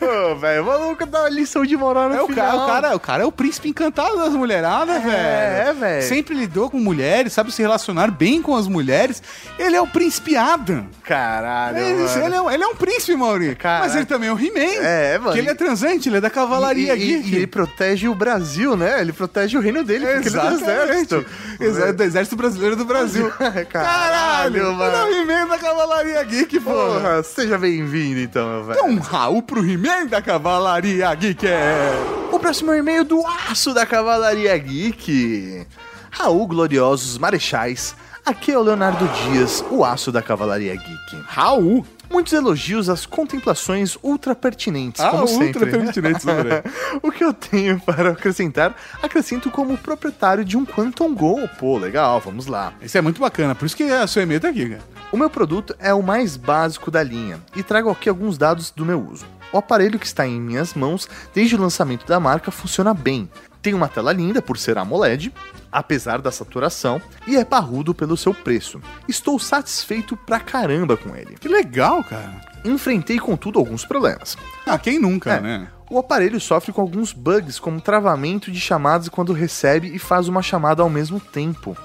Ô, 0.00 0.36
velho, 0.36 0.62
o 0.62 0.66
maluco 0.66 1.04
dá 1.04 1.22
uma 1.22 1.28
lição 1.28 1.64
de 1.66 1.76
moral 1.76 2.08
no 2.08 2.14
É 2.14 2.22
o 2.22 2.28
final. 2.28 2.44
cara, 2.46 2.56
o 2.56 2.66
cara, 2.66 2.94
o 2.96 3.00
cara 3.00 3.22
é 3.24 3.26
o 3.26 3.32
príncipe 3.32 3.68
encantado 3.70 4.16
das 4.16 4.32
mulheradas, 4.34 5.02
velho. 5.02 5.16
é, 5.16 5.72
velho. 5.72 6.02
Sempre 6.08 6.36
lidou 6.36 6.70
com 6.70 6.78
mulheres, 6.78 7.32
sabe 7.32 7.50
se 7.50 7.60
relacionar 7.60 8.08
bem 8.12 8.40
com 8.40 8.54
as 8.54 8.68
mulheres. 8.68 9.20
Ele 9.58 9.74
é 9.74 9.80
o 9.80 9.86
príncipe 9.88 10.36
Adam. 10.36 10.86
Caralho, 11.02 11.78
Ele, 11.78 12.02
ele 12.24 12.34
é, 12.36 12.40
um- 12.40 12.48
ele 12.50 12.62
é 12.62 12.66
um 12.68 12.76
príncipe, 12.76 13.16
Mauri. 13.16 13.56
Caraca. 13.56 13.84
Mas 13.86 13.96
ele 13.96 14.06
também 14.06 14.28
é 14.28 14.32
um 14.32 14.38
He-Man. 14.38 14.80
É, 14.80 15.18
mano. 15.18 15.32
Que 15.32 15.40
ele 15.40 15.50
é 15.50 15.54
transante, 15.54 16.08
ele 16.08 16.18
é 16.18 16.20
da 16.20 16.30
cavalaria 16.30 16.94
e, 16.94 17.00
e- 17.02 17.30
e 17.30 17.34
ele 17.34 17.48
protege 17.48 18.06
o 18.06 18.14
Brasil, 18.14 18.76
né? 18.76 19.00
Ele 19.00 19.12
protege 19.12 19.58
o 19.58 19.60
reino 19.60 19.82
dele, 19.82 20.06
porque 20.06 20.28
ele 20.28 20.38
é 20.38 20.50
do 20.50 20.54
exército. 20.54 21.26
Exato, 21.58 21.92
do 21.94 22.02
Exército 22.04 22.36
Brasileiro 22.36 22.76
do 22.76 22.84
Brasil. 22.84 23.32
Caralho, 23.70 24.35
Caralho, 24.36 24.72
mano. 24.74 24.96
Ele 24.96 24.96
é 24.96 25.04
o 25.04 25.22
He-Man 25.22 25.48
da 25.48 25.58
Cavalaria 25.58 26.22
Geek, 26.24 26.60
porra. 26.60 27.00
Porra, 27.00 27.22
seja 27.22 27.56
bem-vindo 27.56 28.20
então, 28.20 28.46
meu 28.48 28.64
velho. 28.64 28.78
Então, 28.78 28.98
Raul 28.98 29.42
pro 29.42 29.64
He-Man 29.64 30.06
da 30.06 30.20
Cavalaria 30.20 31.14
Geek 31.14 31.46
é... 31.46 31.92
O 32.30 32.38
próximo 32.38 32.74
e-mail 32.74 33.04
do 33.04 33.24
Aço 33.50 33.72
da 33.72 33.86
Cavalaria 33.86 34.56
Geek. 34.58 35.66
Raul 36.10 36.46
Gloriosos 36.46 37.16
Marechais. 37.18 37.96
Aqui 38.26 38.50
é 38.50 38.58
o 38.58 38.62
Leonardo 38.62 39.06
Dias, 39.08 39.64
o 39.70 39.84
Aço 39.84 40.10
da 40.10 40.20
Cavalaria 40.20 40.74
Geek. 40.74 41.22
Raul. 41.26 41.86
Muitos 42.10 42.32
elogios 42.32 42.88
às 42.88 43.04
contemplações 43.04 43.98
ultra 44.00 44.32
pertinentes, 44.34 45.00
Ah, 45.00 45.10
como 45.10 45.22
ultra 45.24 45.44
sempre. 45.44 45.66
né? 45.66 45.84
pertinentes, 45.84 46.26
André. 46.26 46.62
o 47.02 47.10
que 47.10 47.24
eu 47.24 47.32
tenho 47.32 47.80
para 47.80 48.10
acrescentar, 48.10 48.76
acrescento 49.02 49.50
como 49.50 49.76
proprietário 49.76 50.44
de 50.44 50.56
um 50.56 50.64
Quantum 50.64 51.12
Go. 51.14 51.48
Pô, 51.58 51.76
legal, 51.78 52.20
vamos 52.20 52.46
lá. 52.46 52.72
Isso 52.80 52.96
é 52.96 53.00
muito 53.00 53.20
bacana, 53.20 53.56
por 53.56 53.66
isso 53.66 53.76
que 53.76 53.82
a 53.84 54.06
sua 54.06 54.22
e-mail 54.22 54.40
tá 54.40 54.48
aqui, 54.48 54.68
cara. 54.70 54.82
O 55.10 55.16
meu 55.16 55.28
produto 55.28 55.74
é 55.80 55.92
o 55.92 56.02
mais 56.02 56.36
básico 56.36 56.92
da 56.92 57.02
linha 57.02 57.40
e 57.56 57.62
trago 57.62 57.90
aqui 57.90 58.08
alguns 58.08 58.38
dados 58.38 58.70
do 58.70 58.84
meu 58.84 59.00
uso. 59.04 59.24
O 59.52 59.58
aparelho 59.58 59.98
que 59.98 60.06
está 60.06 60.26
em 60.26 60.40
minhas 60.40 60.74
mãos 60.74 61.08
desde 61.34 61.56
o 61.56 61.60
lançamento 61.60 62.06
da 62.06 62.20
marca 62.20 62.52
funciona 62.52 62.94
bem. 62.94 63.28
Tem 63.62 63.74
uma 63.74 63.88
tela 63.88 64.12
linda 64.12 64.40
por 64.40 64.56
ser 64.58 64.78
AMOLED, 64.78 65.32
apesar 65.72 66.20
da 66.20 66.30
saturação, 66.30 67.00
e 67.26 67.36
é 67.36 67.44
parrudo 67.44 67.94
pelo 67.94 68.16
seu 68.16 68.32
preço. 68.32 68.80
Estou 69.08 69.38
satisfeito 69.38 70.16
pra 70.16 70.38
caramba 70.38 70.96
com 70.96 71.14
ele. 71.16 71.34
Que 71.40 71.48
legal, 71.48 72.02
cara. 72.04 72.40
Enfrentei, 72.64 73.18
contudo, 73.18 73.58
alguns 73.58 73.84
problemas. 73.84 74.36
Ah, 74.64 74.78
quem 74.78 74.98
nunca, 75.00 75.34
É. 75.34 75.40
né? 75.40 75.68
O 75.88 75.98
aparelho 75.98 76.40
sofre 76.40 76.72
com 76.72 76.80
alguns 76.80 77.12
bugs, 77.12 77.60
como 77.60 77.80
travamento 77.80 78.50
de 78.50 78.58
chamadas 78.60 79.08
quando 79.08 79.32
recebe 79.32 79.94
e 79.94 79.98
faz 80.00 80.26
uma 80.26 80.42
chamada 80.42 80.82
ao 80.82 80.90
mesmo 80.90 81.20
tempo, 81.20 81.76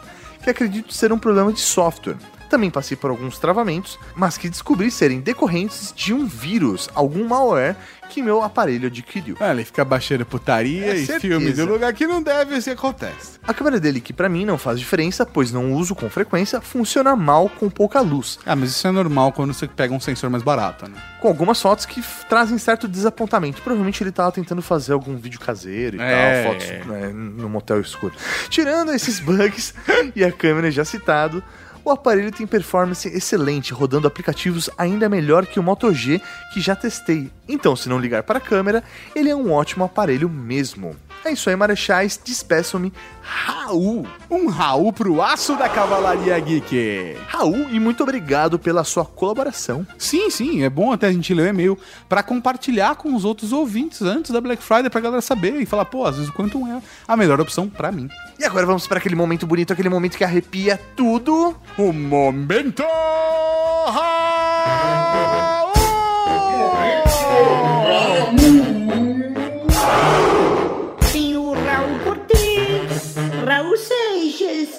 que 0.44 0.50
acredito 0.50 0.92
ser 0.92 1.14
um 1.14 1.20
problema 1.20 1.54
de 1.54 1.60
software. 1.60 2.18
Também 2.52 2.70
passei 2.70 2.98
por 2.98 3.10
alguns 3.10 3.40
travamentos, 3.40 3.98
mas 4.14 4.38
que 4.38 4.50
descobri 4.50 4.92
serem 4.92 5.22
decorrentes 5.22 5.94
de 5.96 6.14
um 6.14 6.26
vírus, 6.28 6.90
algum 6.94 7.26
malware 7.26 7.78
que 8.10 8.22
meu 8.22 8.44
aparelho 8.44 8.88
adquiriu. 8.88 9.38
Ah, 9.40 9.52
ele 9.54 9.64
fica 9.64 9.86
baixando 9.86 10.26
putaria 10.26 10.88
É 10.88 10.96
e 10.98 11.06
certeza. 11.06 11.22
filme 11.22 11.54
de 11.54 11.62
lugar 11.62 11.94
que 11.94 12.06
não 12.06 12.22
deve 12.22 12.62
se 12.62 12.70
acontece. 12.70 13.40
A 13.48 13.54
câmera 13.54 13.80
dele, 13.80 14.02
que 14.02 14.12
pra 14.12 14.28
mim 14.28 14.44
não 14.44 14.58
faz 14.58 14.78
diferença, 14.78 15.26
pois 15.26 15.54
não 15.54 15.72
uso 15.72 15.96
com 15.96 16.10
frequência, 16.10 16.60
funciona 16.60 17.16
mal 17.16 17.48
com 17.48 17.70
pouca 17.70 18.02
luz, 18.02 18.38
Ah, 18.46 18.54
mas 18.54 18.72
isso 18.72 18.86
é 18.86 18.92
normal 18.92 19.32
quando 19.32 19.54
você 19.54 19.66
pega 19.66 19.94
um 19.94 20.00
sensor 20.02 20.30
mais 20.30 20.44
barato, 20.44 20.90
né? 20.90 20.98
com 21.22 21.30
algumas 21.30 21.62
fotos 21.62 21.86
que 21.86 22.04
trazem 22.28 22.58
certo 22.58 22.86
desapontamento. 22.86 23.62
Provavelmente 23.62 24.04
ele 24.04 24.12
tava 24.12 24.32
tentando 24.34 24.62
fazer 24.62 24.92
algum 24.92 25.16
vídeo 25.16 25.40
caseiro 25.40 25.96
e 25.96 26.02
É. 26.02 26.44
tal, 26.44 26.52
fotos 26.52 26.88
né, 26.88 27.08
no 27.14 27.48
motel 27.48 27.80
escuro. 27.80 28.14
Tirando 28.50 28.92
esses 28.92 29.22
bugs 29.24 29.74
e 30.14 30.22
a 30.26 30.32
câmera 30.34 30.70
já 30.70 30.84
citado, 30.84 31.42
o 31.84 31.92
aparelho 31.92 32.32
tem 32.32 32.46
performance 32.46 33.08
excelente, 33.08 33.74
rodando 33.74 34.08
aplicativos 34.08 34.70
ainda 34.78 35.10
melhor 35.10 35.46
que 35.46 35.60
o 35.60 35.64
Moto 35.64 35.94
G 35.94 36.22
que 36.54 36.62
já 36.62 36.76
testei. 36.76 37.30
Então, 37.48 37.76
se 37.76 37.90
não 37.90 38.00
ligar 38.00 38.24
para 38.24 38.38
a 38.38 38.42
câmera, 38.42 38.84
ele 39.16 39.30
é 39.30 39.36
um 39.36 39.52
ótimo 39.52 39.84
aparelho 39.84 40.30
mesmo. 40.30 40.96
É 41.24 41.32
isso 41.32 41.50
aí, 41.50 41.56
Marechais. 41.56 42.20
Despeçam-me, 42.24 42.92
Raul. 43.22 44.08
Um 44.30 44.48
Raul 44.48 44.92
pro 44.92 45.22
aço 45.22 45.56
da 45.56 45.70
Cavalaria 45.70 46.40
Geek. 46.40 47.16
Raul, 47.28 47.70
e 47.70 47.80
muito 47.80 48.02
obrigado 48.02 48.58
pela 48.58 48.84
sua 48.84 49.06
colaboração. 49.06 49.86
Sim, 49.98 50.30
sim, 50.30 50.64
é 50.64 50.70
bom 50.70 50.92
até 50.92 51.08
a 51.08 51.12
gente 51.12 51.34
ler 51.34 51.44
o 51.44 51.50
e-mail 51.50 51.80
pra 52.10 52.24
compartilhar 52.24 52.96
com 52.96 53.14
os 53.14 53.24
outros 53.24 53.54
ouvintes 53.54 54.02
antes 54.02 54.32
da 54.32 54.42
Black 54.42 54.64
Friday 54.64 54.90
pra 54.90 55.00
galera 55.00 55.22
saber 55.22 55.56
e 55.62 55.66
falar, 55.66 55.86
pô, 55.86 56.06
às 56.06 56.16
vezes 56.16 56.30
o 56.30 56.34
Quantum 56.34 56.68
é 56.68 56.82
a 57.08 57.16
melhor 57.16 57.40
opção 57.40 57.70
pra 57.70 57.92
mim. 57.92 58.10
E 58.40 58.44
agora 58.44 58.66
vamos 58.66 58.88
para 58.88 58.98
aquele 58.98 59.16
momento 59.16 59.46
bonito, 59.46 59.72
aquele 59.72 59.90
momento 59.90 60.18
que 60.18 60.24
arrepia 60.24 60.80
tudo. 60.96 61.56
O 61.78 61.94
momento 61.94 62.84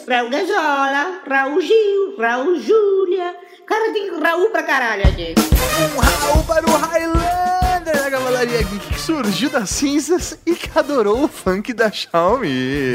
Raul 0.09 0.31
Gazola, 0.31 1.23
Raul 1.29 1.61
Gil, 1.61 2.17
Raul 2.19 2.59
Júlia. 2.61 3.37
Cara, 3.67 3.93
tem 3.93 4.11
Raul 4.21 4.51
pra 4.51 4.63
caralho 4.65 5.07
aqui. 5.07 5.35
Um 5.79 6.01
Raul 6.01 6.45
para 6.45 6.67
o 6.67 6.77
Highlander 7.83 8.03
da 8.03 8.11
Cavalaria 8.11 8.62
Geek, 8.62 8.87
que 8.95 9.01
surgiu 9.01 9.51
das 9.51 9.70
cinzas 9.70 10.39
e 10.47 10.55
que 10.55 10.70
adorou 10.78 11.24
o 11.24 11.28
funk 11.28 11.72
da 11.72 11.91
Xiaomi. 11.91 12.95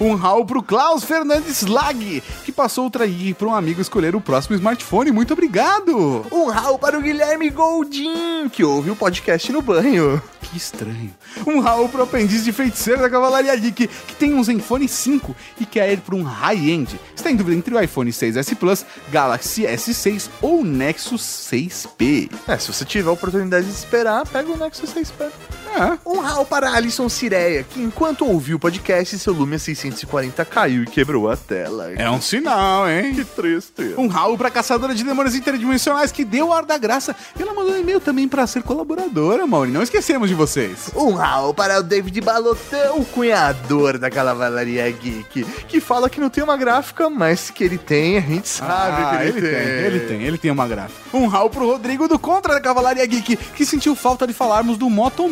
Um 0.00 0.14
Raul 0.14 0.44
pro 0.46 0.62
Klaus 0.62 1.04
Fernandes 1.04 1.62
Lag, 1.62 2.22
que 2.44 2.52
passou 2.52 2.86
o 2.86 2.90
trair 2.90 3.34
pra 3.34 3.48
um 3.48 3.54
amigo 3.54 3.80
escolher 3.80 4.14
o 4.14 4.20
próximo 4.20 4.56
smartphone. 4.56 5.10
Muito 5.10 5.32
obrigado! 5.32 6.26
Um 6.30 6.48
Raul 6.48 6.78
para 6.78 6.98
o 6.98 7.02
Guilherme 7.02 7.50
Goldin, 7.50 8.48
que 8.50 8.64
ouve 8.64 8.90
o 8.90 8.96
podcast 8.96 9.50
no 9.50 9.60
banho. 9.60 10.22
Que 10.40 10.56
estranho. 10.56 11.14
Um 11.46 11.60
Raul 11.60 11.88
pro 11.88 12.02
aprendiz 12.02 12.44
de 12.44 12.52
feiticeiro 12.52 13.00
da 13.00 13.10
Cavalaria 13.10 13.54
Geek, 13.56 13.88
que 13.88 14.14
tem 14.16 14.34
um 14.34 14.44
Zenfone 14.44 14.88
5 14.88 15.34
e 15.60 15.66
quer 15.66 15.92
ir 15.92 16.00
para 16.00 16.14
um 16.14 16.22
high-end. 16.22 17.00
Está 17.14 17.30
em 17.30 17.36
dúvida 17.36 17.56
entre 17.56 17.74
o 17.74 17.80
iPhone 17.80 18.10
6S 18.10 18.54
Plus, 18.56 18.84
Galaxy 19.10 19.62
S6 19.62 20.28
ou 20.40 20.64
Nexus 20.64 21.22
6P. 21.50 22.30
É, 22.46 22.58
se 22.58 22.72
você 22.72 22.84
tiver 22.84 23.08
a 23.08 23.12
oportunidade 23.12 23.71
de 23.72 23.78
esperar, 23.78 24.26
pega 24.26 24.50
o 24.52 24.56
Nexus 24.56 24.94
6P. 24.94 25.30
É. 25.74 25.98
Um 26.08 26.20
Raul 26.20 26.44
para 26.44 26.70
Alisson 26.72 27.08
Cireia, 27.08 27.62
que 27.64 27.80
enquanto 27.82 28.26
ouviu 28.26 28.56
o 28.56 28.60
podcast, 28.60 29.18
seu 29.18 29.32
Lumia 29.32 29.58
640 29.58 30.44
caiu 30.44 30.82
e 30.82 30.86
quebrou 30.86 31.30
a 31.30 31.36
tela. 31.36 31.90
É 31.92 32.10
um 32.10 32.20
sinal, 32.20 32.88
hein? 32.88 33.14
Que 33.14 33.24
triste. 33.24 33.94
Um 33.96 34.06
Raul 34.06 34.36
pra 34.36 34.50
caçadora 34.50 34.94
de 34.94 35.02
demônios 35.04 35.34
interdimensionais 35.34 36.12
que 36.12 36.24
deu 36.24 36.48
o 36.48 36.52
ar 36.52 36.64
da 36.64 36.76
graça. 36.76 37.14
E 37.38 37.42
ela 37.42 37.54
mandou 37.54 37.72
um 37.74 37.78
e-mail 37.78 38.00
também 38.00 38.28
pra 38.28 38.46
ser 38.46 38.62
colaboradora, 38.62 39.46
Mauri. 39.46 39.70
Não 39.70 39.82
esquecemos 39.82 40.28
de 40.28 40.34
vocês. 40.34 40.90
Um 40.94 41.12
Raul 41.12 41.54
para 41.54 41.78
o 41.80 41.82
David 41.82 42.20
Balotão, 42.20 42.98
o 42.98 43.04
cunhador 43.04 43.98
da 43.98 44.10
Cavalaria 44.10 44.90
Geek, 44.90 45.44
que 45.66 45.80
fala 45.80 46.08
que 46.10 46.20
não 46.20 46.28
tem 46.30 46.44
uma 46.44 46.56
gráfica, 46.56 47.08
mas 47.08 47.50
que 47.50 47.64
ele 47.64 47.78
tem, 47.78 48.18
a 48.18 48.20
gente 48.20 48.48
sabe 48.48 48.70
Ah, 49.02 49.18
que 49.18 49.28
ele, 49.28 49.40
tem. 49.40 49.50
ele 49.50 50.00
tem, 50.00 50.22
ele 50.22 50.38
tem 50.38 50.50
uma 50.50 50.66
gráfica. 50.68 51.00
Um 51.16 51.26
Raul 51.26 51.50
pro 51.50 51.66
Rodrigo 51.66 52.06
do 52.08 52.18
Contra 52.18 52.54
da 52.54 52.60
Cavalaria 52.60 53.04
Geek, 53.06 53.36
que 53.36 53.64
sentiu 53.66 53.94
falta 53.94 54.26
de 54.26 54.32
falarmos 54.32 54.76
do 54.76 54.88
Moto 54.90 55.28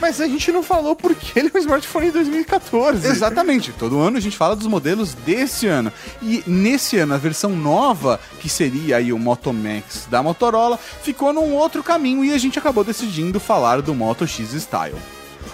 Mas 0.00 0.20
a 0.20 0.26
gente 0.26 0.50
não 0.52 0.62
falou 0.62 0.94
porque 0.94 1.38
ele 1.38 1.50
é 1.52 1.56
um 1.56 1.60
smartphone 1.60 2.06
de 2.06 2.12
2014. 2.12 3.06
Exatamente, 3.06 3.72
todo 3.72 4.00
ano 4.00 4.16
a 4.16 4.20
gente 4.20 4.36
fala 4.36 4.56
dos 4.56 4.66
modelos 4.66 5.14
desse 5.14 5.66
ano. 5.66 5.92
E 6.20 6.42
nesse 6.46 6.98
ano, 6.98 7.14
a 7.14 7.18
versão 7.18 7.50
nova, 7.50 8.20
que 8.40 8.48
seria 8.48 8.96
aí 8.96 9.12
o 9.12 9.18
Moto 9.18 9.52
Max 9.52 10.06
da 10.10 10.22
Motorola, 10.22 10.78
ficou 11.02 11.32
num 11.32 11.52
outro 11.54 11.82
caminho 11.82 12.24
e 12.24 12.32
a 12.32 12.38
gente 12.38 12.58
acabou 12.58 12.84
decidindo 12.84 13.40
falar 13.40 13.82
do 13.82 13.94
Moto 13.94 14.26
X 14.26 14.52
Style. 14.52 14.96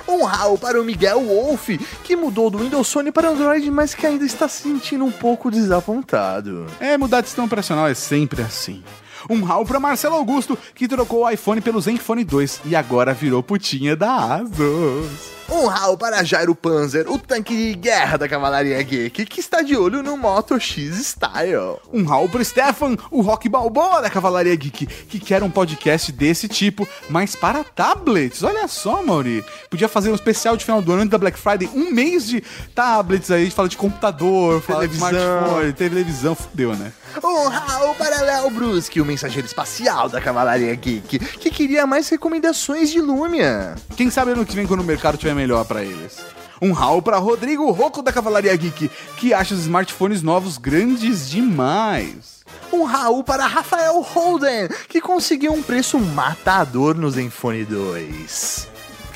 Um 0.07 0.25
Raul 0.25 0.59
para 0.59 0.81
o 0.81 0.85
Miguel 0.85 1.21
Wolf, 1.21 1.69
que 2.03 2.17
mudou 2.17 2.51
do 2.51 2.59
Windows 2.59 2.91
Phone 2.91 3.13
para 3.13 3.29
Android, 3.29 3.71
mas 3.71 3.95
que 3.95 4.07
ainda 4.07 4.25
está 4.25 4.49
se 4.49 4.63
sentindo 4.63 5.05
um 5.05 5.11
pouco 5.11 5.51
desapontado. 5.51 6.67
É, 6.81 6.97
mudar 6.97 7.21
de 7.21 7.29
sistema 7.29 7.47
operacional 7.47 7.87
é 7.87 7.95
sempre 7.95 8.43
assim. 8.43 8.83
Um 9.29 9.43
Raul 9.43 9.65
pra 9.65 9.81
Marcelo 9.81 10.15
Augusto, 10.17 10.59
que 10.75 10.89
trocou 10.89 11.25
o 11.25 11.31
iPhone 11.31 11.61
pelo 11.61 11.81
Zenfone 11.81 12.25
2 12.25 12.63
e 12.67 12.77
agora 12.77 13.15
virou 13.15 13.43
putinha 13.43 13.97
da 13.97 14.37
Asus. 14.37 15.39
Um 15.51 15.65
Raul 15.67 15.97
para 15.97 16.23
Jairo 16.23 16.55
Panzer, 16.55 17.11
o 17.11 17.19
tanque 17.19 17.57
de 17.57 17.75
guerra 17.75 18.19
da 18.19 18.29
Cavalaria 18.29 18.83
Geek, 18.83 19.25
que 19.25 19.41
está 19.41 19.63
de 19.63 19.75
olho 19.75 20.03
no 20.03 20.15
Moto 20.15 20.61
X 20.61 20.95
Style. 20.99 21.79
Um 21.91 22.05
Raul 22.05 22.29
pro 22.29 22.45
Stefan, 22.45 22.99
o 23.11 23.23
Rock 23.23 23.49
Balboa 23.49 24.03
da 24.03 24.11
Cavalaria 24.11 24.55
Geek, 24.55 24.85
que 24.85 25.19
quer 25.19 25.43
um 25.43 25.49
podcast 25.51 26.13
desse 26.13 26.49
tipo, 26.49 26.87
mas 27.09 27.35
para 27.35 27.65
tablets. 27.65 28.43
Olha 28.43 28.69
só, 28.69 29.03
Mauri. 29.03 29.43
Podia 29.71 29.89
fazer 29.89 30.11
um 30.11 30.15
especial 30.15 30.55
de 30.55 30.67
final 30.67 30.83
do 30.83 30.93
ano 30.93 31.01
antes 31.01 31.13
da 31.13 31.19
Black 31.19 31.39
Friday, 31.39 31.71
um 31.75 31.91
mês 31.93 32.27
de 32.27 32.43
tablets 32.75 33.31
aí, 33.31 33.41
a 33.41 33.45
gente 33.45 33.55
fala 33.55 33.71
de 33.71 33.77
computador, 33.79 34.61
fala 34.61 34.87
de 34.87 34.99
Televisão. 34.99 35.39
smartphone, 35.39 35.73
televisão, 35.73 36.35
fudeu, 36.35 36.77
né? 36.77 36.93
Um 37.23 37.49
Raul 37.49 37.95
para 37.95 38.21
Léo 38.23 38.51
Bruschi, 38.51 39.01
o 39.01 39.05
mensageiro 39.05 39.47
espacial 39.47 40.09
da 40.09 40.21
Cavalaria 40.21 40.75
Geek, 40.75 41.19
que 41.19 41.51
queria 41.51 41.87
mais 41.87 42.09
recomendações 42.09 42.91
de 42.91 43.01
Lumia. 43.01 43.75
Quem 43.97 44.11
sabe 44.11 44.33
ano 44.33 44.45
que 44.45 44.55
vem, 44.55 44.67
quando 44.67 44.81
o 44.81 44.85
mercado 44.85 45.15
estiver 45.15 45.35
melhor 45.35 45.65
pra 45.65 45.83
eles. 45.83 46.19
Um 46.61 46.73
Raul 46.73 47.01
para 47.01 47.19
Rodrigo 47.19 47.71
Rocco 47.71 48.03
da 48.03 48.13
Cavalaria 48.13 48.55
Geek, 48.57 48.91
que 49.17 49.33
acha 49.33 49.55
os 49.55 49.61
smartphones 49.61 50.23
novos 50.23 50.59
grandes 50.59 51.29
demais. 51.29 52.45
Um 52.73 52.85
Raul 52.85 53.25
para 53.25 53.47
Rafael 53.47 54.01
Holden, 54.01 54.69
que 54.89 55.01
conseguiu 55.01 55.53
um 55.53 55.63
preço 55.63 55.99
matador 55.99 56.95
no 56.95 57.11
Zenfone 57.11 57.65
2. 57.65 58.69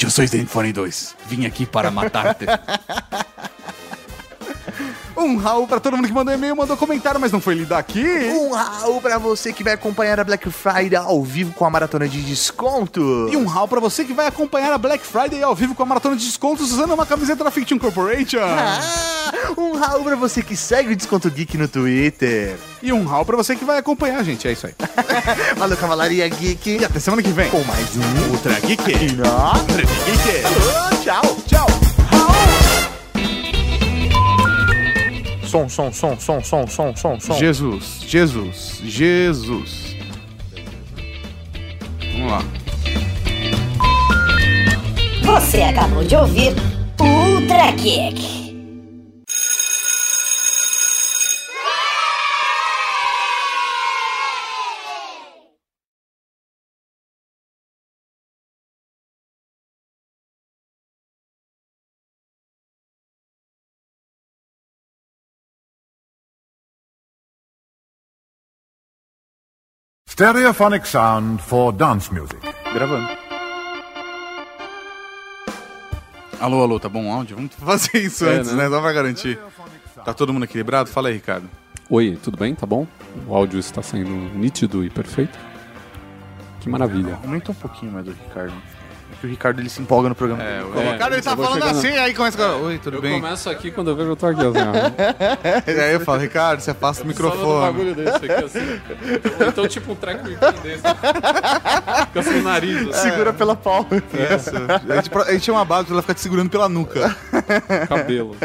Eu 0.03 0.11
sou 0.11 0.27
Zenfone 0.27 0.73
2, 0.73 1.15
vim 1.27 1.47
aqui 1.47 1.65
para 1.65 1.91
matar-te. 1.91 2.47
um 5.23 5.37
Raul 5.37 5.67
para 5.67 5.81
todo 5.81 5.97
mundo 5.97 6.07
que 6.07 6.13
mandou 6.13 6.35
e-mail, 6.35 6.57
mandou 6.57 6.77
comentário, 6.77 7.21
mas 7.21 7.33
não 7.33 7.41
foi 7.41 7.55
lido 7.55 7.75
aqui. 7.75 8.05
Um 8.05 8.53
Raul 8.53 9.01
para 9.01 9.19
você 9.19 9.53
que 9.53 9.63
vai 9.63 9.75
acompanhar 9.75 10.19
a 10.21 10.25
Black 10.25 10.51
Friday 10.51 10.97
ao 10.97 11.23
vivo 11.23 11.53
com 11.53 11.65
a 11.65 11.71
maratona 11.71 12.09
de 12.09 12.21
desconto. 12.23 13.29
E 13.31 13.37
um 13.37 13.47
Raul 13.47 13.69
para 13.69 13.81
você 13.81 14.05
que 14.05 14.13
vai 14.13 14.27
acompanhar 14.27 14.73
a 14.73 14.79
Black 14.79 15.05
Friday 15.05 15.43
ao 15.43 15.55
vivo 15.55 15.75
com 15.75 15.83
a 15.83 15.87
maratona 15.87 16.17
de 16.17 16.25
descontos 16.25 16.73
usando 16.73 16.93
uma 16.93 17.07
camiseta 17.07 17.45
da 17.45 17.51
Fiction 17.51 17.79
Corporation. 17.79 18.41
Ah, 18.41 19.33
um 19.57 19.77
Raul 19.77 20.05
para 20.05 20.17
você 20.17 20.43
que 20.43 20.57
segue 20.57 20.93
o 20.93 20.97
Desconto 20.97 21.31
Geek 21.31 21.57
no 21.57 21.69
Twitter. 21.69 22.57
E 22.83 22.93
um 22.93 23.05
Raul 23.05 23.25
para 23.25 23.37
você 23.37 23.55
que 23.55 23.65
vai 23.65 23.79
acompanhar 23.79 24.19
a 24.19 24.23
gente, 24.23 24.47
é 24.49 24.53
isso 24.53 24.67
aí. 24.67 24.75
Valeu, 25.57 25.77
Cavalaria 25.77 26.29
Geek. 26.29 26.79
E 26.79 26.85
até 26.85 26.99
semana 26.99 27.23
que 27.23 27.31
vem. 27.31 27.49
Com 27.51 27.63
mais 27.65 27.97
um 27.97 28.33
Ultra 28.33 28.59
Geek. 28.61 29.15
Não. 29.17 29.53
Ultra 29.53 29.83
Geek. 29.83 30.45
Alô, 30.45 31.03
tchau. 31.03 31.37
Som, 35.53 35.69
som, 35.69 35.93
som, 35.93 36.19
som, 36.19 36.43
som, 36.43 36.67
som, 36.67 36.97
som, 36.97 37.21
som. 37.21 37.37
Jesus, 37.37 38.07
Jesus, 38.09 38.81
Jesus. 38.83 39.95
Vamos 42.15 42.31
lá. 42.31 42.43
Você 45.23 45.61
acabou 45.61 46.05
de 46.05 46.17
ouvir 46.17 46.55
Ultra 46.99 47.77
Kick. 47.77 48.42
Stereophonic 70.23 70.87
sound 70.87 71.43
for 71.43 71.73
dance 71.73 72.09
music. 72.15 72.39
Gravando. 72.73 73.09
Alô, 76.39 76.63
alô, 76.63 76.79
tá 76.79 76.89
bom 76.89 77.09
o 77.09 77.13
áudio? 77.13 77.35
Vamos 77.35 77.53
fazer 77.57 77.99
isso 77.99 78.25
É, 78.25 78.37
antes, 78.37 78.53
né? 78.53 78.63
né? 78.63 78.71
Só 78.71 78.81
pra 78.81 78.93
garantir. 78.93 79.37
Tá 80.05 80.15
todo 80.15 80.33
mundo 80.33 80.45
equilibrado? 80.45 80.89
Fala 80.91 81.09
aí, 81.09 81.15
Ricardo. 81.15 81.51
Oi, 81.91 82.17
tudo 82.23 82.37
bem? 82.37 82.55
Tá 82.55 82.65
bom? 82.65 82.87
O 83.27 83.35
áudio 83.35 83.59
está 83.59 83.83
sendo 83.83 84.11
nítido 84.39 84.85
e 84.85 84.91
perfeito? 84.91 85.37
Que 86.61 86.69
maravilha. 86.69 87.19
Aumenta 87.25 87.51
um 87.51 87.57
pouquinho 87.57 87.91
mais 87.91 88.05
do 88.05 88.13
Ricardo. 88.13 88.55
É 89.23 89.25
que 89.25 89.27
o 89.27 89.31
Ricardo 89.31 89.61
ele 89.61 89.69
se 89.69 89.81
empolga 89.81 90.09
no 90.09 90.17
programa. 90.17 90.43
É, 90.43 90.65
o 90.65 90.77
É, 90.81 90.93
Ricardo 90.95 91.13
ele 91.13 91.23
tá 91.23 91.31
eu 91.31 91.37
falando 91.37 91.63
chegando. 91.63 91.79
assim, 91.79 91.97
aí 91.97 92.13
começa 92.13 92.37
com. 92.37 92.65
Oi, 92.65 92.79
tudo 92.79 92.97
Eu 92.97 93.03
bem? 93.03 93.21
começo 93.21 93.49
aqui 93.49 93.71
quando 93.71 93.91
eu 93.91 93.97
vejo 93.97 94.11
eu 94.11 94.17
tô 94.17 94.27
aqui, 94.27 94.41
assim. 94.41 95.71
E 95.71 95.81
aí 95.81 95.93
eu 95.95 96.01
falo, 96.01 96.19
Ricardo, 96.21 96.59
você 96.61 96.73
afasta 96.73 97.05
o 97.05 97.07
microfone. 97.07 97.61
bagulho 97.73 97.95
desse 97.95 98.17
aqui, 98.17 98.33
assim. 98.45 98.81
Ou 99.41 99.49
Então, 99.49 99.69
tipo, 99.69 99.93
um 99.93 99.95
treco 99.95 100.25
desse. 100.25 100.83
Fica 102.07 102.21
assim 102.21 102.31
no 102.39 102.43
nariz, 102.43 102.89
assim, 102.89 103.11
Segura 103.11 103.33
pela 103.33 103.55
palma. 103.55 103.89
Isso. 103.93 104.51
A 104.91 104.97
gente, 104.97 105.17
a 105.17 105.33
gente 105.33 105.43
tinha 105.45 105.55
uma 105.55 105.65
base 105.65 105.85
pra 105.85 105.95
ela 105.95 106.03
ficar 106.03 106.15
te 106.15 106.21
segurando 106.21 106.51
pela 106.51 106.69
nuca. 106.69 107.17
cabelo. 107.89 108.37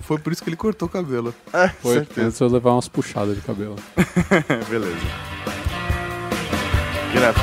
Foi 0.00 0.18
por 0.18 0.32
isso 0.32 0.42
que 0.42 0.48
ele 0.50 0.56
cortou 0.56 0.88
o 0.88 0.90
cabelo. 0.90 1.32
Foi 1.80 2.04
antes 2.18 2.40
eu 2.40 2.48
levar 2.48 2.72
umas 2.72 2.88
puxadas 2.88 3.36
de 3.36 3.40
cabelo. 3.42 3.76
Beleza. 4.68 5.63
Grafo. 7.14 7.40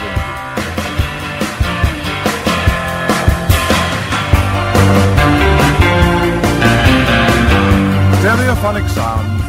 Stereophonic 8.19 8.89
sound 8.89 9.41